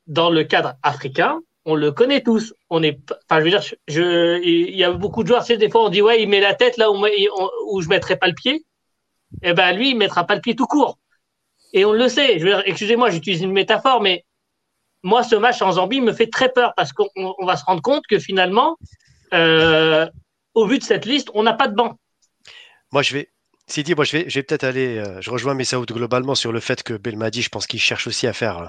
dans 0.06 0.30
le 0.30 0.44
cadre 0.44 0.72
africain, 0.82 1.38
on 1.64 1.74
le 1.74 1.92
connaît 1.92 2.22
tous. 2.22 2.54
On 2.70 2.82
est, 2.82 2.98
enfin, 3.28 3.40
je 3.40 3.44
veux 3.44 3.50
dire, 3.50 3.62
il 4.42 4.76
y 4.76 4.84
a 4.84 4.92
beaucoup 4.92 5.22
de 5.22 5.28
joueurs, 5.28 5.44
des 5.44 5.70
fois, 5.70 5.84
on 5.84 5.88
dit, 5.88 6.02
ouais, 6.02 6.22
il 6.22 6.28
met 6.28 6.40
la 6.40 6.54
tête 6.54 6.76
là 6.76 6.90
où, 6.90 7.06
où 7.66 7.82
je 7.82 7.88
mettrai 7.88 8.16
pas 8.16 8.28
le 8.28 8.34
pied. 8.34 8.64
Eh 9.42 9.52
ben, 9.52 9.72
lui, 9.72 9.90
il 9.90 9.96
mettra 9.96 10.24
pas 10.26 10.34
le 10.34 10.40
pied 10.40 10.56
tout 10.56 10.66
court. 10.66 10.98
Et 11.72 11.84
on 11.84 11.92
le 11.92 12.08
sait. 12.08 12.40
Excusez-moi, 12.66 13.10
j'utilise 13.10 13.42
une 13.42 13.52
métaphore, 13.52 14.00
mais 14.00 14.24
moi, 15.02 15.22
ce 15.22 15.36
match 15.36 15.62
en 15.62 15.72
Zambie 15.72 16.00
me 16.00 16.12
fait 16.12 16.26
très 16.26 16.50
peur 16.50 16.72
parce 16.76 16.92
qu'on 16.92 17.08
va 17.44 17.56
se 17.56 17.64
rendre 17.64 17.82
compte 17.82 18.06
que 18.08 18.18
finalement, 18.18 18.76
euh, 19.32 20.08
au 20.54 20.66
vu 20.66 20.78
de 20.78 20.84
cette 20.84 21.06
liste, 21.06 21.30
on 21.34 21.42
n'a 21.42 21.54
pas 21.54 21.68
de 21.68 21.74
banc. 21.74 21.98
Moi, 22.92 23.02
je 23.02 23.14
vais, 23.14 23.28
Sidi, 23.70 23.94
moi 23.94 24.04
je 24.04 24.16
vais, 24.16 24.24
je 24.28 24.34
vais 24.38 24.42
peut-être 24.42 24.64
aller, 24.64 24.98
euh, 24.98 25.20
je 25.20 25.30
rejoins 25.30 25.54
Messaoud 25.54 25.86
globalement 25.90 26.34
sur 26.34 26.50
le 26.50 26.58
fait 26.60 26.82
que 26.82 26.94
Belmadi, 26.94 27.40
je 27.42 27.48
pense 27.50 27.66
qu'il 27.68 27.80
cherche 27.80 28.06
aussi 28.08 28.26
à 28.26 28.32
faire 28.32 28.58
euh, 28.58 28.66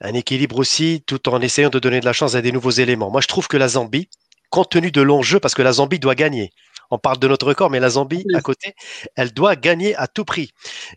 un 0.00 0.14
équilibre 0.14 0.58
aussi, 0.58 1.04
tout 1.06 1.28
en 1.28 1.40
essayant 1.40 1.70
de 1.70 1.78
donner 1.78 2.00
de 2.00 2.04
la 2.04 2.12
chance 2.12 2.34
à 2.34 2.42
des 2.42 2.50
nouveaux 2.52 2.70
éléments. 2.70 3.10
Moi 3.10 3.20
je 3.20 3.28
trouve 3.28 3.46
que 3.46 3.56
la 3.56 3.68
Zambie, 3.68 4.08
compte 4.50 4.70
tenu 4.70 4.90
de 4.90 5.00
l'enjeu, 5.00 5.38
parce 5.40 5.54
que 5.54 5.62
la 5.62 5.72
Zambie 5.72 6.00
doit 6.00 6.16
gagner. 6.16 6.50
On 6.90 6.98
parle 6.98 7.18
de 7.18 7.28
notre 7.28 7.46
record, 7.46 7.70
mais 7.70 7.80
la 7.80 7.90
Zambie, 7.90 8.24
à 8.34 8.40
côté, 8.40 8.74
elle 9.16 9.32
doit 9.32 9.56
gagner 9.56 9.94
à 9.96 10.08
tout 10.08 10.24
prix. 10.24 10.50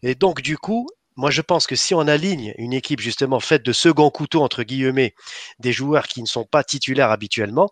Et 0.04 0.16
donc, 0.16 0.42
du 0.42 0.58
coup, 0.58 0.88
moi, 1.16 1.32
je 1.32 1.42
pense 1.42 1.68
que 1.68 1.76
si 1.76 1.94
on 1.94 2.02
aligne 2.02 2.54
une 2.58 2.74
équipe 2.74 3.00
justement 3.00 3.40
faite 3.40 3.64
de 3.64 3.72
second 3.72 4.10
couteau 4.10 4.42
entre 4.42 4.64
guillemets, 4.64 5.16
des 5.60 5.72
joueurs 5.72 6.08
qui 6.08 6.22
ne 6.22 6.28
sont 6.28 6.44
pas 6.46 6.64
titulaires 6.64 7.12
habituellement, 7.12 7.70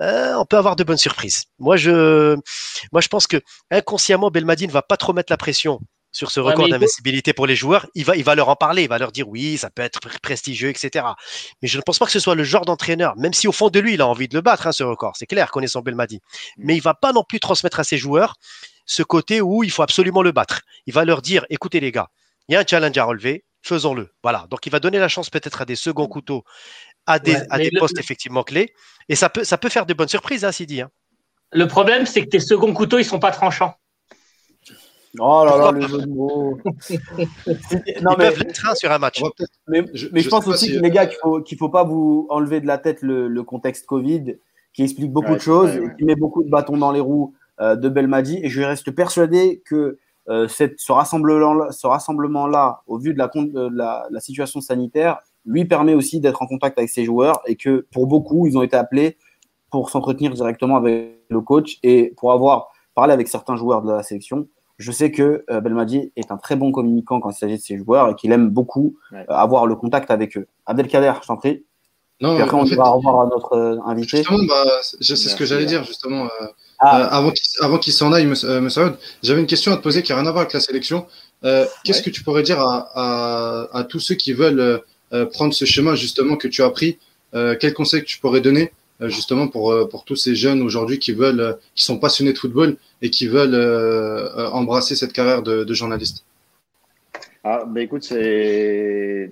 euh, 0.00 0.34
on 0.34 0.44
peut 0.44 0.56
avoir 0.56 0.76
de 0.76 0.84
bonnes 0.84 0.98
surprises. 0.98 1.44
Moi, 1.58 1.76
je, 1.76 2.36
moi, 2.92 3.00
je 3.00 3.08
pense 3.08 3.26
que 3.26 3.40
inconsciemment, 3.70 4.30
Belmadi 4.30 4.66
ne 4.66 4.72
va 4.72 4.82
pas 4.82 4.96
trop 4.96 5.12
mettre 5.12 5.32
la 5.32 5.36
pression 5.36 5.80
sur 6.12 6.30
ce 6.30 6.40
record 6.40 6.68
d'invincibilité 6.68 7.32
pour 7.32 7.46
les 7.46 7.54
joueurs. 7.54 7.86
Il 7.94 8.04
va, 8.04 8.16
il 8.16 8.24
va 8.24 8.34
leur 8.34 8.48
en 8.48 8.56
parler, 8.56 8.82
il 8.82 8.88
va 8.88 8.98
leur 8.98 9.12
dire 9.12 9.28
oui, 9.28 9.58
ça 9.58 9.70
peut 9.70 9.82
être 9.82 10.00
prestigieux, 10.20 10.68
etc. 10.68 11.06
Mais 11.62 11.68
je 11.68 11.76
ne 11.76 11.82
pense 11.82 11.98
pas 11.98 12.06
que 12.06 12.12
ce 12.12 12.18
soit 12.18 12.34
le 12.34 12.44
genre 12.44 12.64
d'entraîneur, 12.64 13.16
même 13.16 13.32
si 13.32 13.46
au 13.46 13.52
fond 13.52 13.68
de 13.68 13.78
lui, 13.78 13.94
il 13.94 14.00
a 14.00 14.06
envie 14.08 14.28
de 14.28 14.34
le 14.34 14.40
battre, 14.40 14.66
hein, 14.66 14.72
ce 14.72 14.82
record. 14.82 15.16
C'est 15.16 15.26
clair, 15.26 15.50
connaissant 15.50 15.82
Belmadi. 15.82 16.20
Mais 16.58 16.76
il 16.76 16.82
va 16.82 16.94
pas 16.94 17.12
non 17.12 17.22
plus 17.22 17.38
transmettre 17.38 17.78
à 17.78 17.84
ses 17.84 17.98
joueurs 17.98 18.34
ce 18.86 19.04
côté 19.04 19.40
où 19.40 19.62
il 19.62 19.70
faut 19.70 19.82
absolument 19.82 20.22
le 20.22 20.32
battre. 20.32 20.62
Il 20.86 20.94
va 20.94 21.04
leur 21.04 21.22
dire, 21.22 21.46
écoutez 21.48 21.78
les 21.78 21.92
gars, 21.92 22.08
il 22.50 22.54
y 22.54 22.56
a 22.56 22.60
un 22.60 22.64
challenge 22.66 22.98
à 22.98 23.04
relever, 23.04 23.44
faisons-le. 23.62 24.08
Voilà. 24.24 24.46
Donc 24.50 24.66
il 24.66 24.70
va 24.70 24.80
donner 24.80 24.98
la 24.98 25.06
chance 25.06 25.30
peut-être 25.30 25.62
à 25.62 25.64
des 25.64 25.76
seconds 25.76 26.08
couteaux, 26.08 26.42
à 27.06 27.20
des, 27.20 27.36
des 27.56 27.70
postes 27.78 27.98
effectivement 27.98 28.42
clés. 28.42 28.74
Et 29.08 29.14
ça 29.14 29.28
peut, 29.28 29.44
ça 29.44 29.56
peut 29.56 29.68
faire 29.68 29.86
de 29.86 29.94
bonnes 29.94 30.08
surprises, 30.08 30.44
hein, 30.44 30.50
Sidi. 30.50 30.80
Hein. 30.80 30.90
Le 31.52 31.68
problème, 31.68 32.06
c'est 32.06 32.24
que 32.24 32.28
tes 32.28 32.40
seconds 32.40 32.74
couteaux, 32.74 32.98
ils 32.98 33.04
sont 33.04 33.20
pas 33.20 33.30
tranchants. 33.30 33.74
Oh 35.18 35.44
là 35.44 35.56
là, 35.58 35.70
le 35.72 35.80
jeu 35.80 35.98
de 35.98 36.06
mots. 36.06 36.58
non, 38.02 38.16
mais, 38.18 38.30
sur 38.74 38.90
un 38.90 38.98
match. 38.98 39.22
Mais, 39.68 39.84
je, 39.94 40.28
pense 40.28 40.46
aussi, 40.48 40.78
les 40.78 40.90
gars, 40.90 41.06
qu'il 41.06 41.18
ne 41.24 41.40
faut, 41.40 41.56
faut 41.58 41.68
pas 41.68 41.84
vous 41.84 42.26
enlever 42.30 42.60
de 42.60 42.66
la 42.66 42.78
tête 42.78 42.98
le, 43.02 43.42
contexte 43.42 43.86
Covid, 43.86 44.36
qui 44.72 44.82
explique 44.82 45.12
beaucoup 45.12 45.34
de 45.34 45.40
choses, 45.40 45.70
qui 45.98 46.04
met 46.04 46.16
beaucoup 46.16 46.42
de 46.42 46.50
bâtons 46.50 46.76
dans 46.76 46.92
les 46.92 47.00
roues 47.00 47.34
euh, 47.60 47.76
de 47.76 47.88
Belmadi. 47.88 48.40
Et 48.42 48.48
je 48.48 48.62
reste 48.62 48.90
persuadé 48.90 49.62
que 49.64 49.98
euh, 50.30 50.48
ce 50.48 50.92
rassemblement-là, 50.92 51.72
ce 51.72 51.86
rassemblement 51.86 52.48
au 52.86 52.98
vu 52.98 53.14
de 53.14 53.18
la, 53.18 54.06
la, 54.10 54.20
situation 54.20 54.60
sanitaire, 54.60 55.18
lui 55.44 55.64
permet 55.64 55.94
aussi 55.94 56.20
d'être 56.20 56.40
en 56.42 56.46
contact 56.46 56.78
avec 56.78 56.90
ses 56.90 57.04
joueurs 57.04 57.40
et 57.46 57.56
que 57.56 57.86
pour 57.92 58.06
beaucoup, 58.06 58.46
ils 58.46 58.56
ont 58.56 58.62
été 58.62 58.76
appelés 58.76 59.16
pour 59.70 59.90
s'entretenir 59.90 60.32
directement 60.32 60.76
avec 60.76 61.18
le 61.28 61.40
coach 61.40 61.78
et 61.82 62.14
pour 62.16 62.32
avoir 62.32 62.68
parlé 62.94 63.12
avec 63.12 63.28
certains 63.28 63.56
joueurs 63.56 63.82
de 63.82 63.92
la 63.92 64.02
sélection. 64.02 64.48
Je 64.78 64.92
sais 64.92 65.10
que 65.10 65.44
euh, 65.50 65.60
Belmadi 65.60 66.12
est 66.16 66.30
un 66.30 66.38
très 66.38 66.56
bon 66.56 66.72
communicant 66.72 67.20
quand 67.20 67.30
il 67.30 67.36
s'agit 67.36 67.56
de 67.56 67.60
ses 67.60 67.76
joueurs 67.76 68.08
et 68.08 68.14
qu'il 68.14 68.32
aime 68.32 68.48
beaucoup 68.48 68.96
euh, 69.12 69.24
avoir 69.28 69.66
le 69.66 69.76
contact 69.76 70.10
avec 70.10 70.36
eux. 70.38 70.46
Abdelkader, 70.66 71.12
je 71.20 71.26
t'en 71.26 71.36
prie. 71.36 71.64
Non, 72.20 72.34
Puis 72.34 72.42
après, 72.42 72.56
on 72.56 72.64
va 72.64 72.88
revoir 72.90 73.28
notre 73.28 73.80
invité. 73.86 74.18
Justement, 74.18 74.44
bah, 74.46 74.64
c'est 74.82 75.16
ce 75.16 75.36
que 75.36 75.44
j'allais 75.44 75.66
dire, 75.66 75.84
justement. 75.84 76.28
Ah. 76.80 77.02
Euh, 77.22 77.32
avant 77.60 77.78
qu'il 77.78 77.92
s'en 77.92 78.12
aille, 78.12 78.26
euh, 78.44 78.58
M. 78.58 78.68
j'avais 79.22 79.40
une 79.40 79.46
question 79.46 79.72
à 79.72 79.76
te 79.76 79.82
poser 79.82 80.02
qui 80.02 80.12
n'a 80.12 80.18
rien 80.18 80.26
à 80.26 80.30
voir 80.30 80.42
avec 80.42 80.54
la 80.54 80.60
sélection. 80.60 81.06
Euh, 81.44 81.66
qu'est-ce 81.84 82.02
que 82.02 82.10
tu 82.10 82.22
pourrais 82.22 82.42
dire 82.42 82.58
à, 82.60 83.86
tous 83.88 84.00
ceux 84.00 84.14
qui 84.14 84.32
veulent 84.32 84.82
prendre 85.32 85.52
ce 85.52 85.64
chemin 85.64 85.94
justement 85.94 86.36
que 86.36 86.48
tu 86.48 86.62
as 86.62 86.70
pris? 86.70 86.98
Quel 87.32 87.74
conseil 87.74 88.00
que 88.00 88.06
tu 88.06 88.18
pourrais 88.18 88.40
donner 88.40 88.72
justement 89.02 89.48
pour, 89.48 89.88
pour 89.88 90.04
tous 90.04 90.16
ces 90.16 90.34
jeunes 90.34 90.62
aujourd'hui 90.62 90.98
qui 90.98 91.12
veulent, 91.12 91.58
qui 91.74 91.84
sont 91.84 91.98
passionnés 91.98 92.32
de 92.32 92.38
football 92.38 92.76
et 93.02 93.10
qui 93.10 93.26
veulent 93.26 93.56
embrasser 94.52 94.96
cette 94.96 95.12
carrière 95.12 95.42
de, 95.42 95.74
journaliste? 95.74 96.24
Ah, 97.44 97.64
bah 97.66 97.80
écoute, 97.82 98.04
c'est 98.04 99.30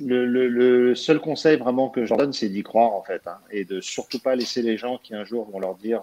le, 0.00 0.94
seul 0.94 1.20
conseil 1.20 1.56
vraiment 1.56 1.88
que 1.88 2.06
j'en 2.06 2.16
donne, 2.16 2.32
c'est 2.32 2.48
d'y 2.48 2.62
croire 2.62 2.92
en 2.92 3.02
fait, 3.02 3.26
hein, 3.26 3.38
et 3.50 3.64
de 3.64 3.80
surtout 3.80 4.18
pas 4.18 4.36
laisser 4.36 4.62
les 4.62 4.76
gens 4.76 4.98
qui 4.98 5.14
un 5.14 5.24
jour 5.24 5.50
vont 5.50 5.58
leur 5.58 5.74
dire 5.76 6.02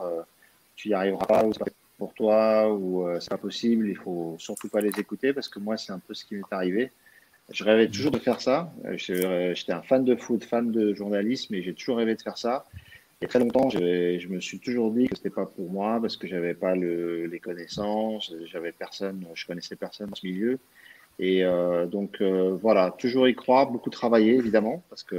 tu 0.76 0.88
n'y 0.88 0.94
arriveras 0.96 1.26
pas, 1.26 1.46
ou 1.46 1.52
pas 1.52 1.66
pour 2.02 2.16
toi, 2.16 2.74
ou 2.74 3.08
euh, 3.08 3.20
c'est 3.20 3.30
pas 3.30 3.38
possible, 3.38 3.88
il 3.88 3.96
faut 3.96 4.36
surtout 4.40 4.70
pas 4.70 4.82
les 4.82 5.00
écouter 5.00 5.34
parce 5.34 5.48
que 5.48 5.60
moi, 5.60 5.78
c'est 5.78 5.92
un 5.92 6.00
peu 6.00 6.16
ce 6.16 6.26
qui 6.26 6.34
m'est 6.34 6.42
arrivé. 6.50 6.92
Je 7.52 7.64
rêvais 7.64 7.88
toujours 7.88 8.10
de 8.10 8.18
faire 8.18 8.42
ça. 8.42 8.74
Euh, 8.86 8.98
euh, 9.12 9.54
j'étais 9.54 9.74
un 9.74 9.84
fan 9.84 10.04
de 10.04 10.16
foot, 10.16 10.44
fan 10.44 10.72
de 10.72 10.96
journalisme, 10.96 11.54
et 11.54 11.62
j'ai 11.62 11.76
toujours 11.76 11.98
rêvé 11.98 12.16
de 12.16 12.22
faire 12.24 12.40
ça. 12.40 12.66
Et 13.22 13.28
très 13.28 13.38
longtemps, 13.38 13.70
je, 13.70 14.28
me 14.28 14.40
suis 14.40 14.58
toujours 14.58 14.90
dit 14.90 15.08
que 15.08 15.16
c'était 15.16 15.30
pas 15.30 15.46
pour 15.46 15.70
moi 15.70 16.00
parce 16.02 16.18
que 16.18 16.26
j'avais 16.26 16.56
pas 16.56 16.76
le, 16.76 17.28
les 17.28 17.40
connaissances, 17.40 18.34
j'avais 18.46 18.72
personne, 18.72 19.24
je 19.36 19.46
connaissais 19.46 19.76
personne 19.76 20.10
dans 20.10 20.16
ce 20.16 20.26
milieu. 20.26 20.58
Et 21.20 21.44
donc 21.92 22.22
voilà, 22.22 22.90
toujours 22.98 23.28
y 23.28 23.36
croire, 23.36 23.70
beaucoup 23.70 23.92
travailler 23.92 24.34
évidemment 24.34 24.82
parce 24.90 25.04
que 25.04 25.18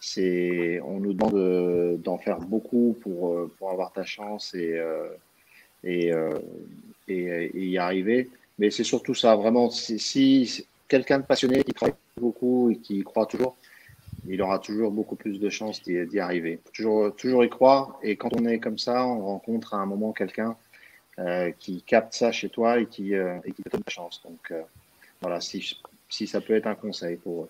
c'est, 0.00 0.80
on 0.84 1.00
nous 1.00 1.12
demande 1.12 2.00
d'en 2.02 2.18
faire 2.18 2.38
beaucoup 2.38 2.96
pour, 3.00 3.32
euh, 3.32 3.52
pour 3.58 3.70
avoir 3.70 3.92
ta 3.92 4.04
chance 4.04 4.54
et, 4.54 4.74
euh, 4.74 5.08
euh, 5.84 6.38
et, 7.08 7.22
et, 7.54 7.66
y 7.66 7.78
arriver. 7.78 8.30
Mais 8.58 8.70
c'est 8.70 8.84
surtout 8.84 9.14
ça, 9.14 9.36
vraiment, 9.36 9.70
si, 9.70 9.98
si 9.98 10.66
quelqu'un 10.88 11.18
de 11.18 11.24
passionné 11.24 11.62
qui 11.64 11.72
travaille 11.72 11.94
beaucoup 12.16 12.70
et 12.70 12.76
qui 12.76 13.02
croit 13.02 13.26
toujours, 13.26 13.56
il 14.28 14.40
aura 14.42 14.58
toujours 14.58 14.90
beaucoup 14.90 15.16
plus 15.16 15.38
de 15.38 15.48
chances 15.48 15.82
d'y 15.82 16.18
arriver. 16.18 16.58
Toujours, 16.72 17.14
toujours 17.14 17.44
y 17.44 17.48
croire. 17.48 17.98
Et 18.02 18.16
quand 18.16 18.30
on 18.38 18.44
est 18.46 18.58
comme 18.58 18.78
ça, 18.78 19.06
on 19.06 19.26
rencontre 19.26 19.74
à 19.74 19.78
un 19.78 19.86
moment 19.86 20.12
quelqu'un 20.12 20.56
qui 21.58 21.82
capte 21.82 22.14
ça 22.14 22.30
chez 22.30 22.48
toi 22.48 22.80
et 22.80 22.86
qui, 22.86 23.14
et 23.14 23.52
qui 23.52 23.62
te 23.62 23.68
donne 23.70 23.82
la 23.86 23.92
chance. 23.92 24.20
Donc 24.24 24.52
voilà, 25.20 25.40
si, 25.40 25.76
si 26.08 26.26
ça 26.26 26.40
peut 26.40 26.54
être 26.54 26.66
un 26.66 26.74
conseil 26.74 27.16
pour 27.16 27.44
eux. 27.44 27.48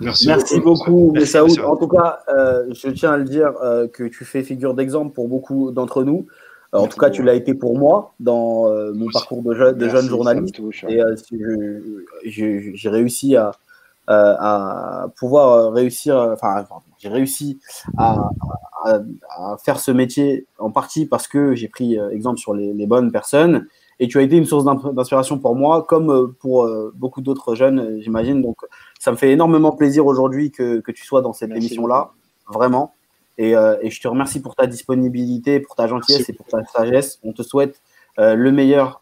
Merci, 0.00 0.60
beaucoup, 0.60 1.12
Messaoud. 1.12 1.58
En 1.60 1.76
tout 1.76 1.88
cas, 1.88 2.20
euh, 2.28 2.66
je 2.72 2.88
tiens 2.88 3.12
à 3.12 3.16
le 3.16 3.24
dire 3.24 3.52
euh, 3.62 3.86
que 3.86 4.04
tu 4.04 4.24
fais 4.24 4.42
figure 4.42 4.74
d'exemple 4.74 5.12
pour 5.12 5.28
beaucoup 5.28 5.70
d'entre 5.70 6.02
nous. 6.02 6.26
en 6.72 6.86
tout 6.86 6.98
cas, 6.98 7.10
tu 7.10 7.22
l'as 7.22 7.34
été 7.34 7.54
pour 7.54 7.78
moi 7.78 8.12
dans 8.18 8.68
mon 8.92 9.06
parcours 9.12 9.42
de, 9.42 9.72
de 9.72 9.88
jeune 9.88 10.08
journaliste. 10.08 10.60
Et 10.88 11.00
j'ai 12.24 12.88
réussi 12.88 13.36
à, 13.36 13.52
à 14.08 15.06
pouvoir 15.16 15.72
réussir, 15.72 16.16
enfin, 16.16 16.66
j'ai 16.98 17.08
réussi 17.08 17.58
à, 17.96 18.30
à, 18.84 19.56
faire 19.64 19.78
ce 19.78 19.92
métier 19.92 20.46
en 20.58 20.70
partie 20.70 21.06
parce 21.06 21.28
que 21.28 21.54
j'ai 21.54 21.68
pris 21.68 21.98
exemple 22.10 22.38
sur 22.38 22.54
les, 22.54 22.72
les 22.72 22.86
bonnes 22.86 23.12
personnes 23.12 23.66
et 24.00 24.08
tu 24.08 24.18
as 24.18 24.22
été 24.22 24.36
une 24.36 24.46
source 24.46 24.64
d'inspiration 24.64 25.38
pour 25.38 25.56
moi, 25.56 25.82
comme 25.82 26.10
euh, 26.10 26.36
pour 26.40 26.64
euh, 26.64 26.92
beaucoup 26.94 27.20
d'autres 27.20 27.54
jeunes, 27.54 27.80
euh, 27.80 28.00
j'imagine. 28.00 28.42
Donc, 28.42 28.56
ça 28.98 29.10
me 29.10 29.16
fait 29.16 29.30
énormément 29.32 29.72
plaisir 29.72 30.06
aujourd'hui 30.06 30.50
que, 30.50 30.80
que, 30.80 30.92
tu 30.92 31.04
sois 31.04 31.20
dans 31.20 31.32
cette 31.32 31.50
émission-là, 31.50 32.10
vraiment. 32.48 32.94
Et, 33.38 33.52
et, 33.52 33.90
je 33.90 34.00
te 34.00 34.08
remercie 34.08 34.42
pour 34.42 34.56
ta 34.56 34.66
disponibilité, 34.66 35.60
pour 35.60 35.76
ta 35.76 35.86
gentillesse 35.86 36.28
et 36.28 36.32
pour 36.32 36.46
ta 36.46 36.64
sagesse. 36.64 37.20
On 37.22 37.32
te 37.32 37.44
souhaite 37.44 37.80
le 38.16 38.50
meilleur 38.50 39.00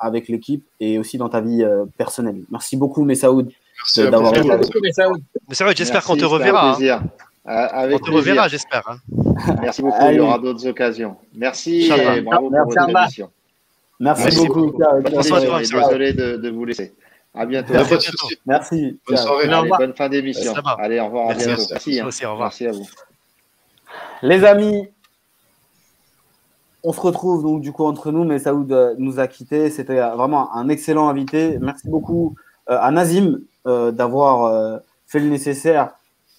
avec 0.00 0.26
l'équipe 0.26 0.64
et 0.80 0.98
aussi 0.98 1.16
dans 1.16 1.28
ta 1.28 1.40
vie 1.40 1.64
personnelle. 1.96 2.42
Merci 2.50 2.76
beaucoup, 2.76 3.04
Messaoud, 3.04 3.52
d'avoir 3.96 4.34
été 4.34 4.50
avec 4.50 4.74
nous. 4.74 4.80
j'espère 5.76 6.02
qu'on 6.02 6.16
te 6.16 6.24
reverra. 6.24 6.76
Hein. 6.76 7.02
Avec 7.44 8.02
on 8.02 8.04
te 8.04 8.10
reverra, 8.10 8.48
j'espère. 8.48 8.82
Hein. 8.88 8.96
Merci 9.60 9.82
beaucoup. 9.82 10.06
Il 10.10 10.16
y 10.16 10.18
aura 10.18 10.40
d'autres 10.40 10.66
occasions. 10.66 11.16
Merci 11.32 11.88
et 11.88 12.20
bravo 12.20 12.50
pour 12.50 12.64
votre 12.64 12.88
émission. 12.88 13.30
Merci, 14.02 14.36
beaucoup. 14.36 14.72
Désolé 14.72 16.12
de, 16.12 16.36
de, 16.36 16.50
vous 16.50 16.64
laisser. 16.64 16.92
À 17.32 17.46
bientôt. 17.46 17.72
Merci. 18.46 18.98
Bonne 19.06 19.16
soirée. 19.16 19.48
bonne 19.78 19.94
fin 19.94 20.08
d'émission. 20.08 20.54
Allez, 20.78 20.98
au 20.98 21.06
revoir. 21.06 21.28
Merci, 21.28 21.44
à 21.44 21.46
bientôt. 21.46 21.62
Merci, 21.70 22.00
hein. 22.00 22.02
Merci, 22.02 22.26
au 22.26 22.32
revoir. 22.32 22.48
Merci 22.48 22.66
à 22.66 22.72
vous. 22.72 22.88
Les 24.22 24.44
amis, 24.44 24.88
on 26.82 26.92
se 26.92 27.00
retrouve 27.00 27.44
donc 27.44 27.60
du 27.60 27.70
coup 27.70 27.84
entre 27.84 28.10
nous, 28.10 28.24
mais 28.24 28.40
Saoud 28.40 28.72
euh, 28.72 28.94
nous 28.98 29.20
a 29.20 29.28
quittés. 29.28 29.70
C'était 29.70 30.00
vraiment 30.00 30.52
un 30.52 30.68
excellent 30.68 31.08
invité. 31.08 31.58
Merci 31.60 31.88
beaucoup 31.88 32.34
euh, 32.70 32.78
à 32.80 32.90
Nazim 32.90 33.40
euh, 33.68 33.92
d'avoir 33.92 34.80
fait 35.06 35.20
le 35.20 35.28
nécessaire 35.28 35.90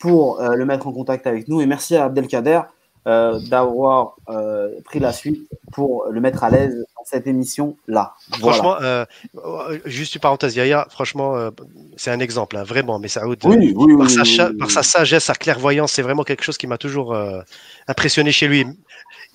pour 0.02 0.42
le 0.42 0.66
mettre 0.66 0.88
en 0.88 0.92
contact 0.92 1.28
avec 1.28 1.48
nous. 1.48 1.62
Et 1.62 1.66
merci 1.66 1.96
à 1.96 2.06
Abdelkader 2.06 2.60
euh, 3.06 3.38
d'avoir 3.50 4.16
euh, 4.30 4.80
pris 4.86 5.00
la 5.00 5.12
suite 5.12 5.50
pour 5.74 6.06
le 6.10 6.22
mettre 6.22 6.46
à 6.46 6.50
l'aise 6.50 6.86
dans 6.96 7.04
cette 7.04 7.28
émission-là. 7.28 8.14
Franchement, 8.40 8.78
euh, 8.82 9.04
juste 9.84 10.16
une 10.16 10.22
parenthèse, 10.22 10.56
Yaya, 10.56 10.88
franchement, 10.90 11.50
c'est 11.98 12.12
un 12.12 12.22
exemple, 12.22 12.56
hein, 12.56 12.64
vraiment. 12.64 13.00
Mais 13.00 13.10
ça, 13.10 13.28
oui, 13.28 13.36
oui, 13.44 13.98
par, 13.98 14.10
sa, 14.10 14.52
par, 14.58 14.72
sa, 14.72 14.84
sagesse, 14.84 15.26
sa 15.26 15.34
clairvoyance, 15.34 15.92
c'est 15.92 16.02
vraiment 16.02 16.24
quelque 16.24 16.46
chose 16.46 16.58
qui 16.58 16.66
m'a 16.66 16.78
toujours 16.78 17.14
impressionné 17.90 18.32
chez 18.32 18.48
lui. 18.48 18.66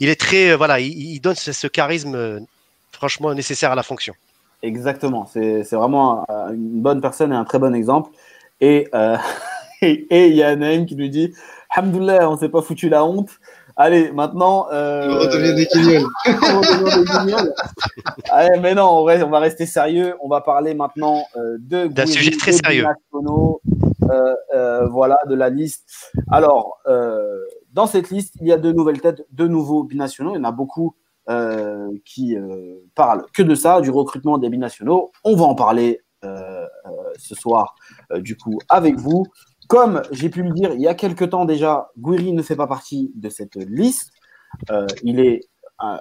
Il 0.00 0.08
est 0.08 0.18
très, 0.18 0.56
voilà, 0.56 0.80
il, 0.80 1.20
donne 1.20 1.36
ce, 1.36 1.66
charisme, 1.66 2.40
franchement, 2.90 3.34
nécessaire 3.34 3.72
à 3.72 3.74
la 3.74 3.82
fonction. 3.82 4.14
Exactement, 4.62 5.26
c'est 5.26 5.72
vraiment 5.72 6.24
une 6.50 6.80
bonne 6.80 7.02
personne 7.02 7.32
et 7.34 7.36
un 7.36 7.44
très 7.44 7.58
bon 7.58 7.74
exemple. 7.74 8.10
Et 8.62 8.88
et 9.82 10.26
il 10.26 10.34
y 10.34 10.42
a 10.42 10.56
Naïm 10.56 10.86
qui 10.86 10.96
nous 10.96 11.08
dit 11.08 11.34
Alhamdoulilah, 11.70 12.30
on 12.30 12.36
s'est 12.36 12.48
pas 12.48 12.62
foutu 12.62 12.88
la 12.88 13.04
honte. 13.04 13.30
Allez, 13.80 14.10
maintenant. 14.10 14.66
Euh... 14.72 15.08
On 15.08 15.18
redevient 15.20 15.54
des 15.54 15.66
guignols. 15.66 17.54
Allez, 18.30 18.58
mais 18.60 18.74
non, 18.74 18.88
on 18.90 19.04
va, 19.04 19.24
on 19.24 19.30
va 19.30 19.38
rester 19.38 19.66
sérieux. 19.66 20.14
On 20.20 20.28
va 20.28 20.40
parler 20.40 20.74
maintenant 20.74 21.22
euh, 21.36 21.56
de 21.60 21.86
d'un 21.86 22.04
sujet 22.04 22.32
très 22.32 22.52
sérieux. 22.52 22.84
Euh, 24.10 24.34
euh, 24.54 24.86
voilà, 24.88 25.18
de 25.28 25.34
la 25.34 25.48
liste. 25.48 26.12
Alors, 26.28 26.78
euh, 26.88 27.38
dans 27.72 27.86
cette 27.86 28.10
liste, 28.10 28.34
il 28.40 28.48
y 28.48 28.52
a 28.52 28.58
deux 28.58 28.72
nouvelles 28.72 29.00
têtes, 29.00 29.24
deux 29.30 29.48
nouveaux 29.48 29.84
binationaux. 29.84 30.34
Il 30.34 30.38
y 30.38 30.40
en 30.40 30.44
a 30.44 30.52
beaucoup 30.52 30.96
euh, 31.30 31.88
qui 32.04 32.36
parlent 32.96 33.26
que 33.32 33.42
de 33.42 33.54
ça, 33.54 33.80
du 33.80 33.90
recrutement 33.90 34.38
des 34.38 34.48
binationaux. 34.48 35.12
On 35.22 35.36
va 35.36 35.44
en 35.44 35.54
parler 35.54 36.00
ce 36.22 37.34
soir, 37.36 37.76
du 38.16 38.36
coup, 38.36 38.58
avec 38.68 38.96
vous. 38.96 39.24
Comme 39.68 40.02
j'ai 40.10 40.30
pu 40.30 40.42
le 40.42 40.50
dire 40.52 40.72
il 40.72 40.80
y 40.80 40.88
a 40.88 40.94
quelque 40.94 41.24
temps 41.24 41.44
déjà, 41.44 41.90
Guiri 41.98 42.32
ne 42.32 42.42
fait 42.42 42.56
pas 42.56 42.66
partie 42.66 43.12
de 43.14 43.28
cette 43.28 43.56
liste. 43.56 44.12
Euh, 44.70 44.86
il, 45.02 45.20
est, 45.20 45.42
euh, 45.84 45.98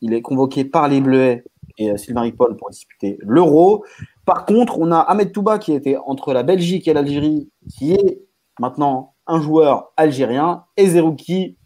il 0.00 0.14
est 0.14 0.22
convoqué 0.22 0.64
par 0.64 0.88
les 0.88 1.02
Bleuets 1.02 1.44
et 1.76 1.90
euh, 1.90 1.98
Sylvain 1.98 2.22
Ripoll 2.22 2.56
pour 2.56 2.70
disputer 2.70 3.18
l'Euro. 3.20 3.84
Par 4.24 4.46
contre, 4.46 4.78
on 4.78 4.90
a 4.90 4.98
Ahmed 4.98 5.32
Touba 5.32 5.58
qui 5.58 5.74
était 5.74 5.98
entre 6.06 6.32
la 6.32 6.42
Belgique 6.42 6.88
et 6.88 6.94
l'Algérie, 6.94 7.50
qui 7.68 7.92
est 7.92 8.22
maintenant 8.58 9.14
un 9.26 9.40
joueur 9.40 9.92
algérien, 9.98 10.64
et 10.78 10.86
Zerouki, 10.86 11.56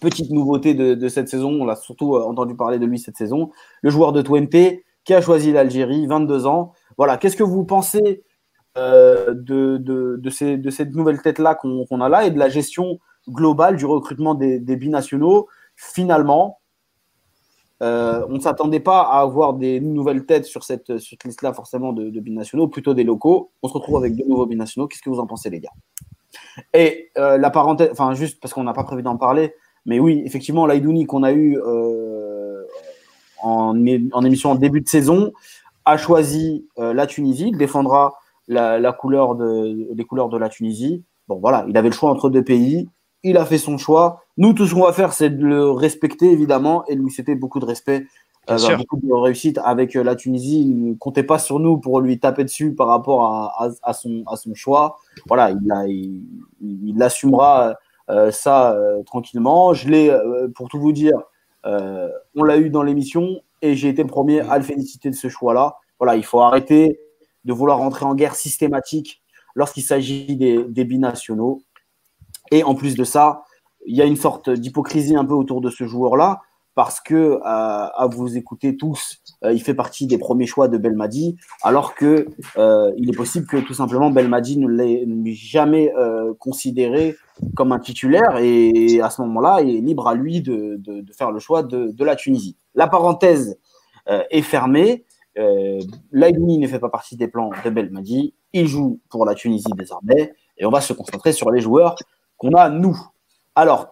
petite 0.00 0.30
nouveauté 0.30 0.74
de, 0.74 0.94
de 0.94 1.08
cette 1.08 1.28
saison, 1.28 1.50
on 1.50 1.64
l'a 1.64 1.74
surtout 1.74 2.14
entendu 2.16 2.54
parler 2.54 2.78
de 2.78 2.86
lui 2.86 3.00
cette 3.00 3.16
saison, 3.16 3.50
le 3.82 3.90
joueur 3.90 4.12
de 4.12 4.22
Twente 4.22 4.80
qui 5.04 5.14
a 5.14 5.20
choisi 5.20 5.52
l'Algérie, 5.52 6.06
22 6.06 6.46
ans. 6.46 6.72
Voilà, 6.96 7.16
qu'est-ce 7.16 7.36
que 7.36 7.42
vous 7.42 7.64
pensez 7.64 8.22
euh, 8.78 9.34
de, 9.34 9.76
de, 9.78 10.30
ces, 10.30 10.56
de, 10.56 10.70
cette 10.70 10.94
nouvelle 10.94 11.20
tête-là 11.20 11.56
qu'on 11.56 12.00
a 12.00 12.08
là 12.08 12.24
et 12.26 12.30
de 12.30 12.38
la 12.38 12.48
gestion 12.48 13.00
globale 13.28 13.76
du 13.76 13.86
recrutement 13.86 14.34
des, 14.34 14.58
binationaux. 14.76 15.48
Finalement, 15.74 16.60
euh, 17.82 18.24
on 18.28 18.34
ne 18.34 18.40
s'attendait 18.40 18.80
pas 18.80 19.00
à 19.00 19.20
avoir 19.20 19.54
des 19.54 19.80
nouvelles 19.80 20.26
têtes 20.26 20.44
sur 20.44 20.62
cette, 20.62 20.90
liste-là, 21.24 21.52
forcément, 21.54 21.92
de, 21.92 22.20
binationaux, 22.20 22.68
plutôt 22.68 22.94
des 22.94 23.02
locaux. 23.02 23.50
On 23.62 23.68
se 23.68 23.72
retrouve 23.72 23.96
avec 23.96 24.14
deux 24.14 24.26
nouveaux 24.26 24.46
binationaux. 24.46 24.86
Qu'est-ce 24.86 25.02
que 25.02 25.10
vous 25.10 25.18
en 25.18 25.26
pensez, 25.26 25.50
les 25.50 25.60
gars? 25.60 25.72
Et 26.72 27.10
euh, 27.18 27.36
la 27.36 27.50
parenthèse, 27.50 27.88
enfin, 27.90 28.14
juste 28.14 28.40
parce 28.40 28.54
qu'on 28.54 28.64
n'a 28.64 28.74
pas 28.74 28.84
prévu 28.84 29.02
d'en 29.02 29.16
parler, 29.16 29.54
mais 29.86 29.98
oui, 29.98 30.22
effectivement, 30.24 30.66
l'Aïdouni 30.66 31.06
qu'on 31.06 31.24
a 31.24 31.32
eu 31.32 31.58
en, 33.42 33.74
en, 34.12 34.24
émission 34.24 34.52
en 34.52 34.54
début 34.54 34.82
de 34.82 34.88
saison 34.88 35.32
a 35.84 35.96
choisi 35.96 36.68
la 36.76 37.06
Tunisie. 37.06 37.48
Il 37.48 37.56
défendra 37.56 38.14
la, 38.48 38.92
couleur 38.92 39.34
de, 39.36 39.94
les 39.94 40.04
couleurs 40.04 40.28
de 40.28 40.38
la 40.38 40.48
Tunisie. 40.48 41.04
Bon, 41.28 41.38
voilà, 41.38 41.66
il 41.68 41.76
avait 41.76 41.88
le 41.88 41.94
choix 41.94 42.10
entre 42.10 42.30
deux 42.30 42.42
pays. 42.42 42.88
Il 43.22 43.36
a 43.36 43.44
fait 43.44 43.58
son 43.58 43.78
choix. 43.78 44.22
Nous, 44.36 44.52
tout 44.52 44.66
ce 44.66 44.74
qu'on 44.74 44.84
va 44.84 44.92
faire, 44.92 45.12
c'est 45.12 45.30
de 45.30 45.44
le 45.44 45.70
respecter, 45.70 46.30
évidemment, 46.30 46.84
et 46.86 46.96
de 46.96 47.00
lui 47.00 47.10
souhaiter 47.10 47.34
beaucoup 47.34 47.60
de 47.60 47.66
respect, 47.66 48.06
euh, 48.48 48.76
beaucoup 48.76 48.96
de 48.96 49.12
réussite 49.12 49.58
avec 49.62 49.96
euh, 49.96 50.02
la 50.02 50.14
Tunisie. 50.14 50.60
Il 50.62 50.90
ne 50.90 50.94
comptait 50.94 51.24
pas 51.24 51.38
sur 51.38 51.58
nous 51.58 51.78
pour 51.78 52.00
lui 52.00 52.18
taper 52.18 52.44
dessus 52.44 52.74
par 52.74 52.86
rapport 52.86 53.24
à, 53.26 53.68
à, 53.82 53.92
son, 53.92 54.22
à 54.26 54.36
son 54.36 54.54
choix. 54.54 54.96
Voilà, 55.26 55.50
il, 55.50 55.70
a, 55.70 55.86
il, 55.86 56.22
il 56.60 57.02
assumera 57.02 57.74
euh, 58.08 58.30
ça 58.30 58.78
tranquillement. 59.04 59.74
Je 59.74 59.88
l'ai, 59.88 60.16
pour 60.54 60.68
tout 60.68 60.80
vous 60.80 60.92
dire, 60.92 61.18
on 61.64 62.42
l'a 62.42 62.56
eu 62.56 62.70
dans 62.70 62.82
l'émission 62.82 63.40
et 63.60 63.74
j'ai 63.74 63.88
été 63.88 64.02
le 64.02 64.08
premier 64.08 64.40
à 64.40 64.56
le 64.56 64.64
féliciter 64.64 65.10
de 65.10 65.16
ce 65.16 65.28
choix-là. 65.28 65.76
Voilà, 65.98 66.16
il 66.16 66.24
faut 66.24 66.40
arrêter 66.40 67.00
de 67.44 67.52
vouloir 67.52 67.78
rentrer 67.78 68.04
en 68.04 68.14
guerre 68.14 68.34
systématique 68.34 69.22
lorsqu'il 69.54 69.82
s'agit 69.82 70.36
des, 70.36 70.84
binationaux. 70.84 71.62
Et 72.50 72.62
en 72.62 72.74
plus 72.74 72.94
de 72.94 73.04
ça, 73.04 73.42
il 73.86 73.96
y 73.96 74.02
a 74.02 74.04
une 74.04 74.16
sorte 74.16 74.50
d'hypocrisie 74.50 75.16
un 75.16 75.24
peu 75.24 75.34
autour 75.34 75.60
de 75.60 75.70
ce 75.70 75.84
joueur-là, 75.84 76.42
parce 76.78 77.00
que 77.00 77.14
euh, 77.14 77.40
à 77.42 78.06
vous 78.08 78.36
écouter 78.36 78.76
tous, 78.76 79.18
euh, 79.42 79.52
il 79.52 79.60
fait 79.60 79.74
partie 79.74 80.06
des 80.06 80.16
premiers 80.16 80.46
choix 80.46 80.68
de 80.68 80.78
Belmadi, 80.78 81.36
alors 81.64 81.96
que 81.96 82.28
euh, 82.56 82.92
il 82.96 83.10
est 83.10 83.16
possible 83.16 83.48
que 83.48 83.56
tout 83.56 83.74
simplement 83.74 84.12
Belmadi 84.12 84.58
ne 84.58 84.68
l'ait 84.68 85.34
jamais 85.34 85.92
considéré 86.38 87.16
comme 87.56 87.72
un 87.72 87.80
titulaire, 87.80 88.38
et 88.38 89.00
à 89.00 89.10
ce 89.10 89.22
moment-là, 89.22 89.60
il 89.62 89.74
est 89.74 89.80
libre 89.80 90.06
à 90.06 90.14
lui 90.14 90.40
de, 90.40 90.80
faire 91.16 91.32
le 91.32 91.40
choix 91.40 91.64
de, 91.64 92.04
la 92.04 92.14
Tunisie. 92.14 92.56
La 92.76 92.86
parenthèse 92.86 93.58
est 94.06 94.42
fermée. 94.42 95.04
Euh, 95.38 95.80
ne 96.12 96.66
fait 96.66 96.78
pas 96.78 96.88
partie 96.88 97.16
des 97.16 97.28
plans 97.28 97.50
de 97.64 97.70
Belmadi. 97.70 98.34
Il 98.52 98.66
joue 98.66 99.00
pour 99.08 99.24
la 99.24 99.34
Tunisie 99.34 99.70
désormais. 99.76 100.34
Et 100.56 100.66
on 100.66 100.70
va 100.70 100.80
se 100.80 100.92
concentrer 100.92 101.32
sur 101.32 101.50
les 101.50 101.60
joueurs 101.60 101.96
qu'on 102.36 102.52
a, 102.54 102.68
nous. 102.68 102.98
Alors, 103.54 103.90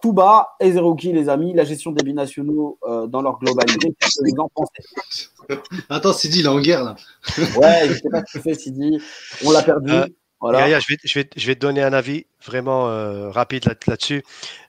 et 0.61 0.71
Zerouki, 0.71 1.11
les 1.11 1.27
amis, 1.27 1.53
la 1.53 1.65
gestion 1.65 1.91
des 1.91 2.03
binationaux 2.03 2.79
euh, 2.87 3.05
dans 3.05 3.21
leur 3.21 3.37
globalité, 3.37 3.93
qu'est-ce 3.99 4.21
que 4.21 4.29
vous 4.29 4.41
en 4.41 4.49
pensez? 4.53 5.59
Attends, 5.89 6.13
Sidi, 6.13 6.39
il 6.39 6.45
est 6.45 6.49
en 6.49 6.61
guerre, 6.61 6.83
là. 6.83 6.95
ouais, 7.37 7.87
je 7.87 7.89
ne 7.89 7.93
sais 7.95 8.09
pas 8.09 8.23
ce 8.25 8.37
que 8.37 8.41
fait, 8.41 8.53
Sidi. 8.53 8.97
On 9.45 9.51
l'a 9.51 9.63
perdu. 9.63 9.91
Euh, 9.91 10.07
voilà. 10.39 10.79
je, 10.79 10.87
vais, 10.87 10.97
je, 11.03 11.19
vais, 11.19 11.29
je 11.35 11.47
vais 11.47 11.55
te 11.55 11.59
donner 11.59 11.81
un 11.81 11.93
avis 11.93 12.27
vraiment 12.45 12.89
euh, 12.89 13.29
rapide 13.29 13.65
là-dessus. 13.87 14.23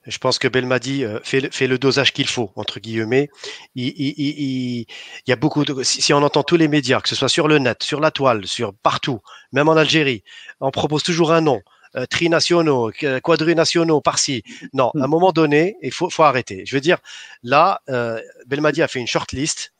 je 0.07 0.19
pense 0.19 0.39
que 0.39 0.49
Belmadi 0.49 1.05
euh, 1.05 1.21
fait, 1.23 1.41
le, 1.41 1.51
fait 1.51 1.66
le 1.66 1.79
dosage 1.79 2.12
qu'il 2.12 2.27
faut, 2.27 2.51
entre 2.57 2.81
guillemets. 2.81 3.29
Il, 3.75 3.89
il, 3.89 4.14
il, 4.16 4.39
il, 4.41 4.87
y 5.27 5.33
a 5.33 5.37
beaucoup 5.37 5.64
de. 5.64 5.83
Si, 5.83 6.12
on 6.12 6.23
entend 6.23 6.43
tous 6.43 6.57
les 6.57 6.69
médias, 6.69 7.01
que 7.01 7.09
ce 7.09 7.14
soit 7.14 7.29
sur 7.29 7.49
le 7.49 7.59
net, 7.59 7.83
sur 7.83 8.01
la 8.01 8.11
toile, 8.11 8.47
sur 8.47 8.75
partout, 8.83 9.21
même 9.53 9.69
en 9.69 9.77
Algérie, 9.77 10.23
on 10.61 10.71
propose 10.71 11.03
toujours 11.03 11.33
un 11.33 11.41
nom. 11.41 11.61
Euh, 11.97 12.05
trinationaux, 12.05 12.93
quadrinationaux, 13.23 14.03
par-ci. 14.03 14.43
Non, 14.75 14.91
à 15.01 15.05
un 15.05 15.07
moment 15.07 15.33
donné, 15.33 15.77
il 15.83 15.91
faut, 15.91 16.11
faut 16.11 16.23
arrêter. 16.23 16.64
Je 16.66 16.77
veux 16.77 16.83
dire, 16.83 16.99
là, 17.43 17.81
euh, 17.89 18.21
Belmadi 18.47 18.83
a 18.83 18.89
fait 18.89 19.01
une 19.01 19.07
shortlist. 19.07 19.73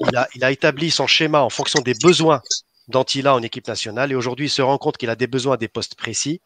Il 0.00 0.16
a, 0.16 0.28
il 0.34 0.44
a 0.44 0.50
établi 0.50 0.90
son 0.90 1.06
schéma 1.06 1.42
en 1.42 1.50
fonction 1.50 1.80
des 1.80 1.92
besoins 1.94 2.40
dont 2.88 3.04
il 3.04 3.26
a 3.26 3.34
en 3.34 3.42
équipe 3.42 3.68
nationale. 3.68 4.12
Et 4.12 4.14
aujourd'hui, 4.14 4.46
il 4.46 4.50
se 4.50 4.62
rend 4.62 4.78
compte 4.78 4.96
qu'il 4.96 5.10
a 5.10 5.16
des 5.16 5.26
besoins 5.26 5.54
à 5.54 5.56
des 5.56 5.68
postes 5.68 5.94
précis. 5.94 6.40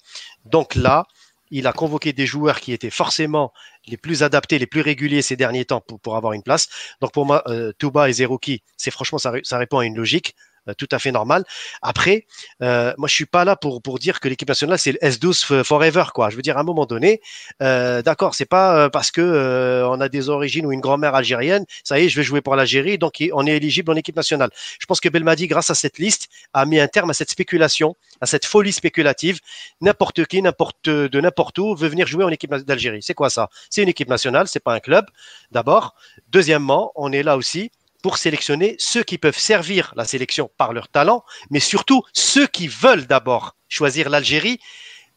Donc 0.45 0.75
là, 0.75 1.07
il 1.51 1.67
a 1.67 1.73
convoqué 1.73 2.13
des 2.13 2.27
joueurs 2.27 2.61
qui 2.61 2.73
étaient 2.73 2.91
forcément 2.91 3.53
les 3.87 3.97
plus 3.97 4.23
adaptés, 4.23 4.59
les 4.59 4.67
plus 4.67 4.81
réguliers 4.81 5.23
ces 5.23 5.37
derniers 5.37 5.65
temps 5.65 5.81
pour, 5.81 6.17
avoir 6.17 6.33
une 6.33 6.43
place. 6.43 6.69
Donc 7.01 7.13
pour 7.13 7.27
moi, 7.27 7.43
euh, 7.47 7.73
Touba 7.79 8.09
et 8.09 8.13
Zerouki, 8.13 8.63
c'est 8.77 8.91
franchement, 8.91 9.19
ça, 9.19 9.33
répond 9.53 9.79
à 9.79 9.87
une 9.87 9.97
logique. 9.97 10.35
Euh, 10.69 10.75
tout 10.75 10.89
à 10.91 10.99
fait 10.99 11.13
normal. 11.13 11.45
Après, 11.83 12.27
euh, 12.63 12.93
moi, 12.99 13.09
je 13.09 13.15
suis 13.15 13.27
pas 13.27 13.45
là 13.45 13.57
pour 13.57 13.99
dire 13.99 14.21
que 14.21 14.29
l'équipe 14.29 14.49
nationale 14.49 14.79
c'est 14.79 14.93
le 14.93 14.99
S12 14.99 15.63
forever, 15.63 16.05
quoi. 16.15 16.31
Je 16.31 16.37
veux 16.37 16.43
dire, 16.43 16.57
à 16.57 16.61
un 16.61 16.65
moment 16.65 16.87
donné, 16.87 17.21
euh, 17.63 18.03
d'accord, 18.03 18.35
c'est 18.35 18.47
pas 18.47 18.77
euh, 18.77 18.89
parce 18.89 19.11
que 19.11 19.21
euh, 19.21 19.89
on 19.89 20.01
a 20.01 20.09
des 20.09 20.29
origines 20.29 20.67
ou 20.67 20.73
une 20.73 20.81
grand-mère 20.81 21.15
algérienne, 21.15 21.65
ça 21.85 21.99
y 21.99 22.05
est, 22.05 22.09
je 22.09 22.17
vais 22.17 22.23
jouer 22.23 22.41
pour 22.41 22.57
l'Algérie, 22.57 22.99
donc 22.99 23.23
on 23.33 23.47
est 23.47 23.57
éligible 23.57 23.91
en 23.93 23.97
équipe 23.97 24.17
nationale. 24.17 24.51
Je 24.79 24.87
pense 24.87 25.01
que 25.01 25.09
Belmadi, 25.09 25.47
grâce 25.47 25.71
à 25.71 25.75
cette 25.75 25.99
liste, 25.99 26.29
a 26.53 26.65
mis 26.67 26.81
un 26.81 26.89
terme 26.89 27.11
à 27.11 27.15
cette 27.15 27.31
spéculation, 27.31 27.97
à 28.21 28.27
cette 28.27 28.45
folie 28.45 28.73
spéculative. 28.73 29.41
N'importe 29.81 30.25
qui, 30.27 30.43
n'importe 30.43 30.89
de 30.89 31.21
n'importe 31.21 31.59
où 31.59 31.75
veut 31.75 31.89
venir 31.89 32.07
jouer 32.07 32.25
en 32.25 32.31
équipe 32.31 32.55
d'Algérie. 32.55 33.03
C'est 33.03 33.15
quoi 33.15 33.31
ça? 33.31 33.49
C'est 33.71 33.83
une 33.83 33.89
équipe 33.89 34.09
nationale, 34.09 34.49
c'est 34.49 34.61
pas 34.63 34.75
un 34.75 34.81
club. 34.81 35.07
D'abord. 35.51 35.95
Deuxièmement, 36.29 36.93
on 36.97 37.13
est 37.13 37.23
là 37.23 37.37
aussi 37.37 37.71
pour 38.03 38.19
sélectionner 38.19 38.77
ceux 38.79 39.03
qui 39.03 39.19
peuvent 39.19 39.39
servir 39.39 39.93
la 39.97 40.05
sélection 40.05 40.51
par 40.57 40.73
leur 40.73 40.89
talent, 40.89 41.25
mais 41.51 41.61
surtout 41.61 42.03
ceux 42.13 42.47
qui 42.47 42.69
veulent 42.69 43.07
d'abord 43.07 43.57
choisir 43.69 44.11
l'Algérie 44.11 44.61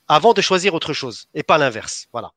avant 0.08 0.34
de 0.34 0.42
choisir 0.42 0.74
autre 0.74 0.94
chose, 0.94 1.28
et 1.34 1.44
pas 1.44 1.58
l'inverse. 1.58 2.08
Voilà. 2.12 2.32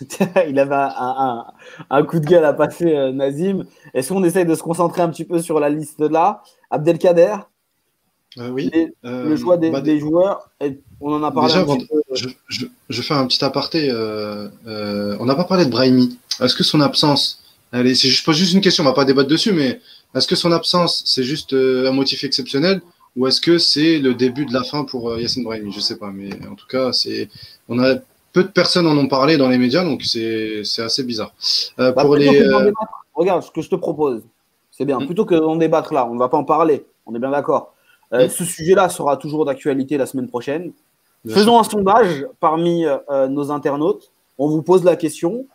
Il 0.48 0.58
avait 0.58 0.74
un, 0.74 1.44
un, 1.90 2.02
coup 2.04 2.20
de 2.20 2.26
gueule 2.26 2.44
à 2.44 2.52
passer, 2.52 2.94
euh, 2.94 3.12
Nazim. 3.12 3.64
Est-ce 3.94 4.12
qu'on 4.12 4.22
essaye 4.24 4.44
de 4.44 4.54
se 4.54 4.62
concentrer 4.62 5.02
un 5.02 5.08
petit 5.08 5.24
peu 5.24 5.40
sur 5.40 5.58
la 5.58 5.68
liste 5.70 6.00
là? 6.00 6.42
Abdelkader? 6.70 7.36
Euh, 8.38 8.50
Oui. 8.50 8.70
Euh, 9.04 9.28
le 9.28 9.36
choix 9.36 9.56
des, 9.56 9.70
bah, 9.70 9.80
des 9.80 9.98
joueurs, 9.98 10.50
on 11.00 11.14
en 11.14 11.22
a 11.22 11.32
parlé 11.32 11.52
déjà, 11.52 11.60
un 11.60 11.76
petit 11.76 11.86
peu. 11.86 12.02
Je, 12.12 12.28
je, 12.48 12.66
je, 12.88 13.02
fais 13.02 13.14
un 13.14 13.26
petit 13.26 13.44
aparté. 13.44 13.90
on 13.90 15.24
n'a 15.24 15.34
pas 15.34 15.44
parlé 15.44 15.64
de 15.64 15.70
Brahimi. 15.70 16.18
Est-ce 16.40 16.54
que 16.54 16.62
son 16.62 16.80
absence 16.80 17.42
Allez, 17.72 17.94
c'est 17.94 18.08
juste, 18.08 18.30
juste 18.32 18.54
une 18.54 18.60
question, 18.60 18.82
on 18.82 18.86
va 18.86 18.92
pas 18.92 19.04
débattre 19.04 19.28
dessus, 19.28 19.52
mais 19.52 19.80
est-ce 20.14 20.26
que 20.26 20.36
son 20.36 20.52
absence, 20.52 21.02
c'est 21.04 21.22
juste 21.22 21.52
euh, 21.52 21.88
un 21.88 21.92
motif 21.92 22.24
exceptionnel 22.24 22.80
ou 23.18 23.26
est-ce 23.26 23.40
que 23.40 23.58
c'est 23.58 23.98
le 23.98 24.14
début 24.14 24.46
de 24.46 24.54
la 24.54 24.62
fin 24.62 24.84
pour 24.84 25.10
euh, 25.10 25.20
Yassine 25.20 25.42
Brahimi? 25.42 25.72
Je 25.72 25.80
sais 25.80 25.96
pas, 25.96 26.10
mais 26.12 26.30
en 26.46 26.54
tout 26.54 26.68
cas, 26.68 26.92
c'est, 26.92 27.28
on 27.68 27.78
a 27.80 27.96
peu 28.32 28.44
de 28.44 28.48
personnes 28.48 28.86
en 28.86 28.96
ont 28.96 29.08
parlé 29.08 29.36
dans 29.36 29.48
les 29.48 29.58
médias, 29.58 29.82
donc 29.82 30.02
c'est, 30.04 30.62
assez 30.78 31.02
bizarre. 31.02 31.34
Euh, 31.80 31.90
bah, 31.90 32.04
pour 32.04 32.14
les, 32.14 32.40
regarde, 33.14 33.42
ce 33.42 33.50
que 33.50 33.60
je 33.60 33.68
te 33.68 33.74
propose, 33.74 34.22
c'est 34.70 34.84
bien. 34.84 35.00
Hmm. 35.00 35.06
Plutôt 35.06 35.24
que 35.24 35.34
d'en 35.34 35.56
débattre 35.56 35.92
là, 35.92 36.06
on 36.06 36.14
ne 36.14 36.18
va 36.18 36.28
pas 36.28 36.36
en 36.36 36.44
parler, 36.44 36.86
on 37.06 37.14
est 37.16 37.18
bien 37.18 37.30
d'accord. 37.30 37.74
Euh, 38.12 38.26
hmm. 38.26 38.30
Ce 38.30 38.44
sujet-là 38.44 38.88
sera 38.88 39.16
toujours 39.16 39.44
d'actualité 39.44 39.96
la 39.96 40.06
semaine 40.06 40.28
prochaine. 40.28 40.72
Bien 41.24 41.34
Faisons 41.34 41.54
sûr. 41.54 41.60
un 41.60 41.64
sondage 41.64 42.26
parmi 42.38 42.84
nos 43.28 43.50
internautes. 43.50 44.12
On 44.38 44.48
vous 44.48 44.62
pose 44.62 44.84
la 44.84 44.94
question 44.94 45.46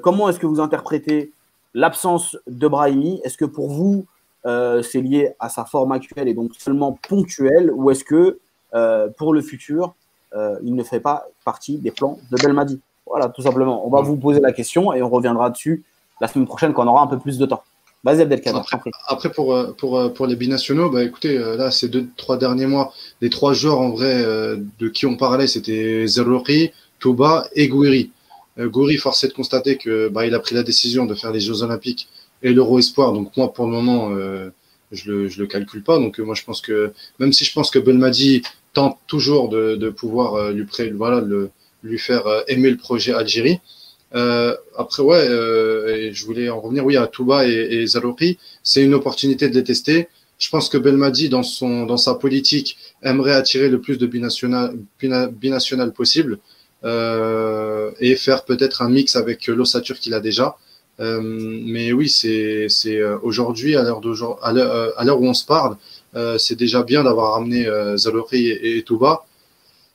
comment 0.00 0.30
est-ce 0.30 0.38
que 0.38 0.46
vous 0.46 0.60
interprétez 0.60 1.32
l'absence 1.74 2.36
de 2.46 2.68
Brahimi, 2.68 3.20
est-ce 3.24 3.36
que 3.36 3.44
pour 3.44 3.68
vous, 3.68 4.06
euh, 4.46 4.82
c'est 4.82 5.00
lié 5.00 5.34
à 5.38 5.48
sa 5.48 5.64
forme 5.64 5.92
actuelle 5.92 6.28
et 6.28 6.34
donc 6.34 6.52
seulement 6.58 6.98
ponctuelle, 7.08 7.70
ou 7.74 7.90
est-ce 7.90 8.04
que 8.04 8.38
euh, 8.74 9.08
pour 9.16 9.32
le 9.32 9.42
futur, 9.42 9.94
euh, 10.34 10.56
il 10.62 10.74
ne 10.74 10.82
fait 10.82 11.00
pas 11.00 11.26
partie 11.44 11.78
des 11.78 11.90
plans 11.90 12.18
de 12.30 12.36
Belmadi? 12.36 12.80
Voilà, 13.06 13.28
tout 13.28 13.42
simplement. 13.42 13.86
On 13.86 13.90
va 13.90 14.00
vous 14.00 14.16
poser 14.16 14.40
la 14.40 14.52
question 14.52 14.92
et 14.92 15.02
on 15.02 15.08
reviendra 15.08 15.50
dessus 15.50 15.84
la 16.20 16.28
semaine 16.28 16.46
prochaine 16.46 16.72
quand 16.72 16.84
on 16.84 16.88
aura 16.88 17.02
un 17.02 17.06
peu 17.08 17.18
plus 17.18 17.38
de 17.38 17.46
temps. 17.46 17.62
Vas-y 18.02 18.22
Abdelkader. 18.22 18.58
Après, 18.58 18.90
après, 19.08 19.30
pour, 19.30 19.54
pour, 19.76 20.12
pour 20.14 20.26
les 20.26 20.36
binationaux, 20.36 20.88
bah, 20.88 21.02
écoutez, 21.02 21.36
là, 21.38 21.70
ces 21.70 21.88
deux, 21.88 22.08
trois 22.16 22.38
derniers 22.38 22.66
mois, 22.66 22.92
les 23.20 23.28
trois 23.28 23.52
joueurs 23.52 23.80
en 23.80 23.90
vrai 23.90 24.22
de 24.24 24.88
qui 24.88 25.04
on 25.04 25.16
parlait, 25.16 25.46
c'était 25.46 26.06
Zerouri, 26.06 26.72
Touba 26.98 27.46
et 27.54 27.68
Gouiri. 27.68 28.10
Euh, 28.58 28.68
Goury, 28.68 28.96
force 28.96 29.24
est 29.24 29.28
de 29.28 29.32
constater 29.32 29.76
que 29.76 30.08
bah, 30.08 30.26
il 30.26 30.34
a 30.34 30.40
pris 30.40 30.54
la 30.54 30.62
décision 30.62 31.06
de 31.06 31.14
faire 31.14 31.32
les 31.32 31.40
Jeux 31.40 31.62
Olympiques 31.62 32.08
et 32.42 32.52
l'Euro 32.52 32.78
Espoir. 32.78 33.12
Donc 33.12 33.36
moi, 33.36 33.52
pour 33.52 33.66
le 33.66 33.72
moment, 33.72 34.10
euh, 34.12 34.50
je 34.92 35.10
le, 35.10 35.28
je 35.28 35.40
le 35.40 35.46
calcule 35.46 35.82
pas. 35.82 35.98
Donc 35.98 36.18
euh, 36.18 36.24
moi, 36.24 36.34
je 36.34 36.44
pense 36.44 36.60
que 36.60 36.92
même 37.18 37.32
si 37.32 37.44
je 37.44 37.52
pense 37.52 37.70
que 37.70 37.78
Belmadi 37.78 38.42
tente 38.72 38.98
toujours 39.06 39.48
de, 39.48 39.76
de 39.76 39.88
pouvoir 39.90 40.34
euh, 40.34 40.52
lui 40.52 40.64
pré, 40.64 40.90
voilà, 40.90 41.20
le, 41.20 41.50
lui 41.82 41.98
faire 41.98 42.26
euh, 42.26 42.42
aimer 42.48 42.70
le 42.70 42.76
projet 42.76 43.12
Algérie. 43.12 43.60
Après, 44.12 45.04
ouais, 45.04 45.24
et 45.24 46.12
je 46.12 46.24
voulais 46.26 46.48
en 46.48 46.60
revenir, 46.60 46.84
oui, 46.84 46.96
à 46.96 47.06
Touba 47.06 47.46
et, 47.46 47.82
et 47.82 47.84
c'est 48.64 48.82
une 48.82 48.94
opportunité 48.94 49.48
de 49.48 49.54
les 49.54 49.62
tester. 49.62 50.08
Je 50.36 50.48
pense 50.48 50.68
que 50.68 50.78
Belmadi, 50.78 51.28
dans 51.28 51.44
son, 51.44 51.86
dans 51.86 51.96
sa 51.96 52.14
politique, 52.14 52.76
aimerait 53.02 53.34
attirer 53.34 53.68
le 53.68 53.80
plus 53.80 53.98
de 53.98 54.06
binational, 54.08 54.74
binational 55.00 55.92
possible 55.92 56.40
et 56.84 58.16
faire 58.16 58.44
peut-être 58.44 58.82
un 58.82 58.88
mix 58.88 59.16
avec 59.16 59.46
l'ossature 59.46 59.98
qu'il 59.98 60.14
a 60.14 60.20
déjà. 60.20 60.56
Euh, 61.00 61.20
mais 61.22 61.92
oui, 61.92 62.08
c'est 62.08 62.68
euh, 62.86 63.18
aujourd'hui, 63.22 63.74
à 63.76 63.82
l'heure 63.82 65.20
où 65.20 65.26
on 65.26 65.34
se 65.34 65.46
parle, 65.46 65.76
c'est 66.38 66.56
déjà 66.56 66.82
bien 66.82 67.04
d'avoir 67.04 67.34
ramené 67.34 67.66
Zalori 67.96 68.48
et, 68.48 68.78
et 68.78 68.82
Touba. 68.82 69.24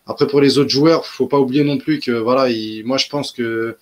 Après, 0.08 0.28
pour 0.28 0.40
les 0.42 0.58
autres 0.58 0.70
joueurs, 0.70 1.06
faut 1.06 1.28
pas 1.28 1.40
oublier 1.40 1.64
non 1.64 1.78
plus 1.78 2.00
que 2.00 2.12
voilà, 2.12 2.50
il, 2.50 2.84
moi 2.86 2.98
je 2.98 3.08
pense 3.08 3.32
que 3.32 3.76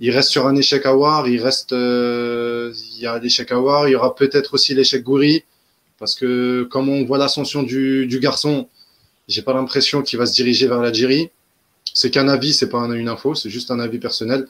il 0.00 0.10
reste 0.10 0.30
sur 0.30 0.46
un 0.46 0.56
échec 0.56 0.86
à 0.86 0.96
War, 0.96 1.28
il 1.28 1.40
reste, 1.40 1.72
euh, 1.72 2.72
il 2.96 3.02
y 3.02 3.06
a 3.06 3.18
l'échec 3.18 3.50
à 3.52 3.60
War, 3.60 3.88
il 3.88 3.92
y 3.92 3.94
aura 3.94 4.14
peut-être 4.14 4.54
aussi 4.54 4.74
l'échec 4.74 5.02
Gouri, 5.02 5.44
parce 5.98 6.14
que 6.14 6.62
comme 6.70 6.88
on 6.88 7.04
voit 7.04 7.18
l'ascension 7.18 7.62
du, 7.62 8.06
du 8.06 8.18
garçon, 8.18 8.68
j'ai 9.28 9.42
pas 9.42 9.52
l'impression 9.52 10.02
qu'il 10.02 10.18
va 10.18 10.26
se 10.26 10.34
diriger 10.34 10.66
vers 10.66 10.80
l'Algérie. 10.80 11.30
C'est 11.94 12.10
qu'un 12.10 12.28
avis, 12.28 12.52
c'est 12.52 12.68
pas 12.68 12.80
une 12.80 13.08
info, 13.08 13.34
c'est 13.34 13.50
juste 13.50 13.70
un 13.70 13.80
avis 13.80 13.98
personnel. 13.98 14.46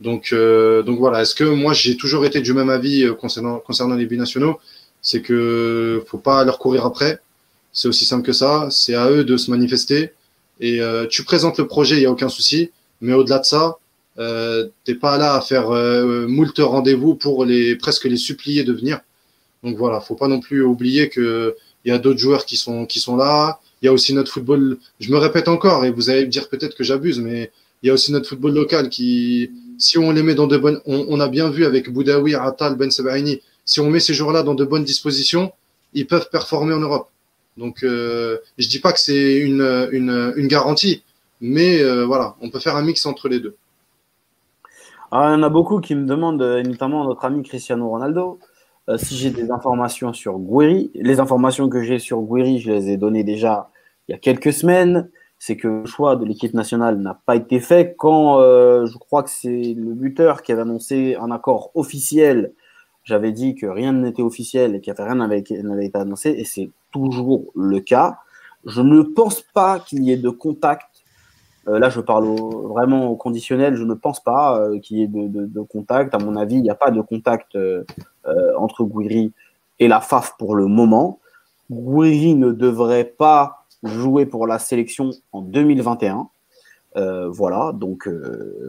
Donc, 0.00 0.30
euh, 0.32 0.82
donc 0.82 0.98
voilà. 0.98 1.22
Est-ce 1.22 1.34
que 1.34 1.44
moi 1.44 1.72
j'ai 1.74 1.96
toujours 1.96 2.24
été 2.24 2.40
du 2.40 2.52
même 2.52 2.70
avis 2.70 3.04
euh, 3.04 3.14
concernant, 3.14 3.58
concernant 3.60 3.94
les 3.94 4.06
binationaux? 4.06 4.58
C'est 5.02 5.22
que 5.22 6.02
faut 6.08 6.18
pas 6.18 6.44
leur 6.44 6.58
courir 6.58 6.84
après. 6.86 7.20
C'est 7.72 7.88
aussi 7.88 8.04
simple 8.04 8.26
que 8.26 8.32
ça. 8.32 8.68
C'est 8.70 8.94
à 8.94 9.10
eux 9.10 9.24
de 9.24 9.36
se 9.36 9.50
manifester. 9.50 10.12
Et 10.60 10.80
euh, 10.80 11.06
tu 11.06 11.24
présentes 11.24 11.58
le 11.58 11.66
projet, 11.66 11.96
il 11.96 12.02
y 12.02 12.06
a 12.06 12.10
aucun 12.10 12.28
souci. 12.28 12.70
Mais 13.00 13.12
au-delà 13.12 13.38
de 13.38 13.44
ça, 13.44 13.78
euh, 14.18 14.68
t'es 14.84 14.94
pas 14.94 15.16
là 15.18 15.34
à 15.34 15.40
faire 15.40 15.70
euh, 15.70 16.26
moult 16.26 16.58
rendez-vous 16.58 17.14
pour 17.14 17.44
les 17.44 17.76
presque 17.76 18.04
les 18.04 18.16
supplier 18.16 18.64
de 18.64 18.72
venir. 18.72 19.00
Donc 19.62 19.76
voilà, 19.76 20.00
faut 20.00 20.16
pas 20.16 20.28
non 20.28 20.40
plus 20.40 20.62
oublier 20.62 21.08
que 21.08 21.56
il 21.84 21.90
y 21.90 21.94
a 21.94 21.98
d'autres 21.98 22.18
joueurs 22.18 22.44
qui 22.44 22.56
sont 22.56 22.86
qui 22.86 22.98
sont 23.00 23.16
là. 23.16 23.60
Il 23.80 23.86
y 23.86 23.88
a 23.88 23.92
aussi 23.92 24.14
notre 24.14 24.32
football, 24.32 24.78
je 25.00 25.12
me 25.12 25.18
répète 25.18 25.48
encore, 25.48 25.84
et 25.84 25.90
vous 25.90 26.10
allez 26.10 26.24
me 26.26 26.30
dire 26.30 26.48
peut-être 26.48 26.76
que 26.76 26.84
j'abuse, 26.84 27.20
mais 27.20 27.50
il 27.82 27.86
y 27.86 27.90
a 27.90 27.94
aussi 27.94 28.12
notre 28.12 28.28
football 28.28 28.54
local 28.54 28.88
qui, 28.88 29.50
si 29.78 29.98
on 29.98 30.10
les 30.10 30.22
met 30.22 30.34
dans 30.34 30.48
de 30.48 30.56
bonnes, 30.56 30.80
on, 30.86 31.06
on 31.08 31.20
a 31.20 31.28
bien 31.28 31.48
vu 31.50 31.64
avec 31.64 31.90
Boudaoui, 31.90 32.34
Atal, 32.34 32.76
Ben 32.76 32.90
Sebaini, 32.90 33.40
si 33.64 33.80
on 33.80 33.90
met 33.90 34.00
ces 34.00 34.14
joueurs-là 34.14 34.42
dans 34.42 34.54
de 34.54 34.64
bonnes 34.64 34.84
dispositions, 34.84 35.52
ils 35.94 36.06
peuvent 36.06 36.28
performer 36.30 36.74
en 36.74 36.80
Europe. 36.80 37.08
Donc, 37.58 37.82
euh, 37.82 38.38
je 38.56 38.68
dis 38.68 38.78
pas 38.78 38.92
que 38.92 39.00
c'est 39.00 39.36
une, 39.36 40.46
garantie, 40.46 41.02
mais 41.40 41.82
euh, 41.82 42.06
voilà, 42.06 42.36
on 42.40 42.50
peut 42.50 42.60
faire 42.60 42.76
un 42.76 42.82
mix 42.82 43.04
entre 43.04 43.28
les 43.28 43.40
deux. 43.40 43.56
Alors, 45.10 45.30
il 45.30 45.32
y 45.32 45.36
en 45.36 45.42
a 45.42 45.48
beaucoup 45.48 45.80
qui 45.80 45.94
me 45.94 46.06
demandent, 46.06 46.42
notamment 46.64 47.04
notre 47.04 47.24
ami 47.24 47.42
Cristiano 47.42 47.88
Ronaldo, 47.88 48.38
euh, 48.88 48.96
si 48.96 49.16
j'ai 49.16 49.30
des 49.30 49.50
informations 49.50 50.12
sur 50.12 50.38
Guiri. 50.38 50.90
Les 50.94 51.20
informations 51.20 51.68
que 51.68 51.82
j'ai 51.82 51.98
sur 51.98 52.22
Guiri, 52.22 52.58
je 52.58 52.70
les 52.70 52.90
ai 52.90 52.96
données 52.96 53.24
déjà 53.24 53.70
il 54.08 54.12
y 54.12 54.14
a 54.14 54.18
quelques 54.18 54.52
semaines. 54.52 55.10
C'est 55.38 55.56
que 55.56 55.68
le 55.68 55.86
choix 55.86 56.16
de 56.16 56.24
l'équipe 56.24 56.54
nationale 56.54 56.98
n'a 56.98 57.20
pas 57.26 57.36
été 57.36 57.60
fait 57.60 57.94
quand 57.96 58.40
euh, 58.40 58.86
je 58.86 58.96
crois 58.98 59.22
que 59.22 59.30
c'est 59.30 59.74
le 59.76 59.92
buteur 59.92 60.42
qui 60.42 60.52
avait 60.52 60.62
annoncé 60.62 61.16
un 61.20 61.30
accord 61.30 61.70
officiel. 61.74 62.54
J'avais 63.04 63.30
dit 63.30 63.54
que 63.54 63.66
rien 63.66 63.92
n'était 63.92 64.22
officiel 64.22 64.74
et 64.74 64.80
qu'il 64.80 64.92
rien 64.98 65.14
n'avait 65.14 65.38
été 65.40 65.60
annoncé 65.94 66.30
et 66.30 66.44
c'est 66.44 66.70
toujours 66.90 67.52
le 67.54 67.80
cas. 67.80 68.18
Je 68.64 68.80
ne 68.80 69.02
pense 69.02 69.42
pas 69.42 69.78
qu'il 69.78 70.02
y 70.02 70.12
ait 70.12 70.16
de 70.16 70.30
contact 70.30 70.86
euh, 71.68 71.78
là, 71.78 71.90
je 71.90 72.00
parle 72.00 72.24
vraiment 72.24 73.08
au 73.08 73.16
conditionnel. 73.16 73.76
Je 73.76 73.84
ne 73.84 73.92
pense 73.92 74.20
pas 74.24 74.58
qu'il 74.82 74.96
y 74.96 75.02
ait 75.02 75.06
de, 75.06 75.60
contact. 75.60 76.14
À 76.14 76.18
mon 76.18 76.34
avis, 76.34 76.54
il 76.54 76.62
n'y 76.62 76.70
a 76.70 76.74
pas 76.74 76.90
de 76.90 77.02
contact 77.02 77.58
entre 78.58 78.84
Gouiri 78.84 79.32
et 79.78 79.88
la 79.88 80.00
FAF 80.00 80.36
pour 80.38 80.54
le 80.54 80.66
moment. 80.66 81.20
Gouiri 81.70 82.34
ne 82.34 82.52
devrait 82.52 83.04
pas 83.04 83.66
jouer 83.82 84.26
pour 84.26 84.46
la 84.46 84.58
sélection 84.58 85.10
en 85.32 85.42
2021. 85.42 86.28
Euh, 86.96 87.28
voilà, 87.28 87.72
donc 87.74 88.08
euh, 88.08 88.66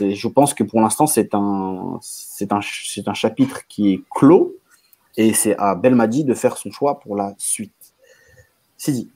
je 0.00 0.28
pense 0.28 0.52
que 0.52 0.64
pour 0.64 0.80
l'instant 0.80 1.06
c'est 1.06 1.32
un, 1.32 1.98
un, 2.50 2.60
un 3.06 3.14
chapitre 3.14 3.60
qui 3.68 3.94
est 3.94 4.02
clos 4.10 4.56
et 5.16 5.32
c'est 5.32 5.56
à 5.56 5.76
Belmadi 5.76 6.24
de 6.24 6.34
faire 6.34 6.56
son 6.56 6.70
choix 6.72 6.98
pour 6.98 7.16
la 7.16 7.34
suite. 7.38 7.94
Sidi. 8.76 9.10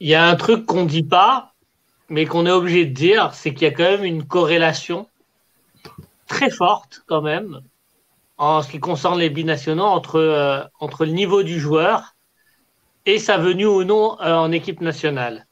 Il 0.00 0.08
y 0.08 0.14
a 0.14 0.26
un 0.26 0.36
truc 0.36 0.64
qu'on 0.64 0.86
dit 0.86 1.02
pas, 1.02 1.52
mais 2.08 2.24
qu'on 2.24 2.46
est 2.46 2.52
obligé 2.52 2.86
de 2.86 2.94
dire, 2.94 3.34
c'est 3.34 3.52
qu'il 3.52 3.62
y 3.62 3.70
a 3.70 3.74
quand 3.74 3.82
même 3.82 4.04
une 4.04 4.24
corrélation 4.24 5.08
très 6.28 6.50
forte 6.50 7.02
quand 7.06 7.20
même 7.20 7.60
en 8.42 8.60
ce 8.60 8.68
qui 8.68 8.80
concerne 8.80 9.20
les 9.20 9.30
binationaux 9.30 9.84
entre, 9.84 10.16
euh, 10.16 10.64
entre 10.80 11.04
le 11.04 11.12
niveau 11.12 11.44
du 11.44 11.60
joueur 11.60 12.16
et 13.06 13.20
sa 13.20 13.38
venue 13.38 13.66
ou 13.66 13.84
non 13.84 14.20
euh, 14.20 14.34
en 14.34 14.50
équipe 14.50 14.80
nationale. 14.80 15.46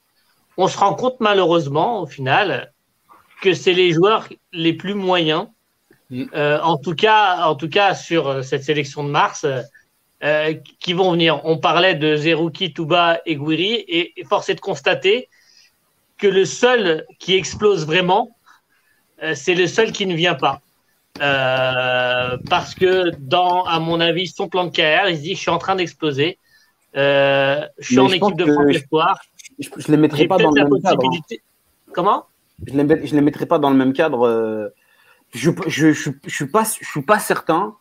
on 0.57 0.67
se 0.67 0.77
rend 0.77 0.95
compte 0.95 1.21
malheureusement 1.21 2.03
au 2.03 2.07
final 2.07 2.73
que 3.43 3.55
c'est 3.55 3.75
les 3.75 3.93
joueurs 3.93 4.29
les 4.53 4.73
plus 4.73 4.95
moyens. 4.95 5.47
Mm. 6.11 6.25
Euh, 6.35 6.61
en 6.63 6.79
tout 6.79 6.97
cas, 6.97 7.47
en 7.47 7.55
tout 7.55 7.69
cas 7.69 7.95
sur 7.95 8.45
cette 8.45 8.65
sélection 8.65 9.05
de 9.05 9.11
mars, 9.11 9.47
qui 10.81 10.93
vont 10.93 11.13
venir. 11.13 11.41
On 11.45 11.57
parlait 11.57 11.95
de 11.95 12.15
Zerouki, 12.17 12.75
Touba 12.75 13.21
et 13.25 13.37
Gouiri, 13.37 13.85
et, 13.89 14.13
force 14.29 14.51
est 14.51 14.57
de 14.57 14.61
constater 14.61 15.29
que 16.19 16.27
le 16.27 16.45
seul 16.45 17.07
qui 17.19 17.37
explose 17.37 17.87
vraiment, 17.87 18.37
c'est 19.33 19.55
le 19.55 19.67
seul 19.67 19.93
qui 19.93 20.05
ne 20.05 20.15
vient 20.15 20.35
pas. 20.35 20.61
Parce 21.21 22.75
que 22.75 23.11
dans, 23.19 23.65
à 23.65 23.79
mon 23.79 24.01
avis, 24.01 24.27
son 24.27 24.49
plan 24.49 24.65
de 24.65 24.71
carrière, 24.71 25.09
il 25.09 25.17
se 25.17 25.23
dit 25.23 25.35
je 25.35 25.41
suis 25.41 25.51
en 25.51 25.59
train 25.59 25.77
d'exploser. 25.77 26.39
je 26.95 27.69
suis 27.81 27.99
en 27.99 28.09
équipe 28.09 28.37
de 28.37 28.53
France 28.53 28.67
Espoir. 28.71 29.21
Je 29.61 29.69
ne 29.69 29.97
les 29.97 29.97
mettrai 29.97 30.27
pas 30.27 30.39
dans 30.39 30.51
le 30.51 30.65
même 30.65 30.83
cadre. 30.83 31.05
Hein. 31.05 31.37
Comment? 31.93 32.25
Je 32.67 32.75
ne 32.75 32.83
les, 32.83 33.07
les 33.07 33.21
mettrai 33.21 33.47
pas 33.47 33.59
dans 33.59 33.71
le 33.71 33.77
même 33.77 33.93
cadre. 33.93 34.27
Euh, 34.27 34.69
je 35.33 35.51
ne 35.51 35.57
je, 35.67 35.93
je, 35.93 36.11
je, 36.27 36.35
suis, 36.35 36.47
pas, 36.47 36.65
je 36.65 36.87
suis 36.87 37.03
pas 37.03 37.19
certain 37.19 37.75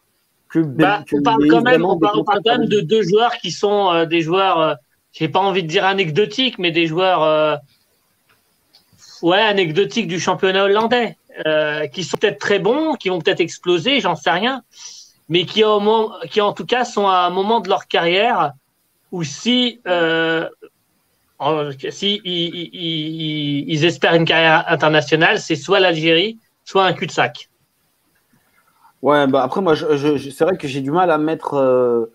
que. 0.50 0.60
Bah, 0.60 1.04
on 1.12 1.22
parle 1.22 1.48
quand 1.48 1.62
même, 1.62 1.86
on 1.86 1.98
parle, 1.98 2.24
quand 2.26 2.46
même 2.46 2.66
de 2.66 2.82
deux 2.82 3.02
joueurs 3.04 3.34
qui 3.38 3.52
sont 3.52 3.92
euh, 3.92 4.06
des 4.06 4.22
joueurs, 4.22 4.60
euh, 4.60 4.74
je 5.14 5.24
n'ai 5.24 5.30
pas 5.30 5.40
envie 5.40 5.64
de 5.64 5.68
dire 5.68 5.86
anecdotiques, 5.86 6.60
mais 6.60 6.72
des 6.72 6.88
joueurs 6.88 7.60
ouais, 9.22 9.42
anecdotiques 9.42 10.08
du 10.08 10.20
championnat 10.20 10.66
hollandais, 10.66 11.18
qui 11.92 12.04
sont 12.04 12.18
peut-être 12.18 12.40
très 12.40 12.60
bons, 12.60 12.94
qui 12.96 13.10
vont 13.10 13.20
peut-être 13.20 13.40
exploser, 13.40 14.00
j'en 14.00 14.16
sais 14.16 14.32
rien, 14.32 14.64
mais 15.30 15.46
qui, 15.46 15.64
au 15.64 16.12
qui 16.30 16.42
en 16.42 16.54
tout 16.54 16.66
cas 16.66 16.86
sont 16.86 17.08
à 17.08 17.20
un 17.20 17.30
moment 17.30 17.60
de 17.60 17.70
leur 17.70 17.88
carrière 17.88 18.54
où 19.12 19.24
si 19.24 19.80
si 21.90 22.22
ils, 22.26 23.86
espèrent 23.86 24.16
une 24.16 24.26
carrière 24.26 24.66
internationale, 24.68 25.40
c'est 25.40 25.56
soit 25.56 25.80
l'Algérie, 25.80 26.38
soit 26.66 26.86
un 26.86 26.94
cul-de-sac. 26.94 27.50
Ouais, 29.02 29.28
bah 29.28 29.44
après 29.44 29.62
moi, 29.62 29.76
je, 29.76 30.18
c'est 30.18 30.44
vrai 30.44 30.58
que 30.58 30.68
j'ai 30.68 30.82
du 30.82 30.92
mal 30.92 31.10
à 31.10 31.18
mettre, 31.18 31.54
euh, 31.54 32.12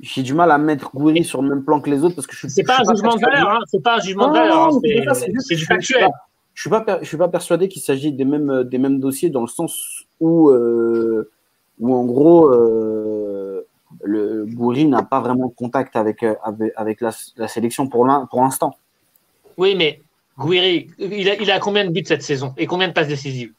j'ai 0.00 0.22
du 0.22 0.32
mal 0.32 0.50
à 0.50 0.56
mettre 0.56 0.90
Gouiri 0.94 1.24
sur 1.24 1.42
le 1.42 1.50
même 1.50 1.62
plan 1.62 1.80
que 1.80 1.90
les 1.90 2.02
autres 2.02 2.14
parce 2.14 2.26
que 2.26 2.32
je 2.32 2.38
suis. 2.38 2.50
C'est 2.50 2.62
pas, 2.62 2.78
un 2.80 2.94
jugement 2.94 3.14
de 3.16 3.20
valeur, 3.20 3.50
hein, 3.50 3.58
c'est 3.66 3.82
pas 3.82 3.96
un 3.96 4.00
jugement 4.00 4.28
de 4.28 4.38
valeur, 4.38 4.68
hein, 4.68 5.14
c'est 5.40 5.56
du 5.56 5.66
factuel. 5.66 6.08
Je 6.54 6.60
suis 6.60 6.70
pas, 6.70 6.84
je 7.00 7.06
suis 7.06 7.16
pas 7.16 7.28
persuadé 7.28 7.68
qu'il 7.68 7.82
s'agit 7.82 8.12
des 8.12 8.24
mêmes, 8.24 8.64
des 8.64 8.78
mêmes 8.78 9.00
dossiers 9.00 9.30
dans 9.30 9.40
le 9.40 9.48
sens 9.48 10.04
où, 10.20 10.50
euh, 10.50 11.30
où 11.80 11.94
en 11.94 12.04
gros. 12.04 12.52
Euh, 12.52 13.66
le 14.04 14.46
Goury 14.46 14.86
n'a 14.86 15.02
pas 15.02 15.20
vraiment 15.20 15.48
de 15.48 15.54
contact 15.54 15.96
avec, 15.96 16.22
euh, 16.22 16.34
avec, 16.76 17.00
la, 17.00 17.12
sélection 17.48 17.88
pour 17.88 18.06
l'instant. 18.06 18.76
Oui, 19.56 19.74
mais 19.76 20.00
Gouiri, 20.38 20.88
il 20.98 21.28
a, 21.28 21.34
il 21.34 21.50
a 21.50 21.60
combien 21.60 21.84
de 21.84 21.90
buts 21.90 22.04
cette 22.06 22.22
saison 22.22 22.54
et 22.56 22.66
combien 22.66 22.88
de 22.88 22.92
passes 22.92 23.08
décisives? 23.08 23.52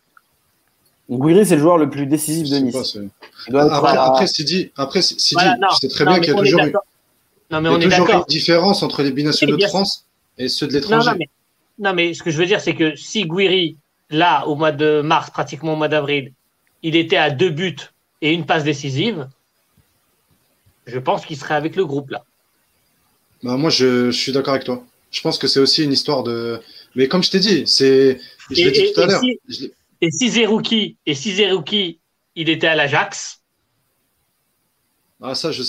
Gouiri, 1.09 1.45
c'est 1.45 1.55
le 1.55 1.61
joueur 1.61 1.77
le 1.77 1.89
plus 1.89 2.07
décisif 2.07 2.49
de 2.49 2.57
Nice. 2.57 2.97
après, 3.53 4.27
Sidi, 4.27 4.71
après, 4.75 5.01
Sidi 5.01 5.35
c'est 5.79 5.89
très 5.89 6.05
bien 6.05 6.19
qu'il 6.19 6.29
y 6.29 6.35
a 6.35 6.39
toujours, 6.39 6.61
une, 6.61 6.73
non, 7.51 7.61
mais 7.61 7.69
on 7.69 7.79
est 7.79 7.85
une 7.85 8.23
différence 8.27 8.83
entre 8.83 9.03
les 9.03 9.11
binationaux 9.11 9.57
de 9.57 9.65
France 9.65 10.05
et 10.37 10.47
ceux 10.47 10.67
de 10.67 10.73
l'étranger. 10.73 11.11
Non, 11.79 11.93
mais, 11.93 12.13
ce 12.13 12.23
que 12.23 12.31
je 12.31 12.37
veux 12.37 12.45
dire, 12.45 12.61
c'est 12.61 12.75
que 12.75 12.95
si 12.95 13.25
Gouiri, 13.25 13.77
là, 14.09 14.45
au 14.47 14.55
mois 14.55 14.71
de 14.71 15.01
mars, 15.01 15.29
pratiquement 15.31 15.73
au 15.73 15.75
mois 15.75 15.87
d'avril, 15.87 16.33
il 16.83 16.95
était 16.95 17.17
à 17.17 17.31
deux 17.31 17.49
buts 17.49 17.75
et 18.21 18.31
une 18.31 18.45
passe 18.45 18.63
décisive, 18.63 19.27
je 20.85 20.99
pense 20.99 21.25
qu'il 21.25 21.37
serait 21.37 21.55
avec 21.55 21.75
le 21.75 21.85
groupe 21.85 22.11
là. 22.11 22.23
Bah, 23.43 23.57
moi, 23.57 23.69
je, 23.69 24.11
suis 24.11 24.31
d'accord 24.31 24.53
avec 24.53 24.65
toi. 24.65 24.83
Je 25.11 25.21
pense 25.21 25.37
que 25.37 25.47
c'est 25.47 25.59
aussi 25.59 25.83
une 25.83 25.91
histoire 25.91 26.23
de. 26.23 26.61
Mais 26.95 27.07
comme 27.07 27.23
je 27.23 27.31
t'ai 27.31 27.39
dit, 27.39 27.63
c'est. 27.67 28.19
Je 28.49 28.55
l'ai 28.55 28.71
dit 28.71 28.93
tout 28.93 29.01
à 29.01 29.05
l'heure. 29.07 29.21
et 30.01 30.11
si 30.11 30.29
Zerouki, 30.29 30.95
et 31.05 31.13
si 31.13 31.33
Zerouki, 31.33 31.99
il 32.35 32.49
était 32.49 32.67
à 32.67 32.75
l'Ajax? 32.75 33.41
Ah, 35.21 35.35
ça, 35.35 35.51
je, 35.51 35.63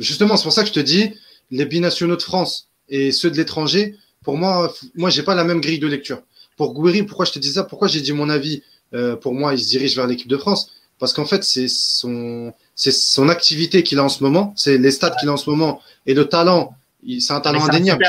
justement, 0.00 0.36
c'est 0.36 0.42
pour 0.42 0.52
ça 0.52 0.62
que 0.62 0.68
je 0.68 0.72
te 0.72 0.80
dis, 0.80 1.14
les 1.50 1.66
binationaux 1.66 2.16
de 2.16 2.22
France 2.22 2.68
et 2.88 3.12
ceux 3.12 3.30
de 3.30 3.36
l'étranger, 3.36 3.94
pour 4.22 4.36
moi, 4.36 4.72
moi, 4.94 5.10
j'ai 5.10 5.22
pas 5.22 5.34
la 5.34 5.44
même 5.44 5.60
grille 5.60 5.78
de 5.78 5.86
lecture. 5.86 6.22
Pour 6.56 6.74
Gouiri, 6.74 7.02
pourquoi 7.02 7.24
je 7.24 7.32
te 7.32 7.38
dis 7.38 7.52
ça? 7.52 7.64
Pourquoi 7.64 7.88
j'ai 7.88 8.00
dit 8.00 8.12
mon 8.12 8.28
avis 8.28 8.62
euh, 8.94 9.16
Pour 9.16 9.34
moi, 9.34 9.54
il 9.54 9.60
se 9.60 9.68
dirige 9.68 9.96
vers 9.96 10.06
l'équipe 10.06 10.28
de 10.28 10.36
France? 10.36 10.72
Parce 10.98 11.12
qu'en 11.12 11.24
fait, 11.24 11.42
c'est 11.42 11.68
son, 11.68 12.52
c'est 12.76 12.92
son 12.92 13.28
activité 13.28 13.82
qu'il 13.82 13.98
a 13.98 14.04
en 14.04 14.08
ce 14.08 14.22
moment, 14.22 14.52
c'est 14.56 14.78
les 14.78 14.92
stats 14.92 15.16
qu'il 15.18 15.28
a 15.28 15.32
en 15.32 15.36
ce 15.36 15.50
moment 15.50 15.80
et 16.06 16.14
le 16.14 16.26
talent. 16.26 16.74
C'est 17.18 17.32
un 17.32 17.40
talent 17.40 17.64
indéniable 17.64 18.04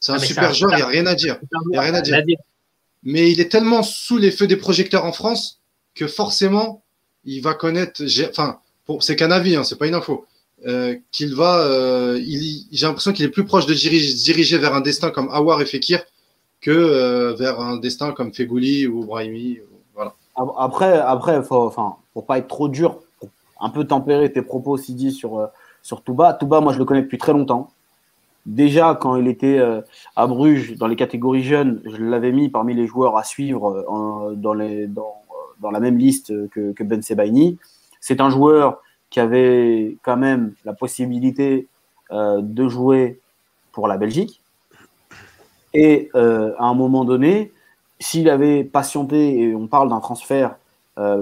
C'est 0.00 0.12
un, 0.12 0.16
ah, 0.16 0.18
super 0.18 0.52
joueur, 0.52 0.72
il 0.72 0.76
n'y 0.76 0.82
a 0.82 0.86
rien 0.86 1.06
à 1.06 1.14
dire. 1.14 1.38
Il 1.70 1.76
y 1.76 1.78
a 1.78 1.82
rien 1.82 1.94
à 1.94 2.00
dire. 2.00 2.20
Mais 3.04 3.30
il 3.30 3.40
est 3.40 3.48
tellement 3.48 3.84
sous 3.84 4.18
les 4.18 4.32
feux 4.32 4.48
des 4.48 4.56
projecteurs 4.56 5.04
en 5.04 5.12
France 5.12 5.60
que 5.94 6.08
forcément, 6.08 6.82
il 7.24 7.40
va 7.40 7.54
connaître. 7.54 8.02
Enfin, 8.28 8.58
c'est 9.00 9.14
qu'un 9.14 9.30
avis, 9.30 9.54
hein, 9.54 9.62
c'est 9.62 9.78
pas 9.78 9.86
une 9.86 9.94
info. 9.94 10.26
Euh, 10.66 10.96
qu'il 11.12 11.36
va, 11.36 11.60
euh, 11.60 12.20
j'ai 12.20 12.86
l'impression 12.86 13.12
qu'il 13.12 13.24
est 13.24 13.30
plus 13.30 13.44
proche 13.44 13.66
de 13.66 13.74
diriger, 13.74 14.12
diriger, 14.12 14.58
vers 14.58 14.74
un 14.74 14.80
destin 14.80 15.10
comme 15.10 15.28
Awar 15.30 15.60
et 15.60 15.66
Fekir 15.66 16.00
que 16.60 16.72
euh, 16.72 17.32
vers 17.34 17.60
un 17.60 17.76
destin 17.76 18.10
comme 18.10 18.32
Fegouli 18.34 18.88
ou 18.88 19.04
Brahimi. 19.04 19.58
Après, 20.56 20.98
après, 20.98 21.42
faut, 21.44 21.62
enfin, 21.62 21.96
faut 22.12 22.22
pas 22.22 22.38
être 22.38 22.48
trop 22.48 22.68
dur 22.68 22.98
un 23.60 23.70
peu 23.70 23.84
tempérer 23.84 24.32
tes 24.32 24.42
propos, 24.42 24.76
Sidi, 24.76 25.12
sur, 25.12 25.48
sur 25.82 26.02
Touba. 26.02 26.32
Touba, 26.32 26.60
moi, 26.60 26.72
je 26.72 26.78
le 26.78 26.84
connais 26.84 27.02
depuis 27.02 27.18
très 27.18 27.32
longtemps. 27.32 27.70
Déjà, 28.46 28.96
quand 29.00 29.14
il 29.16 29.28
était 29.28 29.60
à 30.14 30.26
Bruges, 30.26 30.76
dans 30.76 30.86
les 30.86 30.94
catégories 30.94 31.42
jeunes, 31.42 31.82
je 31.84 31.96
l'avais 31.96 32.30
mis 32.30 32.48
parmi 32.48 32.74
les 32.74 32.86
joueurs 32.86 33.16
à 33.16 33.24
suivre 33.24 33.84
dans, 34.36 34.54
la 34.54 35.80
même 35.80 35.98
liste 35.98 36.32
que, 36.50 36.72
que 36.72 36.84
Ben 36.84 37.02
Sebaini. 37.02 37.58
C'est 38.00 38.20
un 38.20 38.30
joueur 38.30 38.80
qui 39.10 39.20
avait 39.20 39.96
quand 40.02 40.16
même 40.16 40.52
la 40.64 40.72
possibilité 40.72 41.66
de 42.10 42.68
jouer 42.68 43.20
pour 43.72 43.88
la 43.88 43.96
Belgique. 43.96 44.40
Et 45.74 46.10
à 46.14 46.64
un 46.64 46.74
moment 46.74 47.04
donné, 47.04 47.52
s'il 48.00 48.28
avait 48.28 48.64
patienté, 48.64 49.40
et 49.40 49.54
on 49.54 49.66
parle 49.66 49.88
d'un 49.88 50.00
transfert 50.00 50.56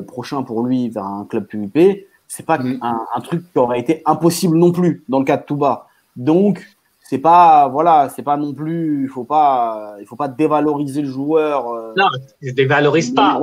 prochain 0.06 0.42
pour 0.42 0.64
lui 0.64 0.88
vers 0.88 1.04
un 1.04 1.24
club 1.24 1.46
PVP, 1.46 2.06
c'est 2.28 2.44
pas 2.44 2.58
un, 2.60 3.20
truc 3.22 3.44
qui 3.52 3.58
aurait 3.58 3.80
été 3.80 4.02
impossible 4.04 4.56
non 4.56 4.72
plus 4.72 5.04
dans 5.08 5.18
le 5.18 5.24
cas 5.24 5.36
de 5.36 5.44
Touba. 5.44 5.86
Donc, 6.16 6.64
c'est 7.02 7.18
pas 7.18 7.68
voilà, 7.68 8.08
c'est 8.14 8.22
pas 8.22 8.36
non 8.36 8.52
plus, 8.52 9.04
il 9.04 9.08
faut 9.08 9.24
pas, 9.24 9.94
il 10.00 10.06
faut 10.06 10.16
pas 10.16 10.28
dévaloriser 10.28 11.02
le 11.02 11.10
joueur. 11.10 11.72
Euh. 11.72 11.92
Non, 11.96 12.08
je 12.42 12.50
dévalorise 12.50 13.12
pas. 13.14 13.40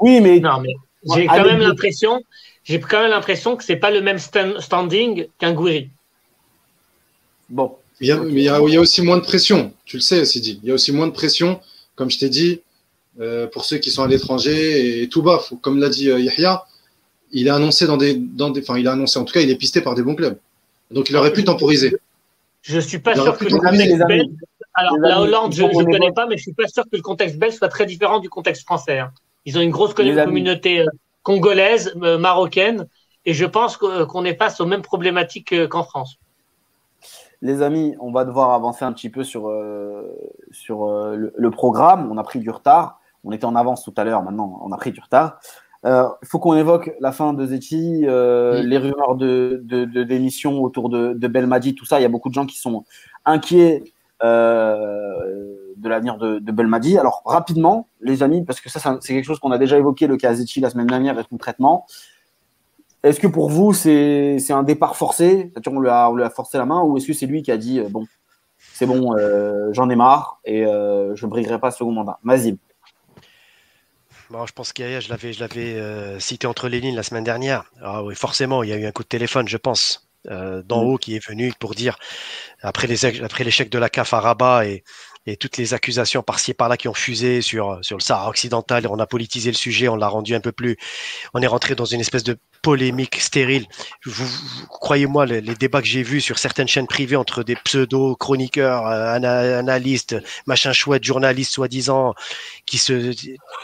Oui, 0.00 0.20
mais, 0.20 0.40
non, 0.40 0.60
mais 0.60 0.74
j'ai 1.14 1.26
quand 1.26 1.44
même 1.44 1.60
l'impression, 1.60 2.20
j'ai 2.68 2.78
quand 2.78 3.00
même 3.00 3.10
l'impression 3.10 3.56
que 3.56 3.64
c'est 3.64 3.76
pas 3.76 3.90
le 3.90 4.02
même 4.02 4.18
standing 4.18 5.26
qu'un 5.38 5.54
Gouiri. 5.54 5.88
Bon. 7.48 7.76
Il 8.00 8.06
y, 8.06 8.12
a, 8.12 8.18
mais 8.18 8.30
il, 8.30 8.42
y 8.42 8.48
a, 8.48 8.60
il 8.60 8.74
y, 8.74 8.76
a, 8.76 8.80
aussi 8.80 9.02
moins 9.02 9.16
de 9.16 9.22
pression, 9.22 9.72
tu 9.84 9.96
le 9.96 10.02
sais, 10.02 10.24
Sidi. 10.24 10.60
Il 10.62 10.68
y 10.68 10.70
a 10.70 10.74
aussi 10.74 10.92
moins 10.92 11.08
de 11.08 11.12
pression, 11.12 11.60
comme 11.96 12.10
je 12.10 12.18
t'ai 12.18 12.28
dit, 12.28 12.60
euh, 13.20 13.48
pour 13.48 13.64
ceux 13.64 13.78
qui 13.78 13.90
sont 13.90 14.04
à 14.04 14.06
l'étranger 14.06 15.02
et 15.02 15.08
tout 15.08 15.22
bas, 15.22 15.42
comme 15.62 15.80
l'a 15.80 15.88
dit 15.88 16.08
euh, 16.08 16.20
Yahya, 16.20 16.64
il 17.32 17.48
a 17.48 17.56
annoncé 17.56 17.86
dans 17.86 17.96
des, 17.96 18.14
dans 18.14 18.50
des, 18.50 18.60
enfin, 18.60 18.78
il 18.78 18.86
a 18.86 18.92
annoncé, 18.92 19.18
en 19.18 19.24
tout 19.24 19.32
cas, 19.32 19.40
il 19.40 19.50
est 19.50 19.56
pisté 19.56 19.80
par 19.80 19.96
des 19.96 20.02
bons 20.02 20.14
clubs. 20.14 20.38
Donc, 20.92 21.10
il 21.10 21.16
aurait 21.16 21.32
pu 21.32 21.42
temporiser. 21.42 21.96
Je 22.62 22.78
suis 22.78 22.98
pas 22.98 23.14
sûr 23.14 23.36
que 23.36 23.46
le 23.46 23.58
contexte 23.58 24.06
belge. 24.06 24.26
Alors, 24.74 24.98
la 24.98 25.20
Hollande, 25.20 25.54
je 25.54 25.62
ne 25.62 25.84
connais 25.90 26.12
pas, 26.12 26.26
mais 26.26 26.36
je 26.36 26.42
suis 26.42 26.52
pas 26.52 26.68
sûr 26.68 26.84
que 26.84 26.96
le 26.96 27.02
contexte 27.02 27.36
belge 27.36 27.54
soit 27.54 27.68
très 27.68 27.86
différent 27.86 28.20
du 28.20 28.28
contexte 28.28 28.62
français. 28.64 28.98
Hein. 28.98 29.10
Ils 29.44 29.58
ont 29.58 29.60
une 29.62 29.70
grosse 29.70 29.94
communauté 29.94 30.80
euh, 30.80 30.86
congolaise, 31.28 31.94
euh, 32.02 32.18
marocaine, 32.18 32.86
et 33.24 33.34
je 33.34 33.44
pense 33.44 33.76
qu'on 33.76 34.24
est 34.24 34.36
face 34.36 34.60
aux 34.60 34.66
mêmes 34.66 34.82
problématiques 34.82 35.52
euh, 35.52 35.68
qu'en 35.68 35.82
France. 35.82 36.18
Les 37.42 37.62
amis, 37.62 37.94
on 38.00 38.10
va 38.10 38.24
devoir 38.24 38.52
avancer 38.52 38.84
un 38.84 38.92
petit 38.92 39.10
peu 39.10 39.22
sur, 39.22 39.42
sur 40.50 40.88
le, 40.88 41.50
programme. 41.50 42.10
On 42.10 42.18
a 42.18 42.24
pris 42.24 42.40
du 42.40 42.50
retard. 42.50 42.98
On 43.22 43.30
était 43.30 43.44
en 43.44 43.54
avance 43.54 43.84
tout 43.84 43.94
à 43.96 44.02
l'heure, 44.02 44.24
maintenant 44.24 44.60
on 44.64 44.72
a 44.72 44.76
pris 44.76 44.90
du 44.90 44.98
retard. 44.98 45.38
Il 45.84 45.90
euh, 45.90 46.08
faut 46.24 46.40
qu'on 46.40 46.56
évoque 46.56 46.90
la 47.00 47.12
fin 47.12 47.32
de 47.32 47.46
Zeti, 47.46 48.02
euh, 48.04 48.62
les 48.62 48.78
rumeurs 48.78 49.14
de, 49.14 49.60
de, 49.62 50.02
démission 50.02 50.60
autour 50.60 50.88
de, 50.88 51.12
de 51.12 51.28
Belmadi, 51.28 51.76
tout 51.76 51.84
ça. 51.84 52.00
Il 52.00 52.02
y 52.02 52.06
a 52.06 52.08
beaucoup 52.08 52.28
de 52.28 52.34
gens 52.34 52.46
qui 52.46 52.58
sont 52.58 52.84
inquiets 53.24 53.84
euh, 54.24 55.54
de 55.78 55.88
l'avenir 55.88 56.18
de, 56.18 56.38
de 56.38 56.52
Belmadi. 56.52 56.98
Alors, 56.98 57.22
rapidement, 57.24 57.88
les 58.00 58.22
amis, 58.22 58.44
parce 58.44 58.60
que 58.60 58.68
ça, 58.68 58.98
c'est 59.00 59.14
quelque 59.14 59.24
chose 59.24 59.38
qu'on 59.38 59.52
a 59.52 59.58
déjà 59.58 59.78
évoqué, 59.78 60.06
le 60.06 60.16
cas 60.16 60.34
Zeti 60.34 60.60
la 60.60 60.70
semaine 60.70 60.86
dernière 60.86 61.18
et 61.18 61.22
son 61.28 61.36
traitement. 61.36 61.86
Est-ce 63.02 63.20
que 63.20 63.26
pour 63.26 63.48
vous, 63.48 63.72
c'est 63.72 64.50
un 64.50 64.62
départ 64.62 64.96
forcé? 64.96 65.52
On 65.66 65.80
lui, 65.80 65.88
a, 65.88 66.10
on 66.10 66.16
lui 66.16 66.24
a 66.24 66.30
forcé 66.30 66.58
la 66.58 66.66
main 66.66 66.82
ou 66.82 66.96
est-ce 66.96 67.06
que 67.06 67.12
c'est 67.12 67.26
lui 67.26 67.42
qui 67.42 67.52
a 67.52 67.56
dit 67.56 67.80
bon, 67.90 68.06
c'est 68.74 68.86
bon, 68.86 69.14
j'en 69.72 69.88
ai 69.88 69.94
marre 69.94 70.40
et 70.44 70.64
je 70.64 71.24
ne 71.24 71.30
briguerai 71.30 71.60
pas 71.60 71.70
ce 71.70 71.78
second 71.78 71.92
mandat? 71.92 72.18
Mazib 72.24 72.58
je 74.46 74.52
pense 74.52 74.72
qu'il 74.72 75.00
je 75.00 75.08
l'avais, 75.08 75.32
je 75.32 75.40
l'avais 75.40 75.74
euh, 75.74 76.18
cité 76.20 76.46
entre 76.46 76.68
les 76.68 76.80
lignes 76.80 76.94
la 76.94 77.02
semaine 77.02 77.24
dernière. 77.24 77.64
Ah 77.82 78.02
oui, 78.02 78.14
forcément, 78.14 78.62
il 78.62 78.70
y 78.70 78.72
a 78.72 78.76
eu 78.76 78.86
un 78.86 78.92
coup 78.92 79.02
de 79.02 79.08
téléphone, 79.08 79.48
je 79.48 79.56
pense, 79.56 80.08
euh, 80.28 80.62
d'en 80.62 80.84
mm. 80.84 80.86
haut 80.86 80.98
qui 80.98 81.16
est 81.16 81.26
venu 81.26 81.52
pour 81.58 81.74
dire 81.74 81.98
après 82.60 82.86
les 82.86 83.04
après 83.22 83.44
l'échec 83.44 83.70
de 83.70 83.78
la 83.78 83.88
CAF 83.88 84.12
à 84.14 84.20
Rabat 84.20 84.66
et, 84.66 84.84
et 85.26 85.36
toutes 85.36 85.56
les 85.56 85.74
accusations 85.74 86.22
par-ci 86.22 86.54
par-là 86.54 86.76
qui 86.76 86.88
ont 86.88 86.94
fusé 86.94 87.42
sur, 87.42 87.78
sur 87.82 87.96
le 87.96 88.02
Sahara 88.02 88.28
occidental. 88.28 88.86
On 88.88 88.98
a 88.98 89.06
politisé 89.06 89.50
le 89.50 89.56
sujet, 89.56 89.88
on 89.88 89.96
l'a 89.96 90.08
rendu 90.08 90.34
un 90.34 90.40
peu 90.40 90.52
plus. 90.52 90.76
On 91.34 91.42
est 91.42 91.46
rentré 91.46 91.74
dans 91.74 91.84
une 91.84 92.00
espèce 92.00 92.24
de 92.24 92.38
polémique 92.62 93.20
stérile. 93.20 93.66
Vous, 94.04 94.26
croyez-moi, 94.68 95.26
les, 95.26 95.40
débats 95.40 95.80
que 95.80 95.86
j'ai 95.86 96.02
vus 96.02 96.20
sur 96.20 96.38
certaines 96.38 96.68
chaînes 96.68 96.86
privées 96.86 97.16
entre 97.16 97.42
des 97.42 97.56
pseudo-chroniqueurs, 97.56 98.86
euh, 98.86 99.14
analystes, 99.14 100.16
machin 100.46 100.72
chouette, 100.72 101.04
journalistes 101.04 101.52
soi-disant, 101.52 102.14
qui 102.66 102.78
se. 102.78 103.14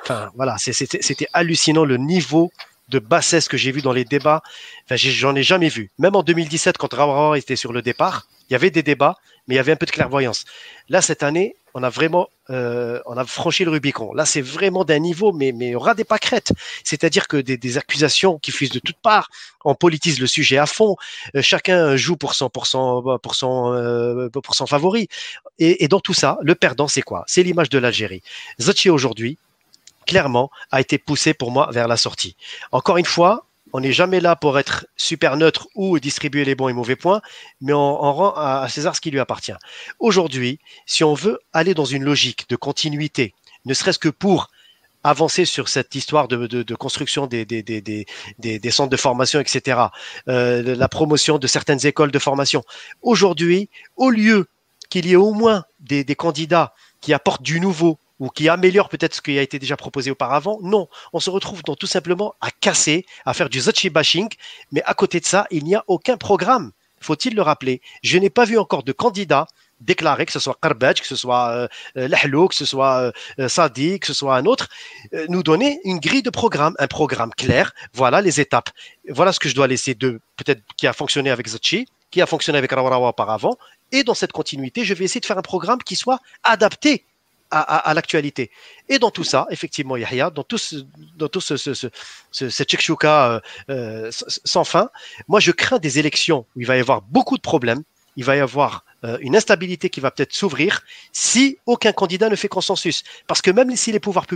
Enfin, 0.03 0.31
voilà, 0.37 0.57
c'était 0.59 1.29
hallucinant 1.33 1.85
le 1.85 1.97
niveau 1.97 2.51
de 2.89 2.99
bassesse 2.99 3.49
que 3.49 3.57
j'ai 3.57 3.73
vu 3.73 3.83
dans 3.83 3.93
les 3.93 4.05
débats. 4.05 4.43
Enfin, 4.85 4.97
j'en 4.97 5.35
ai 5.35 5.43
jamais 5.43 5.69
vu. 5.69 5.91
Même 5.99 6.17
en 6.17 6.23
2017, 6.23 6.77
quand 6.79 6.93
Rawa 6.93 7.39
était 7.39 7.57
sur 7.57 7.73
le 7.73 7.83
départ, 7.83 8.27
il 8.49 8.53
y 8.53 8.57
avait 8.57 8.71
des 8.71 8.83
débats, 8.83 9.17
mais 9.47 9.55
il 9.55 9.57
y 9.57 9.61
avait 9.61 9.73
un 9.73 9.77
peu 9.77 9.87
de 9.87 9.91
clairvoyance. 9.91 10.45
Là, 10.89 11.03
cette 11.03 11.23
année, 11.23 11.57
on 11.75 11.83
a 11.83 11.91
vraiment, 11.91 12.29
euh, 12.51 13.01
on 13.07 13.17
a 13.17 13.25
franchi 13.25 13.65
le 13.65 13.71
Rubicon. 13.71 14.15
Là, 14.15 14.25
c'est 14.25 14.41
vraiment 14.41 14.85
d'un 14.85 15.01
niveau, 15.01 15.33
mais, 15.33 15.53
mais 15.53 15.75
aura 15.75 15.95
des 15.95 16.05
pâquerettes. 16.05 16.53
C'est-à-dire 16.85 17.27
que 17.27 17.37
des, 17.37 17.79
accusations 17.79 18.39
qui 18.39 18.53
fusent 18.53 18.71
de 18.71 18.79
toutes 18.79 19.01
parts, 19.03 19.29
on 19.65 19.75
politise 19.75 20.21
le 20.21 20.27
sujet 20.29 20.57
à 20.57 20.67
fond. 20.67 20.97
Euh, 21.35 21.43
chacun 21.43 21.97
joue 21.97 22.17
pour 22.17 22.35
son, 22.35 22.51
euh, 22.55 23.19
pour 23.19 24.55
son 24.55 24.67
favori. 24.67 25.09
Et, 25.59 25.85
et, 25.85 25.89
dans 25.89 26.01
tout 26.01 26.15
ça, 26.15 26.39
le 26.43 26.55
perdant, 26.55 26.87
c'est 26.87 27.03
quoi? 27.03 27.25
C'est 27.27 27.43
l'image 27.43 27.71
de 27.71 27.79
l'Algérie. 27.79 28.23
Zachi 28.61 28.89
aujourd'hui, 28.89 29.37
clairement, 30.07 30.51
a 30.71 30.81
été 30.81 30.99
poussé 30.99 31.35
pour 31.35 31.51
moi 31.51 31.69
vers 31.73 31.89
la 31.89 31.97
sortie. 31.97 32.37
Encore 32.71 32.99
une 32.99 33.05
fois, 33.05 33.47
on 33.75 33.81
n'est 33.81 33.93
jamais 33.93 34.21
là 34.21 34.37
pour 34.37 34.57
être 34.57 34.87
super 34.97 35.37
neutre 35.37 35.67
ou 35.75 35.99
distribuer 35.99 36.45
les 36.45 36.55
bons 36.55 36.69
et 36.69 36.73
mauvais 36.73 36.95
points, 36.95 37.21
mais 37.61 37.73
on, 37.73 37.97
rend 37.97 38.33
à 38.37 38.69
César 38.69 38.95
ce 38.95 39.01
qui 39.01 39.11
lui 39.11 39.19
appartient. 39.19 39.53
Aujourd'hui, 39.99 40.61
si 40.87 41.03
on 41.03 41.15
veut 41.15 41.41
aller 41.53 41.75
dans 41.75 41.85
une 41.85 42.05
logique 42.05 42.49
de 42.49 42.55
continuité, 42.55 43.35
ne 43.65 43.75
serait-ce 43.75 43.99
que 43.99 44.09
pour 44.09 44.49
avancer 45.03 45.45
sur 45.45 45.69
cette 45.69 45.97
histoire 45.97 46.29
de, 46.29 46.75
construction 46.77 47.27
des, 47.27 48.07
centres 48.71 48.91
de 48.91 48.97
formation, 48.97 49.41
etc., 49.41 49.81
euh, 50.29 50.77
la 50.77 50.89
promotion 50.89 51.39
de 51.39 51.49
certaines 51.49 51.85
écoles 51.85 52.13
de 52.13 52.19
formation. 52.21 52.63
Aujourd'hui, 53.03 53.69
au 53.97 54.09
lieu 54.09 54.47
qu'il 54.89 55.07
y 55.07 55.15
ait 55.15 55.17
au 55.17 55.33
moins 55.33 55.65
des 55.81 56.05
candidats 56.15 56.75
qui 57.01 57.13
apportent 57.13 57.43
du 57.43 57.59
nouveau, 57.59 57.99
ou 58.25 58.31
qui 58.31 58.49
améliore 58.49 58.89
peut-être 58.89 59.15
ce 59.15 59.21
qui 59.21 59.39
a 59.39 59.43
été 59.43 59.59
déjà 59.59 59.77
proposé 59.77 60.11
auparavant. 60.11 60.59
Non, 60.63 60.89
on 61.13 61.21
se 61.21 61.29
retrouve 61.29 61.63
donc 61.63 61.79
tout 61.79 61.87
simplement 61.87 62.35
à 62.41 62.51
casser, 62.51 63.05
à 63.27 63.35
faire 63.35 63.51
du 63.51 63.61
Zachi 63.61 63.91
bashing, 63.91 64.31
mais 64.73 64.83
à 64.87 64.95
côté 64.95 65.21
de 65.21 65.27
ça, 65.27 65.47
il 65.51 65.65
n'y 65.65 65.75
a 65.75 65.85
aucun 65.89 66.17
programme. 66.17 66.73
Faut-il 67.03 67.35
le 67.35 67.43
rappeler 67.43 67.83
Je 68.03 68.17
n'ai 68.17 68.31
pas 68.31 68.47
vu 68.47 68.57
encore 68.59 68.83
de 68.83 68.93
candidat 68.93 69.47
déclaré, 69.81 70.25
que 70.25 70.33
ce 70.33 70.39
soit 70.39 70.57
Karbaj, 70.63 71.03
que 71.03 71.07
ce 71.07 71.17
soit 71.17 71.51
euh, 71.51 71.69
euh 71.99 72.49
que 72.49 72.55
ce 72.55 72.65
soit 72.65 73.13
euh, 73.39 73.49
Sadi, 73.49 74.01
que 74.01 74.07
ce 74.07 74.15
soit 74.15 74.37
un 74.37 74.47
autre, 74.47 74.69
euh, 75.13 75.27
nous 75.29 75.43
donner 75.43 75.81
une 75.85 75.99
grille 75.99 76.23
de 76.23 76.31
programme, 76.31 76.75
un 76.79 76.87
programme 76.87 77.33
clair. 77.37 77.75
Voilà 77.93 78.23
les 78.23 78.41
étapes. 78.41 78.71
Voilà 79.11 79.33
ce 79.33 79.41
que 79.41 79.51
je 79.51 79.55
dois 79.55 79.67
laisser 79.67 79.95
de 79.95 80.21
peut-être 80.37 80.63
qui 80.79 80.87
a 80.87 80.95
fonctionné 80.95 81.31
avec 81.31 81.47
Zachi, 81.49 81.87
qui 82.11 82.23
a 82.23 82.27
fonctionné 82.27 82.57
avec 82.57 82.73
Rawarawa 82.73 83.09
auparavant. 83.09 83.59
Et 83.93 84.03
dans 84.03 84.15
cette 84.15 84.33
continuité, 84.33 84.83
je 84.83 84.95
vais 84.95 85.05
essayer 85.05 85.21
de 85.21 85.27
faire 85.27 85.37
un 85.37 85.43
programme 85.43 85.83
qui 85.83 85.97
soit 85.97 86.21
adapté 86.43 87.05
à, 87.55 87.95
l'actualité. 87.95 88.51
Et 88.89 88.99
dans 88.99 89.11
tout 89.11 89.25
ça, 89.25 89.47
effectivement, 89.51 89.97
Yahya, 89.97 90.31
dans 90.31 90.43
tout 90.43 90.59
ce, 90.59 90.77
dans 91.17 91.29
tout 91.29 91.41
ce, 91.41 91.55
euh, 93.05 93.41
euh, 93.71 94.11
sans 94.11 94.65
fin, 94.65 94.91
moi 95.29 95.41
je 95.41 95.53
crains 95.53 95.79
des 95.79 95.99
élections 95.99 96.47
où 96.57 96.61
il 96.61 96.67
va 96.67 96.77
y 96.77 96.81
avoir 96.81 97.03
beaucoup 97.03 97.37
de 97.37 97.43
problèmes, 97.43 97.83
il 98.17 98.25
va 98.25 98.37
y 98.37 98.41
avoir 98.41 98.85
euh, 99.05 99.19
une 99.21 99.37
instabilité 99.37 99.91
qui 99.91 100.01
va 100.01 100.11
peut-être 100.11 100.33
s'ouvrir 100.33 100.83
si 101.13 101.59
aucun 101.67 101.93
candidat 101.93 102.29
ne 102.29 102.37
fait 102.37 102.49
consensus. 102.49 103.05
Parce 103.27 103.43
que 103.43 103.51
même 103.51 103.75
si 103.77 103.93
les 103.93 104.01
pouvoirs 104.01 104.27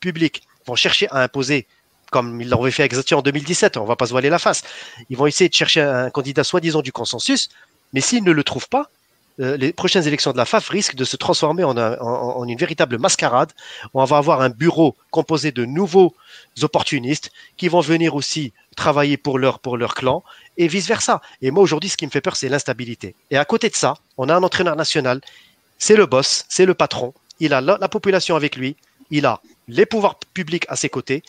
publics 0.00 0.42
vont 0.66 0.74
chercher 0.74 1.08
à 1.10 1.22
imposer 1.22 1.66
comme 2.10 2.42
ils 2.42 2.50
l'ont 2.50 2.70
fait 2.70 2.82
avec 2.82 3.12
en 3.12 3.22
2017, 3.22 3.78
on 3.78 3.86
va 3.86 3.96
pas 3.96 4.04
se 4.04 4.10
voiler 4.10 4.28
la 4.28 4.38
face. 4.38 4.62
Ils 5.08 5.16
vont 5.16 5.26
essayer 5.26 5.48
de 5.48 5.54
chercher 5.54 5.80
un 5.80 6.10
candidat 6.10 6.44
soi-disant 6.44 6.82
du 6.82 6.92
consensus, 6.92 7.48
mais 7.94 8.02
s'ils 8.02 8.22
ne 8.22 8.32
le 8.32 8.44
trouvent 8.44 8.68
pas, 8.68 8.90
euh, 9.40 9.56
les 9.56 9.72
prochaines 9.72 10.06
élections 10.06 10.32
de 10.32 10.36
la 10.36 10.44
FAF 10.44 10.68
risquent 10.68 10.94
de 10.94 11.04
se 11.04 11.16
transformer 11.16 11.64
en, 11.64 12.44
une 12.44 12.58
véritable 12.58 12.98
mascarade. 12.98 13.52
On 13.94 14.04
va 14.04 14.18
avoir 14.18 14.40
un 14.40 14.50
bureau 14.50 14.96
composé 15.10 15.52
de 15.52 15.64
nouveaux 15.64 16.14
opportunistes 16.62 17.30
qui 17.56 17.68
vont 17.68 17.80
venir 17.80 18.14
aussi 18.14 18.52
travailler 18.76 19.16
pour 19.16 19.38
leur, 19.38 19.58
pour 19.58 19.76
leur 19.76 19.94
clan 19.94 20.22
et 20.58 20.68
vice-versa. 20.68 21.20
Et 21.40 21.50
moi, 21.50 21.62
aujourd'hui, 21.62 21.90
ce 21.90 21.96
qui 21.96 22.06
me 22.06 22.10
fait 22.10 22.20
peur, 22.20 22.36
c'est 22.36 22.48
l'instabilité. 22.48 23.14
Et 23.30 23.36
à 23.36 23.44
côté 23.44 23.68
de 23.68 23.76
ça, 23.76 23.94
on 24.18 24.28
a 24.28 24.34
un 24.34 24.42
entraîneur 24.42 24.76
national, 24.76 25.20
c'est 25.78 25.96
le 25.96 26.06
boss, 26.06 26.44
c'est 26.48 26.66
le 26.66 26.74
patron, 26.74 27.14
il 27.40 27.54
a 27.54 27.60
la, 27.60 27.88
population 27.88 28.36
avec 28.36 28.56
lui, 28.56 28.76
il 29.10 29.26
a 29.26 29.40
les 29.68 29.86
pouvoirs 29.86 30.16
publics 30.34 30.66
à 30.68 30.76
ses 30.76 30.88
côtés. 30.88 31.22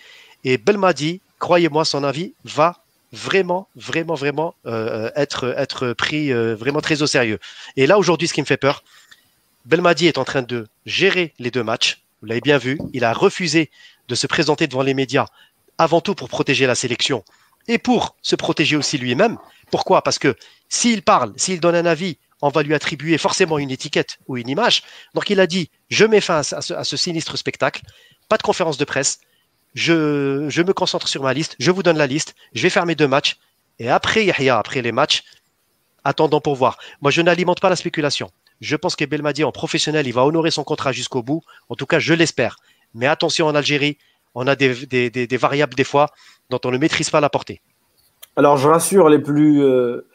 Et 0.44 0.58
Belmadi, 0.58 1.22
croyez-moi, 1.40 1.86
son 1.86 2.04
avis 2.04 2.34
va 2.44 2.83
vraiment, 3.14 3.70
vraiment, 3.76 4.16
vraiment 4.16 4.56
euh, 4.66 5.12
être, 5.16 5.54
être 5.56 5.94
pris 5.94 6.34
euh, 6.34 6.56
vraiment 6.56 6.82
très 6.82 7.02
au 7.04 7.08
sérieux. 7.08 7.40
Et 7.78 7.86
là, 7.86 8.00
aujourd'hui, 8.00 8.28
ce 8.28 8.34
qui 8.34 8.42
me 8.42 8.46
fait 8.46 8.58
peur, 8.58 8.84
Belmadi 9.66 10.08
est 10.08 10.18
en 10.18 10.26
train 10.26 10.42
de 10.42 10.68
gérer 10.86 11.34
les 11.40 11.52
deux 11.52 11.64
matchs. 11.64 12.02
Vous 12.22 12.28
l'avez 12.28 12.42
bien 12.42 12.58
vu, 12.58 12.80
il 12.92 13.06
a 13.06 13.14
refusé 13.14 13.70
de 14.08 14.16
se 14.16 14.28
présenter 14.28 14.68
devant 14.68 14.82
les 14.82 14.96
médias, 14.96 15.28
avant 15.78 16.02
tout 16.02 16.16
pour 16.16 16.28
protéger 16.28 16.66
la 16.66 16.76
sélection 16.76 17.24
et 17.68 17.78
pour 17.78 18.16
se 18.22 18.36
protéger 18.36 18.76
aussi 18.76 18.98
lui-même. 18.98 19.38
Pourquoi? 19.72 20.02
Parce 20.02 20.20
que 20.20 20.36
s'il 20.68 21.04
parle, 21.04 21.34
s'il 21.38 21.60
donne 21.60 21.76
un 21.76 21.86
avis, 21.86 22.18
on 22.42 22.50
va 22.50 22.64
lui 22.64 22.74
attribuer 22.74 23.18
forcément 23.18 23.58
une 23.60 23.72
étiquette 23.72 24.18
ou 24.28 24.38
une 24.38 24.50
image. 24.50 24.84
Donc 25.14 25.30
il 25.30 25.40
a 25.40 25.48
dit, 25.48 25.70
je 25.90 26.04
mets 26.04 26.20
fin 26.20 26.42
à 26.42 26.84
ce 26.84 26.98
sinistre 26.98 27.38
spectacle, 27.38 27.82
pas 28.28 28.38
de 28.38 28.44
conférence 28.44 28.78
de 28.78 28.86
presse, 28.86 29.20
je, 29.74 30.62
me 30.62 30.74
concentre 30.74 31.08
sur 31.08 31.24
ma 31.24 31.34
liste, 31.34 31.56
je 31.60 31.72
vous 31.72 31.84
donne 31.84 31.98
la 31.98 32.08
liste, 32.08 32.36
je 32.54 32.62
vais 32.62 32.70
faire 32.70 32.86
mes 32.86 32.96
deux 32.96 33.08
matchs, 33.08 33.38
et 33.80 33.90
après 33.90 34.26
Yahya, 34.26 34.58
après 34.58 34.82
les 34.82 34.92
matchs, 34.92 35.24
attendons 36.04 36.42
pour 36.42 36.56
voir. 36.56 36.78
Moi, 37.02 37.12
je 37.12 37.22
n'alimente 37.22 37.60
pas 37.60 37.70
la 37.70 37.76
spéculation. 37.76 38.30
Je 38.62 38.76
pense 38.76 38.96
que 38.96 39.06
Belmadi, 39.06 39.44
en 39.44 39.52
professionnel, 39.52 40.08
il 40.08 40.14
va 40.14 40.26
honorer 40.26 40.52
son 40.52 40.64
contrat 40.64 40.92
jusqu'au 40.92 41.24
bout. 41.24 41.42
En 41.70 41.76
tout 41.76 41.86
cas, 41.86 42.00
je 42.00 42.14
l'espère. 42.14 42.58
Mais 42.94 43.08
attention 43.08 43.48
en 43.48 43.56
Algérie, 43.56 43.98
on 44.36 44.48
a 44.48 44.56
des, 44.56 45.38
variables 45.38 45.74
des 45.74 45.84
fois 45.84 46.10
dont 46.50 46.60
on 46.64 46.72
ne 46.72 46.78
maîtrise 46.78 47.10
pas 47.10 47.20
la 47.20 47.30
portée. 47.30 47.62
Alors, 48.36 48.58
je 48.58 48.68
rassure 48.68 49.10
les 49.10 49.20
plus, 49.20 49.62
euh, 49.64 50.08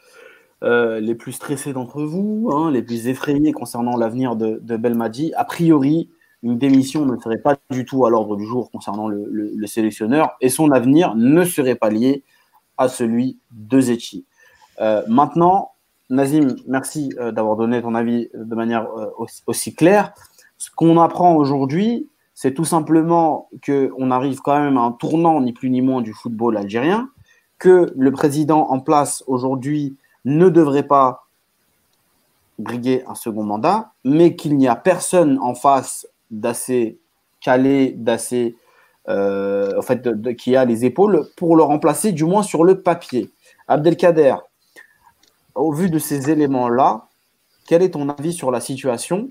euh, 0.63 0.99
les 0.99 1.15
plus 1.15 1.33
stressés 1.33 1.73
d'entre 1.73 2.01
vous, 2.03 2.49
hein, 2.51 2.71
les 2.71 2.81
plus 2.81 3.07
effrayés 3.07 3.51
concernant 3.51 3.97
l'avenir 3.97 4.35
de, 4.35 4.77
Belmadi. 4.77 5.33
A 5.35 5.45
priori, 5.45 6.09
une 6.43 6.57
démission 6.57 7.05
ne 7.05 7.17
serait 7.17 7.37
pas 7.37 7.58
du 7.69 7.85
tout 7.85 8.05
à 8.05 8.09
l'ordre 8.09 8.35
du 8.35 8.45
jour 8.45 8.71
concernant 8.71 9.07
le, 9.07 9.67
sélectionneur 9.67 10.35
et 10.41 10.49
son 10.49 10.71
avenir 10.71 11.15
ne 11.15 11.43
serait 11.43 11.75
pas 11.75 11.89
lié 11.89 12.23
à 12.77 12.87
celui 12.87 13.37
de 13.51 13.79
Zetchi. 13.79 14.25
Euh, 14.81 15.03
maintenant, 15.07 15.73
Nazim, 16.09 16.55
merci 16.67 17.13
euh, 17.19 17.31
d'avoir 17.31 17.57
donné 17.57 17.81
ton 17.81 17.93
avis 17.93 18.29
de 18.33 18.55
manière 18.55 18.87
euh, 18.97 19.11
aussi, 19.45 19.75
claire. 19.75 20.13
Ce 20.57 20.71
qu'on 20.71 20.99
apprend 20.99 21.35
aujourd'hui, 21.35 22.09
c'est 22.33 22.53
tout 22.53 22.65
simplement 22.65 23.49
qu'on 23.63 24.11
arrive 24.11 24.39
quand 24.39 24.59
même 24.59 24.77
à 24.77 24.81
un 24.81 24.91
tournant, 24.91 25.41
ni 25.41 25.53
plus 25.53 25.69
ni 25.69 25.81
moins, 25.81 26.01
du 26.01 26.13
football 26.13 26.57
algérien, 26.57 27.09
que 27.59 27.93
le 27.95 28.11
président 28.11 28.69
en 28.69 28.79
place 28.79 29.23
aujourd'hui 29.27 29.97
ne 30.25 30.49
devrait 30.49 30.87
pas 30.87 31.27
briguer 32.57 33.03
un 33.07 33.15
second 33.15 33.43
mandat, 33.43 33.91
mais 34.03 34.35
qu'il 34.35 34.57
n'y 34.57 34.67
a 34.67 34.75
personne 34.75 35.37
en 35.39 35.53
face 35.53 36.07
d'assez 36.31 36.99
calé, 37.41 37.93
d'assez. 37.95 38.55
Euh, 39.07 39.77
en 39.77 39.81
fait, 39.81 40.07
qui 40.35 40.55
a 40.55 40.65
les 40.65 40.85
épaules 40.85 41.27
pour 41.35 41.55
le 41.55 41.63
remplacer, 41.63 42.11
du 42.11 42.25
moins 42.25 42.43
sur 42.43 42.63
le 42.63 42.81
papier. 42.81 43.31
Abdelkader, 43.67 44.35
au 45.55 45.71
vu 45.71 45.89
de 45.89 45.97
ces 45.97 46.29
éléments-là, 46.29 47.07
quel 47.65 47.81
est 47.81 47.91
ton 47.91 48.09
avis 48.09 48.33
sur 48.33 48.51
la 48.51 48.61
situation 48.61 49.29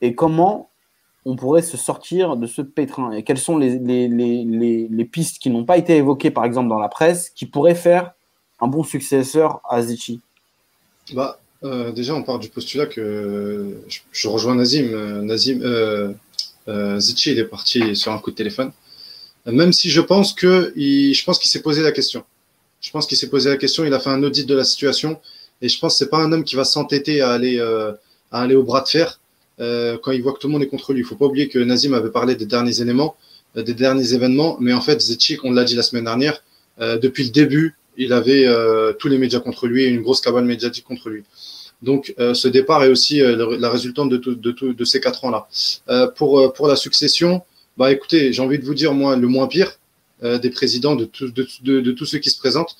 et 0.00 0.14
comment 0.14 0.70
on 1.26 1.36
pourrait 1.36 1.62
se 1.62 1.76
sortir 1.76 2.36
de 2.36 2.46
ce 2.46 2.62
pétrin? 2.62 3.12
Et 3.12 3.24
quelles 3.24 3.38
sont 3.38 3.58
les, 3.58 3.78
les, 3.78 4.08
les, 4.08 4.88
les 4.90 5.04
pistes 5.04 5.38
qui 5.38 5.50
n'ont 5.50 5.64
pas 5.64 5.76
été 5.76 5.96
évoquées, 5.96 6.30
par 6.30 6.44
exemple, 6.44 6.68
dans 6.68 6.78
la 6.78 6.88
presse, 6.88 7.30
qui 7.30 7.46
pourraient 7.46 7.74
faire 7.74 8.12
un 8.60 8.68
bon 8.68 8.82
successeur 8.82 9.60
à 9.68 9.82
Zichi 9.82 10.20
bah, 11.12 11.38
euh, 11.64 11.92
déjà, 11.92 12.14
on 12.14 12.22
part 12.22 12.38
du 12.38 12.48
postulat 12.48 12.86
que 12.86 13.76
je, 14.12 14.28
rejoins 14.28 14.54
Nazim. 14.54 14.90
Euh, 14.92 15.22
Nazim, 15.22 15.60
euh 16.68 17.00
il 17.26 17.38
est 17.38 17.44
parti 17.44 17.96
sur 17.96 18.12
un 18.12 18.18
coup 18.18 18.30
de 18.30 18.36
téléphone. 18.36 18.72
Même 19.46 19.72
si 19.72 19.90
je 19.90 20.00
pense 20.00 20.32
que, 20.32 20.72
il, 20.76 21.14
je 21.14 21.24
pense 21.24 21.38
qu'il 21.38 21.50
s'est 21.50 21.62
posé 21.62 21.82
la 21.82 21.92
question. 21.92 22.24
Je 22.80 22.90
pense 22.90 23.06
qu'il 23.06 23.18
s'est 23.18 23.28
posé 23.28 23.50
la 23.50 23.56
question. 23.56 23.84
Il 23.84 23.92
a 23.92 24.00
fait 24.00 24.10
un 24.10 24.22
audit 24.22 24.46
de 24.46 24.54
la 24.54 24.64
situation, 24.64 25.20
et 25.60 25.68
je 25.68 25.78
pense 25.78 25.94
que 25.94 25.98
c'est 25.98 26.10
pas 26.10 26.18
un 26.18 26.32
homme 26.32 26.44
qui 26.44 26.56
va 26.56 26.64
s'entêter 26.64 27.20
à 27.20 27.30
aller, 27.30 27.58
à 27.60 28.40
aller 28.40 28.54
au 28.54 28.62
bras 28.62 28.80
de 28.80 28.88
fer 28.88 29.20
quand 29.58 30.12
il 30.12 30.22
voit 30.22 30.32
que 30.32 30.38
tout 30.38 30.48
le 30.48 30.52
monde 30.52 30.62
est 30.62 30.68
contre 30.68 30.92
lui. 30.92 31.00
Il 31.00 31.06
faut 31.06 31.16
pas 31.16 31.26
oublier 31.26 31.48
que 31.48 31.58
Nazim 31.58 31.94
avait 31.94 32.10
parlé 32.10 32.34
des 32.34 32.46
derniers 32.46 32.80
éléments, 32.80 33.16
des 33.54 33.74
derniers 33.74 34.14
événements, 34.14 34.56
mais 34.60 34.72
en 34.72 34.80
fait, 34.80 35.00
Zetchi, 35.00 35.38
on 35.44 35.52
l'a 35.52 35.64
dit 35.64 35.76
la 35.76 35.82
semaine 35.82 36.04
dernière, 36.04 36.42
depuis 36.78 37.24
le 37.24 37.30
début, 37.30 37.76
il 37.96 38.12
avait 38.12 38.46
tous 38.98 39.08
les 39.08 39.18
médias 39.18 39.40
contre 39.40 39.66
lui 39.66 39.84
et 39.84 39.88
une 39.88 40.02
grosse 40.02 40.20
cabane 40.20 40.46
médiatique 40.46 40.84
contre 40.84 41.08
lui. 41.08 41.22
Donc, 41.84 42.14
ce 42.18 42.48
départ 42.48 42.82
est 42.84 42.88
aussi 42.88 43.20
la 43.20 43.70
résultante 43.70 44.10
de, 44.10 44.16
de, 44.16 44.84
ces 44.84 45.00
quatre 45.00 45.24
ans-là. 45.24 45.48
pour, 46.16 46.52
pour 46.52 46.66
la 46.68 46.76
succession, 46.76 47.42
bah, 47.76 47.92
écoutez, 47.92 48.32
j'ai 48.32 48.42
envie 48.42 48.58
de 48.58 48.64
vous 48.64 48.74
dire, 48.74 48.92
moi, 48.92 49.16
le 49.16 49.28
moins 49.28 49.46
pire 49.46 49.78
des 50.22 50.50
présidents, 50.50 50.96
de, 50.96 51.08
de, 51.22 51.92
tous 51.92 52.06
ceux 52.06 52.18
qui 52.18 52.30
se 52.30 52.38
présentent. 52.38 52.76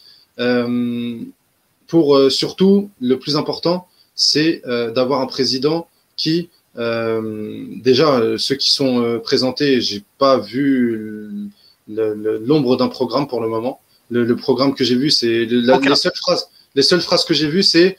pour 1.86 2.30
surtout, 2.30 2.90
le 3.00 3.18
plus 3.18 3.36
important, 3.36 3.86
c'est 4.14 4.62
d'avoir 4.94 5.20
un 5.20 5.26
président 5.26 5.86
qui 6.16 6.48
euh, 6.76 7.64
déjà, 7.82 8.18
euh, 8.18 8.38
ceux 8.38 8.56
qui 8.56 8.70
sont 8.70 9.02
euh, 9.02 9.18
présentés, 9.18 9.80
j'ai 9.80 10.02
pas 10.18 10.38
vu 10.38 11.50
l'ombre 11.88 12.76
d'un 12.76 12.88
programme 12.88 13.26
pour 13.26 13.40
le 13.40 13.48
moment. 13.48 13.80
Le, 14.10 14.36
programme 14.36 14.74
que 14.74 14.84
j'ai 14.84 14.96
vu, 14.96 15.10
c'est 15.10 15.44
les 15.44 15.96
seules 15.96 16.12
phrases. 16.14 16.48
Les 16.74 16.82
seules 16.82 17.00
phrases 17.00 17.24
que 17.24 17.34
j'ai 17.34 17.48
vues, 17.48 17.62
c'est 17.62 17.96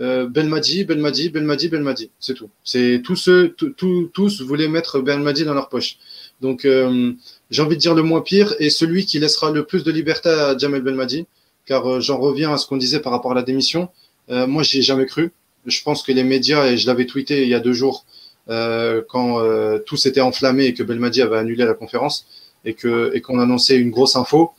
euh, 0.00 0.26
Belmadi, 0.26 0.84
Belmadi, 0.84 1.30
Belmadi, 1.30 1.68
Belmadi. 1.68 2.10
C'est 2.18 2.34
tout. 2.34 2.50
C'est 2.64 3.02
tous 3.04 3.16
ceux, 3.16 3.54
tous 3.54 4.42
voulaient 4.42 4.68
mettre 4.68 5.00
Belmadi 5.00 5.44
dans 5.44 5.54
leur 5.54 5.68
poche. 5.68 5.98
Donc, 6.40 6.66
j'ai 7.50 7.62
envie 7.62 7.76
de 7.76 7.80
dire 7.80 7.94
le 7.94 8.02
moins 8.02 8.20
pire 8.20 8.54
et 8.58 8.68
celui 8.68 9.06
qui 9.06 9.20
laissera 9.20 9.52
le 9.52 9.64
plus 9.64 9.84
de 9.84 9.92
liberté 9.92 10.28
à 10.28 10.58
Jamel 10.58 10.82
Belmadi, 10.82 11.26
car 11.66 12.00
j'en 12.00 12.18
reviens 12.18 12.52
à 12.52 12.56
ce 12.56 12.66
qu'on 12.66 12.76
disait 12.76 12.98
par 12.98 13.12
rapport 13.12 13.30
à 13.30 13.34
la 13.36 13.42
démission. 13.42 13.90
moi, 14.28 14.64
j'y 14.64 14.80
ai 14.80 14.82
jamais 14.82 15.06
cru 15.06 15.30
je 15.66 15.82
pense 15.82 16.02
que 16.02 16.12
les 16.12 16.24
médias, 16.24 16.66
et 16.66 16.76
je 16.76 16.86
l'avais 16.86 17.06
tweeté 17.06 17.42
il 17.42 17.48
y 17.48 17.54
a 17.54 17.60
deux 17.60 17.72
jours, 17.72 18.04
euh, 18.48 19.02
quand 19.08 19.40
euh, 19.40 19.78
tout 19.78 19.96
s'était 19.96 20.20
enflammé 20.20 20.66
et 20.66 20.74
que 20.74 20.82
Belmadi 20.82 21.22
avait 21.22 21.38
annulé 21.38 21.64
la 21.64 21.74
conférence 21.74 22.26
et 22.64 22.74
que 22.74 23.12
et 23.14 23.20
qu'on 23.20 23.38
annonçait 23.38 23.76
une 23.76 23.90
grosse 23.90 24.16
info, 24.16 24.52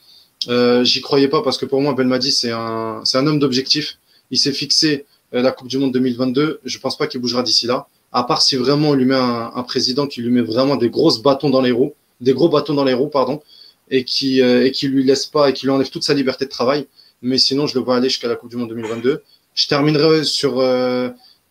euh, 0.47 0.83
j'y 0.83 1.01
croyais 1.01 1.27
pas 1.27 1.41
parce 1.41 1.57
que 1.57 1.65
pour 1.65 1.81
moi 1.81 1.93
Belmadi 1.93 2.31
c'est 2.31 2.51
un 2.51 3.01
c'est 3.03 3.17
un 3.17 3.27
homme 3.27 3.39
d'objectif. 3.39 3.97
Il 4.31 4.39
s'est 4.39 4.53
fixé 4.53 4.89
euh, 4.95 5.05
la 5.33 5.51
Coupe 5.51 5.67
du 5.67 5.77
Monde 5.77 5.91
2022. 5.93 6.61
Je 6.63 6.79
pense 6.79 6.97
pas 6.97 7.07
qu'il 7.07 7.19
bougera 7.19 7.43
d'ici 7.43 7.65
là. 7.65 7.87
À 8.11 8.23
part 8.23 8.41
si 8.41 8.55
vraiment 8.55 8.89
on 8.89 8.93
lui 8.93 9.05
met 9.05 9.15
un, 9.15 9.63
président 9.63 10.05
qui 10.07 10.21
lui 10.21 10.29
met 10.29 10.41
vraiment 10.41 10.75
des 10.75 10.89
grosses 10.89 11.21
bâtons 11.21 11.49
dans 11.49 11.61
les 11.61 11.71
roues, 11.71 11.93
des 12.21 12.33
gros 12.33 12.49
bâtons 12.49 12.75
dans 12.75 12.83
les 12.83 12.93
roues, 12.93 13.09
pardon, 13.09 13.41
et 13.89 14.05
qui 14.05 14.39
et 14.39 14.71
qui 14.71 14.87
lui 14.87 15.03
laisse 15.03 15.25
pas 15.25 15.49
et 15.49 15.53
qui 15.53 15.65
lui 15.65 15.71
enlève 15.71 15.89
toute 15.89 16.03
sa 16.03 16.13
liberté 16.13 16.45
de 16.45 16.51
travail. 16.51 16.87
Mais 17.23 17.37
sinon, 17.37 17.67
je 17.67 17.75
le 17.79 17.83
vois 17.83 17.95
aller 17.95 18.09
jusqu'à 18.09 18.27
la 18.27 18.35
Coupe 18.35 18.49
du 18.49 18.57
Monde 18.57 18.69
2022. 18.69 19.23
Je 19.55 19.67
terminerai 19.67 20.25
sur 20.25 20.59
euh, 20.59 21.09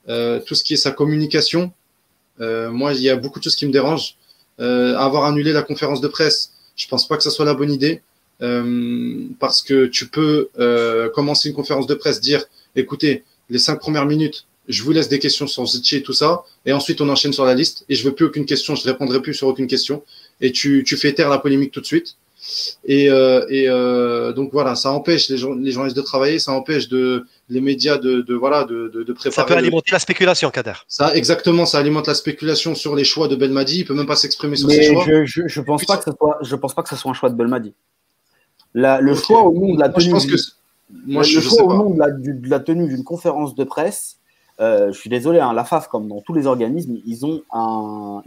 euh, 0.08 0.38
tout 0.40 0.54
ce 0.54 0.62
qui 0.62 0.74
est 0.74 0.76
sa 0.76 0.90
communication. 0.90 1.72
Euh, 2.40 2.70
moi, 2.70 2.92
il 2.92 3.00
y 3.00 3.08
a 3.08 3.16
beaucoup 3.16 3.38
de 3.38 3.44
choses 3.44 3.56
qui 3.56 3.66
me 3.66 3.72
dérangent. 3.72 4.16
avoir 4.58 5.24
annulé 5.24 5.52
la 5.52 5.62
conférence 5.62 6.00
de 6.00 6.08
presse, 6.08 6.52
je 6.76 6.86
pense 6.88 7.08
pas 7.08 7.16
que 7.16 7.22
ce 7.22 7.30
soit 7.30 7.44
la 7.44 7.54
bonne 7.54 7.72
idée. 7.72 8.02
parce 9.38 9.62
que 9.62 9.86
tu 9.86 10.08
peux 10.08 10.50
commencer 11.14 11.48
une 11.48 11.54
conférence 11.54 11.86
de 11.86 11.94
presse, 11.94 12.20
dire 12.20 12.44
écoutez, 12.76 13.24
les 13.52 13.58
cinq 13.58 13.78
premières 13.78 14.06
minutes, 14.06 14.46
je 14.68 14.82
vous 14.82 14.92
laisse 14.92 15.08
des 15.08 15.18
questions 15.18 15.46
sur 15.46 15.66
Zitchi 15.66 15.96
et 15.96 16.02
tout 16.02 16.12
ça, 16.12 16.44
et 16.64 16.72
ensuite 16.72 17.00
on 17.00 17.08
enchaîne 17.08 17.32
sur 17.32 17.44
la 17.44 17.54
liste, 17.54 17.84
et 17.88 17.94
je 17.94 18.04
veux 18.04 18.14
plus 18.14 18.26
aucune 18.26 18.46
question, 18.46 18.74
je 18.74 18.86
ne 18.86 18.92
répondrai 18.92 19.20
plus 19.20 19.34
sur 19.34 19.46
aucune 19.48 19.66
question, 19.66 20.02
et 20.40 20.52
tu, 20.52 20.84
tu 20.86 20.96
fais 20.96 21.12
taire 21.12 21.28
la 21.28 21.38
polémique 21.38 21.72
tout 21.72 21.80
de 21.80 21.86
suite. 21.86 22.16
Et, 22.84 23.08
euh, 23.08 23.46
et 23.48 23.68
euh, 23.68 24.32
donc 24.32 24.50
voilà, 24.52 24.74
ça 24.74 24.90
empêche 24.90 25.28
les, 25.28 25.36
les, 25.36 25.70
journalistes 25.70 25.96
de 25.96 26.02
travailler, 26.02 26.40
ça 26.40 26.50
empêche 26.52 26.88
de, 26.88 27.24
les 27.48 27.60
médias 27.60 27.98
de, 27.98 28.22
de 28.22 28.34
voilà 28.34 28.64
de, 28.64 28.90
de, 28.92 29.04
de, 29.04 29.12
préparer. 29.12 29.34
Ça 29.34 29.44
peut 29.44 29.54
alimenter 29.54 29.92
la 29.92 30.00
spéculation, 30.00 30.50
Kader. 30.50 30.72
Ça, 30.88 31.14
exactement, 31.14 31.66
ça 31.66 31.78
alimente 31.78 32.08
la 32.08 32.14
spéculation 32.14 32.74
sur 32.74 32.96
les 32.96 33.04
choix 33.04 33.28
de 33.28 33.36
Belmadi. 33.36 33.80
Il 33.80 33.84
peut 33.84 33.94
même 33.94 34.06
pas 34.06 34.16
s'exprimer 34.16 34.56
sur 34.56 34.68
ses 34.68 34.92
choix. 34.92 35.04
Je, 35.06 35.24
je, 35.24 35.42
je 35.46 35.60
pense 35.60 35.84
pas 35.84 35.98
que 35.98 36.04
ce 36.04 36.10
soit, 36.10 36.38
je 36.42 36.56
pense 36.56 36.74
pas 36.74 36.82
que 36.82 36.88
ce 36.88 36.96
soit 36.96 37.12
un 37.12 37.14
choix 37.14 37.30
de 37.30 37.36
Belmadi. 37.36 37.74
La, 38.74 39.00
le 39.00 39.14
choix 39.14 39.42
au 39.44 39.52
nom 39.52 39.74
de 39.76 39.80
la 39.80 39.88
tenue. 39.90 40.10
Moi, 40.10 40.18
je 40.18 40.26
pense 40.26 40.26
que 40.26 40.52
moi, 40.90 41.22
le 41.22 41.40
choix 41.40 41.64
au 41.64 41.74
nom 41.74 41.90
de 41.90 41.98
la, 41.98 42.10
de 42.10 42.48
la 42.48 42.60
tenue 42.60 42.88
d'une 42.88 43.04
conférence 43.04 43.54
de 43.54 43.64
presse 43.64 44.18
euh, 44.60 44.92
je 44.92 44.98
suis 44.98 45.10
désolé, 45.10 45.40
hein, 45.40 45.52
la 45.52 45.64
FAF, 45.64 45.88
comme 45.88 46.08
dans 46.08 46.20
tous 46.20 46.34
les 46.34 46.46
organismes, 46.46 46.98
ils 47.06 47.24
ont 47.24 47.42
un, 47.52 48.22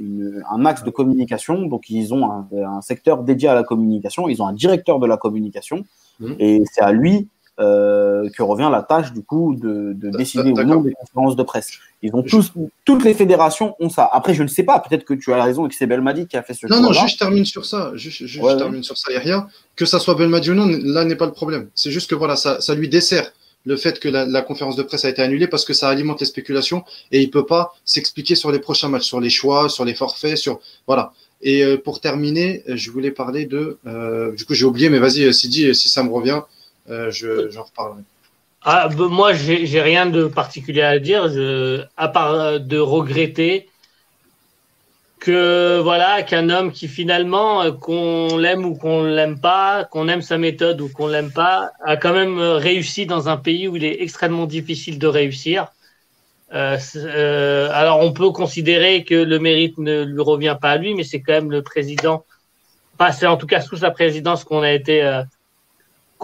un 0.51 0.65
axe 0.65 0.83
de 0.83 0.89
communication, 0.89 1.61
donc 1.67 1.89
ils 1.89 2.13
ont 2.13 2.29
un, 2.29 2.81
secteur 2.81 3.23
dédié 3.23 3.47
à 3.47 3.53
la 3.53 3.63
communication, 3.63 4.27
ils 4.27 4.41
ont 4.41 4.47
un 4.47 4.53
directeur 4.53 4.99
de 4.99 5.05
la 5.05 5.17
communication, 5.17 5.85
mmh. 6.19 6.33
et 6.39 6.63
c'est 6.69 6.81
à 6.81 6.91
lui 6.91 7.29
euh, 7.59 8.29
que 8.31 8.43
revient 8.43 8.69
la 8.69 8.83
tâche 8.83 9.13
du 9.13 9.23
coup 9.23 9.55
de, 9.55 9.93
de 9.93 10.09
décider 10.09 10.51
ou 10.51 10.61
non 10.63 10.81
des 10.81 10.91
conférences 10.91 11.35
de 11.35 11.43
presse. 11.43 11.71
Ils 12.01 12.13
ont 12.13 12.21
tous, 12.21 12.51
toutes 12.83 13.03
les 13.03 13.13
fédérations 13.13 13.75
ont 13.79 13.89
ça. 13.89 14.09
Après, 14.11 14.33
je 14.33 14.43
ne 14.43 14.47
sais 14.47 14.63
pas, 14.63 14.79
peut-être 14.79 15.05
que 15.05 15.13
tu 15.13 15.31
as 15.31 15.41
raison 15.41 15.65
et 15.65 15.69
que 15.69 15.75
c'est 15.75 15.87
Belmadi 15.87 16.27
qui 16.27 16.35
a 16.35 16.43
fait 16.43 16.53
ce. 16.53 16.67
Non, 16.67 16.81
non, 16.81 16.91
juste 16.91 17.13
je 17.13 17.17
termine 17.17 17.45
sur 17.45 17.65
ça. 17.65 17.91
Juste, 17.95 18.25
je 18.25 18.57
termine 18.57 18.83
sur 18.83 18.97
ça. 18.97 19.07
Il 19.09 19.13
n'y 19.13 19.17
a 19.17 19.21
rien. 19.21 19.47
Que 19.75 19.85
ça 19.85 19.99
soit 19.99 20.15
Belmadi 20.15 20.51
ou 20.51 20.55
non, 20.55 20.67
là 20.67 21.05
n'est 21.05 21.15
pas 21.15 21.25
le 21.25 21.31
problème. 21.31 21.69
C'est 21.75 21.91
juste 21.91 22.09
que 22.09 22.15
voilà, 22.15 22.35
ça, 22.35 22.59
ça 22.59 22.75
lui 22.75 22.89
dessert 22.89 23.31
le 23.65 23.77
fait 23.77 23.99
que 23.99 24.07
la, 24.07 24.41
conférence 24.41 24.75
de 24.75 24.83
presse 24.83 25.05
a 25.05 25.09
été 25.09 25.21
annulée 25.21 25.47
parce 25.47 25.65
que 25.65 25.73
ça 25.73 25.89
alimente 25.89 26.19
les 26.19 26.27
spéculations 26.27 26.83
et 27.11 27.21
il 27.21 27.31
peut 27.31 27.45
pas 27.45 27.73
s'expliquer 27.83 28.35
sur 28.35 28.51
les 28.51 28.59
prochains 28.59 28.89
matchs, 28.89 29.05
sur 29.07 29.19
les 29.19 29.29
choix, 29.29 29.69
sur 29.69 29.85
les 29.85 29.95
forfaits, 29.95 30.37
sur 30.37 30.59
voilà. 30.87 31.13
Et 31.41 31.63
euh, 31.63 31.77
pour 31.77 31.99
terminer, 31.99 32.63
je 32.67 32.91
voulais 32.91 33.11
parler 33.11 33.45
de, 33.45 33.77
euh, 33.87 34.33
du 34.33 34.45
coup 34.45 34.53
j'ai 34.53 34.65
oublié, 34.65 34.89
mais 34.89 34.99
vas-y 34.99 35.33
Sidi, 35.33 35.73
si 35.73 35.89
ça 35.89 36.03
me 36.03 36.11
revient, 36.11 36.41
euh, 36.89 37.11
je 37.11 37.49
j'en 37.49 37.63
reparlerai. 37.63 38.01
Ah, 38.61 38.89
moi 38.95 39.33
j'ai 39.33 39.81
rien 39.81 40.07
de 40.07 40.25
particulier 40.25 40.81
à 40.81 40.97
dire, 40.97 41.29
je, 41.29 41.83
à 41.97 42.07
part 42.07 42.59
de 42.59 42.79
regretter 42.79 43.69
que 45.19 45.79
voilà 45.79 46.21
qu'un 46.23 46.49
homme 46.49 46.71
qui 46.71 46.87
finalement 46.87 47.63
euh, 47.63 47.71
qu'on 47.71 48.37
l'aime 48.37 48.65
ou 48.65 48.75
qu'on 48.75 49.03
l'aime 49.03 49.39
pas, 49.39 49.83
qu'on 49.85 50.07
aime 50.07 50.21
sa 50.21 50.37
méthode 50.37 50.81
ou 50.81 50.89
qu'on 50.89 51.07
l'aime 51.07 51.31
pas, 51.31 51.71
a 51.83 51.97
quand 51.97 52.13
même 52.13 52.37
euh, 52.37 52.57
réussi 52.57 53.05
dans 53.05 53.27
un 53.29 53.37
pays 53.37 53.67
où 53.67 53.75
il 53.75 53.83
est 53.83 54.01
extrêmement 54.01 54.45
difficile 54.45 54.99
de 54.99 55.07
réussir. 55.07 55.67
Euh, 56.53 56.77
euh, 56.95 57.69
alors 57.73 58.01
on 58.01 58.13
peut 58.13 58.29
considérer 58.29 59.03
que 59.03 59.15
le 59.15 59.39
mérite 59.39 59.77
ne 59.79 60.03
lui 60.03 60.21
revient 60.21 60.57
pas 60.61 60.71
à 60.71 60.77
lui, 60.77 60.93
mais 60.93 61.03
c'est 61.03 61.21
quand 61.21 61.33
même 61.33 61.51
le 61.51 61.63
président. 61.63 62.23
C'est 63.11 63.27
en 63.27 63.37
tout 63.37 63.47
cas 63.47 63.61
sous 63.61 63.77
sa 63.77 63.91
présidence 63.91 64.43
qu'on 64.43 64.61
a 64.61 64.71
été 64.71 65.03
euh, 65.03 65.23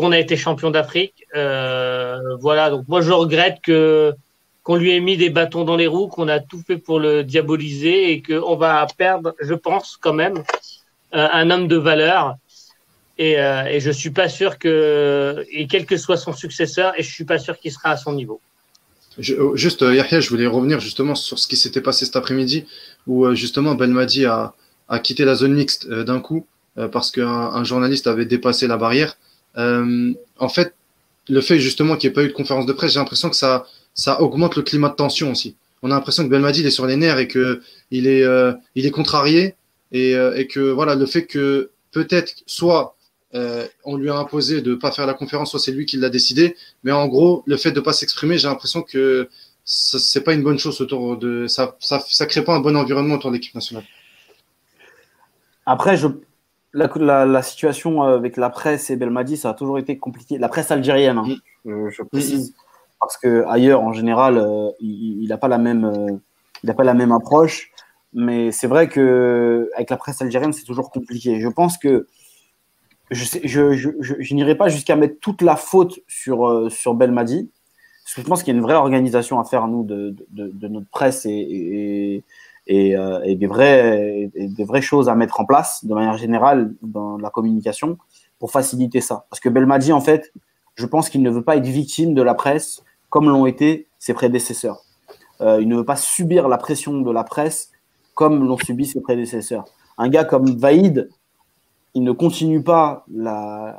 qu'on 0.02 0.12
a 0.12 0.20
été 0.20 0.36
champion 0.36 0.72
d'Afrique. 0.72 1.26
voilà, 1.34 2.70
donc 2.72 2.88
moi 2.88 3.02
je 3.02 3.12
regrette 3.12 3.60
que 3.62 4.16
qu'on 4.64 4.76
lui 4.76 4.92
ait 4.92 5.00
mis 5.00 5.18
des 5.18 5.30
bâtons 5.30 5.64
dans 5.64 5.76
les 5.76 5.88
roues, 5.88 6.08
qu'on 6.08 6.28
a 6.28 6.40
tout 6.40 6.62
fait 6.66 6.78
pour 6.78 7.00
le 7.00 7.24
diaboliser 7.24 8.12
et 8.12 8.22
qu'on 8.22 8.56
va 8.56 8.86
perdre, 8.98 9.34
je 9.42 9.54
pense 9.54 9.98
quand 10.00 10.14
même, 10.14 10.44
euh, 11.16 11.28
un 11.32 11.50
homme 11.50 11.68
de 11.68 11.78
valeur. 11.78 12.36
Et, 13.18 13.40
euh, 13.40 13.66
et 13.66 13.80
je 13.80 13.92
suis 13.92 14.12
pas 14.12 14.30
sûr 14.30 14.58
que, 14.58 15.46
et 15.52 15.68
quel 15.68 15.86
que 15.86 15.98
soit 15.98 16.18
son 16.18 16.34
successeur, 16.34 16.94
et 16.98 17.04
je 17.04 17.12
suis 17.12 17.26
pas 17.26 17.40
sûr 17.40 17.58
qu'il 17.60 17.72
sera 17.72 17.92
à 17.92 17.98
son 17.98 18.14
niveau. 18.14 18.40
Je, 19.18 19.36
oh, 19.36 19.56
juste, 19.56 19.82
euh, 19.82 19.94
Yahya, 19.94 20.22
je 20.22 20.30
voulais 20.30 20.48
revenir 20.48 20.80
justement 20.80 21.16
sur 21.16 21.38
ce 21.38 21.48
qui 21.48 21.58
s'était 21.58 21.82
passé 21.82 22.06
cet 22.06 22.16
après-midi, 22.16 22.66
où 23.08 23.34
justement 23.36 23.76
Ben 23.76 23.92
Madi 23.92 24.26
a, 24.26 24.54
a 24.90 25.00
quitté 25.00 25.26
la 25.26 25.36
zone 25.36 25.54
mixte 25.54 25.90
d'un 25.90 26.20
coup 26.20 26.46
parce 26.92 27.12
qu'un 27.12 27.28
un 27.28 27.64
journaliste 27.66 28.08
avait 28.08 28.26
dépassé 28.26 28.66
la 28.66 28.78
barrière. 28.78 29.18
En 29.56 30.50
fait, 30.50 30.74
le 31.30 31.42
fait 31.42 31.60
justement 31.60 31.96
qu'il 31.96 32.10
n'y 32.10 32.12
ait 32.12 32.16
pas 32.16 32.24
eu 32.24 32.28
de 32.28 32.34
conférence 32.34 32.66
de 32.66 32.74
presse, 32.74 32.94
j'ai 32.94 33.00
l'impression 33.00 33.30
que 33.30 33.36
ça, 33.36 33.66
ça 33.94 34.22
augmente 34.22 34.56
le 34.56 34.64
climat 34.64 34.90
de 34.90 34.96
tension 34.96 35.32
aussi. 35.32 35.56
On 35.84 35.92
a 35.92 35.96
l'impression 35.96 36.24
que 36.24 36.30
Belmadi 36.30 36.66
est 36.66 36.72
sur 36.72 36.86
les 36.86 36.96
nerfs 36.96 37.18
et 37.18 37.28
que 37.28 37.62
il 37.90 38.08
est, 38.08 38.24
euh, 38.24 38.54
il 38.76 38.86
est 38.86 38.92
contrarié 38.92 39.56
et, 39.92 40.16
euh, 40.16 40.36
et, 40.36 40.48
que 40.48 40.60
voilà 40.60 40.96
le 40.96 41.06
fait 41.06 41.26
que 41.26 41.72
peut-être 41.92 42.34
soit 42.46 42.96
euh, 43.34 43.68
on 43.84 43.98
lui 43.98 44.10
a 44.10 44.16
imposé 44.16 44.62
de 44.62 44.76
pas 44.76 44.92
faire 44.92 45.08
la 45.08 45.14
conférence, 45.14 45.52
soit 45.52 45.60
c'est 45.60 45.72
lui 45.72 45.86
qui 45.86 45.98
l'a 45.98 46.10
décidé. 46.10 46.56
Mais 46.84 46.92
en 46.92 47.08
gros, 47.08 47.44
le 47.48 47.58
fait 47.58 47.72
de 47.72 47.80
pas 47.80 47.94
s'exprimer, 47.94 48.38
j'ai 48.38 48.48
l'impression 48.48 48.84
que 48.84 49.30
c'est 49.64 50.24
pas 50.24 50.34
une 50.34 50.44
bonne 50.44 50.60
chose 50.60 50.82
autour 50.82 51.18
de 51.18 51.48
ça, 51.48 51.76
ça, 51.80 52.04
ça 52.10 52.26
crée 52.26 52.44
pas 52.44 52.54
un 52.54 52.60
bon 52.60 52.76
environnement 52.76 53.16
autour 53.16 53.32
de 53.32 53.36
l'équipe 53.36 53.56
nationale. 53.56 53.86
Après, 55.66 55.96
je, 55.98 56.08
la, 56.74 56.90
la, 56.96 57.26
la, 57.26 57.42
situation 57.42 58.02
avec 58.02 58.38
la 58.38 58.50
presse 58.50 58.90
et 58.90 58.96
Belmadi, 58.96 59.38
ça 59.38 59.50
a 59.50 59.54
toujours 59.54 59.78
été 59.78 59.98
compliqué. 59.98 60.38
La 60.38 60.50
presse 60.50 60.72
algérienne, 60.72 61.18
hein, 61.18 61.36
mm. 61.66 61.90
je, 61.90 62.04
précise. 62.04 62.56
Parce 63.00 63.18
que 63.18 63.44
ailleurs 63.48 63.82
en 63.82 63.94
général 63.94 64.38
euh, 64.38 64.70
il 64.80 65.28
n'a 65.28 65.38
pas 65.38 65.48
la 65.48 65.58
même 65.58 65.86
euh, 65.86 66.18
il 66.64 66.70
a 66.70 66.74
pas 66.74 66.84
la 66.84 66.94
même 66.94 67.12
approche. 67.12 67.72
Mais 68.14 68.52
c'est 68.52 68.68
vrai 68.68 68.90
que 68.90 69.70
avec 69.76 69.90
la 69.90 69.98
presse 69.98 70.22
algérienne 70.22 70.54
c'est 70.54 70.66
toujours 70.66 70.92
compliqué. 70.92 71.40
Je 71.40 71.48
pense 71.48 71.78
que 71.78 72.08
je, 73.10 73.26
je, 73.44 73.74
je, 73.74 74.14
je 74.20 74.34
n'irai 74.36 74.56
pas 74.56 74.70
jusqu'à 74.70 74.96
mettre 74.96 75.20
toute 75.20 75.42
la 75.42 75.56
faute 75.56 76.00
sur 76.08 76.48
euh, 76.48 76.70
sur 76.70 76.94
Belmadi. 76.94 77.50
Parce 78.04 78.16
que 78.16 78.22
je 78.22 78.28
pense 78.28 78.44
qu'il 78.44 78.54
y 78.54 78.56
a 78.56 78.60
une 78.60 78.64
vraie 78.64 78.76
organisation 78.76 79.40
à 79.40 79.46
faire 79.46 79.68
nous 79.68 79.84
de, 79.84 80.16
de, 80.30 80.50
de 80.50 80.68
notre 80.68 80.90
presse 80.90 81.26
et, 81.26 81.32
et, 81.32 82.24
et, 82.68 82.96
et 83.24 83.36
des 83.36 83.48
vraies 83.48 84.30
et 84.36 84.48
des 84.48 84.64
vraies 84.64 84.82
choses 84.82 85.10
à 85.10 85.16
mettre 85.16 85.40
en 85.40 85.46
place 85.46 85.84
de 85.84 85.94
manière 85.94 86.18
générale 86.18 86.74
dans 86.82 87.18
la 87.18 87.30
communication 87.30 87.98
pour 88.40 88.52
faciliter 88.52 89.02
ça 89.02 89.26
parce 89.30 89.40
que 89.40 89.50
Belmadi 89.50 89.92
en 89.92 90.02
fait 90.02 90.32
je 90.76 90.86
pense 90.86 91.10
qu'il 91.10 91.22
ne 91.22 91.30
veut 91.30 91.44
pas 91.44 91.58
être 91.58 91.66
victime 91.66 92.14
de 92.14 92.22
la 92.22 92.34
presse 92.34 92.84
comme 93.10 93.30
l'ont 93.30 93.46
été 93.46 93.88
ses 94.00 94.14
prédécesseurs. 94.14 94.82
Euh, 95.42 95.60
il 95.62 95.68
ne 95.68 95.76
veut 95.76 95.86
pas 95.86 95.96
subir 95.96 96.48
la 96.48 96.58
pression 96.58 97.02
de 97.02 97.12
la 97.12 97.24
presse 97.24 97.72
comme 98.16 98.46
l'ont 98.46 98.58
subi 98.58 98.86
ses 98.86 99.02
prédécesseurs. 99.02 99.66
Un 99.98 100.10
gars 100.10 100.24
comme 100.24 100.58
Vaïd, 100.58 101.10
il 101.94 102.04
ne 102.04 102.12
continue 102.12 102.64
pas 102.64 103.06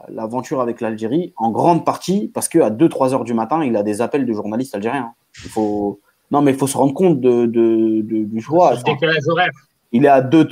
l'aventure 0.09 0.61
avec 0.61 0.81
l'Algérie 0.81 1.33
en 1.37 1.51
grande 1.51 1.85
partie 1.85 2.31
parce 2.35 2.49
qu'à 2.49 2.71
2-3 2.71 3.15
heures 3.15 3.25
du 3.25 3.35
matin, 3.35 3.65
il 3.65 3.77
a 3.77 3.83
des 3.83 4.01
appels 4.01 4.27
de 4.27 4.33
journalistes 4.33 4.75
algériens. 4.75 5.15
Il 5.45 5.51
faut, 5.51 6.01
non, 6.33 6.41
mais 6.41 6.53
il 6.53 6.57
faut 6.57 6.67
se 6.67 6.79
rendre 6.79 6.95
compte 6.95 7.21
de, 7.21 7.45
du 7.47 8.41
choix. 8.41 8.75
Il 9.93 10.07
est 10.07 10.09
à 10.09 10.23
deux, 10.23 10.49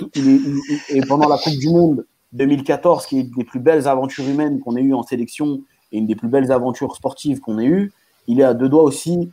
et 0.91 1.01
pendant 1.09 1.27
la 1.27 1.39
Coupe 1.39 1.55
du 1.55 1.71
Monde 1.71 2.07
2014, 2.35 3.07
qui 3.07 3.19
est 3.19 3.23
une 3.23 3.31
des 3.31 3.45
plus 3.45 3.61
belles 3.61 3.89
aventures 3.89 4.29
humaines 4.29 4.61
qu'on 4.61 4.77
ait 4.77 4.83
eues 4.83 4.93
en 4.93 5.03
sélection 5.03 5.63
et 5.91 5.99
une 5.99 6.07
des 6.07 6.15
plus 6.15 6.29
belles 6.29 6.53
aventures 6.53 6.95
sportives 6.95 7.41
qu'on 7.41 7.59
ait 7.59 7.65
eues, 7.65 7.93
il 8.27 8.41
est 8.41 8.45
à 8.45 8.53
deux 8.53 8.69
doigts 8.69 8.83
aussi 8.83 9.31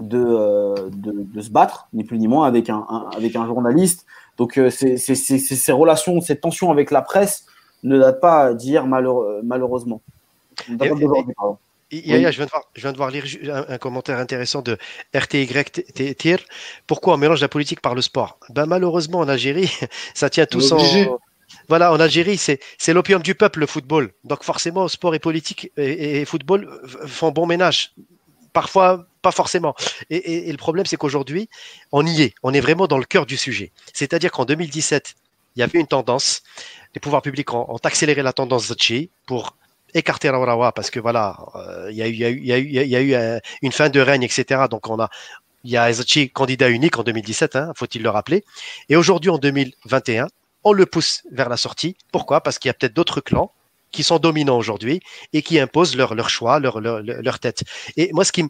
de, 0.00 0.22
euh, 0.22 0.74
de, 0.92 1.40
se 1.40 1.50
battre, 1.50 1.88
ni 1.94 2.04
plus 2.04 2.18
ni 2.18 2.28
moins, 2.28 2.46
avec 2.46 2.68
un, 2.68 2.86
avec 3.16 3.34
un 3.34 3.46
journaliste. 3.46 4.04
Donc 4.36 4.58
euh, 4.58 4.68
ces 4.68 5.72
relations, 5.72 6.20
ces 6.20 6.36
tensions 6.36 6.70
avec 6.70 6.90
la 6.90 7.00
presse 7.00 7.46
ne 7.84 7.98
datent 7.98 8.20
pas 8.20 8.52
d'hier, 8.52 8.86
malheureusement. 8.86 10.02
Je, 11.90 11.98
viens 11.98 12.30
de 12.30 12.50
voir, 12.50 12.62
je 12.74 12.80
viens 12.80 12.92
de 12.92 12.96
voir 12.96 13.10
lire 13.10 13.24
un, 13.68 13.78
commentaire 13.78 14.18
intéressant 14.18 14.62
de 14.62 14.76
RTY 15.14 15.48
Tir. 16.16 16.38
Pourquoi 16.86 17.14
on 17.14 17.16
mélange 17.16 17.40
la 17.40 17.48
politique 17.48 17.80
par 17.80 17.94
le 17.94 18.02
sport? 18.02 18.38
Ben, 18.50 18.66
Malheureusement, 18.66 19.18
en 19.20 19.28
Algérie, 19.28 19.72
ça 20.14 20.30
tient 20.30 20.46
tous 20.46 20.72
en. 20.72 20.78
Voilà, 21.68 21.92
en 21.92 22.00
Algérie, 22.00 22.36
c'est 22.36 22.60
l'opium 22.88 23.22
du 23.22 23.34
peuple, 23.34 23.60
le 23.60 23.66
football. 23.66 24.12
Donc 24.24 24.44
forcément, 24.44 24.86
sport 24.86 25.14
et 25.14 25.18
politique 25.18 25.72
et, 25.78 26.20
et 26.20 26.24
football 26.26 26.68
font 27.06 27.30
bon 27.30 27.46
ménage 27.46 27.92
parfois 28.52 29.06
pas 29.22 29.30
forcément. 29.30 29.74
Et, 30.10 30.50
le 30.50 30.56
problème, 30.56 30.84
c'est 30.86 30.96
qu'aujourd'hui, 30.96 31.48
on 31.92 32.04
y 32.04 32.22
est. 32.22 32.34
On 32.42 32.52
est 32.52 32.60
vraiment 32.60 32.86
dans 32.86 32.98
le 32.98 33.04
cœur 33.04 33.24
du 33.24 33.36
sujet. 33.36 33.70
C'est-à-dire 33.92 34.32
qu'en 34.32 34.44
2017, 34.44 35.14
il 35.54 35.60
y 35.60 35.62
avait 35.62 35.78
une 35.78 35.86
tendance. 35.86 36.42
Les 36.94 37.00
pouvoirs 37.00 37.22
publics 37.22 37.52
ont, 37.52 37.76
accéléré 37.84 38.22
la 38.22 38.32
tendance 38.32 38.68
Zachi 38.68 39.10
pour 39.26 39.56
écarter 39.94 40.28
Rawarawa 40.30 40.72
parce 40.72 40.90
que 40.90 41.00
voilà, 41.00 41.36
il 41.90 41.96
y 41.96 42.02
a 42.02 43.00
eu, 43.00 43.40
une 43.62 43.72
fin 43.72 43.88
de 43.88 44.00
règne, 44.00 44.22
etc. 44.22 44.64
Donc 44.70 44.88
on 44.88 44.98
a, 45.00 45.08
il 45.64 45.70
y 45.70 45.76
a 45.76 45.92
Zachi 45.92 46.30
candidat 46.30 46.68
unique 46.68 46.98
en 46.98 47.02
2017, 47.02 47.56
hein, 47.56 47.72
faut-il 47.76 48.02
le 48.02 48.10
rappeler. 48.10 48.44
Et 48.88 48.96
aujourd'hui, 48.96 49.30
en 49.30 49.38
2021, 49.38 50.28
on 50.64 50.72
le 50.72 50.86
pousse 50.86 51.22
vers 51.32 51.48
la 51.48 51.56
sortie. 51.56 51.96
Pourquoi? 52.12 52.40
Parce 52.40 52.58
qu'il 52.58 52.68
y 52.68 52.70
a 52.70 52.74
peut-être 52.74 52.94
d'autres 52.94 53.20
clans 53.20 53.52
qui 53.90 54.02
sont 54.02 54.18
dominants 54.18 54.58
aujourd'hui 54.58 55.00
et 55.32 55.42
qui 55.42 55.58
imposent 55.58 55.96
leur, 55.96 56.14
leur 56.14 56.28
choix, 56.28 56.60
leur, 56.60 56.80
leur, 56.80 57.00
leur 57.02 57.38
tête. 57.38 57.64
Et 57.96 58.10
moi, 58.12 58.24
ce 58.24 58.32
qui 58.32 58.42
me 58.42 58.48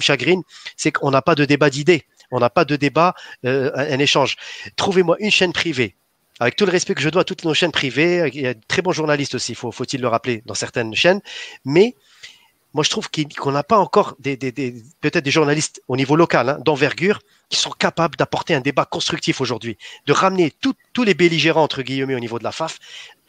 chagrine, 0.00 0.42
c'est 0.76 0.92
qu'on 0.92 1.10
n'a 1.10 1.22
pas 1.22 1.34
de 1.34 1.44
débat 1.44 1.70
d'idées, 1.70 2.04
on 2.30 2.40
n'a 2.40 2.50
pas 2.50 2.64
de 2.64 2.76
débat, 2.76 3.14
euh, 3.44 3.70
un, 3.74 3.98
échange. 3.98 4.36
Trouvez-moi 4.76 5.16
une 5.20 5.30
chaîne 5.30 5.52
privée. 5.52 5.96
Avec 6.40 6.56
tout 6.56 6.66
le 6.66 6.72
respect 6.72 6.94
que 6.94 7.00
je 7.00 7.08
dois 7.08 7.22
à 7.22 7.24
toutes 7.24 7.44
nos 7.44 7.54
chaînes 7.54 7.72
privées, 7.72 8.28
il 8.32 8.40
y 8.40 8.46
a 8.46 8.54
de 8.54 8.60
très 8.66 8.82
bons 8.82 8.92
journalistes 8.92 9.36
aussi, 9.36 9.54
faut, 9.54 9.70
faut-il 9.70 10.00
le 10.00 10.08
rappeler, 10.08 10.42
dans 10.46 10.54
certaines 10.54 10.94
chaînes, 10.94 11.20
mais 11.64 11.94
moi 12.72 12.82
je 12.82 12.90
trouve 12.90 13.08
qu'on 13.08 13.52
n'a 13.52 13.62
pas 13.62 13.78
encore 13.78 14.16
peut-être 14.16 15.24
des 15.24 15.30
journalistes 15.30 15.80
au 15.86 15.96
niveau 15.96 16.16
local 16.16 16.48
hein, 16.48 16.58
d'envergure 16.64 17.20
qui 17.48 17.56
sont 17.56 17.70
capables 17.70 18.16
d'apporter 18.16 18.52
un 18.52 18.60
débat 18.60 18.84
constructif 18.84 19.40
aujourd'hui, 19.40 19.78
de 20.06 20.12
ramener 20.12 20.52
tous 20.60 21.04
les 21.04 21.14
belligérants 21.14 21.62
entre 21.62 21.82
guillemets 21.82 22.16
au 22.16 22.20
niveau 22.20 22.40
de 22.40 22.44
la 22.44 22.52
FAF 22.52 22.78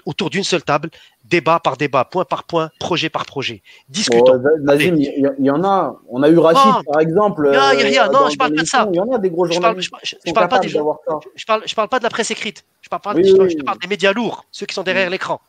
autour 0.06 0.30
d'une 0.30 0.44
seule 0.44 0.64
table, 0.64 0.90
débat 1.23 1.60
par 1.60 1.77
débat, 1.77 2.06
point 2.06 2.26
par 2.26 2.44
point, 2.44 2.69
projet 2.80 3.10
par 3.10 3.26
projet. 3.26 3.61
Discutons. 3.90 4.40
il 4.77 5.22
y, 5.40 5.49
en 5.49 5.64
a. 5.64 5.99
On 6.10 6.23
a 6.23 6.30
eu 6.30 6.38
Rachid, 6.38 6.86
par 6.86 7.02
exemple. 7.02 7.52
Non, 7.52 7.60
euh, 7.60 8.07
non, 8.11 8.30
je 8.30 8.38
parle 8.38 8.53
pas 8.53 8.61
de 8.61 8.68
ça. 8.68 8.88
Il 8.91 8.95
y 8.95 8.99
en 8.99 9.11
a 9.11 9.18
des 9.18 9.30
gros 9.30 9.45
journalistes. 9.45 9.91
Je 10.03 10.32
parle, 10.32 10.48
pas 10.48 10.60
des 10.60 10.69
je 10.69 11.45
parle, 11.45 11.64
je 11.65 11.76
parle 11.76 11.90
pas 11.90 11.99
de 11.99 12.03
la 12.03 12.10
presse 12.10 12.32
écrite. 12.32 12.65
Je 12.82 12.90
parle, 12.90 13.02
pas, 13.02 13.14
je 13.15 13.64
parle 13.64 13.80
des 13.80 13.88
médias 13.88 14.14
lourds, 14.14 14.45
ceux 14.52 14.65
qui 14.65 14.76
sont 14.76 14.84
derrière 14.84 15.10
l'écran. 15.10 15.41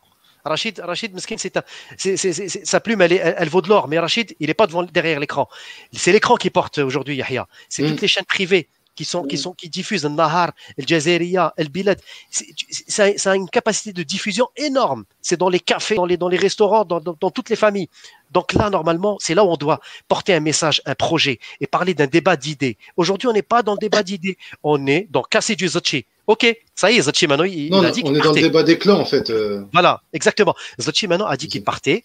Rachid, 0.43 0.79
Rachid 0.79 1.11
c'est 1.19 2.65
sa 2.65 2.79
plume, 2.79 3.01
elle, 3.01 3.13
elle, 3.13 3.49
vaut 3.49 3.61
de 3.61 3.67
l'or, 3.67 3.87
mais 3.87 3.99
Rachid, 3.99 4.35
il 4.39 4.47
n'est 4.47 4.53
pas 4.53 4.67
devant, 4.67 4.83
derrière 4.83 5.19
l'écran. 5.19 5.47
C'est 5.91 6.11
l'écran 6.11 6.35
qui 6.35 6.49
porte 6.49 6.77
aujourd'hui 6.77 7.17
Yahya. 7.17 7.47
C'est 7.69 7.83
mm. 7.83 7.89
toutes 7.89 8.01
les 8.01 8.07
chaînes 8.07 8.25
privées 8.25 8.69
qui 8.97 9.05
sont 9.05 9.23
qui 9.23 9.37
sont 9.37 9.53
qui 9.53 9.69
diffusent 9.69 10.03
le 10.03 10.09
Nahar, 10.09 10.51
le 10.77 10.83
Jazeria, 10.85 11.53
le 11.57 11.69
Bilad. 11.75 11.99
Ça, 12.29 13.17
ça, 13.17 13.31
a 13.31 13.35
une 13.35 13.49
capacité 13.49 13.93
de 13.93 14.03
diffusion 14.03 14.47
énorme. 14.57 15.05
C'est 15.21 15.37
dans 15.37 15.49
les 15.49 15.59
cafés, 15.59 15.95
dans 15.95 16.05
les 16.05 16.17
dans 16.17 16.27
les 16.27 16.37
restaurants, 16.37 16.83
dans, 16.83 16.99
dans, 16.99 17.31
toutes 17.31 17.49
les 17.49 17.55
familles. 17.55 17.89
Donc 18.31 18.53
là, 18.53 18.69
normalement, 18.69 19.15
c'est 19.19 19.35
là 19.35 19.45
où 19.45 19.49
on 19.49 19.55
doit 19.55 19.79
porter 20.07 20.33
un 20.33 20.39
message, 20.41 20.81
un 20.85 20.95
projet 20.95 21.39
et 21.61 21.67
parler 21.67 21.93
d'un 21.93 22.07
débat 22.07 22.35
d'idées. 22.35 22.77
Aujourd'hui, 22.97 23.27
on 23.29 23.33
n'est 23.33 23.49
pas 23.55 23.61
dans 23.63 23.73
le 23.73 23.79
débat 23.79 24.03
d'idées. 24.03 24.37
On 24.63 24.87
est 24.87 25.07
dans 25.11 25.21
casser 25.21 25.55
du 25.55 25.67
Zachi. 25.67 26.05
Ok, 26.25 26.43
ça 26.75 26.91
y 26.91 26.97
est, 26.97 27.03
Zachi 27.03 27.25
Mano, 27.27 27.45
il, 27.45 27.73
a 27.73 27.91
dit 27.91 28.03
qu'il 28.03 28.11
On 28.11 28.15
est 28.15 28.19
dans 28.19 28.33
le 28.33 28.41
débat 28.41 28.63
des 28.63 28.77
clans, 28.77 28.99
en 28.99 29.05
fait. 29.05 29.29
Euh. 29.29 29.63
Voilà, 29.71 30.01
exactement. 30.11 30.55
Zachi 30.81 31.07
Mano 31.07 31.25
a 31.25 31.37
dit 31.37 31.47
qu'il 31.47 31.63
partait. 31.63 32.03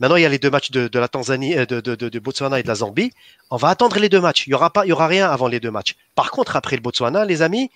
Maintenant, 0.00 0.16
il 0.16 0.22
y 0.22 0.26
a 0.26 0.28
les 0.28 0.38
deux 0.38 0.50
matchs 0.50 0.70
de, 0.70 0.98
la 0.98 1.08
Tanzanie, 1.08 1.56
euh, 1.56 1.66
de, 1.66 2.18
Botswana 2.18 2.60
et 2.60 2.62
de 2.62 2.68
la 2.68 2.76
Zambie. 2.76 3.12
On 3.50 3.56
va 3.56 3.68
attendre 3.68 3.98
les 3.98 4.08
deux 4.08 4.20
matchs. 4.20 4.46
Il 4.46 4.50
n'y 4.50 4.54
aura, 4.54 4.70
y 4.84 4.92
aura 4.92 5.06
rien 5.06 5.28
avant 5.28 5.48
les 5.48 5.60
deux 5.60 5.70
matchs. 5.70 5.96
Par 6.14 6.30
contre, 6.30 6.56
après 6.56 6.76
le 6.76 6.82
Botswana, 6.82 7.24
les 7.24 7.42
amis, 7.42 7.70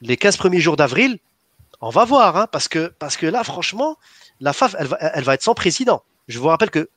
les 0.00 0.16
15 0.16 0.36
premiers 0.38 0.60
jours 0.60 0.76
d'avril, 0.76 1.18
on 1.80 1.90
va 1.90 2.04
voir. 2.04 2.36
Hein, 2.36 2.46
parce, 2.50 2.68
que, 2.68 3.26
là, 3.26 3.44
franchement, 3.44 3.98
la 4.40 4.52
FAF, 4.52 4.74
elle 4.78 5.24
va, 5.24 5.34
être 5.34 5.42
sans 5.42 5.54
président. 5.54 6.02
Je 6.28 6.38
vous 6.38 6.48
rappelle 6.48 6.70
que 6.70 6.88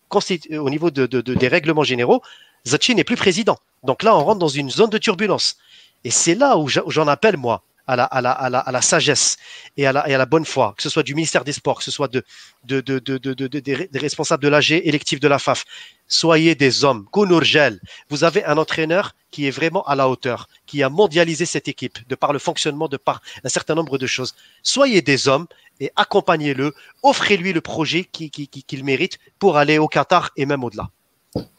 au 0.57 0.69
niveau 0.69 0.91
des 0.91 1.47
règlements 1.47 1.83
généraux, 1.83 2.21
Zachi 2.65 2.95
n'est 2.95 3.03
plus 3.03 3.17
président. 3.17 3.57
Donc 3.83 4.03
là, 4.03 4.15
on 4.15 4.23
rentre 4.23 4.39
dans 4.39 4.47
une 4.47 4.69
zone 4.69 4.89
de 4.89 4.97
turbulence. 4.97 5.57
Et 6.05 6.11
c'est 6.11 6.35
là 6.35 6.57
où 6.57 6.67
j'en 6.69 7.07
appelle, 7.07 7.35
moi, 7.35 7.63
à 7.87 7.95
la, 7.95 8.03
à 8.03 8.21
la, 8.21 8.31
à 8.31 8.49
la, 8.49 8.59
à 8.59 8.71
la 8.71 8.81
sagesse 8.81 9.37
et 9.77 9.87
à 9.87 9.93
la, 9.93 10.07
et 10.09 10.13
à 10.13 10.17
la 10.17 10.25
bonne 10.25 10.45
foi, 10.45 10.73
que 10.75 10.83
ce 10.83 10.89
soit 10.89 11.03
du 11.03 11.15
ministère 11.15 11.43
des 11.43 11.53
Sports, 11.53 11.79
que 11.79 11.83
ce 11.83 11.91
soit 11.91 12.09
de, 12.09 12.23
de, 12.65 12.81
de, 12.81 12.99
de, 12.99 13.17
de 13.17 13.47
des, 13.47 13.99
responsables 13.99 14.43
de 14.43 14.49
l'AG 14.49 14.71
électif 14.71 15.19
de 15.19 15.27
la 15.27 15.39
FAF. 15.39 15.65
Soyez 16.07 16.55
des 16.55 16.83
hommes. 16.83 17.05
Kounurgel, 17.11 17.79
vous 18.09 18.23
avez 18.23 18.43
un 18.45 18.57
entraîneur 18.57 19.15
qui 19.31 19.47
est 19.47 19.51
vraiment 19.51 19.83
à 19.85 19.95
la 19.95 20.07
hauteur, 20.09 20.47
qui 20.65 20.83
a 20.83 20.89
mondialisé 20.89 21.45
cette 21.45 21.67
équipe 21.67 21.97
de 22.07 22.15
par 22.15 22.33
le 22.33 22.39
fonctionnement, 22.39 22.87
de 22.87 22.97
par 22.97 23.21
un 23.43 23.49
certain 23.49 23.75
nombre 23.75 23.97
de 23.97 24.07
choses. 24.07 24.35
Soyez 24.63 25.01
des 25.01 25.27
hommes 25.27 25.47
et 25.79 25.91
accompagnez-le, 25.95 26.73
offrez-lui 27.03 27.53
le 27.53 27.61
projet 27.61 28.03
qu'il 28.03 28.31
qui, 28.31 28.47
qui, 28.47 28.83
mérite 28.83 29.17
pour 29.39 29.57
aller 29.57 29.77
au 29.77 29.87
Qatar 29.87 30.31
et 30.35 30.45
même 30.45 30.63
au-delà. 30.63 30.89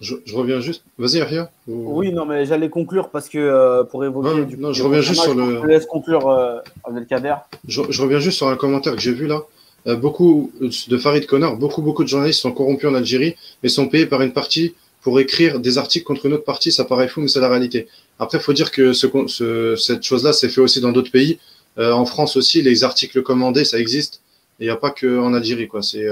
Je, 0.01 0.15
reviens 0.35 0.61
juste. 0.61 0.83
Vas-y, 0.99 1.21
Aria. 1.21 1.51
Oui, 1.67 2.13
non, 2.13 2.25
mais 2.27 2.47
j'allais 2.47 2.69
conclure 2.69 3.11
parce 3.11 3.29
que 3.29 3.39
euh, 3.39 3.85
pour 3.85 4.05
évoquer. 4.05 4.45
du 4.45 4.57
non 4.57 4.73
je 4.73 4.83
reviens 4.83 5.01
juste 5.01 5.23
sur 5.23 5.35
le. 5.35 5.61
Je 5.63 5.67
laisse 5.67 5.87
conclure 5.87 6.29
euh, 6.29 6.59
Abdelkader. 6.85 7.35
Je, 7.67 7.83
je, 7.89 8.03
reviens 8.03 8.19
juste 8.19 8.39
sur 8.39 8.49
un 8.49 8.57
commentaire 8.57 8.95
que 8.95 9.01
j'ai 9.01 9.13
vu 9.13 9.27
là. 9.27 9.43
Euh, 9.87 9.97
beaucoup 9.97 10.53
de 10.61 10.99
Farid 10.99 11.27
Connor, 11.27 11.57
beaucoup, 11.57 11.83
beaucoup 11.83 12.05
de 12.05 12.09
journalistes 12.09 12.41
sont 12.41 12.53
corrompus 12.53 12.89
en 12.89 12.95
Algérie 12.95 13.37
et 13.63 13.69
sont 13.69 13.89
payés 13.89 14.07
par 14.07 14.23
une 14.23 14.33
partie 14.33 14.75
pour 15.03 15.21
écrire 15.21 15.61
des 15.61 15.79
articles 15.79 16.05
contre 16.05 16.27
une 16.27 16.35
autre 16.35 16.45
partie. 16.45 16.73
Ça 16.73 16.85
paraît 16.85 17.09
fou, 17.09 17.21
mais 17.21 17.29
c'est 17.29 17.41
la 17.41 17.49
réalité. 17.49 17.87
Après, 18.19 18.39
il 18.39 18.41
faut 18.41 18.53
dire 18.53 18.71
que 18.71 18.93
ce, 18.93 19.77
cette 19.77 20.03
chose-là, 20.03 20.33
c'est 20.33 20.49
fait 20.49 20.61
aussi 20.61 20.81
dans 20.81 20.93
d'autres 20.93 21.13
pays. 21.13 21.39
en 21.79 22.05
France 22.05 22.37
aussi, 22.37 22.63
les 22.63 22.83
articles 22.83 23.23
commandés, 23.23 23.65
ça 23.65 23.79
existe. 23.79 24.21
Il 24.61 24.65
n'y 24.65 24.71
a 24.71 24.77
pas 24.77 24.91
qu'en 24.91 25.35
Algérie, 25.35 25.69
quoi. 25.69 25.83
C'est 25.83 26.07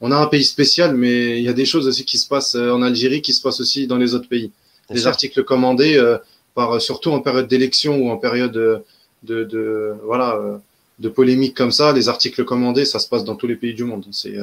on 0.00 0.12
a 0.12 0.16
un 0.16 0.26
pays 0.26 0.44
spécial, 0.44 0.94
mais 0.94 1.38
il 1.38 1.44
y 1.44 1.48
a 1.48 1.52
des 1.52 1.64
choses 1.64 1.88
aussi 1.88 2.04
qui 2.04 2.18
se 2.18 2.28
passent 2.28 2.54
euh, 2.54 2.72
en 2.72 2.82
Algérie, 2.82 3.22
qui 3.22 3.32
se 3.32 3.42
passent 3.42 3.60
aussi 3.60 3.86
dans 3.86 3.96
les 3.96 4.14
autres 4.14 4.28
pays. 4.28 4.52
Des 4.90 5.06
articles 5.06 5.42
commandés, 5.42 5.96
euh, 5.96 6.18
par, 6.54 6.80
surtout 6.80 7.10
en 7.10 7.20
période 7.20 7.48
d'élection 7.48 7.96
ou 7.96 8.10
en 8.10 8.18
période 8.18 8.52
de, 8.52 8.84
de, 9.22 9.96
voilà, 10.04 10.36
euh, 10.36 10.58
de 10.98 11.08
polémique 11.08 11.56
comme 11.56 11.72
ça, 11.72 11.92
les 11.92 12.08
articles 12.08 12.44
commandés, 12.44 12.84
ça 12.84 12.98
se 12.98 13.08
passe 13.08 13.24
dans 13.24 13.36
tous 13.36 13.46
les 13.46 13.56
pays 13.56 13.74
du 13.74 13.84
monde. 13.84 14.06
C'est, 14.12 14.36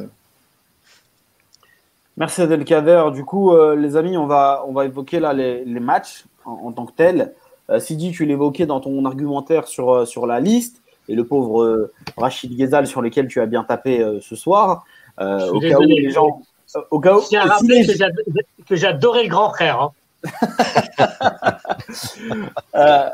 Merci 2.17 2.41
Adelkader. 2.41 3.05
Du 3.13 3.23
coup, 3.25 3.55
les 3.75 3.95
amis, 3.95 4.17
on 4.17 4.27
va, 4.27 4.63
on 4.67 4.73
va 4.73 4.85
évoquer 4.85 5.19
là 5.19 5.33
les, 5.33 5.65
matchs 5.79 6.25
en, 6.45 6.71
tant 6.71 6.85
que 6.85 6.91
tels. 6.91 7.33
Sidi, 7.79 8.11
tu 8.11 8.25
l'évoquais 8.25 8.67
dans 8.67 8.79
ton 8.81 9.03
argumentaire 9.05 9.67
sur, 9.67 10.07
sur 10.07 10.27
la 10.27 10.39
liste 10.39 10.82
et 11.09 11.15
le 11.15 11.25
pauvre 11.25 11.91
Rachid 12.17 12.55
Ghezal 12.55 12.87
sur 12.87 13.01
lequel 13.01 13.27
tu 13.27 13.41
as 13.41 13.45
bien 13.45 13.63
tapé 13.63 14.05
ce 14.21 14.35
soir. 14.35 14.85
Euh, 15.19 15.51
au 15.51 15.59
cas 15.59 15.77
où 15.77 15.81
les 15.81 16.09
gens. 16.09 16.41
Euh, 16.75 16.81
au 16.91 16.99
cas 16.99 17.15
où. 17.15 17.21
Que 18.67 18.75
j'adorais 18.75 19.23
le 19.23 19.29
grand 19.29 19.49
frère. 19.49 19.81
Hein. 19.81 19.91
Euh, 22.75 23.09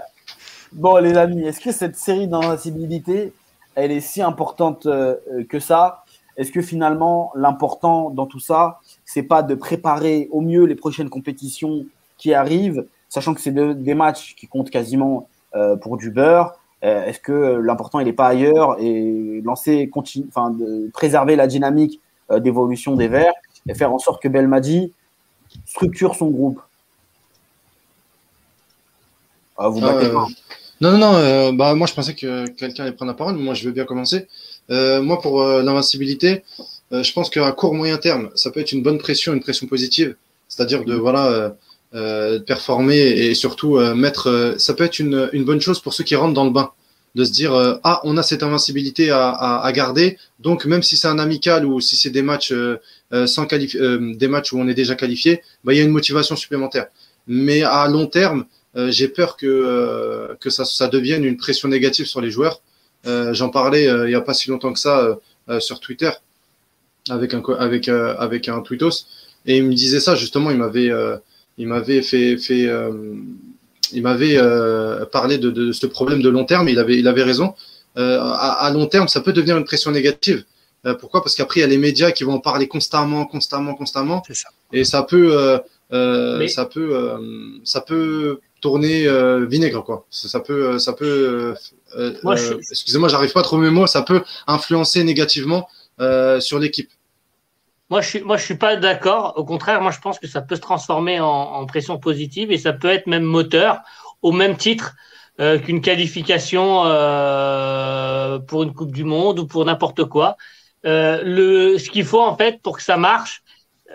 bon, 0.72 0.98
les 0.98 1.18
amis, 1.18 1.44
est-ce 1.44 1.60
que 1.60 1.72
cette 1.72 1.98
série 1.98 2.28
d'invincibilité, 2.28 3.34
elle 3.76 3.92
est 3.92 4.00
si 4.00 4.22
importante 4.22 4.88
que 5.50 5.60
ça? 5.60 6.06
Est-ce 6.38 6.52
que 6.52 6.62
finalement, 6.62 7.32
l'important 7.36 8.10
dans 8.10 8.26
tout 8.26 8.40
ça, 8.40 8.80
c'est 9.06 9.24
pas 9.24 9.44
de 9.44 9.56
préparer 9.56 10.30
au 10.32 10.42
mieux 10.42 10.66
les 10.66 10.76
prochaines 10.76 11.10
compétitions 11.10 11.86
qui 12.18 12.34
arrivent, 12.34 12.86
sachant 13.10 13.34
que 13.34 13.42
c'est 13.42 13.52
des 13.52 13.94
matchs 13.94 14.36
qui 14.36 14.48
comptent 14.48 14.70
quasiment 14.70 15.28
pour 15.82 15.98
du 15.98 16.12
beurre 16.12 16.59
euh, 16.84 17.06
est-ce 17.06 17.20
que 17.20 17.60
l'important 17.62 18.00
il 18.00 18.06
n'est 18.06 18.14
pas 18.14 18.28
ailleurs 18.28 18.78
et 18.80 19.42
lancer, 19.44 19.90
continue, 19.90 20.26
enfin, 20.30 20.52
de 20.52 20.90
préserver 20.94 21.36
la 21.36 21.48
dynamique 21.48 22.00
euh, 22.32 22.40
d'évolution 22.40 22.96
des 22.96 23.08
Verts 23.08 23.34
et 23.68 23.74
faire 23.74 23.92
en 23.92 24.00
sorte 24.00 24.22
que 24.22 24.28
Belmadi 24.28 24.94
structure 25.66 26.16
son 26.16 26.30
groupe? 26.30 26.62
Ah, 29.58 29.68
vous 29.68 29.84
euh, 29.84 30.14
Non, 30.80 30.92
non, 30.92 30.98
non. 30.98 31.54
bah, 31.54 31.76
moi, 31.76 31.86
je 31.86 31.94
pensais 31.94 32.16
que 32.16 32.48
quelqu'un 32.48 32.84
allait 32.84 32.94
prendre 32.94 33.12
la 33.12 33.18
parole, 33.18 33.36
mais 33.36 33.44
moi, 33.44 33.54
je 33.54 33.66
veux 33.66 33.74
bien 33.74 33.86
commencer. 33.86 34.28
moi, 34.70 35.20
pour 35.22 35.44
l'invincibilité, 35.44 36.44
je 36.92 37.12
pense 37.12 37.30
qu'à 37.30 37.52
court 37.52 37.74
moyen 37.74 37.98
terme, 37.98 38.30
ça 38.36 38.52
peut 38.52 38.62
être 38.62 38.72
une 38.72 38.84
bonne 38.84 39.00
pression, 39.00 39.34
une 39.34 39.42
pression 39.42 39.68
positive, 39.68 40.16
c'est-à-dire 40.48 40.86
de 40.86 40.96
voilà 40.96 41.56
performer 41.92 42.98
et 42.98 43.34
surtout 43.34 43.80
mettre. 43.96 44.56
ça 44.58 44.74
peut 44.74 44.84
être 44.84 45.00
une, 45.00 45.30
bonne 45.44 45.62
chose 45.62 45.80
pour 45.80 45.94
ceux 45.94 46.04
qui 46.04 46.16
rentrent 46.16 46.34
dans 46.34 46.46
le 46.46 46.52
bain 46.52 46.72
de 47.16 47.24
se 47.24 47.32
dire 47.32 47.54
euh, 47.54 47.76
ah 47.84 48.02
on 48.04 48.18
a 48.18 48.24
cette 48.24 48.44
invincibilité 48.44 49.10
à, 49.10 49.32
à, 49.32 49.72
garder 49.72 50.18
donc 50.40 50.66
même 50.66 50.84
si 50.84 50.96
c'est 50.98 51.08
un 51.08 51.20
amical 51.20 51.66
ou 51.66 51.82
si 51.82 51.96
c'est 51.96 52.10
des 52.10 52.22
matchs 52.22 52.52
euh, 52.52 52.80
euh, 53.14 53.26
sans 53.26 53.46
des 53.46 54.28
matchs 54.28 54.54
où 54.54 54.60
on 54.60 54.68
est 54.68 54.74
déjà 54.74 54.96
qualifié 54.96 55.42
bah, 55.64 55.74
il 55.74 55.78
y 55.78 55.82
a 55.82 55.84
une 55.84 55.92
motivation 55.92 56.36
supplémentaire 56.36 56.88
mais 57.28 57.64
à 57.64 57.88
long 57.88 58.08
terme 58.08 58.46
j'ai 58.76 59.08
peur 59.08 59.36
que 59.36 60.38
que 60.40 60.52
ça, 60.52 60.64
ça 60.64 60.88
devienne 60.88 61.26
une 61.26 61.38
pression 61.38 61.68
négative 61.68 62.06
sur 62.06 62.22
les 62.22 62.30
joueurs 62.30 62.62
j'en 63.04 63.50
parlais 63.50 63.86
il 64.06 64.12
y 64.12 64.16
a 64.16 64.22
pas 64.22 64.36
si 64.36 64.50
longtemps 64.50 64.72
que 64.72 64.80
ça 64.80 65.18
sur 65.60 65.80
Twitter 65.80 66.12
avec 67.10 67.34
un 67.34 67.42
avec 67.58 67.88
avec 67.90 68.48
un 68.48 68.62
tweetos 68.62 69.08
et 69.48 69.58
il 69.58 69.64
me 69.66 69.74
disait 69.74 70.00
ça 70.00 70.16
justement 70.16 70.52
il 70.52 70.58
m'avait 70.58 70.92
il 71.60 71.68
m'avait 71.68 72.02
fait 72.02 72.38
fait 72.38 72.68
il 73.94 74.02
m'avait 74.02 74.38
euh, 74.38 75.06
parlé 75.06 75.38
de, 75.38 75.72
ce 75.72 75.86
problème 75.86 76.22
de 76.22 76.30
long 76.30 76.46
terme. 76.46 76.70
Il 76.70 76.80
avait, 76.80 76.98
il 76.98 77.08
avait 77.08 77.24
raison. 77.24 77.54
Euh, 77.98 78.20
à, 78.22 78.70
long 78.72 78.86
terme, 78.86 79.08
ça 79.08 79.22
peut 79.22 79.34
devenir 79.34 79.58
une 79.58 79.64
pression 79.64 79.92
négative. 79.92 80.46
Euh, 80.86 80.94
pourquoi? 80.94 81.22
Parce 81.22 81.36
qu'après, 81.36 81.60
il 81.60 81.62
y 81.62 81.66
a 81.66 81.68
les 81.68 81.78
médias 81.78 82.12
qui 82.12 82.24
vont 82.24 82.34
en 82.34 82.40
parler 82.40 82.68
constamment, 82.68 83.26
constamment, 83.26 83.74
constamment. 83.76 84.24
Et 84.72 84.84
ça 84.84 85.04
peut, 85.04 85.60
ça 85.92 86.66
peut, 86.66 87.60
ça 87.64 87.82
peut 87.82 88.40
tourner 88.62 89.08
vinaigre, 89.48 89.84
quoi. 89.84 90.06
Ça, 90.10 90.40
peut, 90.40 90.80
ça 90.80 90.94
peut. 90.94 91.56
Excusez-moi, 92.72 93.10
j'arrive 93.10 93.32
pas 93.32 93.42
à 93.42 93.44
trouver 93.44 93.68
mes 93.68 93.74
mots. 93.74 93.88
Ça 93.88 94.04
peut 94.04 94.22
influencer 94.48 95.04
négativement 95.04 95.68
sur 96.40 96.60
l'équipe. 96.60 96.90
Moi, 97.90 98.02
je 98.02 98.08
suis, 98.08 98.22
moi, 98.22 98.38
je 98.38 98.46
suis 98.46 98.56
pas 98.56 98.76
d'accord. 98.76 99.34
Au 99.36 99.44
contraire, 99.44 99.82
moi, 99.82 99.92
je 99.92 100.00
pense 100.00 100.20
que 100.20 100.28
ça 100.28 100.42
peut 100.42 100.56
se 100.56 100.62
transformer 100.62 101.20
en, 101.20 101.66
pression 101.66 101.98
positive 101.98 102.52
et 102.52 102.58
ça 102.58 102.72
peut 102.72 102.90
être 102.90 103.08
même 103.08 103.24
moteur 103.24 103.82
au 104.22 104.32
même 104.32 104.58
titre 104.58 104.96
euh, 105.40 105.58
qu'une 105.58 105.82
qualification 105.82 106.84
euh, 106.86 108.38
pour 108.40 108.64
une 108.64 108.74
Coupe 108.74 108.92
du 108.92 109.04
Monde 109.04 109.40
ou 109.40 109.48
pour 109.48 109.66
n'importe 109.66 110.06
quoi. 110.06 110.38
Euh, 110.86 111.22
le, 111.24 111.78
ce 111.78 111.90
qu'il 111.90 112.06
faut 112.06 112.22
en 112.22 112.36
fait 112.36 112.62
pour 112.62 112.78
que 112.78 112.84
ça 112.84 112.98
marche, 112.98 113.44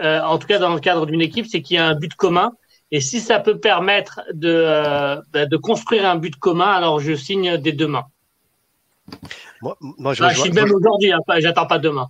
en 0.00 0.38
tout 0.38 0.48
cas 0.48 0.58
dans 0.58 0.74
le 0.74 0.80
cadre 0.80 1.06
d'une 1.06 1.20
équipe, 1.20 1.46
c'est 1.46 1.62
qu'il 1.62 1.76
y 1.76 1.78
a 1.78 1.86
un 1.86 1.94
but 1.94 2.14
commun. 2.14 2.52
Et 2.90 3.00
si 3.00 3.20
ça 3.20 3.38
peut 3.38 3.58
permettre 3.58 4.22
de, 4.32 5.20
bah, 5.32 5.46
de 5.46 5.56
construire 5.56 6.04
un 6.04 6.16
but 6.16 6.34
commun, 6.34 6.70
alors 6.70 6.98
je 6.98 7.14
signe 7.14 7.58
des 7.58 7.72
deux 7.72 7.86
mains. 7.86 8.06
Moi, 9.62 9.76
moi 9.80 10.14
je, 10.14 10.24
ah, 10.24 10.30
je 10.30 10.40
suis 10.40 10.52
même 10.52 10.72
aujourd'hui, 10.72 11.12
hein, 11.12 11.20
j'attends 11.38 11.66
pas 11.66 11.78
demain 11.78 12.08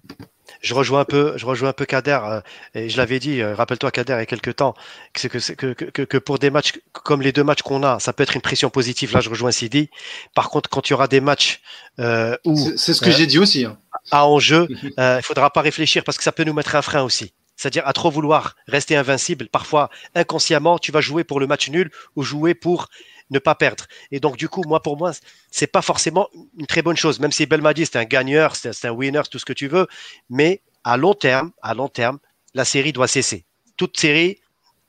je 0.64 0.72
rejoins 0.74 1.00
un 1.00 1.04
peu, 1.04 1.34
je 1.36 1.44
rejoins 1.44 1.68
un 1.68 1.72
peu 1.74 1.84
Kader, 1.84 2.18
euh, 2.24 2.40
et 2.74 2.88
je 2.88 2.96
l'avais 2.96 3.18
dit, 3.18 3.42
euh, 3.42 3.54
rappelle-toi 3.54 3.90
Kader 3.90 4.14
il 4.14 4.18
y 4.18 4.22
a 4.22 4.26
quelques 4.26 4.56
temps, 4.56 4.74
que, 5.12 5.28
que, 5.28 5.72
que, 5.74 6.02
que, 6.02 6.18
pour 6.18 6.38
des 6.38 6.50
matchs 6.50 6.72
comme 6.92 7.20
les 7.20 7.32
deux 7.32 7.44
matchs 7.44 7.62
qu'on 7.62 7.82
a, 7.82 8.00
ça 8.00 8.14
peut 8.14 8.22
être 8.22 8.34
une 8.34 8.40
pression 8.40 8.70
positive. 8.70 9.12
Là, 9.12 9.20
je 9.20 9.28
rejoins 9.28 9.50
Sidi. 9.50 9.90
Par 10.34 10.48
contre, 10.48 10.70
quand 10.70 10.88
il 10.88 10.92
y 10.92 10.94
aura 10.94 11.06
des 11.06 11.20
matchs 11.20 11.60
euh, 12.00 12.36
où. 12.44 12.56
C'est 12.76 12.94
ce 12.94 13.02
que 13.02 13.10
j'ai 13.10 13.26
dit 13.26 13.38
aussi. 13.38 13.66
Hein. 13.66 13.76
À 14.10 14.26
enjeu, 14.26 14.66
il 14.98 15.20
faudra 15.22 15.50
pas 15.50 15.60
réfléchir 15.60 16.02
parce 16.02 16.16
que 16.16 16.24
ça 16.24 16.32
peut 16.32 16.44
nous 16.44 16.54
mettre 16.54 16.74
un 16.74 16.82
frein 16.82 17.02
aussi. 17.02 17.34
C'est-à-dire 17.56 17.86
à 17.86 17.92
trop 17.92 18.10
vouloir 18.10 18.56
rester 18.66 18.96
invincible, 18.96 19.48
parfois 19.48 19.90
inconsciemment, 20.14 20.78
tu 20.78 20.90
vas 20.90 21.00
jouer 21.00 21.22
pour 21.24 21.38
le 21.38 21.46
match 21.46 21.68
nul 21.68 21.90
ou 22.16 22.22
jouer 22.22 22.54
pour 22.54 22.88
ne 23.30 23.38
pas 23.38 23.54
perdre. 23.54 23.84
Et 24.10 24.20
donc, 24.20 24.36
du 24.36 24.48
coup, 24.48 24.62
moi, 24.66 24.82
pour 24.82 24.96
moi, 24.96 25.12
c'est 25.50 25.66
pas 25.66 25.82
forcément 25.82 26.28
une 26.58 26.66
très 26.66 26.82
bonne 26.82 26.96
chose. 26.96 27.20
Même 27.20 27.32
si 27.32 27.46
Belmadi, 27.46 27.86
c'est 27.86 27.96
un 27.96 28.04
gagneur, 28.04 28.56
c'est 28.56 28.84
un 28.84 28.90
winner, 28.90 29.22
tout 29.30 29.38
ce 29.38 29.44
que 29.44 29.52
tu 29.52 29.68
veux. 29.68 29.86
Mais 30.28 30.62
à 30.84 30.96
long 30.96 31.14
terme, 31.14 31.52
à 31.62 31.74
long 31.74 31.88
terme, 31.88 32.18
la 32.54 32.64
série 32.64 32.92
doit 32.92 33.08
cesser. 33.08 33.46
Toute 33.76 33.98
série 33.98 34.38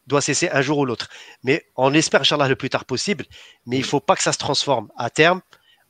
doit 0.07 0.21
cesser 0.21 0.49
un 0.49 0.61
jour 0.61 0.77
ou 0.77 0.85
l'autre. 0.85 1.09
Mais 1.43 1.65
on 1.75 1.93
espère, 1.93 2.21
Inch'Allah, 2.21 2.47
le 2.47 2.55
plus 2.55 2.69
tard 2.69 2.85
possible. 2.85 3.25
Mais 3.65 3.77
il 3.77 3.83
faut 3.83 3.99
pas 3.99 4.15
que 4.15 4.23
ça 4.23 4.33
se 4.33 4.37
transforme 4.37 4.89
à 4.97 5.09
terme 5.09 5.41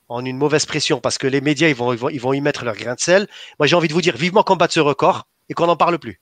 en 0.08 0.24
une 0.24 0.36
mauvaise 0.36 0.66
pression 0.66 1.00
parce 1.00 1.18
que 1.18 1.26
les 1.26 1.40
médias, 1.40 1.68
ils 1.68 1.74
vont, 1.74 1.92
ils 1.92 2.20
vont, 2.20 2.32
y 2.32 2.40
mettre 2.40 2.64
leur 2.64 2.76
grain 2.76 2.94
de 2.94 3.00
sel. 3.00 3.28
Moi, 3.58 3.66
j'ai 3.66 3.76
envie 3.76 3.88
de 3.88 3.92
vous 3.92 4.00
dire 4.00 4.16
vivement 4.16 4.42
combattre 4.42 4.72
ce 4.72 4.80
record 4.80 5.26
et 5.48 5.54
qu'on 5.54 5.66
n'en 5.66 5.76
parle 5.76 5.98
plus. 5.98 6.20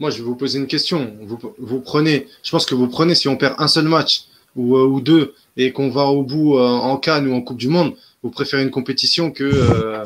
Moi, 0.00 0.10
je 0.10 0.18
vais 0.18 0.24
vous 0.24 0.34
poser 0.34 0.58
une 0.58 0.66
question. 0.66 1.16
Vous, 1.22 1.38
vous, 1.58 1.80
prenez, 1.80 2.26
je 2.42 2.50
pense 2.50 2.66
que 2.66 2.74
vous 2.74 2.88
prenez, 2.88 3.14
si 3.14 3.28
on 3.28 3.36
perd 3.36 3.54
un 3.58 3.68
seul 3.68 3.84
match, 3.84 4.24
ou, 4.56 4.76
euh, 4.76 4.86
ou 4.86 5.00
deux 5.00 5.34
et 5.56 5.72
qu'on 5.72 5.90
va 5.90 6.06
au 6.06 6.22
bout 6.22 6.56
euh, 6.56 6.66
en 6.66 6.96
Cannes 6.96 7.28
ou 7.28 7.34
en 7.34 7.40
Coupe 7.40 7.58
du 7.58 7.68
Monde, 7.68 7.94
vous 8.22 8.30
préférez 8.30 8.62
une 8.62 8.70
compétition 8.70 9.30
que 9.30 9.44
euh, 9.44 10.04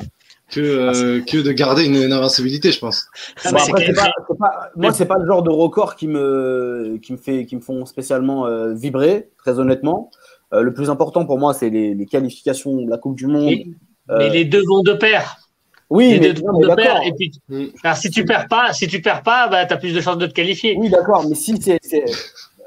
que, 0.51 1.21
que 1.31 1.43
de 1.43 1.53
garder 1.53 1.85
une, 1.85 2.11
invincibilité, 2.11 2.73
je 2.73 2.79
pense. 2.79 3.07
moi, 4.77 4.93
c'est 4.95 5.05
pas 5.05 5.19
le 5.19 5.27
genre 5.27 5.43
de 5.43 5.51
record 5.51 5.95
qui 5.95 6.09
me, 6.09 6.99
qui 7.03 7.13
me, 7.13 7.19
fait, 7.19 7.45
qui 7.45 7.55
me 7.55 7.61
font 7.61 7.85
spécialement 7.85 8.47
vibrer, 8.73 9.29
très 9.37 9.59
honnêtement. 9.59 10.11
le 10.51 10.73
plus 10.73 10.89
important 10.89 11.27
pour 11.27 11.39
moi, 11.39 11.53
c'est 11.53 11.69
les, 11.69 11.95
les, 11.95 12.07
qualifications 12.07 12.81
de 12.81 12.89
la 12.89 12.97
Coupe 12.97 13.15
du 13.15 13.27
Monde. 13.27 13.57
Mais, 14.09 14.31
les 14.31 14.47
deux 14.47 14.63
vont 14.67 14.83
de 14.83 14.95
pair. 14.95 15.37
Oui, 15.91 16.19
mais, 16.21 16.31
Et 16.31 17.13
puis, 17.13 17.33
mm. 17.49 17.65
alors, 17.83 17.97
si 17.97 18.11
tu 18.11 18.25
perds 18.25 18.49
pas, 18.49 18.73
si 18.73 18.87
tu 18.87 19.01
perds 19.01 19.23
pas, 19.23 19.49
bah, 19.49 19.65
tu 19.65 19.73
as 19.73 19.77
plus 19.77 19.95
de 19.95 20.01
chances 20.01 20.19
de 20.19 20.27
te 20.27 20.33
qualifier. 20.33 20.77
Oui, 20.79 20.91
d'accord. 20.91 21.27
Mais 21.29 21.35
si 21.35 21.61
c'est, 21.61 21.79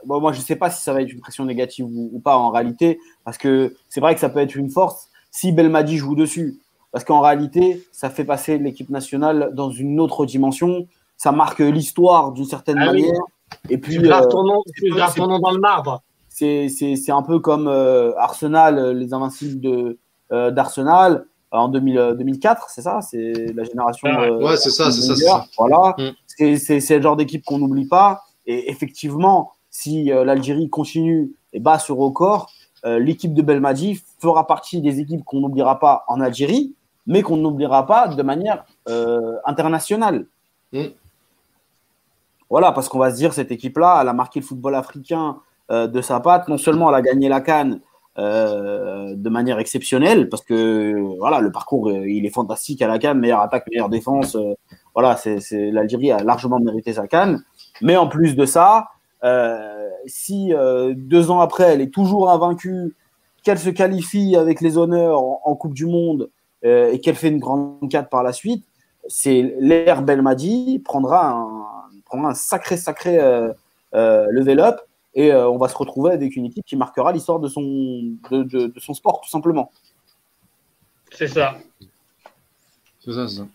moi, 0.05 0.31
je 0.31 0.39
ne 0.39 0.43
sais 0.43 0.55
pas 0.55 0.69
si 0.69 0.81
ça 0.81 0.93
va 0.93 1.01
être 1.01 1.11
une 1.11 1.19
pression 1.19 1.45
négative 1.45 1.85
ou, 1.89 2.19
pas 2.23 2.37
en 2.37 2.49
réalité, 2.49 2.99
parce 3.23 3.37
que 3.37 3.75
c'est 3.89 3.99
vrai 3.99 4.13
que 4.13 4.21
ça 4.21 4.29
peut 4.29 4.39
être 4.39 4.55
une 4.55 4.69
force 4.69 5.09
si 5.31 5.51
Belmadi 5.51 5.97
joue 5.97 6.15
dessus. 6.15 6.59
Parce 6.91 7.05
qu'en 7.05 7.21
réalité, 7.21 7.87
ça 7.91 8.09
fait 8.09 8.25
passer 8.25 8.57
l'équipe 8.57 8.89
nationale 8.89 9.51
dans 9.53 9.71
une 9.71 9.99
autre 9.99 10.25
dimension. 10.25 10.87
Ça 11.15 11.31
marque 11.31 11.59
l'histoire 11.59 12.33
d'une 12.33 12.45
certaine 12.45 12.79
ah 12.79 12.87
manière. 12.87 13.21
Et 13.69 13.77
puis, 13.77 13.95
tu 13.95 14.01
graves 14.01 14.27
ton 14.27 14.43
nom, 14.43 15.39
dans 15.39 15.51
le 15.51 15.59
marbre. 15.59 16.03
C'est 16.29 17.09
un 17.09 17.21
peu 17.21 17.39
comme 17.39 17.67
euh, 17.67 18.13
Arsenal, 18.17 18.77
euh, 18.77 18.93
les 18.93 19.13
invincibles 19.13 19.95
euh, 20.31 20.51
d'Arsenal 20.51 21.25
en 21.51 21.67
2000, 21.67 22.15
2004, 22.17 22.69
c'est 22.69 22.81
ça? 22.81 23.01
C'est 23.01 23.53
la 23.53 23.63
génération. 23.63 24.09
ouais, 24.09 24.57
c'est 24.57 24.69
ça, 24.69 24.91
c'est 24.91 25.15
ça, 25.15 25.45
Voilà. 25.57 25.95
Mm. 25.97 26.55
C'est 26.57 26.97
le 26.97 27.01
genre 27.01 27.17
d'équipe 27.17 27.43
qu'on 27.43 27.59
n'oublie 27.59 27.87
pas. 27.87 28.23
Et 28.45 28.71
effectivement, 28.71 29.51
si 29.71 30.11
euh, 30.11 30.23
l'Algérie 30.23 30.69
continue 30.69 31.31
et 31.53 31.59
bat 31.59 31.79
ce 31.79 31.91
record, 31.91 32.51
euh, 32.85 32.99
l'équipe 32.99 33.33
de 33.33 33.41
Belmadi 33.41 34.03
fera 34.19 34.45
partie 34.45 34.81
des 34.81 34.99
équipes 34.99 35.23
qu'on 35.23 35.39
n'oubliera 35.39 35.79
pas 35.79 36.03
en 36.07 36.19
Algérie, 36.19 36.75
mais 37.07 37.23
qu'on 37.23 37.37
n'oubliera 37.37 37.87
pas 37.87 38.09
de 38.09 38.21
manière 38.21 38.65
euh, 38.89 39.37
internationale. 39.45 40.27
Mm. 40.73 40.87
Voilà, 42.49 42.73
parce 42.73 42.89
qu'on 42.89 42.99
va 42.99 43.11
se 43.11 43.15
dire, 43.15 43.33
cette 43.33 43.51
équipe-là, 43.51 43.99
elle 44.01 44.09
a 44.09 44.13
marqué 44.13 44.41
le 44.41 44.45
football 44.45 44.75
africain 44.75 45.37
de 45.69 46.01
sa 46.01 46.19
patte. 46.19 46.49
Non 46.49 46.57
seulement 46.57 46.89
elle 46.89 46.95
a 46.95 47.01
gagné 47.01 47.29
la 47.29 47.39
Cannes 47.39 47.79
de 48.17 49.29
manière 49.29 49.57
exceptionnelle, 49.57 50.27
parce 50.27 50.43
que 50.43 51.17
voilà, 51.17 51.39
le 51.39 51.49
parcours, 51.49 51.89
il 51.89 52.25
est 52.25 52.29
fantastique 52.29 52.81
à 52.81 52.89
la 52.89 52.99
Cannes, 52.99 53.19
meilleure 53.19 53.39
attaque, 53.39 53.67
meilleure 53.71 53.87
défense. 53.87 54.35
voilà, 54.93 55.15
c'est 55.15 55.71
l'Algérie 55.71 56.11
a 56.11 56.21
largement 56.23 56.59
mérité 56.59 56.91
sa 56.91 57.07
Cannes. 57.07 57.41
Mais 57.81 57.95
en 57.95 58.09
plus 58.09 58.35
de 58.35 58.45
ça, 58.45 58.89
si 60.05 60.53
euh, 60.53 60.93
deux 60.95 61.31
ans 61.31 61.41
après, 61.41 61.73
elle 61.73 61.81
est 61.81 61.93
toujours 61.93 62.29
invaincue, 62.29 62.95
qu'elle 63.43 63.59
se 63.59 63.69
qualifie 63.69 64.35
avec 64.35 64.61
les 64.61 64.77
honneurs 64.77 65.19
en, 65.19 65.55
Coupe 65.55 65.73
du 65.73 65.85
Monde 65.85 66.29
euh, 66.63 66.91
et 66.91 66.99
qu'elle 66.99 67.15
fait 67.15 67.29
une 67.29 67.39
grande 67.39 67.89
4 67.89 68.09
par 68.09 68.23
la 68.23 68.33
suite, 68.33 68.65
c'est 69.07 69.55
l'ère 69.59 70.03
Belmadi 70.03 70.79
prendra 70.79 71.31
un, 71.31 71.65
prendra 72.05 72.29
un 72.29 72.33
sacré, 72.35 72.77
sacré 72.77 73.17
level 73.93 74.59
up 74.59 74.79
et 75.15 75.33
on 75.33 75.57
va 75.57 75.67
se 75.67 75.75
retrouver 75.75 76.11
avec 76.11 76.35
une 76.35 76.45
équipe 76.45 76.65
qui 76.65 76.75
marquera 76.75 77.11
l'histoire 77.11 77.39
de 77.39 77.47
son, 77.47 77.61
de, 78.29 78.43
de, 78.43 78.73
son 78.79 78.93
sport, 78.93 79.21
tout 79.21 79.29
simplement. 79.29 79.71
C'est 81.11 81.27
ça. 81.27 81.57
C'est 82.99 83.11
ça, 83.11 83.27
c'est 83.27 83.37
ça. 83.37 83.47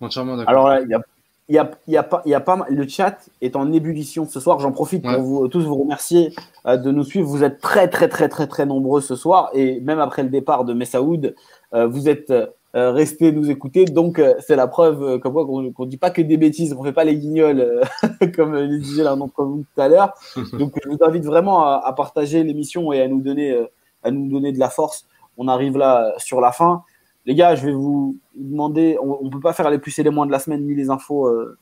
Entièrement 0.00 0.36
d'accord. 0.38 0.50
Alors, 0.50 0.82
il 0.82 0.88
y 0.88 0.94
a 0.94 1.00
il 1.15 1.15
y 1.48 1.58
a, 1.58 1.70
y 1.86 1.96
a, 1.96 2.02
pas, 2.02 2.22
y 2.26 2.34
a 2.34 2.40
pas 2.40 2.66
le 2.68 2.88
chat 2.88 3.28
est 3.40 3.56
en 3.56 3.72
ébullition 3.72 4.26
ce 4.26 4.40
soir. 4.40 4.58
J'en 4.58 4.72
profite 4.72 5.02
pour 5.02 5.22
vous 5.22 5.48
tous 5.48 5.64
vous 5.64 5.76
remercier 5.76 6.34
euh, 6.66 6.76
de 6.76 6.90
nous 6.90 7.04
suivre. 7.04 7.28
Vous 7.28 7.44
êtes 7.44 7.60
très 7.60 7.88
très 7.88 8.08
très 8.08 8.28
très 8.28 8.46
très 8.46 8.66
nombreux 8.66 9.00
ce 9.00 9.14
soir 9.14 9.50
et 9.54 9.80
même 9.80 10.00
après 10.00 10.22
le 10.22 10.28
départ 10.28 10.64
de 10.64 10.74
Messaoud, 10.74 11.34
euh, 11.74 11.86
vous 11.86 12.08
êtes 12.08 12.30
euh, 12.30 12.46
restés 12.74 13.30
nous 13.30 13.50
écouter. 13.50 13.84
Donc 13.84 14.20
c'est 14.40 14.56
la 14.56 14.66
preuve 14.66 15.20
comme 15.20 15.32
quoi 15.32 15.46
qu'on 15.46 15.62
ne 15.62 15.90
dit 15.90 15.98
pas 15.98 16.10
que 16.10 16.20
des 16.20 16.36
bêtises, 16.36 16.74
qu'on 16.74 16.82
fait 16.82 16.92
pas 16.92 17.04
les 17.04 17.16
guignols 17.16 17.80
comme 18.34 18.52
le 18.54 18.78
disait 18.78 19.04
l'un 19.04 19.16
d'entre 19.16 19.44
vous 19.44 19.64
tout 19.74 19.80
à 19.80 19.88
l'heure. 19.88 20.14
Donc 20.52 20.72
je 20.82 20.88
vous 20.88 20.98
invite 21.00 21.24
vraiment 21.24 21.64
à, 21.64 21.80
à 21.84 21.92
partager 21.92 22.42
l'émission 22.42 22.92
et 22.92 23.00
à 23.00 23.08
nous 23.08 23.20
donner 23.20 23.56
à 24.02 24.10
nous 24.10 24.28
donner 24.28 24.52
de 24.52 24.58
la 24.58 24.68
force. 24.68 25.06
On 25.38 25.48
arrive 25.48 25.76
là 25.76 26.12
sur 26.18 26.40
la 26.40 26.50
fin 26.50 26.82
les 27.26 27.34
gars, 27.34 27.54
je 27.56 27.66
vais 27.66 27.72
vous 27.72 28.16
demander, 28.34 28.96
on 29.02 29.24
ne 29.24 29.30
peut 29.30 29.40
pas 29.40 29.52
faire 29.52 29.68
les 29.70 29.78
plus 29.78 29.98
et 29.98 30.02
les 30.02 30.10
moins 30.10 30.26
de 30.26 30.32
la 30.32 30.38
semaine 30.38 30.64
ni 30.64 30.74
les 30.74 30.90
infos 30.90 31.26
euh, 31.26 31.58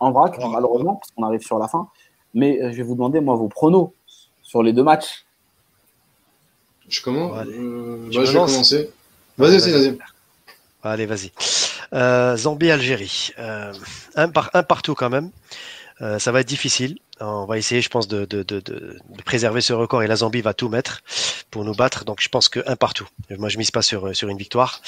en 0.00 0.10
vrac, 0.10 0.36
malheureusement, 0.50 0.96
parce 0.96 1.10
qu'on 1.12 1.22
arrive 1.22 1.42
sur 1.42 1.58
la 1.58 1.68
fin. 1.68 1.88
Mais 2.34 2.60
euh, 2.60 2.72
je 2.72 2.76
vais 2.76 2.82
vous 2.82 2.94
demander, 2.94 3.20
moi, 3.20 3.36
vos 3.36 3.48
pronos 3.48 3.90
sur 4.42 4.62
les 4.62 4.72
deux 4.72 4.82
matchs. 4.82 5.24
Je 6.88 7.00
commence 7.00 7.32
euh, 7.46 7.96
bah, 8.04 8.10
Je 8.10 8.20
vais 8.20 8.32
commencer. 8.32 8.90
Vas-y, 9.38 9.58
vas-y, 9.58 9.72
vas-y. 9.72 9.98
Allez, 10.82 11.06
vas-y. 11.06 11.32
Euh, 11.92 12.36
Zambie-Algérie. 12.36 13.30
Euh, 13.38 13.72
un, 14.16 14.28
par, 14.28 14.50
un 14.54 14.62
partout 14.62 14.94
quand 14.94 15.10
même. 15.10 15.30
Euh, 16.00 16.18
ça 16.18 16.32
va 16.32 16.40
être 16.40 16.48
difficile. 16.48 16.98
On 17.20 17.46
va 17.46 17.56
essayer, 17.56 17.80
je 17.80 17.88
pense, 17.88 18.08
de, 18.08 18.26
de, 18.26 18.42
de, 18.42 18.60
de, 18.60 18.98
préserver 19.24 19.62
ce 19.62 19.72
record 19.72 20.02
et 20.02 20.06
la 20.06 20.16
Zambie 20.16 20.42
va 20.42 20.52
tout 20.52 20.68
mettre 20.68 21.02
pour 21.50 21.64
nous 21.64 21.74
battre. 21.74 22.04
Donc, 22.04 22.20
je 22.20 22.28
pense 22.28 22.50
qu'un 22.50 22.76
partout. 22.76 23.08
Moi, 23.30 23.48
je 23.48 23.56
mise 23.56 23.70
pas 23.70 23.80
sur, 23.80 24.14
sur 24.14 24.28
une 24.28 24.36
victoire. 24.36 24.82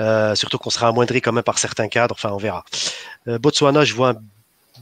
Euh, 0.00 0.34
surtout 0.34 0.58
qu'on 0.58 0.70
sera 0.70 0.88
amoindri 0.88 1.20
quand 1.20 1.32
même 1.32 1.44
par 1.44 1.58
certains 1.58 1.86
cadres. 1.88 2.16
Enfin, 2.18 2.30
on 2.32 2.38
verra. 2.38 2.64
Euh, 3.28 3.38
Botswana, 3.38 3.84
je 3.84 3.94
vois 3.94 4.14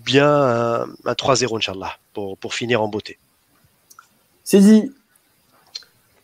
bien 0.04 0.30
un, 0.30 0.82
un 1.04 1.12
3-0, 1.12 1.58
Inch'Allah, 1.58 1.98
pour, 2.14 2.38
pour 2.38 2.54
finir 2.54 2.80
en 2.82 2.88
beauté. 2.88 3.18
C'est 4.44 4.60
dit. 4.60 4.90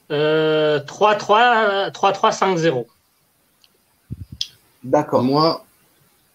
3-3, 0.08 1.90
3-3-5-0. 1.90 2.86
D'accord. 4.82 5.22
Moi, 5.22 5.64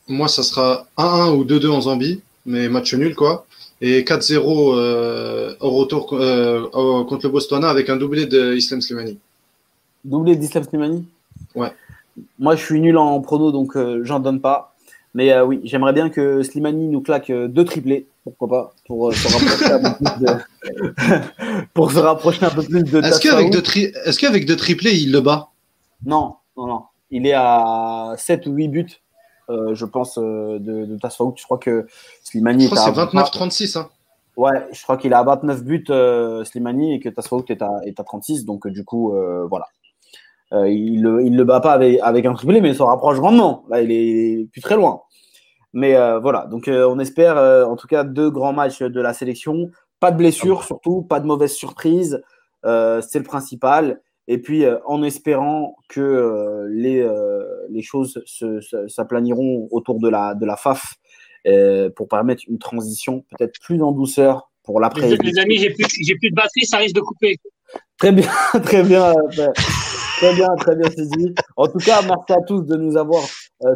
moi, 0.07 0.27
ça 0.27 0.43
sera 0.43 0.87
1-1 0.97 1.35
ou 1.35 1.45
2-2 1.45 1.69
en 1.69 1.81
Zambie, 1.81 2.21
mais 2.45 2.67
match 2.67 2.93
nul, 2.93 3.15
quoi. 3.15 3.45
Et 3.81 4.01
4-0 4.01 4.75
euh, 4.75 5.55
au 5.61 5.69
retour 5.71 6.09
euh, 6.13 6.67
contre 6.69 7.25
le 7.25 7.29
Botswana 7.29 7.69
avec 7.69 7.89
un 7.89 7.95
doublé 7.95 8.25
d'Islam 8.25 8.81
Slimani. 8.81 9.17
Doublé 10.03 10.35
d'Islam 10.35 10.63
Slimani 10.63 11.05
Ouais. 11.55 11.71
Moi, 12.37 12.55
je 12.57 12.65
suis 12.65 12.81
nul 12.81 12.97
en 12.97 13.21
prono, 13.21 13.51
donc 13.51 13.77
euh, 13.77 14.01
j'en 14.03 14.19
donne 14.19 14.41
pas. 14.41 14.75
Mais 15.15 15.39
oui, 15.41 15.61
j'aimerais 15.63 15.93
bien 15.93 16.09
que 16.09 16.43
Slimani 16.43 16.87
nous 16.87 17.01
claque 17.01 17.31
deux 17.31 17.65
triplés, 17.65 18.05
pourquoi 18.23 18.47
pas, 18.47 18.73
pour, 18.85 19.11
se, 19.11 19.27
rapprocher 19.27 19.71
un 19.71 19.79
peu 19.79 19.95
plus 19.97 20.25
de... 20.25 21.65
pour 21.73 21.91
se 21.91 21.97
rapprocher 21.97 22.45
un 22.45 22.49
peu 22.51 22.61
plus 22.61 22.83
de. 22.83 23.01
Est-ce 23.01 23.19
qu'avec 23.19 23.49
deux, 23.49 23.63
tri... 23.63 23.91
Est 24.05 24.19
qu'avec 24.19 24.45
deux 24.45 24.55
triplés, 24.55 24.93
il 24.93 25.11
le 25.11 25.21
bat? 25.21 25.49
Non, 26.05 26.35
non, 26.55 26.67
non. 26.67 26.81
Il 27.09 27.25
est 27.25 27.33
à 27.33 28.13
7 28.17 28.45
ou 28.45 28.51
8 28.51 28.67
buts, 28.67 29.01
euh, 29.49 29.73
je 29.73 29.85
pense, 29.85 30.17
euh, 30.17 30.59
de, 30.59 30.85
de 30.85 30.97
Tasfaout. 30.97 31.33
Je 31.37 31.43
crois 31.43 31.57
que 31.57 31.87
Slimani. 32.23 32.65
Je 32.65 32.69
crois 32.69 32.81
c'est 32.83 33.17
29-36. 33.17 33.77
Hein. 33.77 33.89
Ouais, 34.37 34.67
je 34.71 34.81
crois 34.83 34.97
qu'il 34.97 35.13
à 35.13 35.23
29 35.23 35.63
buts, 35.63 35.83
euh, 35.89 36.43
Slimani, 36.45 36.95
et 36.95 36.99
que 36.99 37.09
Tasfaout 37.09 37.45
est 37.49 37.61
à, 37.61 37.79
est 37.85 37.99
à 37.99 38.03
36. 38.03 38.45
Donc, 38.45 38.67
du 38.67 38.85
coup, 38.85 39.13
voilà. 39.49 39.67
Il 40.51 41.03
ne 41.03 41.21
il 41.21 41.35
le 41.35 41.43
bat 41.43 41.59
pas 41.59 41.73
avec, 41.73 41.99
avec 42.01 42.25
un 42.25 42.33
triplé, 42.33 42.59
mais 42.59 42.69
il 42.69 42.75
se 42.75 42.81
rapproche 42.81 43.19
grandement. 43.19 43.65
Là, 43.69 43.81
il 43.81 43.91
est 43.91 44.47
plus 44.51 44.61
très 44.61 44.75
loin. 44.75 45.01
Mais 45.73 45.93
voilà, 46.19 46.47
donc 46.47 46.67
on 46.67 46.97
espère 46.97 47.37
en 47.69 47.75
tout 47.75 47.85
cas 47.85 48.03
deux 48.03 48.31
grands 48.31 48.53
matchs 48.53 48.81
de 48.81 48.99
la 48.99 49.13
sélection. 49.13 49.69
Pas 49.99 50.09
de 50.09 50.17
blessures, 50.17 50.63
surtout, 50.63 51.03
pas 51.03 51.19
de 51.19 51.27
mauvaises 51.27 51.53
surprises. 51.53 52.23
c'est 52.63 53.19
le 53.19 53.23
principal. 53.23 54.01
Et 54.31 54.37
puis, 54.37 54.63
euh, 54.63 54.77
en 54.85 55.01
espérant 55.01 55.75
que 55.89 55.99
euh, 55.99 56.67
les, 56.69 56.99
euh, 56.99 57.43
les 57.71 57.81
choses 57.81 58.23
s'aplaniront 58.87 59.67
autour 59.71 59.99
de 59.99 60.07
la, 60.07 60.35
de 60.35 60.45
la 60.45 60.55
FAF 60.55 60.95
pour 61.95 62.07
permettre 62.07 62.43
une 62.47 62.59
transition 62.59 63.25
peut-être 63.31 63.59
plus 63.59 63.81
en 63.81 63.91
douceur 63.91 64.51
pour 64.63 64.79
l'après. 64.79 65.17
Les 65.17 65.39
amis, 65.39 65.57
j'ai 65.57 65.71
plus, 65.71 65.87
plus 65.87 66.29
de 66.29 66.35
batterie, 66.35 66.65
ça 66.65 66.77
risque 66.77 66.95
de 66.95 67.01
couper. 67.01 67.37
Très 67.97 68.11
bien, 68.11 68.29
très 68.63 68.83
bien. 68.83 69.13
Très 70.19 70.35
bien, 70.35 70.47
très 70.57 70.75
bien 70.75 70.91
saisi. 70.91 71.33
En 71.57 71.67
tout 71.67 71.79
cas, 71.79 72.01
merci 72.03 72.33
à 72.33 72.41
tous 72.45 72.61
de 72.61 72.75
nous 72.75 72.97
avoir 72.97 73.23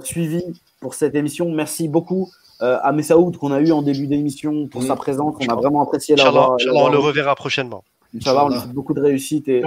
suivis 0.03 0.45
pour 0.81 0.93
cette 0.93 1.15
émission. 1.15 1.49
Merci 1.51 1.87
beaucoup 1.87 2.29
à 2.59 2.91
Messaoud 2.91 3.37
qu'on 3.37 3.51
a 3.51 3.59
eu 3.59 3.71
en 3.71 3.81
début 3.81 4.05
d'émission 4.05 4.67
pour 4.67 4.83
sa 4.83 4.95
présence. 4.95 5.35
On 5.39 5.51
a 5.51 5.55
vraiment 5.55 5.81
apprécié 5.81 6.15
l'avoir. 6.15 6.57
On 6.71 6.89
le 6.89 6.99
reverra 6.99 7.33
prochainement. 7.33 7.83
Inch'Allah, 8.15 8.45
on 8.45 8.49
lui 8.49 8.59
souhaite 8.59 8.73
beaucoup 8.73 8.93
de 8.93 9.01
réussite 9.01 9.47
et, 9.47 9.63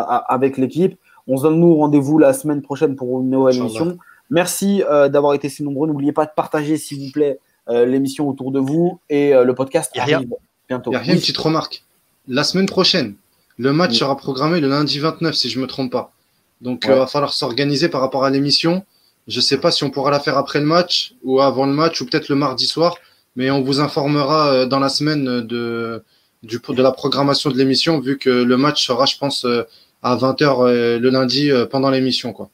avec 0.00 0.56
l'équipe. 0.56 0.98
On 1.28 1.36
se 1.36 1.42
donne 1.42 1.58
nous 1.58 1.76
rendez-vous 1.76 2.18
la 2.18 2.32
semaine 2.32 2.62
prochaine 2.62 2.94
pour 2.94 3.20
une 3.20 3.30
nouvelle 3.30 3.56
émission. 3.56 3.98
Merci 4.30 4.82
euh, 4.88 5.08
d'avoir 5.08 5.34
été 5.34 5.48
si 5.48 5.62
nombreux. 5.62 5.88
N'oubliez 5.88 6.12
pas 6.12 6.26
de 6.26 6.30
partager, 6.34 6.76
s'il 6.76 7.04
vous 7.04 7.10
plaît, 7.10 7.38
euh, 7.68 7.86
l'émission 7.86 8.28
autour 8.28 8.52
de 8.52 8.60
vous 8.60 9.00
et 9.08 9.34
euh, 9.34 9.44
le 9.44 9.54
podcast 9.54 9.90
arrive 9.96 10.26
bientôt. 10.68 10.90
Il 10.90 10.94
y 10.94 10.96
a 10.96 11.00
rien, 11.00 11.14
une 11.14 11.20
petite 11.20 11.36
remarque. 11.36 11.84
La 12.28 12.44
semaine 12.44 12.66
prochaine, 12.66 13.14
le 13.56 13.72
match 13.72 13.98
sera 13.98 14.16
programmé 14.16 14.60
le 14.60 14.68
lundi 14.68 14.98
29, 14.98 15.34
si 15.34 15.48
je 15.48 15.58
ne 15.58 15.62
me 15.62 15.68
trompe 15.68 15.92
pas. 15.92 16.12
Donc, 16.60 16.84
il 16.88 16.94
va 16.94 17.06
falloir 17.06 17.32
s'organiser 17.32 17.88
par 17.88 18.00
rapport 18.00 18.24
à 18.24 18.30
l'émission. 18.30 18.84
Je 19.28 19.36
ne 19.36 19.42
sais 19.42 19.58
pas 19.58 19.70
si 19.70 19.84
on 19.84 19.90
pourra 19.90 20.10
la 20.10 20.20
faire 20.20 20.38
après 20.38 20.58
le 20.58 20.66
match 20.66 21.14
ou 21.22 21.40
avant 21.40 21.66
le 21.66 21.72
match 21.72 22.00
ou 22.00 22.06
peut-être 22.06 22.28
le 22.28 22.34
mardi 22.34 22.66
soir, 22.66 22.96
mais 23.36 23.50
on 23.50 23.62
vous 23.62 23.80
informera 23.80 24.66
dans 24.66 24.78
la 24.78 24.88
semaine 24.88 25.42
de, 25.42 26.02
du, 26.42 26.58
de 26.66 26.82
la 26.82 26.92
programmation 26.92 27.50
de 27.50 27.58
l'émission, 27.58 28.00
vu 28.00 28.18
que 28.18 28.30
le 28.30 28.56
match 28.56 28.86
sera, 28.86 29.04
je 29.04 29.18
pense, 29.18 29.46
à 30.02 30.16
20h 30.16 30.42
euh, 30.42 30.98
le 30.98 31.10
lundi 31.10 31.50
euh, 31.50 31.66
pendant 31.66 31.90
l'émission. 31.90 32.32
Quoi. 32.32 32.50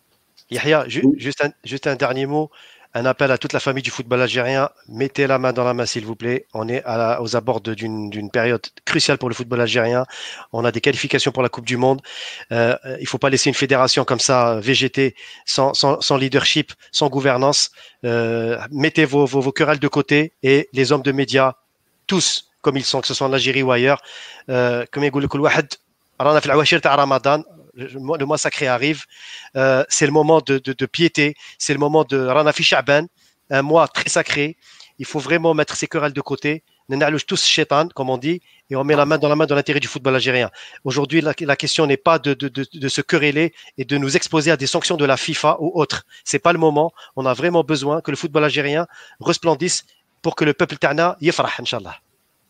Yahya, 0.51 0.85
juste, 0.89 1.45
un, 1.45 1.51
juste 1.65 1.87
un 1.87 1.97
dernier 1.97 2.27
mot 2.27 2.51
un 2.95 3.07
appel 3.07 3.31
à 3.31 3.39
toute 3.39 3.53
la 3.53 3.61
famille 3.61 3.83
du 3.83 3.91
football 3.91 4.21
algérien. 4.21 4.69
Mettez 4.89 5.27
la 5.27 5.39
main 5.39 5.53
dans 5.53 5.65
la 5.65 5.75
main, 5.75 5.87
s'il 5.87 6.05
vous 6.05 6.17
plaît. 6.17 6.47
On 6.53 6.69
est 6.69 6.83
à 6.85 7.23
aux 7.23 7.37
abords 7.37 7.61
d'une 7.61 8.31
période 8.31 8.61
cruciale 8.85 9.19
pour 9.19 9.29
le 9.29 9.35
football 9.35 9.61
algérien. 9.61 10.05
On 10.53 10.65
a 10.65 10.73
des 10.73 10.81
qualifications 10.81 11.33
pour 11.33 11.43
la 11.43 11.49
Coupe 11.49 11.65
du 11.65 11.77
Monde. 11.77 12.03
Euh, 12.53 12.77
il 13.01 13.07
faut 13.07 13.19
pas 13.19 13.31
laisser 13.31 13.49
une 13.49 13.55
fédération 13.55 14.05
comme 14.05 14.21
ça 14.21 14.61
végéter 14.61 15.15
sans, 15.47 15.73
sans, 15.75 16.01
sans 16.01 16.17
leadership, 16.17 16.73
sans 16.91 17.09
gouvernance. 17.09 17.71
Euh, 18.05 18.59
mettez 18.71 19.05
vos, 19.05 19.25
vos, 19.25 19.41
vos, 19.41 19.53
querelles 19.53 19.79
de 19.79 19.89
côté 19.89 20.33
et 20.43 20.69
les 20.73 20.93
hommes 20.93 21.03
de 21.03 21.13
médias, 21.13 21.55
tous 22.07 22.51
comme 22.61 22.77
ils 22.77 22.85
sont, 22.85 23.01
que 23.01 23.09
ce 23.09 23.15
soit 23.15 23.27
en 23.27 23.33
Algérie 23.33 23.63
ou 23.63 23.73
ailleurs, 23.73 24.03
euh, 24.49 24.85
le 27.75 28.25
mois 28.25 28.39
sacré 28.39 28.67
arrive. 28.67 29.05
Euh, 29.57 29.85
c'est 29.89 30.07
le 30.07 30.13
moment 30.13 30.41
de, 30.41 30.59
de, 30.59 30.87
piété. 30.87 31.35
C'est 31.59 31.73
le 31.73 31.79
moment 31.79 32.05
de 32.05 32.19
Ranafi 32.19 32.63
Sha'ban, 32.63 33.07
un 33.51 33.63
mois 33.63 33.89
très 33.89 34.09
sacré. 34.09 34.57
Il 34.99 35.07
faut 35.07 35.19
vraiment 35.19 35.55
mettre 35.55 35.75
ses 35.77 35.87
querelles 35.87 36.13
de 36.13 36.21
côté. 36.21 36.63
tous 37.27 37.45
shaitan, 37.45 37.89
comme 37.89 38.11
on 38.11 38.19
dit, 38.19 38.43
et 38.71 38.77
on 38.77 38.85
met 38.85 38.95
la 38.95 39.07
main 39.07 39.19
dans 39.19 39.29
la 39.29 39.37
main 39.37 39.47
de 39.47 39.55
l'intérêt 39.55 39.81
du 39.81 39.89
football 39.89 40.15
algérien. 40.15 40.51
Aujourd'hui, 40.85 41.23
la, 41.23 41.57
question 41.57 41.87
n'est 41.87 41.97
pas 41.97 42.19
de, 42.19 42.35
de, 42.35 42.49
de, 42.49 42.89
se 42.89 43.01
quereller 43.01 43.55
et 43.79 43.85
de 43.85 43.97
nous 43.97 44.17
exposer 44.17 44.51
à 44.51 44.57
des 44.57 44.67
sanctions 44.67 44.97
de 44.97 45.05
la 45.05 45.17
FIFA 45.17 45.57
ou 45.61 45.73
autres. 45.75 46.05
C'est 46.25 46.39
pas 46.39 46.53
le 46.53 46.59
moment. 46.59 46.93
On 47.17 47.25
a 47.27 47.35
vraiment 47.35 47.65
besoin 47.65 48.01
que 48.01 48.11
le 48.11 48.17
football 48.17 48.45
algérien 48.45 48.87
resplendisse 49.21 49.85
pour 50.21 50.37
que 50.37 50.45
le 50.45 50.53
peuple 50.53 50.77
terna 50.77 51.17
yifrah, 51.21 51.51
Inch'Allah. 51.59 52.02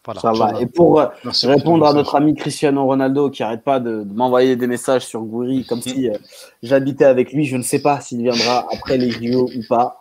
Voilà. 0.04 0.60
Et 0.60 0.66
pour 0.66 1.00
euh, 1.00 1.06
répondre 1.44 1.86
à 1.86 1.92
notre 1.92 2.16
ami 2.16 2.34
Cristiano 2.34 2.84
Ronaldo 2.84 3.30
qui 3.30 3.42
arrête 3.44 3.62
pas 3.62 3.78
de, 3.78 4.02
de 4.02 4.12
m'envoyer 4.12 4.56
des 4.56 4.66
messages 4.66 5.06
sur 5.06 5.22
Goury 5.22 5.64
comme 5.64 5.80
si 5.80 6.08
euh, 6.08 6.14
j'habitais 6.62 7.04
avec 7.04 7.32
lui, 7.32 7.44
je 7.44 7.56
ne 7.56 7.62
sais 7.62 7.80
pas 7.80 8.00
s'il 8.00 8.20
viendra 8.20 8.66
après 8.72 8.98
les 8.98 9.10
JO 9.10 9.44
ou 9.44 9.62
pas. 9.68 10.00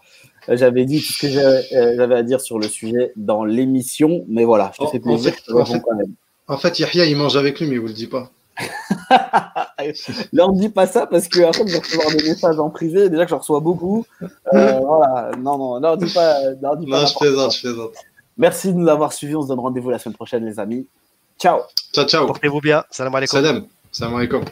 Euh, 0.49 0.57
j'avais 0.57 0.85
dit 0.85 1.01
tout 1.01 1.13
ce 1.13 1.19
que 1.19 1.97
j'avais 1.97 2.15
à 2.15 2.23
dire 2.23 2.41
sur 2.41 2.57
le 2.57 2.67
sujet 2.67 3.13
dans 3.15 3.43
l'émission, 3.43 4.25
mais 4.27 4.43
voilà, 4.43 4.71
je 4.73 4.83
te 4.83 4.89
fais 4.89 4.99
plaisir. 4.99 5.33
En 5.53 5.65
fait, 5.65 5.79
quand 5.79 5.95
même. 5.95 6.13
en 6.47 6.57
fait, 6.57 6.79
Yahya, 6.79 7.05
il 7.05 7.15
mange 7.15 7.37
avec 7.37 7.59
lui, 7.59 7.67
mais 7.67 7.75
il 7.75 7.81
vous 7.81 7.87
le 7.87 7.93
dit 7.93 8.07
pas. 8.07 8.31
leur 10.33 10.51
dis 10.51 10.69
pas 10.69 10.85
ça 10.85 11.07
parce 11.07 11.27
que 11.27 11.41
après 11.41 11.65
je 11.65 11.73
vais 11.73 11.79
recevoir 11.79 12.11
des 12.11 12.23
messages 12.23 12.59
en 12.59 12.69
privé 12.69 13.09
déjà 13.09 13.23
que 13.23 13.31
j'en 13.31 13.39
reçois 13.39 13.59
beaucoup 13.59 14.05
euh, 14.21 14.79
voilà 14.85 15.31
non 15.39 15.57
non 15.57 15.79
leur 15.79 15.97
dis 15.97 16.11
pas 16.13 16.35
leur 16.61 16.77
dis 16.77 16.85
pas 16.85 17.01
non 17.01 17.07
je 17.07 17.15
plaisante 17.17 17.55
je 17.55 17.61
plaisante 17.61 17.93
Merci 18.37 18.73
de 18.73 18.77
nous 18.77 18.87
avoir 18.87 19.13
suivis. 19.13 19.35
On 19.35 19.41
se 19.41 19.47
donne 19.47 19.59
rendez-vous 19.59 19.89
la 19.89 19.99
semaine 19.99 20.15
prochaine, 20.15 20.45
les 20.45 20.59
amis. 20.59 20.87
Ciao. 21.39 21.61
Ciao, 21.93 22.05
ciao. 22.05 22.27
Portez-vous 22.27 22.61
bien. 22.61 22.83
Salam 22.89 23.13
alaikum. 23.15 23.41
Salam. 23.41 23.67
Salam 23.91 24.15
alaikum. 24.15 24.43